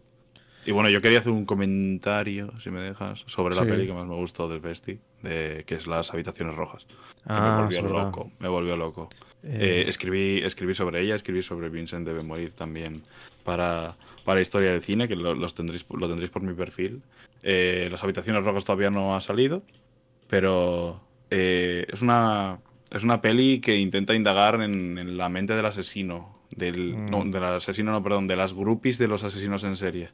Y 0.65 0.71
bueno, 0.71 0.89
yo 0.89 1.01
quería 1.01 1.19
hacer 1.19 1.31
un 1.31 1.45
comentario, 1.45 2.51
si 2.61 2.71
me 2.71 2.81
dejas, 2.81 3.23
sobre 3.27 3.55
la 3.55 3.61
Sí. 3.63 3.69
peli 3.69 3.85
que 3.87 3.93
más 3.93 4.05
me 4.07 4.15
gustó 4.15 4.49
del 4.49 4.59
Festi, 4.59 4.99
de, 5.21 5.63
que 5.65 5.75
es 5.75 5.87
Las 5.87 6.11
Habitaciones 6.13 6.55
Rojas. 6.55 6.85
Que 6.87 6.95
Ah, 7.27 7.55
me 7.57 7.61
volvió 7.63 7.81
loco, 7.83 8.31
me 8.39 8.47
volvió 8.49 8.75
loco. 8.75 9.07
Eh, 9.43 9.83
Eh, 9.83 9.85
escribí, 9.87 10.39
escribí 10.43 10.73
sobre 10.75 11.01
ella, 11.01 11.15
escribí 11.15 11.43
sobre 11.43 11.69
Vincent 11.69 12.05
Debe 12.05 12.23
Morir 12.23 12.51
también 12.51 13.03
para, 13.43 13.95
para 14.25 14.41
Historia 14.41 14.71
del 14.71 14.81
Cine, 14.83 15.07
que 15.07 15.15
lo, 15.15 15.33
los 15.35 15.53
tendréis, 15.55 15.85
lo 15.89 16.07
tendréis 16.07 16.31
por 16.31 16.41
mi 16.41 16.53
perfil. 16.53 17.01
Eh, 17.43 17.87
Las 17.91 18.03
Habitaciones 18.03 18.43
Rojas 18.43 18.65
todavía 18.65 18.89
no 18.89 19.15
ha 19.15 19.21
salido, 19.21 19.63
pero 20.27 20.99
eh, 21.29 21.85
es, 21.91 22.01
una, 22.01 22.59
es 22.89 23.03
una 23.03 23.21
peli 23.21 23.59
que 23.61 23.77
intenta 23.77 24.15
indagar 24.15 24.61
en, 24.61 24.97
en 24.97 25.17
la 25.17 25.29
mente 25.29 25.53
del 25.53 25.65
asesino. 25.65 26.33
Del, 26.49 26.95
Mm. 26.95 27.09
no, 27.09 27.23
del 27.25 27.43
asesino, 27.43 27.91
no, 27.91 28.01
perdón, 28.01 28.25
de 28.27 28.35
las 28.37 28.53
groupies 28.53 28.97
de 28.97 29.07
los 29.07 29.23
asesinos 29.23 29.63
en 29.63 29.75
serie. 29.75 30.09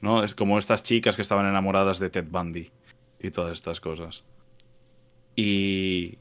¿No? 0.00 0.24
Es 0.24 0.34
como 0.34 0.58
estas 0.58 0.82
chicas 0.82 1.14
que 1.16 1.22
estaban 1.22 1.46
enamoradas 1.46 1.98
de 1.98 2.10
Ted 2.10 2.26
Bundy 2.30 2.70
y 3.20 3.30
todas 3.30 3.52
estas 3.52 3.80
cosas. 3.80 4.24
Y, 5.36 6.18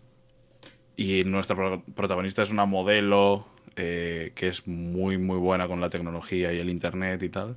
y 0.95 1.23
nuestra 1.23 1.55
pro- 1.55 1.83
protagonista 1.95 2.43
es 2.43 2.51
una 2.51 2.65
modelo 2.65 3.47
eh, 3.75 4.31
que 4.35 4.47
es 4.47 4.67
muy, 4.67 5.17
muy 5.17 5.37
buena 5.37 5.67
con 5.67 5.79
la 5.81 5.89
tecnología 5.89 6.51
y 6.53 6.59
el 6.59 6.69
internet 6.69 7.23
y 7.23 7.29
tal. 7.29 7.55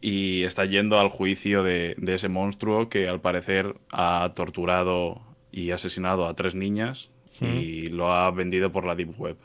Y 0.00 0.42
está 0.42 0.64
yendo 0.64 0.98
al 0.98 1.08
juicio 1.08 1.62
de, 1.62 1.94
de 1.98 2.14
ese 2.16 2.28
monstruo 2.28 2.88
que 2.88 3.08
al 3.08 3.20
parecer 3.20 3.76
ha 3.92 4.32
torturado 4.34 5.22
y 5.52 5.70
asesinado 5.70 6.26
a 6.26 6.34
tres 6.34 6.54
niñas 6.54 7.10
y 7.40 7.88
lo 7.88 8.10
ha 8.10 8.30
vendido 8.30 8.72
por 8.72 8.84
la 8.84 8.94
Deep 8.96 9.18
Web. 9.18 9.36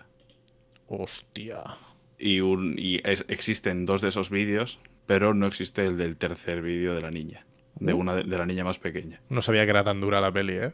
Hostia. 0.88 1.64
Y, 2.18 2.40
un- 2.40 2.76
y 2.78 3.02
es- 3.04 3.26
existen 3.28 3.86
dos 3.86 4.02
de 4.02 4.10
esos 4.10 4.30
vídeos, 4.30 4.80
pero 5.06 5.34
no 5.34 5.46
existe 5.48 5.84
el 5.86 5.98
del 5.98 6.18
tercer 6.18 6.62
vídeo 6.62 6.94
de 6.96 7.02
la 7.02 7.12
niña. 7.12 7.46
De 7.80 7.94
una 7.94 8.16
de- 8.16 8.24
de 8.24 8.38
la 8.38 8.46
niña 8.48 8.64
más 8.64 8.80
pequeña. 8.80 9.22
No 9.30 9.42
sabía 9.42 9.64
que 9.66 9.70
era 9.70 9.84
tan 9.84 10.02
dura 10.02 10.20
la 10.22 10.32
peli, 10.32 10.54
¿eh? 10.54 10.72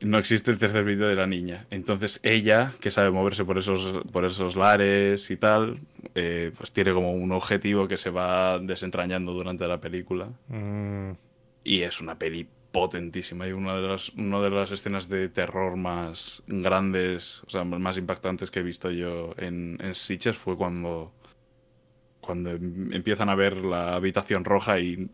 No 0.00 0.18
existe 0.18 0.50
el 0.50 0.58
tercer 0.58 0.84
vídeo 0.84 1.06
de 1.08 1.14
la 1.14 1.26
niña. 1.26 1.66
Entonces 1.70 2.20
ella, 2.22 2.72
que 2.80 2.90
sabe 2.90 3.10
moverse 3.10 3.44
por 3.44 3.58
esos, 3.58 4.04
por 4.12 4.24
esos 4.24 4.56
lares 4.56 5.30
y 5.30 5.36
tal, 5.36 5.78
eh, 6.14 6.52
pues 6.56 6.72
tiene 6.72 6.92
como 6.92 7.12
un 7.12 7.32
objetivo 7.32 7.86
que 7.88 7.96
se 7.96 8.10
va 8.10 8.58
desentrañando 8.58 9.32
durante 9.32 9.66
la 9.66 9.80
película. 9.80 10.28
Mm, 10.48 11.12
Y 11.62 11.82
es 11.82 12.00
una 12.00 12.18
peli 12.18 12.46
potentísima. 12.72 13.46
Y 13.46 13.52
una 13.52 13.76
de 13.76 13.88
las, 13.88 14.08
una 14.10 14.40
de 14.40 14.50
las 14.50 14.72
escenas 14.72 15.08
de 15.08 15.28
terror 15.28 15.76
más 15.76 16.42
grandes, 16.48 17.42
o 17.46 17.50
sea, 17.50 17.64
más 17.64 17.96
impactantes 17.96 18.50
que 18.50 18.60
he 18.60 18.64
visto 18.64 18.90
yo 18.90 19.32
en, 19.38 19.78
en 19.80 19.94
Sitges 19.94 20.36
fue 20.36 20.56
cuando, 20.56 21.12
cuando 22.20 22.50
em- 22.50 22.92
empiezan 22.92 23.28
a 23.28 23.34
ver 23.34 23.56
la 23.58 23.94
habitación 23.94 24.44
roja 24.44 24.80
y 24.80 25.08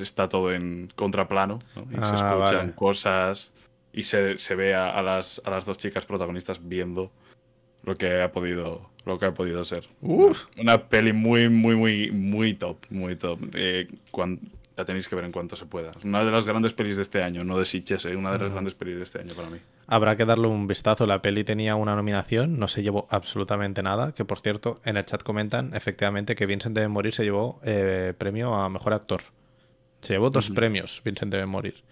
está 0.00 0.28
todo 0.28 0.52
en 0.52 0.92
contraplano. 0.94 1.58
¿no? 1.74 1.82
Y 1.90 1.94
se 2.04 2.12
Ah, 2.12 2.14
escuchan 2.16 2.58
vale. 2.58 2.72
cosas 2.74 3.52
y 3.96 4.04
se, 4.04 4.38
se 4.38 4.54
ve 4.54 4.74
a, 4.74 4.90
a 4.90 5.02
las, 5.02 5.42
a 5.44 5.50
las 5.50 5.64
dos 5.64 5.78
chicas 5.78 6.04
protagonistas 6.04 6.60
viendo 6.62 7.10
lo 7.82 7.96
que 7.96 8.20
ha 8.20 8.30
podido 8.30 8.88
lo 9.06 9.18
que 9.18 9.26
ha 9.26 9.34
podido 9.34 9.64
ser. 9.64 9.88
Uf. 10.02 10.46
Una 10.58 10.82
peli 10.82 11.12
muy, 11.12 11.48
muy, 11.48 11.76
muy, 11.76 12.10
muy 12.10 12.54
top, 12.54 12.78
muy 12.90 13.16
top. 13.16 13.38
Eh, 13.54 13.88
la 14.76 14.84
tenéis 14.84 15.08
que 15.08 15.14
ver 15.14 15.24
en 15.24 15.32
cuanto 15.32 15.56
se 15.56 15.64
pueda. 15.64 15.92
Una 16.04 16.24
de 16.24 16.30
las 16.30 16.44
grandes 16.44 16.74
pelis 16.74 16.96
de 16.96 17.02
este 17.02 17.22
año, 17.22 17.44
no 17.44 17.56
de 17.56 17.64
Sitges, 17.64 18.04
eh, 18.04 18.16
una 18.16 18.32
de 18.32 18.40
las 18.40 18.52
grandes 18.52 18.74
pelis 18.74 18.96
de 18.96 19.04
este 19.04 19.20
año 19.20 19.32
para 19.34 19.48
mí. 19.48 19.58
Habrá 19.86 20.16
que 20.16 20.26
darle 20.26 20.48
un 20.48 20.66
vistazo. 20.66 21.06
La 21.06 21.22
peli 21.22 21.44
tenía 21.44 21.76
una 21.76 21.94
nominación, 21.94 22.58
no 22.58 22.68
se 22.68 22.82
llevó 22.82 23.06
absolutamente 23.08 23.82
nada. 23.82 24.12
Que 24.12 24.24
por 24.24 24.40
cierto, 24.40 24.80
en 24.84 24.96
el 24.96 25.04
chat 25.04 25.22
comentan 25.22 25.72
efectivamente 25.74 26.34
que 26.34 26.44
Vincent 26.44 26.74
debe 26.74 26.88
morir 26.88 27.14
se 27.14 27.22
llevó 27.22 27.60
eh, 27.64 28.12
premio 28.18 28.54
a 28.54 28.68
mejor 28.68 28.92
actor. 28.92 29.22
Se 30.02 30.12
llevó 30.12 30.28
dos 30.30 30.50
premios, 30.50 31.00
Vincent 31.04 31.32
debe 31.32 31.46
morir. 31.46 31.82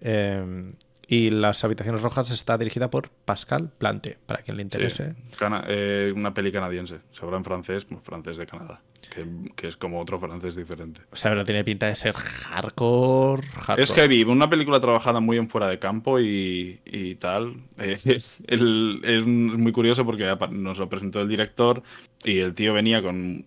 Eh, 0.00 0.72
y 1.12 1.30
Las 1.30 1.64
Habitaciones 1.64 2.02
Rojas 2.02 2.30
está 2.30 2.56
dirigida 2.56 2.88
por 2.88 3.10
Pascal 3.10 3.70
Plante, 3.76 4.16
para 4.26 4.42
quien 4.42 4.56
le 4.56 4.62
interese. 4.62 5.14
Sí. 5.32 5.44
Eh, 5.66 6.12
una 6.14 6.32
peli 6.32 6.52
canadiense. 6.52 7.00
Se 7.10 7.24
habla 7.24 7.36
en 7.36 7.44
francés, 7.44 7.84
pues, 7.84 8.00
francés 8.02 8.36
de 8.36 8.46
Canadá. 8.46 8.80
Que, 9.12 9.26
que 9.56 9.66
es 9.66 9.76
como 9.76 10.00
otro 10.00 10.20
francés 10.20 10.54
diferente. 10.54 11.00
O 11.10 11.16
sea, 11.16 11.32
pero 11.32 11.44
tiene 11.44 11.64
pinta 11.64 11.86
de 11.88 11.96
ser 11.96 12.14
hardcore. 12.14 13.42
hardcore. 13.48 13.82
Es 13.82 13.92
heavy, 13.92 14.22
una 14.22 14.48
película 14.48 14.80
trabajada 14.80 15.20
muy 15.20 15.36
en 15.36 15.48
fuera 15.48 15.66
de 15.68 15.78
campo 15.78 16.20
y, 16.20 16.80
y 16.84 17.14
tal. 17.16 17.56
Eh, 17.78 17.98
es, 18.04 18.42
el- 18.46 19.00
es 19.02 19.26
muy 19.26 19.72
curioso 19.72 20.04
porque 20.04 20.32
nos 20.50 20.78
lo 20.78 20.88
presentó 20.88 21.20
el 21.20 21.28
director 21.28 21.82
y 22.24 22.38
el 22.38 22.54
tío 22.54 22.72
venía 22.74 23.02
con, 23.02 23.46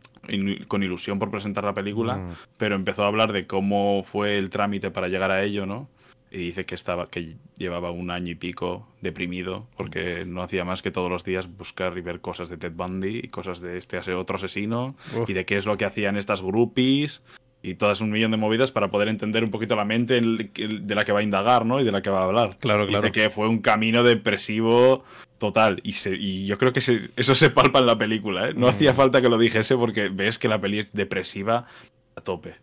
con 0.68 0.84
ilusión 0.84 1.20
por 1.20 1.32
presentar 1.32 1.64
la 1.64 1.74
película, 1.74 2.18
Mm. 2.18 2.32
pero 2.58 2.76
empezó 2.76 3.04
a 3.04 3.08
hablar 3.08 3.32
de 3.32 3.48
cómo 3.48 4.04
fue 4.04 4.38
el 4.38 4.50
trámite 4.50 4.92
para 4.92 5.08
llegar 5.08 5.32
a 5.32 5.44
ello, 5.44 5.66
¿no? 5.66 5.88
Y 6.34 6.38
dice 6.40 6.66
que 6.66 6.74
estaba, 6.74 7.10
que 7.12 7.36
llevaba 7.60 7.92
un 7.92 8.10
año 8.10 8.32
y 8.32 8.36
pico 8.36 8.88
deprimido 9.02 9.68
porque 9.78 10.26
no 10.26 10.42
hacía 10.42 10.66
más 10.66 10.82
que 10.82 10.90
todos 10.90 11.10
los 11.12 11.24
días 11.24 11.48
buscar 11.58 11.96
y 11.98 12.02
ver 12.02 12.22
cosas 12.22 12.50
de 12.50 12.58
Ted 12.58 12.72
Bundy 12.74 13.20
y 13.24 13.28
cosas 13.28 13.62
de 13.62 13.78
este 13.78 14.00
otro 14.16 14.38
asesino 14.38 14.96
Uf. 15.16 15.30
y 15.30 15.34
de 15.34 15.46
qué 15.46 15.58
es 15.58 15.68
lo 15.68 15.78
que 15.78 15.86
hacían 15.86 16.18
estas 16.18 16.42
groupies 16.42 17.22
y 17.62 17.76
todas 17.76 18.02
un 18.02 18.10
millón 18.10 18.32
de 18.32 18.38
movidas 18.38 18.72
para 18.72 18.90
poder 18.90 19.10
entender 19.10 19.44
un 19.44 19.52
poquito 19.52 19.76
la 19.76 19.86
mente 19.86 20.20
de 20.20 20.96
la 20.96 21.06
que 21.06 21.12
va 21.12 21.20
a 21.20 21.24
indagar, 21.24 21.66
¿no? 21.68 21.80
Y 21.80 21.84
de 21.86 21.92
la 21.92 22.02
que 22.02 22.10
va 22.10 22.22
a 22.22 22.26
hablar. 22.26 22.58
Claro, 22.60 22.88
claro. 22.88 23.04
Dice 23.04 23.12
que 23.14 23.30
fue 23.30 23.48
un 23.48 23.60
camino 23.60 24.02
depresivo 24.04 25.04
total 25.38 25.80
y, 25.84 25.94
se- 25.94 26.16
y 26.16 26.46
yo 26.48 26.58
creo 26.58 26.74
que 26.74 26.82
se- 26.82 27.12
eso 27.16 27.36
se 27.36 27.52
palpa 27.52 27.80
en 27.80 27.86
la 27.86 27.98
película, 27.98 28.50
¿eh? 28.50 28.54
No 28.56 28.66
Mm. 28.68 28.70
hacía 28.72 28.94
falta 28.94 29.22
que 29.22 29.30
lo 29.30 29.38
dijese 29.38 29.78
porque 29.78 30.10
ves 30.10 30.40
que 30.40 30.48
la 30.48 30.60
peli 30.60 30.80
es 30.80 30.92
depresiva 30.94 31.68
a 32.16 32.22
tope. 32.22 32.56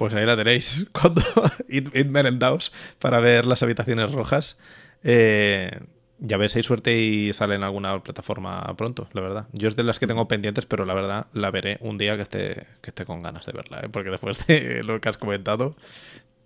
Pues 0.00 0.14
ahí 0.14 0.24
la 0.24 0.34
tenéis. 0.34 0.86
Cuando 0.92 1.20
id, 1.68 1.88
id 1.94 2.06
merendaos 2.06 2.72
para 2.98 3.20
ver 3.20 3.44
las 3.44 3.62
habitaciones 3.62 4.10
rojas. 4.12 4.56
Eh, 5.04 5.78
ya 6.20 6.38
ves, 6.38 6.56
hay 6.56 6.62
suerte 6.62 6.98
y 6.98 7.34
sale 7.34 7.54
en 7.54 7.62
alguna 7.62 8.02
plataforma 8.02 8.62
pronto, 8.78 9.08
la 9.12 9.20
verdad. 9.20 9.48
Yo 9.52 9.68
es 9.68 9.76
de 9.76 9.84
las 9.84 9.98
que 9.98 10.06
tengo 10.06 10.26
pendientes, 10.26 10.64
pero 10.64 10.86
la 10.86 10.94
verdad 10.94 11.26
la 11.34 11.50
veré 11.50 11.76
un 11.82 11.98
día 11.98 12.16
que 12.16 12.22
esté, 12.22 12.66
que 12.80 12.90
esté 12.90 13.04
con 13.04 13.22
ganas 13.22 13.44
de 13.44 13.52
verla, 13.52 13.80
¿eh? 13.82 13.88
porque 13.90 14.08
después 14.10 14.46
de 14.46 14.82
lo 14.84 14.98
que 15.02 15.08
has 15.10 15.18
comentado, 15.18 15.76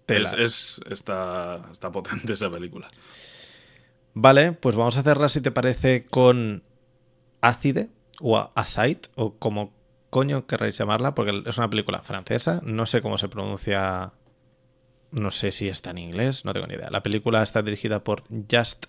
tela. 0.07 0.30
Es, 0.30 0.78
es- 0.78 0.80
está, 0.90 1.62
está 1.70 1.92
potente 1.92 2.32
esa 2.32 2.50
película. 2.50 2.90
Vale, 4.14 4.50
pues 4.52 4.74
vamos 4.74 4.96
a 4.96 5.02
cerrar, 5.05 5.30
si 5.30 5.40
te 5.40 5.50
parece, 5.52 6.07
con 6.07 6.62
Ácide 7.40 7.90
o 8.20 8.50
Aside, 8.55 9.02
o 9.16 9.34
como 9.34 9.72
coño 10.14 10.46
querréis 10.46 10.78
llamarla, 10.78 11.12
porque 11.16 11.42
es 11.44 11.58
una 11.58 11.68
película 11.68 11.98
francesa, 11.98 12.60
no 12.64 12.86
sé 12.86 13.02
cómo 13.02 13.18
se 13.18 13.26
pronuncia, 13.28 14.12
no 15.10 15.30
sé 15.32 15.50
si 15.50 15.66
está 15.68 15.90
en 15.90 15.98
inglés, 15.98 16.44
no 16.44 16.52
tengo 16.52 16.68
ni 16.68 16.74
idea. 16.74 16.88
La 16.88 17.02
película 17.02 17.42
está 17.42 17.62
dirigida 17.62 18.04
por 18.04 18.22
Just 18.48 18.86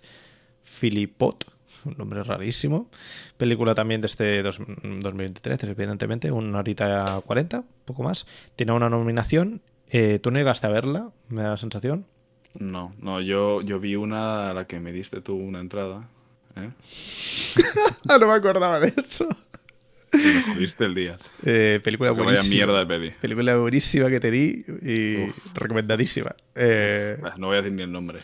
Philippot, 0.64 1.46
un 1.86 1.96
nombre 1.98 2.24
rarísimo. 2.24 2.90
Película 3.38 3.74
también 3.74 4.02
de 4.02 4.08
este 4.08 4.44
dos- 4.44 4.60
2023, 4.60 5.64
evidentemente, 5.64 6.32
una 6.32 6.60
horita 6.60 7.22
40, 7.26 7.64
poco 7.86 8.04
más. 8.04 8.28
Tiene 8.56 8.74
una 8.74 8.90
nominación. 8.90 9.62
Eh, 9.90 10.20
¿Tú 10.22 10.30
no 10.30 10.38
llegaste 10.38 10.68
a 10.68 10.70
verla? 10.70 11.10
Me 11.30 11.42
da 11.42 11.50
la 11.50 11.58
sensación. 11.58 12.06
No, 12.54 12.94
no, 13.00 13.20
yo, 13.20 13.62
yo 13.62 13.80
vi 13.80 13.96
una 13.96 14.52
a 14.52 14.54
la 14.54 14.66
que 14.68 14.80
me 14.80 14.92
diste 14.92 15.22
tú 15.22 15.36
una 15.36 15.60
entrada. 15.60 16.08
¿eh? 16.56 16.70
Ah, 18.10 18.18
no 18.20 18.28
me 18.28 18.34
acordaba 18.34 18.80
de 18.80 18.94
eso. 18.98 19.28
Me 20.16 20.54
jodiste 20.54 20.86
el 20.86 20.94
día. 20.96 21.18
Eh, 21.46 21.80
película 21.84 22.10
Que 22.12 22.16
vaya 22.18 22.24
buenísima. 22.26 22.56
mierda 22.56 22.80
de 22.80 22.86
peli. 22.86 23.12
Película 23.22 23.56
buenísima 23.58 24.10
que 24.10 24.20
te 24.20 24.32
di 24.32 24.66
y 24.82 25.28
recomendadísima. 25.54 26.36
Eh, 26.56 27.18
Bah, 27.22 27.36
No 27.38 27.48
voy 27.48 27.58
a 27.58 27.62
decir 27.62 27.74
ni 27.74 27.84
el 27.84 27.92
nombre. 27.92 28.20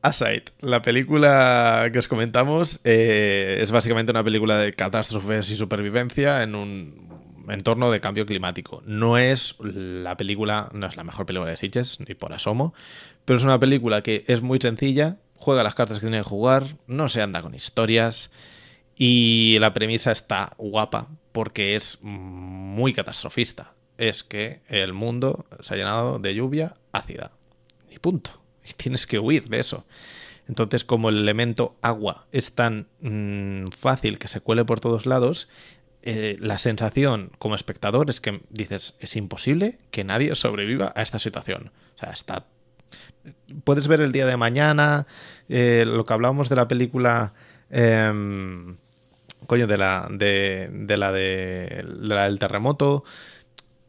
Aside, 0.00 0.44
la 0.60 0.80
película 0.80 1.88
que 1.92 1.98
os 1.98 2.06
comentamos 2.06 2.80
eh, 2.84 3.58
es 3.60 3.72
básicamente 3.72 4.12
una 4.12 4.22
película 4.22 4.56
de 4.58 4.72
catástrofes 4.72 5.50
y 5.50 5.56
supervivencia 5.56 6.44
en 6.44 6.54
un 6.54 7.08
entorno 7.50 7.90
de 7.90 8.00
cambio 8.00 8.24
climático. 8.24 8.80
No 8.86 9.18
es 9.18 9.56
la 9.60 10.16
película, 10.16 10.70
no 10.72 10.86
es 10.86 10.96
la 10.96 11.02
mejor 11.02 11.26
película 11.26 11.50
de 11.50 11.56
Sitges, 11.56 11.98
ni 12.06 12.14
por 12.14 12.32
asomo, 12.32 12.74
pero 13.24 13.38
es 13.38 13.44
una 13.44 13.58
película 13.58 14.02
que 14.02 14.22
es 14.28 14.40
muy 14.40 14.58
sencilla, 14.58 15.16
juega 15.36 15.64
las 15.64 15.74
cartas 15.74 15.98
que 15.98 16.06
tiene 16.06 16.18
que 16.18 16.28
jugar, 16.28 16.64
no 16.86 17.08
se 17.08 17.20
anda 17.20 17.42
con 17.42 17.54
historias 17.56 18.30
y 18.98 19.58
la 19.60 19.72
premisa 19.72 20.10
está 20.10 20.54
guapa 20.58 21.06
porque 21.30 21.76
es 21.76 21.98
muy 22.02 22.92
catastrofista. 22.92 23.76
Es 23.96 24.24
que 24.24 24.60
el 24.68 24.92
mundo 24.92 25.46
se 25.60 25.74
ha 25.74 25.76
llenado 25.76 26.18
de 26.18 26.34
lluvia 26.34 26.76
ácida. 26.90 27.30
Y 27.88 28.00
punto. 28.00 28.42
Y 28.68 28.72
tienes 28.72 29.06
que 29.06 29.20
huir 29.20 29.44
de 29.44 29.60
eso. 29.60 29.86
Entonces, 30.48 30.82
como 30.82 31.10
el 31.10 31.18
elemento 31.18 31.76
agua 31.80 32.26
es 32.32 32.52
tan 32.54 32.88
mm, 33.00 33.68
fácil 33.68 34.18
que 34.18 34.26
se 34.26 34.40
cuele 34.40 34.64
por 34.64 34.80
todos 34.80 35.06
lados, 35.06 35.48
eh, 36.02 36.36
la 36.40 36.58
sensación 36.58 37.30
como 37.38 37.54
espectador 37.54 38.10
es 38.10 38.20
que 38.20 38.42
dices, 38.50 38.94
es 38.98 39.14
imposible 39.14 39.78
que 39.92 40.02
nadie 40.02 40.34
sobreviva 40.34 40.92
a 40.96 41.02
esta 41.02 41.20
situación. 41.20 41.70
O 41.94 41.98
sea, 41.98 42.10
está... 42.10 42.46
Puedes 43.62 43.86
ver 43.86 44.00
el 44.00 44.10
día 44.10 44.26
de 44.26 44.36
mañana, 44.36 45.06
eh, 45.48 45.84
lo 45.86 46.04
que 46.04 46.14
hablábamos 46.14 46.48
de 46.48 46.56
la 46.56 46.66
película... 46.66 47.32
Em, 47.70 48.76
coño, 49.46 49.66
de 49.66 49.78
la 49.78 50.08
de, 50.10 50.96
la 50.96 51.12
de, 51.12 51.84
la 51.86 52.24
del 52.24 52.38
terremoto. 52.38 53.04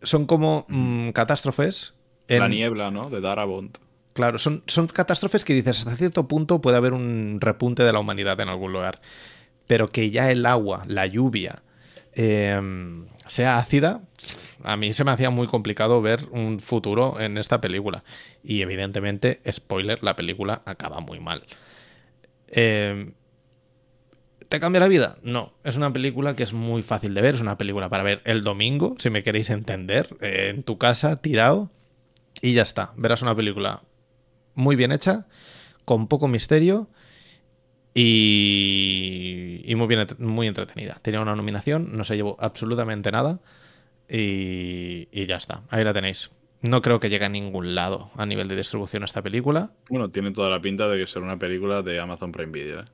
Son 0.02 0.26
como 0.26 0.66
mm, 0.70 1.10
catástrofes. 1.10 1.94
La 2.28 2.48
niebla, 2.48 2.92
¿no? 2.92 3.10
De 3.10 3.22
Darabont. 3.22 3.78
Claro, 4.14 4.38
son, 4.38 4.64
son 4.68 4.88
catástrofes 4.88 5.44
que 5.44 5.54
dices, 5.54 5.80
hasta 5.80 5.96
cierto 5.96 6.28
punto 6.28 6.62
puede 6.62 6.78
haber 6.78 6.94
un 6.94 7.38
repunte 7.40 7.84
de 7.84 7.94
la 7.94 8.00
humanidad 8.00 8.40
en 8.40 8.50
algún 8.50 8.74
lugar. 8.74 9.02
Pero 9.68 9.90
que 9.90 10.12
ya 10.12 10.32
el 10.32 10.46
agua, 10.46 10.84
la 10.88 11.06
lluvia, 11.06 11.64
em, 12.14 13.08
sea 13.28 13.60
ácida, 13.60 14.02
a 14.64 14.76
mí 14.78 14.94
se 14.94 15.04
me 15.04 15.12
hacía 15.12 15.30
muy 15.30 15.48
complicado 15.48 16.02
ver 16.02 16.26
un 16.32 16.60
futuro 16.60 17.20
en 17.20 17.38
esta 17.38 17.62
película. 17.62 18.04
Y 18.44 18.62
evidentemente, 18.62 19.42
spoiler, 19.50 20.04
la 20.04 20.16
película 20.16 20.62
acaba 20.66 21.00
muy 21.00 21.20
mal. 21.20 21.44
Em, 22.48 23.14
¿Te 24.50 24.60
cambia 24.60 24.80
la 24.80 24.88
vida? 24.88 25.18
No. 25.22 25.54
Es 25.64 25.78
una 25.78 25.94
película 25.94 26.36
que 26.36 26.42
es 26.42 26.54
muy 26.54 26.82
fácil 26.82 27.14
de 27.14 27.22
ver. 27.22 27.36
Es 27.36 27.42
una 27.42 27.58
película 27.58 27.88
para 27.88 28.04
ver 28.04 28.22
el 28.26 28.42
domingo, 28.42 28.96
si 28.98 29.12
me 29.12 29.22
queréis 29.22 29.52
entender, 29.52 30.18
eh, 30.22 30.50
en 30.50 30.64
tu 30.64 30.80
casa, 30.80 31.18
tirado. 31.18 31.72
Y 32.42 32.54
ya 32.54 32.64
está. 32.64 32.92
Verás 32.98 33.22
una 33.22 33.36
película 33.36 33.84
muy 34.56 34.76
bien 34.76 34.92
hecha, 34.92 35.28
con 35.86 36.08
poco 36.08 36.28
misterio 36.28 36.90
y, 37.94 39.74
muy, 39.76 39.88
bien, 39.88 40.08
muy 40.18 40.48
entretenida. 40.48 41.00
Tenía 41.02 41.22
una 41.22 41.36
nominación, 41.36 41.96
no 41.96 42.04
se 42.04 42.16
llevó 42.16 42.36
absolutamente 42.40 43.12
nada 43.12 43.40
y, 44.08 45.26
ya 45.28 45.36
está. 45.36 45.64
Ahí 45.70 45.84
la 45.84 45.94
tenéis. 45.94 46.32
No 46.62 46.82
creo 46.82 47.00
que 47.00 47.10
llegue 47.10 47.26
a 47.26 47.30
ningún 47.30 47.76
lado 47.76 48.10
a 48.16 48.26
nivel 48.26 48.48
de 48.48 48.56
distribución 48.56 49.04
esta 49.04 49.22
película. 49.22 49.74
Bueno, 49.90 50.10
tiene 50.10 50.32
toda 50.32 50.50
la 50.50 50.60
pinta 50.60 50.90
de 50.90 50.98
que 50.98 51.08
ser 51.08 51.22
una 51.22 51.38
película 51.38 51.84
de 51.84 52.00
Amazon 52.00 52.32
Prime 52.32 52.52
Video. 52.52 52.82
¿eh? 52.82 52.86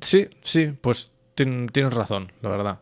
Sí, 0.00 0.28
sí, 0.42 0.72
pues 0.80 1.12
tienes 1.34 1.92
razón, 1.92 2.32
la 2.42 2.48
verdad. 2.48 2.78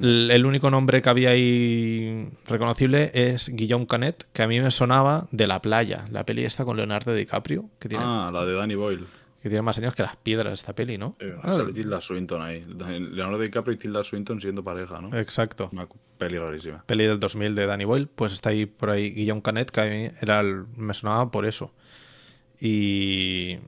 El, 0.00 0.46
único 0.46 0.70
nombre 0.70 1.02
que 1.02 1.10
había 1.10 1.30
ahí 1.30 2.26
reconocible 2.46 3.10
es 3.14 3.50
Guillaume 3.50 3.86
Canet, 3.86 4.26
que 4.32 4.42
a 4.42 4.46
mí 4.46 4.58
me 4.58 4.70
sonaba 4.70 5.28
de 5.32 5.46
La 5.46 5.60
Playa, 5.60 6.06
la 6.10 6.24
peli 6.24 6.44
esta 6.44 6.64
con 6.64 6.78
Leonardo 6.78 7.12
DiCaprio. 7.12 7.68
Que 7.78 7.90
tiene, 7.90 8.04
ah, 8.06 8.30
la 8.32 8.46
de 8.46 8.54
Danny 8.54 8.74
Boyle. 8.74 9.04
Que 9.42 9.48
tiene 9.48 9.60
más 9.60 9.76
años 9.76 9.94
que 9.94 10.02
las 10.02 10.16
piedras 10.16 10.54
esta 10.54 10.74
peli, 10.74 10.96
¿no? 10.96 11.16
ah, 11.42 11.54
sale 11.54 11.72
Tilda 11.72 12.00
Swinton 12.00 12.40
ahí. 12.40 12.64
Leonardo 12.64 13.38
DiCaprio 13.38 13.74
y 13.74 13.76
Tilda 13.76 14.02
Swinton 14.02 14.40
siendo 14.40 14.64
pareja, 14.64 15.00
¿no? 15.00 15.14
Exacto. 15.16 15.68
Una 15.72 15.86
peli 16.16 16.38
rarísima. 16.38 16.84
Peli 16.86 17.04
del 17.04 17.20
2000 17.20 17.54
de 17.54 17.66
Danny 17.66 17.84
Boyle, 17.84 18.06
pues 18.06 18.32
está 18.32 18.50
ahí 18.50 18.64
por 18.64 18.88
ahí 18.88 19.10
Guillaume 19.10 19.42
Canet, 19.42 19.70
que 19.70 19.80
a 19.80 19.84
mí 19.84 20.08
era 20.22 20.42
me 20.42 20.94
sonaba 20.94 21.30
por 21.30 21.44
eso. 21.44 21.74
Y, 22.60 23.58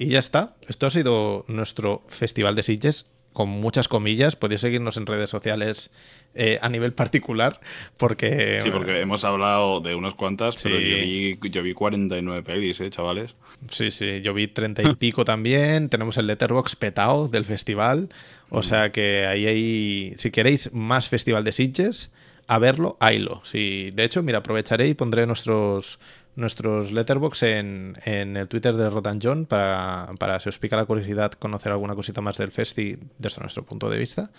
y 0.00 0.06
ya 0.06 0.18
está. 0.18 0.56
Esto 0.66 0.86
ha 0.86 0.90
sido 0.90 1.44
nuestro 1.46 2.02
Festival 2.08 2.56
de 2.56 2.62
Sitges 2.62 3.04
con 3.34 3.50
muchas 3.50 3.86
comillas. 3.86 4.34
Podéis 4.34 4.62
seguirnos 4.62 4.96
en 4.96 5.04
redes 5.04 5.28
sociales 5.28 5.90
eh, 6.34 6.58
a 6.62 6.70
nivel 6.70 6.94
particular, 6.94 7.60
porque... 7.98 8.60
Sí, 8.62 8.70
porque 8.70 9.00
hemos 9.00 9.24
hablado 9.24 9.80
de 9.80 9.94
unas 9.94 10.14
cuantas, 10.14 10.54
pero 10.62 10.80
yo 10.80 10.96
vi, 10.96 11.38
yo 11.50 11.62
vi 11.62 11.74
49 11.74 12.42
pelis, 12.42 12.80
¿eh, 12.80 12.88
chavales? 12.88 13.34
Sí, 13.70 13.90
sí, 13.90 14.22
yo 14.22 14.32
vi 14.32 14.48
30 14.48 14.84
y 14.84 14.94
pico 14.94 15.26
también. 15.26 15.90
Tenemos 15.90 16.16
el 16.16 16.26
Letterbox 16.28 16.76
petado 16.76 17.28
del 17.28 17.44
festival. 17.44 18.08
O 18.48 18.62
sea 18.62 18.92
que 18.92 19.26
ahí 19.26 19.46
hay... 19.46 20.14
Si 20.16 20.30
queréis 20.30 20.72
más 20.72 21.10
Festival 21.10 21.44
de 21.44 21.52
Sitges, 21.52 22.10
a 22.50 22.58
verlo, 22.58 22.96
haylo. 23.00 23.42
Sí, 23.44 23.92
de 23.92 24.02
hecho, 24.02 24.22
mira, 24.22 24.38
aprovecharé 24.38 24.88
y 24.88 24.94
pondré 24.94 25.26
nuestros 25.26 26.00
nuestros 26.40 26.92
letterbox 26.92 27.42
en, 27.44 27.96
en 28.04 28.36
el 28.36 28.48
Twitter 28.48 28.74
de 28.74 28.90
Rotan 28.90 29.20
John 29.22 29.46
para, 29.46 30.10
para, 30.18 30.40
si 30.40 30.48
os 30.48 30.58
pica 30.58 30.76
la 30.76 30.86
curiosidad, 30.86 31.32
conocer 31.32 31.70
alguna 31.72 31.94
cosita 31.94 32.20
más 32.20 32.38
del 32.38 32.50
Festi 32.50 32.98
desde 33.18 33.40
nuestro 33.40 33.64
punto 33.64 33.88
de 33.88 33.98
vista. 33.98 34.30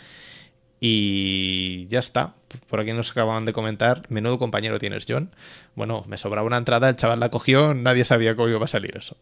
Y 0.84 1.88
ya 1.90 2.00
está. 2.00 2.34
Por 2.68 2.80
aquí 2.80 2.92
nos 2.92 3.12
acababan 3.12 3.46
de 3.46 3.54
comentar. 3.54 4.02
Menudo 4.10 4.40
compañero 4.40 4.80
tienes, 4.80 5.06
John. 5.08 5.30
Bueno, 5.76 6.04
me 6.08 6.18
sobraba 6.18 6.48
una 6.48 6.58
entrada, 6.58 6.90
el 6.90 6.96
chaval 6.96 7.20
la 7.20 7.30
cogió, 7.30 7.76
nadie 7.76 8.04
sabía 8.04 8.36
cómo 8.36 8.50
iba 8.50 8.66
a 8.66 8.68
salir 8.68 8.98
eso. 8.98 9.16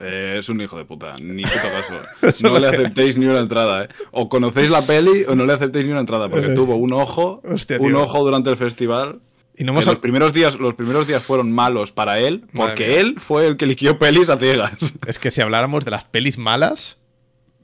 Eh, 0.00 0.36
es 0.38 0.48
un 0.48 0.58
hijo 0.62 0.78
de 0.78 0.86
puta, 0.86 1.16
ni 1.22 1.42
puto 1.42 1.54
caso. 1.54 2.42
No 2.42 2.58
le 2.58 2.66
aceptéis 2.68 3.18
ni 3.18 3.26
una 3.26 3.40
entrada, 3.40 3.84
¿eh? 3.84 3.88
O 4.10 4.30
conocéis 4.30 4.70
la 4.70 4.80
peli 4.80 5.24
o 5.28 5.34
no 5.36 5.44
le 5.44 5.52
aceptéis 5.52 5.84
ni 5.84 5.90
una 5.90 6.00
entrada, 6.00 6.30
porque 6.30 6.48
tuvo 6.54 6.76
un 6.76 6.94
ojo, 6.94 7.42
un 7.78 7.94
ojo 7.96 8.24
durante 8.24 8.48
el 8.48 8.56
festival 8.56 9.20
los, 9.64 9.98
primeros 9.98 10.32
días, 10.32 10.54
los 10.56 10.74
primeros 10.74 11.06
días 11.06 11.22
fueron 11.22 11.52
malos 11.52 11.92
para 11.92 12.18
él, 12.18 12.46
porque 12.54 13.00
él 13.00 13.16
fue 13.18 13.46
el 13.46 13.56
que 13.56 13.66
eligió 13.66 13.98
pelis 13.98 14.28
a 14.28 14.38
ciegas. 14.38 14.94
Es 15.06 15.18
que 15.18 15.30
si 15.30 15.40
habláramos 15.40 15.84
de 15.84 15.90
las 15.90 16.04
pelis 16.04 16.38
malas, 16.38 17.00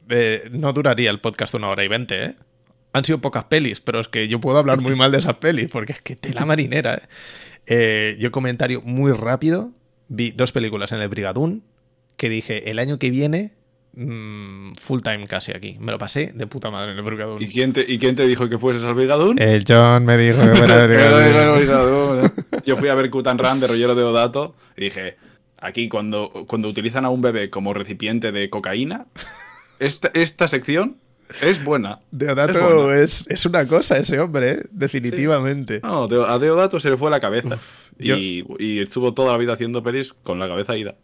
eh, 0.09 0.49
no 0.51 0.73
duraría 0.73 1.11
el 1.11 1.21
podcast 1.21 1.55
una 1.55 1.69
hora 1.69 1.85
y 1.85 1.89
veinte, 1.89 2.25
¿eh? 2.25 2.35
Han 2.93 3.05
sido 3.05 3.21
pocas 3.21 3.45
pelis, 3.45 3.81
pero 3.81 4.01
es 4.01 4.09
que 4.09 4.29
yo 4.29 4.41
puedo 4.41 4.59
hablar 4.59 4.81
muy 4.81 4.95
mal 4.95 5.13
de 5.13 5.19
esas 5.19 5.37
pelis, 5.37 5.69
porque 5.71 5.93
es 5.93 6.01
que 6.01 6.17
tela 6.17 6.47
marinera, 6.47 6.95
¿eh? 6.95 7.03
¿eh? 7.67 8.17
yo 8.19 8.31
comentario 8.31 8.81
muy 8.83 9.13
rápido, 9.13 9.73
vi 10.09 10.31
dos 10.31 10.53
películas 10.53 10.93
en 10.93 11.01
el 11.01 11.09
Brigadún, 11.09 11.65
que 12.17 12.29
dije, 12.31 12.71
el 12.71 12.79
año 12.79 12.99
que 12.99 13.11
viene 13.11 13.56
Mm, 13.97 14.73
full 14.79 15.01
time 15.01 15.27
casi 15.27 15.53
aquí. 15.53 15.79
Me 15.81 15.91
lo 15.91 15.99
pasé 15.99 16.33
de 16.35 16.47
puta 16.47 16.71
madre 16.71 16.93
en 16.93 16.99
el 16.99 17.03
Brigadún. 17.03 17.43
¿Y 17.43 17.49
quién 17.49 17.73
te, 17.73 17.81
¿y 17.81 17.99
quién 17.99 18.15
te 18.15 18.27
dijo 18.27 18.47
que 18.49 18.59
fueses 18.59 18.83
al 18.83 18.95
Brigadún? 18.95 19.39
El 19.41 19.65
John 19.67 20.05
me 20.05 20.19
dijo 20.19 20.43
que 20.43 20.55
fuera 20.55 20.83
al 20.83 20.89
Brigadún. 21.57 22.31
Yo 22.67 22.77
fui 22.77 22.91
a 22.91 22.95
ver 22.95 23.09
Kutan 23.11 23.39
Ran 23.39 23.59
de 23.59 23.67
Rollero 23.67 23.95
de 23.95 24.03
Odato 24.03 24.55
y 24.77 24.85
dije, 24.85 25.17
aquí 25.59 25.89
cuando, 25.89 26.31
cuando 26.47 26.69
utilizan 26.69 27.07
a 27.07 27.11
un 27.11 27.23
bebé 27.23 27.49
como 27.49 27.73
recipiente 27.73 28.33
de 28.33 28.51
cocaína, 28.51 29.07
esta, 29.79 30.11
esta 30.13 30.47
sección 30.47 30.99
es 31.41 31.65
buena. 31.65 32.01
Deodato 32.11 32.93
es, 32.93 33.27
es, 33.31 33.47
una 33.47 33.67
cosa 33.67 33.97
ese 33.97 34.21
hombre, 34.21 34.53
¿eh? 34.53 34.63
definitivamente. 34.71 35.81
No, 35.83 36.05
a 36.05 36.39
Deodato 36.39 36.81
se 36.81 36.91
le 36.91 36.99
fue 36.99 37.11
la 37.11 37.19
cabeza. 37.19 37.59
y, 37.99 38.45
y, 38.59 38.81
estuvo 38.81 39.15
toda 39.15 39.33
la 39.33 39.39
vida 39.39 39.55
haciendo 39.55 39.83
pelis 39.83 40.13
con 40.23 40.39
la 40.39 40.49
cabeza 40.49 40.77
ida. 40.77 40.97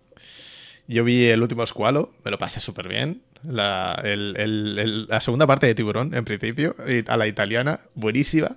Yo 0.88 1.04
vi 1.04 1.26
el 1.26 1.42
último 1.42 1.62
escualo, 1.62 2.12
me 2.24 2.30
lo 2.30 2.38
pasé 2.38 2.60
súper 2.60 2.88
bien. 2.88 3.22
La, 3.44 4.00
la, 4.04 5.20
segunda 5.20 5.46
parte 5.46 5.66
de 5.66 5.74
Tiburón, 5.74 6.14
en 6.14 6.24
principio, 6.24 6.76
a 7.08 7.16
la 7.16 7.26
italiana, 7.26 7.80
buenísima. 7.94 8.56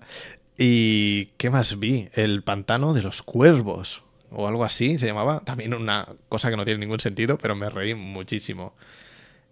¿Y 0.57 1.26
qué 1.38 1.49
más 1.49 1.79
vi? 1.79 2.09
El 2.13 2.43
pantano 2.43 2.93
de 2.93 3.04
los 3.04 3.21
cuervos, 3.21 4.04
o 4.29 4.47
algo 4.47 4.63
así 4.63 4.97
se 5.00 5.05
llamaba. 5.05 5.41
También 5.41 5.74
una 5.74 6.08
cosa 6.29 6.50
que 6.50 6.58
no 6.58 6.66
tiene 6.66 6.79
ningún 6.79 7.00
sentido, 7.00 7.37
pero 7.37 7.55
me 7.55 7.70
reí 7.70 7.93
muchísimo. 7.93 8.74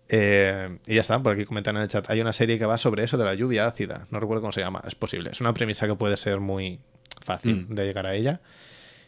Eh, 0.09 0.77
y 0.85 0.95
ya 0.95 1.01
está, 1.01 1.21
por 1.21 1.33
aquí 1.33 1.45
comentan 1.45 1.75
en 1.77 1.83
el 1.83 1.87
chat. 1.87 2.09
Hay 2.09 2.21
una 2.21 2.33
serie 2.33 2.59
que 2.59 2.65
va 2.65 2.77
sobre 2.77 3.03
eso 3.03 3.17
de 3.17 3.25
la 3.25 3.33
lluvia 3.33 3.65
ácida. 3.67 4.07
No 4.11 4.19
recuerdo 4.19 4.41
cómo 4.41 4.51
se 4.51 4.61
llama. 4.61 4.81
Es 4.85 4.95
posible. 4.95 5.31
Es 5.31 5.41
una 5.41 5.53
premisa 5.53 5.87
que 5.87 5.95
puede 5.95 6.17
ser 6.17 6.39
muy 6.39 6.79
fácil 7.21 7.67
mm. 7.69 7.75
de 7.75 7.85
llegar 7.85 8.05
a 8.05 8.15
ella. 8.15 8.41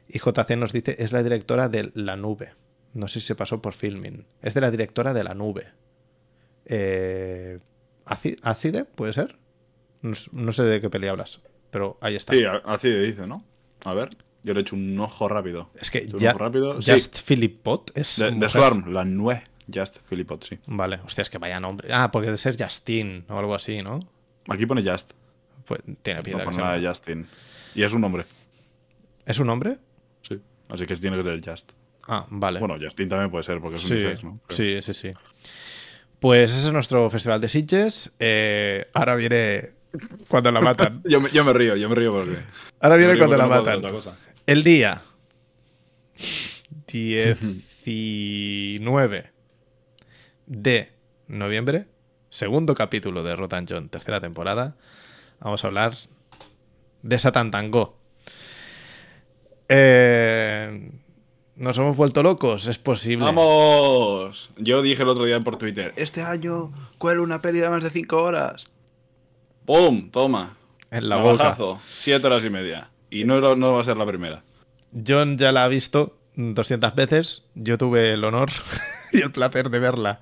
Y 0.08 0.20
JC 0.20 0.56
nos 0.58 0.72
dice, 0.72 0.96
es 1.00 1.12
la 1.12 1.24
directora 1.24 1.70
de 1.70 1.92
La 1.94 2.16
Nube. 2.16 2.54
No 2.96 3.10
sé 3.10 3.20
si 3.20 3.28
se 3.28 3.36
pasó 3.36 3.62
por 3.62 3.74
filming. 3.74 4.26
Es 4.42 4.54
de 4.54 4.62
la 4.62 4.72
directora 4.72 5.14
de 5.14 5.24
La 5.26 5.34
Nube. 5.34 5.68
Eh, 6.66 7.60
¿Acide? 8.06 8.86
¿Puede 8.86 9.12
ser? 9.12 9.38
No, 10.02 10.52
sé 10.52 10.64
de 10.64 10.80
qué 10.80 10.90
peli 10.90 11.08
hablas, 11.08 11.42
pero 11.72 11.98
ahí 12.00 12.16
está. 12.16 12.34
Sí, 12.34 12.44
Acide 12.46 13.02
dice, 13.02 13.28
¿no? 13.28 13.44
A 13.84 13.94
ver, 13.94 14.12
yo 14.44 14.54
le 14.54 14.60
he 14.60 14.62
hecho 14.62 14.78
un 14.78 14.98
ojo 14.98 15.28
rápido. 15.28 15.72
Es 15.76 15.92
que 15.92 16.08
ya, 16.08 16.32
rápido. 16.34 16.76
Just 16.76 17.20
Philip 17.28 17.62
Pot 17.62 17.92
es. 17.96 18.18
De, 18.18 18.50
Swarm, 18.50 18.94
la 18.94 19.04
Nue. 19.04 19.44
Just 19.72 19.98
Philip 20.08 20.28
Pot, 20.28 20.46
sí. 20.46 20.60
Vale, 20.66 21.02
hostia, 21.04 21.24
es 21.24 21.30
que 21.30 21.38
vaya 21.38 21.60
nombre. 21.60 21.90
Ah, 21.92 22.12
porque 22.12 22.28
debe 22.28 22.38
ser 22.38 22.56
Justin 22.58 23.26
o 23.28 23.38
algo 23.38 23.56
así, 23.56 23.82
¿no? 23.82 24.00
Aquí 24.48 24.66
pone 24.66 24.90
Just. 24.90 25.12
Pues 25.66 25.82
tiene 26.02 26.22
pinta 26.22 26.40
no 26.40 26.46
pone 26.46 26.58
nada 26.58 26.78
de 26.78 26.88
Justin. 26.88 27.28
Y 27.74 27.84
es 27.84 27.92
un 27.92 28.00
nombre. 28.00 28.24
¿Es 29.26 29.38
un 29.40 29.48
nombre? 29.48 29.80
Sí, 30.22 30.40
así 30.70 30.86
que 30.86 30.96
tiene 30.96 31.18
que 31.18 31.24
ser 31.24 31.42
Just. 31.44 31.74
Ah, 32.08 32.26
vale. 32.30 32.60
Bueno, 32.60 32.78
Justin 32.82 33.10
también 33.10 33.32
puede 33.32 33.44
ser 33.44 33.60
porque 33.60 33.78
es 33.78 33.90
un 33.90 33.98
sí, 33.98 34.06
¿no? 34.24 34.40
Sí, 34.50 34.80
sí, 34.82 34.94
sí. 34.94 35.12
Pues 36.20 36.52
ese 36.52 36.68
es 36.68 36.74
nuestro 36.74 37.10
festival 37.10 37.42
de 37.42 37.50
Sitges. 37.50 38.14
Eh, 38.20 38.88
ahora 38.94 39.16
viene 39.16 39.72
cuando 40.28 40.52
la 40.52 40.62
matan. 40.62 41.02
yo, 41.06 41.20
me, 41.22 41.32
yo, 41.32 41.44
me, 41.44 41.54
río, 41.54 41.76
yo 41.76 41.90
me 41.90 41.96
río 41.96 42.14
porque. 42.14 42.38
Ahora 42.80 42.98
viene 42.98 43.18
cuando 43.18 43.38
la 43.38 43.48
matan. 43.48 43.82
El 44.46 44.64
día 44.64 45.02
19 46.88 49.32
de 50.46 50.92
noviembre, 51.28 51.88
segundo 52.30 52.76
capítulo 52.76 53.24
de 53.24 53.36
Rotan 53.36 53.66
John, 53.68 53.90
tercera 53.90 54.22
temporada. 54.22 54.78
Vamos 55.40 55.64
a 55.64 55.68
hablar 55.68 55.96
de 57.02 57.20
Satan 57.20 57.52
Tango. 57.52 57.98
Eh, 59.68 60.92
¿Nos 61.56 61.78
hemos 61.78 61.96
vuelto 61.96 62.22
locos? 62.22 62.68
Es 62.68 62.78
posible. 62.78 63.26
¡Vamos! 63.26 64.52
Yo 64.58 64.82
dije 64.82 65.04
el 65.04 65.10
otro 65.10 65.24
día 65.24 65.40
por 65.40 65.58
Twitter, 65.58 65.94
este 65.96 66.22
año 66.22 66.74
cuelo 66.98 67.24
una 67.24 67.42
peli 67.42 67.60
de 67.60 67.70
más 67.70 67.84
de 67.84 67.90
5 67.90 68.22
horas. 68.22 68.68
¡Pum! 69.66 70.12
Toma. 70.12 70.58
En 70.92 71.08
la 71.08 71.18
boca. 71.18 71.44
Navajazo. 71.44 71.80
Siete 71.90 72.28
horas 72.28 72.44
y 72.46 72.50
media. 72.50 72.92
Y 73.10 73.24
no, 73.24 73.56
no 73.56 73.74
va 73.74 73.82
a 73.82 73.84
ser 73.84 73.98
la 73.98 74.06
primera. 74.06 74.44
John 75.08 75.38
ya 75.38 75.52
la 75.52 75.64
ha 75.64 75.68
visto 75.68 76.18
200 76.36 76.94
veces. 76.94 77.44
Yo 77.56 77.78
tuve 77.78 78.12
el 78.12 78.24
honor 78.24 78.52
y 79.14 79.22
el 79.22 79.32
placer 79.32 79.70
de 79.70 79.80
verla 79.80 80.20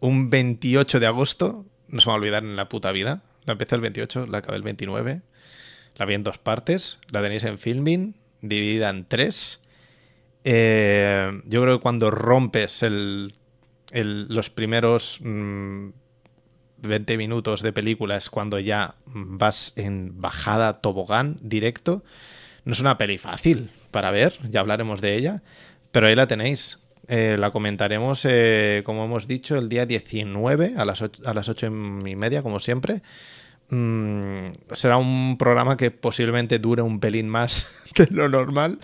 un 0.00 0.30
28 0.30 1.00
de 1.00 1.06
agosto. 1.06 1.64
No 1.88 2.00
se 2.00 2.06
me 2.06 2.10
va 2.10 2.14
a 2.14 2.18
olvidar 2.18 2.42
en 2.42 2.56
la 2.56 2.68
puta 2.68 2.92
vida. 2.92 3.22
La 3.44 3.52
empecé 3.52 3.74
el 3.74 3.80
28, 3.82 4.26
la 4.26 4.38
acabé 4.38 4.56
el 4.56 4.62
29. 4.62 5.22
La 5.96 6.06
vi 6.06 6.14
en 6.14 6.24
dos 6.24 6.38
partes. 6.38 6.98
La 7.10 7.22
tenéis 7.22 7.44
en 7.44 7.58
filming, 7.58 8.16
dividida 8.40 8.90
en 8.90 9.04
tres. 9.04 9.61
Eh, 10.44 11.40
yo 11.46 11.62
creo 11.62 11.78
que 11.78 11.82
cuando 11.82 12.10
rompes 12.10 12.84
los 13.92 14.50
primeros 14.50 15.18
mm, 15.22 15.88
20 16.78 17.16
minutos 17.16 17.62
de 17.62 17.72
película 17.72 18.16
es 18.16 18.28
cuando 18.28 18.58
ya 18.58 18.96
vas 19.06 19.72
en 19.76 20.20
bajada 20.20 20.80
tobogán 20.80 21.38
directo. 21.40 22.04
No 22.64 22.72
es 22.72 22.80
una 22.80 22.98
peli 22.98 23.18
fácil 23.18 23.70
para 23.90 24.10
ver, 24.10 24.38
ya 24.50 24.60
hablaremos 24.60 25.00
de 25.00 25.16
ella, 25.16 25.42
pero 25.90 26.06
ahí 26.06 26.14
la 26.14 26.26
tenéis. 26.26 26.78
Eh, 27.08 27.36
la 27.38 27.50
comentaremos, 27.50 28.24
eh, 28.24 28.82
como 28.84 29.04
hemos 29.04 29.26
dicho, 29.26 29.56
el 29.56 29.68
día 29.68 29.86
19 29.86 30.74
a 30.76 30.84
las 30.84 31.02
8, 31.02 31.22
a 31.26 31.34
las 31.34 31.48
8 31.48 31.66
y 31.66 32.16
media, 32.16 32.42
como 32.42 32.60
siempre. 32.60 33.02
Mm, 33.74 34.52
será 34.72 34.98
un 34.98 35.38
programa 35.38 35.78
que 35.78 35.90
posiblemente 35.90 36.58
dure 36.58 36.82
un 36.82 37.00
pelín 37.00 37.26
más 37.28 37.68
de 37.96 38.06
lo 38.10 38.28
normal. 38.28 38.78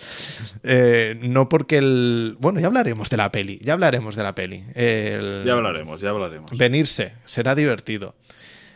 Eh, 0.63 1.15
no 1.21 1.47
porque 1.47 1.77
el... 1.77 2.35
Bueno, 2.39 2.59
ya 2.59 2.67
hablaremos 2.67 3.09
de 3.11 3.17
la 3.17 3.31
peli, 3.31 3.59
ya 3.59 3.73
hablaremos 3.73 4.15
de 4.15 4.23
la 4.23 4.33
peli. 4.33 4.63
El- 4.73 5.43
Ya 5.45 5.53
hablaremos, 5.53 6.01
ya 6.01 6.09
hablaremos. 6.09 6.49
Venirse, 6.57 7.13
será 7.25 7.53
divertido. 7.53 8.15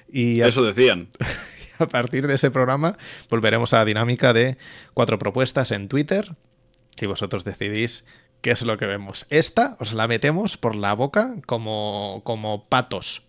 Y 0.08 0.42
a, 0.42 0.48
Eso 0.48 0.64
decían. 0.64 1.10
a 1.80 1.88
partir 1.88 2.28
de 2.28 2.36
ese 2.36 2.52
programa 2.52 2.96
volveremos 3.30 3.74
a 3.74 3.78
la 3.78 3.86
dinámica 3.86 4.34
de 4.34 4.58
cuatro 4.94 5.18
propuestas 5.18 5.72
en 5.72 5.88
Twitter 5.88 6.36
y 7.02 7.08
vosotros 7.08 7.44
decidís 7.44 8.06
qué 8.42 8.52
es 8.52 8.62
lo 8.62 8.78
que 8.78 8.86
vemos. 8.86 9.26
Esta 9.32 9.76
os 9.80 9.94
la 9.94 10.08
metemos 10.08 10.58
por 10.58 10.76
la 10.76 10.94
boca 10.94 11.34
como, 11.48 12.22
como 12.24 12.70
patos. 12.70 13.24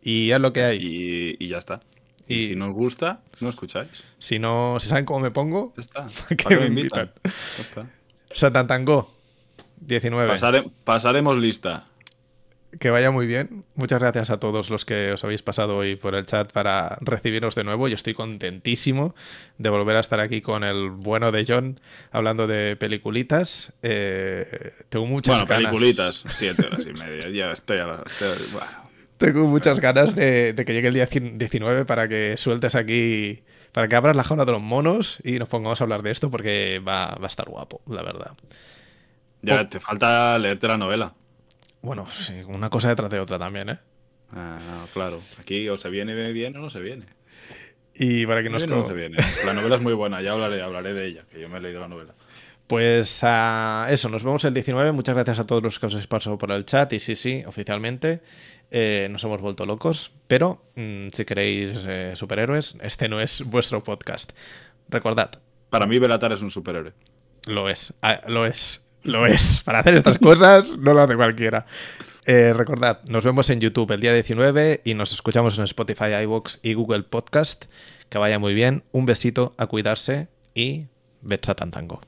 Y 0.00 0.30
es 0.30 0.38
lo 0.40 0.52
que 0.52 0.62
hay. 0.62 0.78
Y, 0.80 1.44
y 1.44 1.48
ya 1.48 1.58
está. 1.58 1.80
Y, 2.28 2.34
Y- 2.34 2.48
si 2.48 2.56
no 2.56 2.68
os 2.68 2.72
gusta, 2.74 3.20
no 3.40 3.48
escucháis. 3.48 4.02
Si 4.18 4.38
no, 4.38 4.78
si 4.80 4.88
saben 4.88 5.04
cómo 5.04 5.20
me 5.20 5.30
pongo, 5.30 5.72
Ya 5.76 5.80
está. 5.82 6.06
¿Qué 6.28 6.36
¿Para 6.42 6.56
qué 6.56 6.60
me 6.62 6.66
invitan? 6.68 7.12
Satantango 8.30 9.12
19. 9.80 10.28
Pasare- 10.32 10.70
pasaremos 10.84 11.36
lista. 11.36 11.84
Que 12.80 12.90
vaya 12.90 13.12
muy 13.12 13.28
bien. 13.28 13.64
Muchas 13.76 14.00
gracias 14.00 14.30
a 14.30 14.40
todos 14.40 14.68
los 14.68 14.84
que 14.84 15.12
os 15.12 15.22
habéis 15.22 15.42
pasado 15.42 15.76
hoy 15.76 15.94
por 15.94 16.16
el 16.16 16.26
chat 16.26 16.50
para 16.50 16.98
recibirnos 17.02 17.54
de 17.54 17.62
nuevo. 17.62 17.86
Yo 17.86 17.94
estoy 17.94 18.14
contentísimo 18.14 19.14
de 19.58 19.68
volver 19.70 19.94
a 19.94 20.00
estar 20.00 20.18
aquí 20.18 20.40
con 20.40 20.64
el 20.64 20.90
bueno 20.90 21.30
de 21.30 21.44
John 21.46 21.78
hablando 22.10 22.48
de 22.48 22.74
peliculitas. 22.74 23.72
Eh, 23.82 24.72
tengo 24.88 25.06
muchas 25.06 25.34
Bueno, 25.42 25.46
ganas. 25.46 25.64
peliculitas, 25.72 26.24
siete 26.36 26.66
horas 26.66 26.84
y 26.84 26.92
media. 26.94 27.28
Ya 27.30 27.52
estoy 27.52 27.78
a 27.78 27.86
la. 27.86 28.02
estoy- 28.04 28.48
bueno. 28.52 28.84
Tengo 29.18 29.46
muchas 29.46 29.80
ganas 29.80 30.14
de, 30.14 30.52
de 30.52 30.64
que 30.64 30.72
llegue 30.72 30.88
el 30.88 30.94
día 30.94 31.06
19 31.06 31.84
para 31.84 32.08
que 32.08 32.36
sueltes 32.36 32.74
aquí, 32.74 33.42
para 33.72 33.88
que 33.88 33.96
abras 33.96 34.16
la 34.16 34.24
jaula 34.24 34.44
de 34.44 34.52
los 34.52 34.62
monos 34.62 35.18
y 35.22 35.38
nos 35.38 35.48
pongamos 35.48 35.80
a 35.80 35.84
hablar 35.84 36.02
de 36.02 36.10
esto 36.10 36.30
porque 36.30 36.80
va, 36.86 37.14
va 37.14 37.24
a 37.24 37.28
estar 37.28 37.48
guapo, 37.48 37.80
la 37.86 38.02
verdad. 38.02 38.32
Ya 39.42 39.68
te 39.68 39.78
falta 39.78 40.38
leerte 40.38 40.66
la 40.66 40.78
novela. 40.78 41.14
Bueno, 41.82 42.06
sí, 42.06 42.42
una 42.46 42.70
cosa 42.70 42.88
detrás 42.88 43.10
de 43.10 43.20
otra 43.20 43.38
también, 43.38 43.68
¿eh? 43.68 43.78
Ah, 44.32 44.58
no, 44.58 44.86
claro. 44.92 45.20
Aquí 45.38 45.68
o 45.68 45.76
se 45.76 45.90
viene 45.90 46.14
bien 46.32 46.56
o 46.56 46.60
no 46.60 46.70
se 46.70 46.80
viene. 46.80 47.06
Y 47.94 48.26
para 48.26 48.42
que 48.42 48.50
nos... 48.50 48.66
No 48.66 48.86
se 48.86 48.94
viene. 48.94 49.18
La 49.44 49.52
novela 49.52 49.76
es 49.76 49.82
muy 49.82 49.92
buena, 49.92 50.20
ya 50.22 50.32
hablaré, 50.32 50.62
hablaré 50.62 50.94
de 50.94 51.06
ella, 51.06 51.24
que 51.30 51.40
yo 51.40 51.48
me 51.48 51.58
he 51.58 51.60
leído 51.60 51.80
la 51.80 51.88
novela. 51.88 52.14
Pues 52.66 53.20
ah, 53.22 53.86
eso, 53.90 54.08
nos 54.08 54.24
vemos 54.24 54.44
el 54.44 54.54
19. 54.54 54.92
Muchas 54.92 55.14
gracias 55.14 55.38
a 55.38 55.46
todos 55.46 55.62
los 55.62 55.78
que 55.78 55.86
os 55.86 55.92
habéis 55.92 56.06
pasado 56.06 56.38
por 56.38 56.50
el 56.50 56.64
chat. 56.64 56.92
Y 56.94 57.00
sí, 57.00 57.14
sí, 57.14 57.44
oficialmente 57.46 58.22
eh, 58.76 59.06
nos 59.08 59.22
hemos 59.22 59.40
vuelto 59.40 59.66
locos. 59.66 60.10
Pero 60.26 60.64
mm, 60.74 61.08
si 61.12 61.24
queréis 61.24 61.84
eh, 61.86 62.12
superhéroes, 62.16 62.76
este 62.82 63.08
no 63.08 63.20
es 63.20 63.42
vuestro 63.44 63.84
podcast. 63.84 64.32
Recordad, 64.88 65.30
Para 65.70 65.86
mí, 65.86 66.00
Belatar 66.00 66.32
es 66.32 66.42
un 66.42 66.50
superhéroe. 66.50 66.92
lo 67.46 67.68
es, 67.68 67.94
ah, 68.02 68.20
lo 68.26 68.46
es, 68.46 68.84
lo 69.04 69.26
es. 69.26 69.62
Para 69.64 69.78
hacer 69.78 69.94
estas 69.94 70.18
cosas 70.18 70.76
no 70.76 70.92
lo 70.92 71.02
hace 71.02 71.14
cualquiera. 71.14 71.66
Eh, 72.26 72.52
recordad, 72.52 73.00
nos 73.04 73.22
vemos 73.22 73.48
en 73.50 73.60
YouTube 73.60 73.92
el 73.92 74.00
día 74.00 74.12
19 74.12 74.80
y 74.84 74.94
nos 74.94 75.12
escuchamos 75.12 75.56
en 75.58 75.64
Spotify, 75.64 76.14
iVoox 76.24 76.58
y 76.62 76.74
Google 76.74 77.04
Podcast. 77.04 77.66
Que 78.08 78.18
vaya 78.18 78.40
muy 78.40 78.54
bien. 78.54 78.82
Un 78.90 79.06
besito, 79.06 79.54
a 79.56 79.66
cuidarse 79.66 80.26
y 80.52 80.86
Betsa 81.22 81.54
Tantango. 81.54 82.00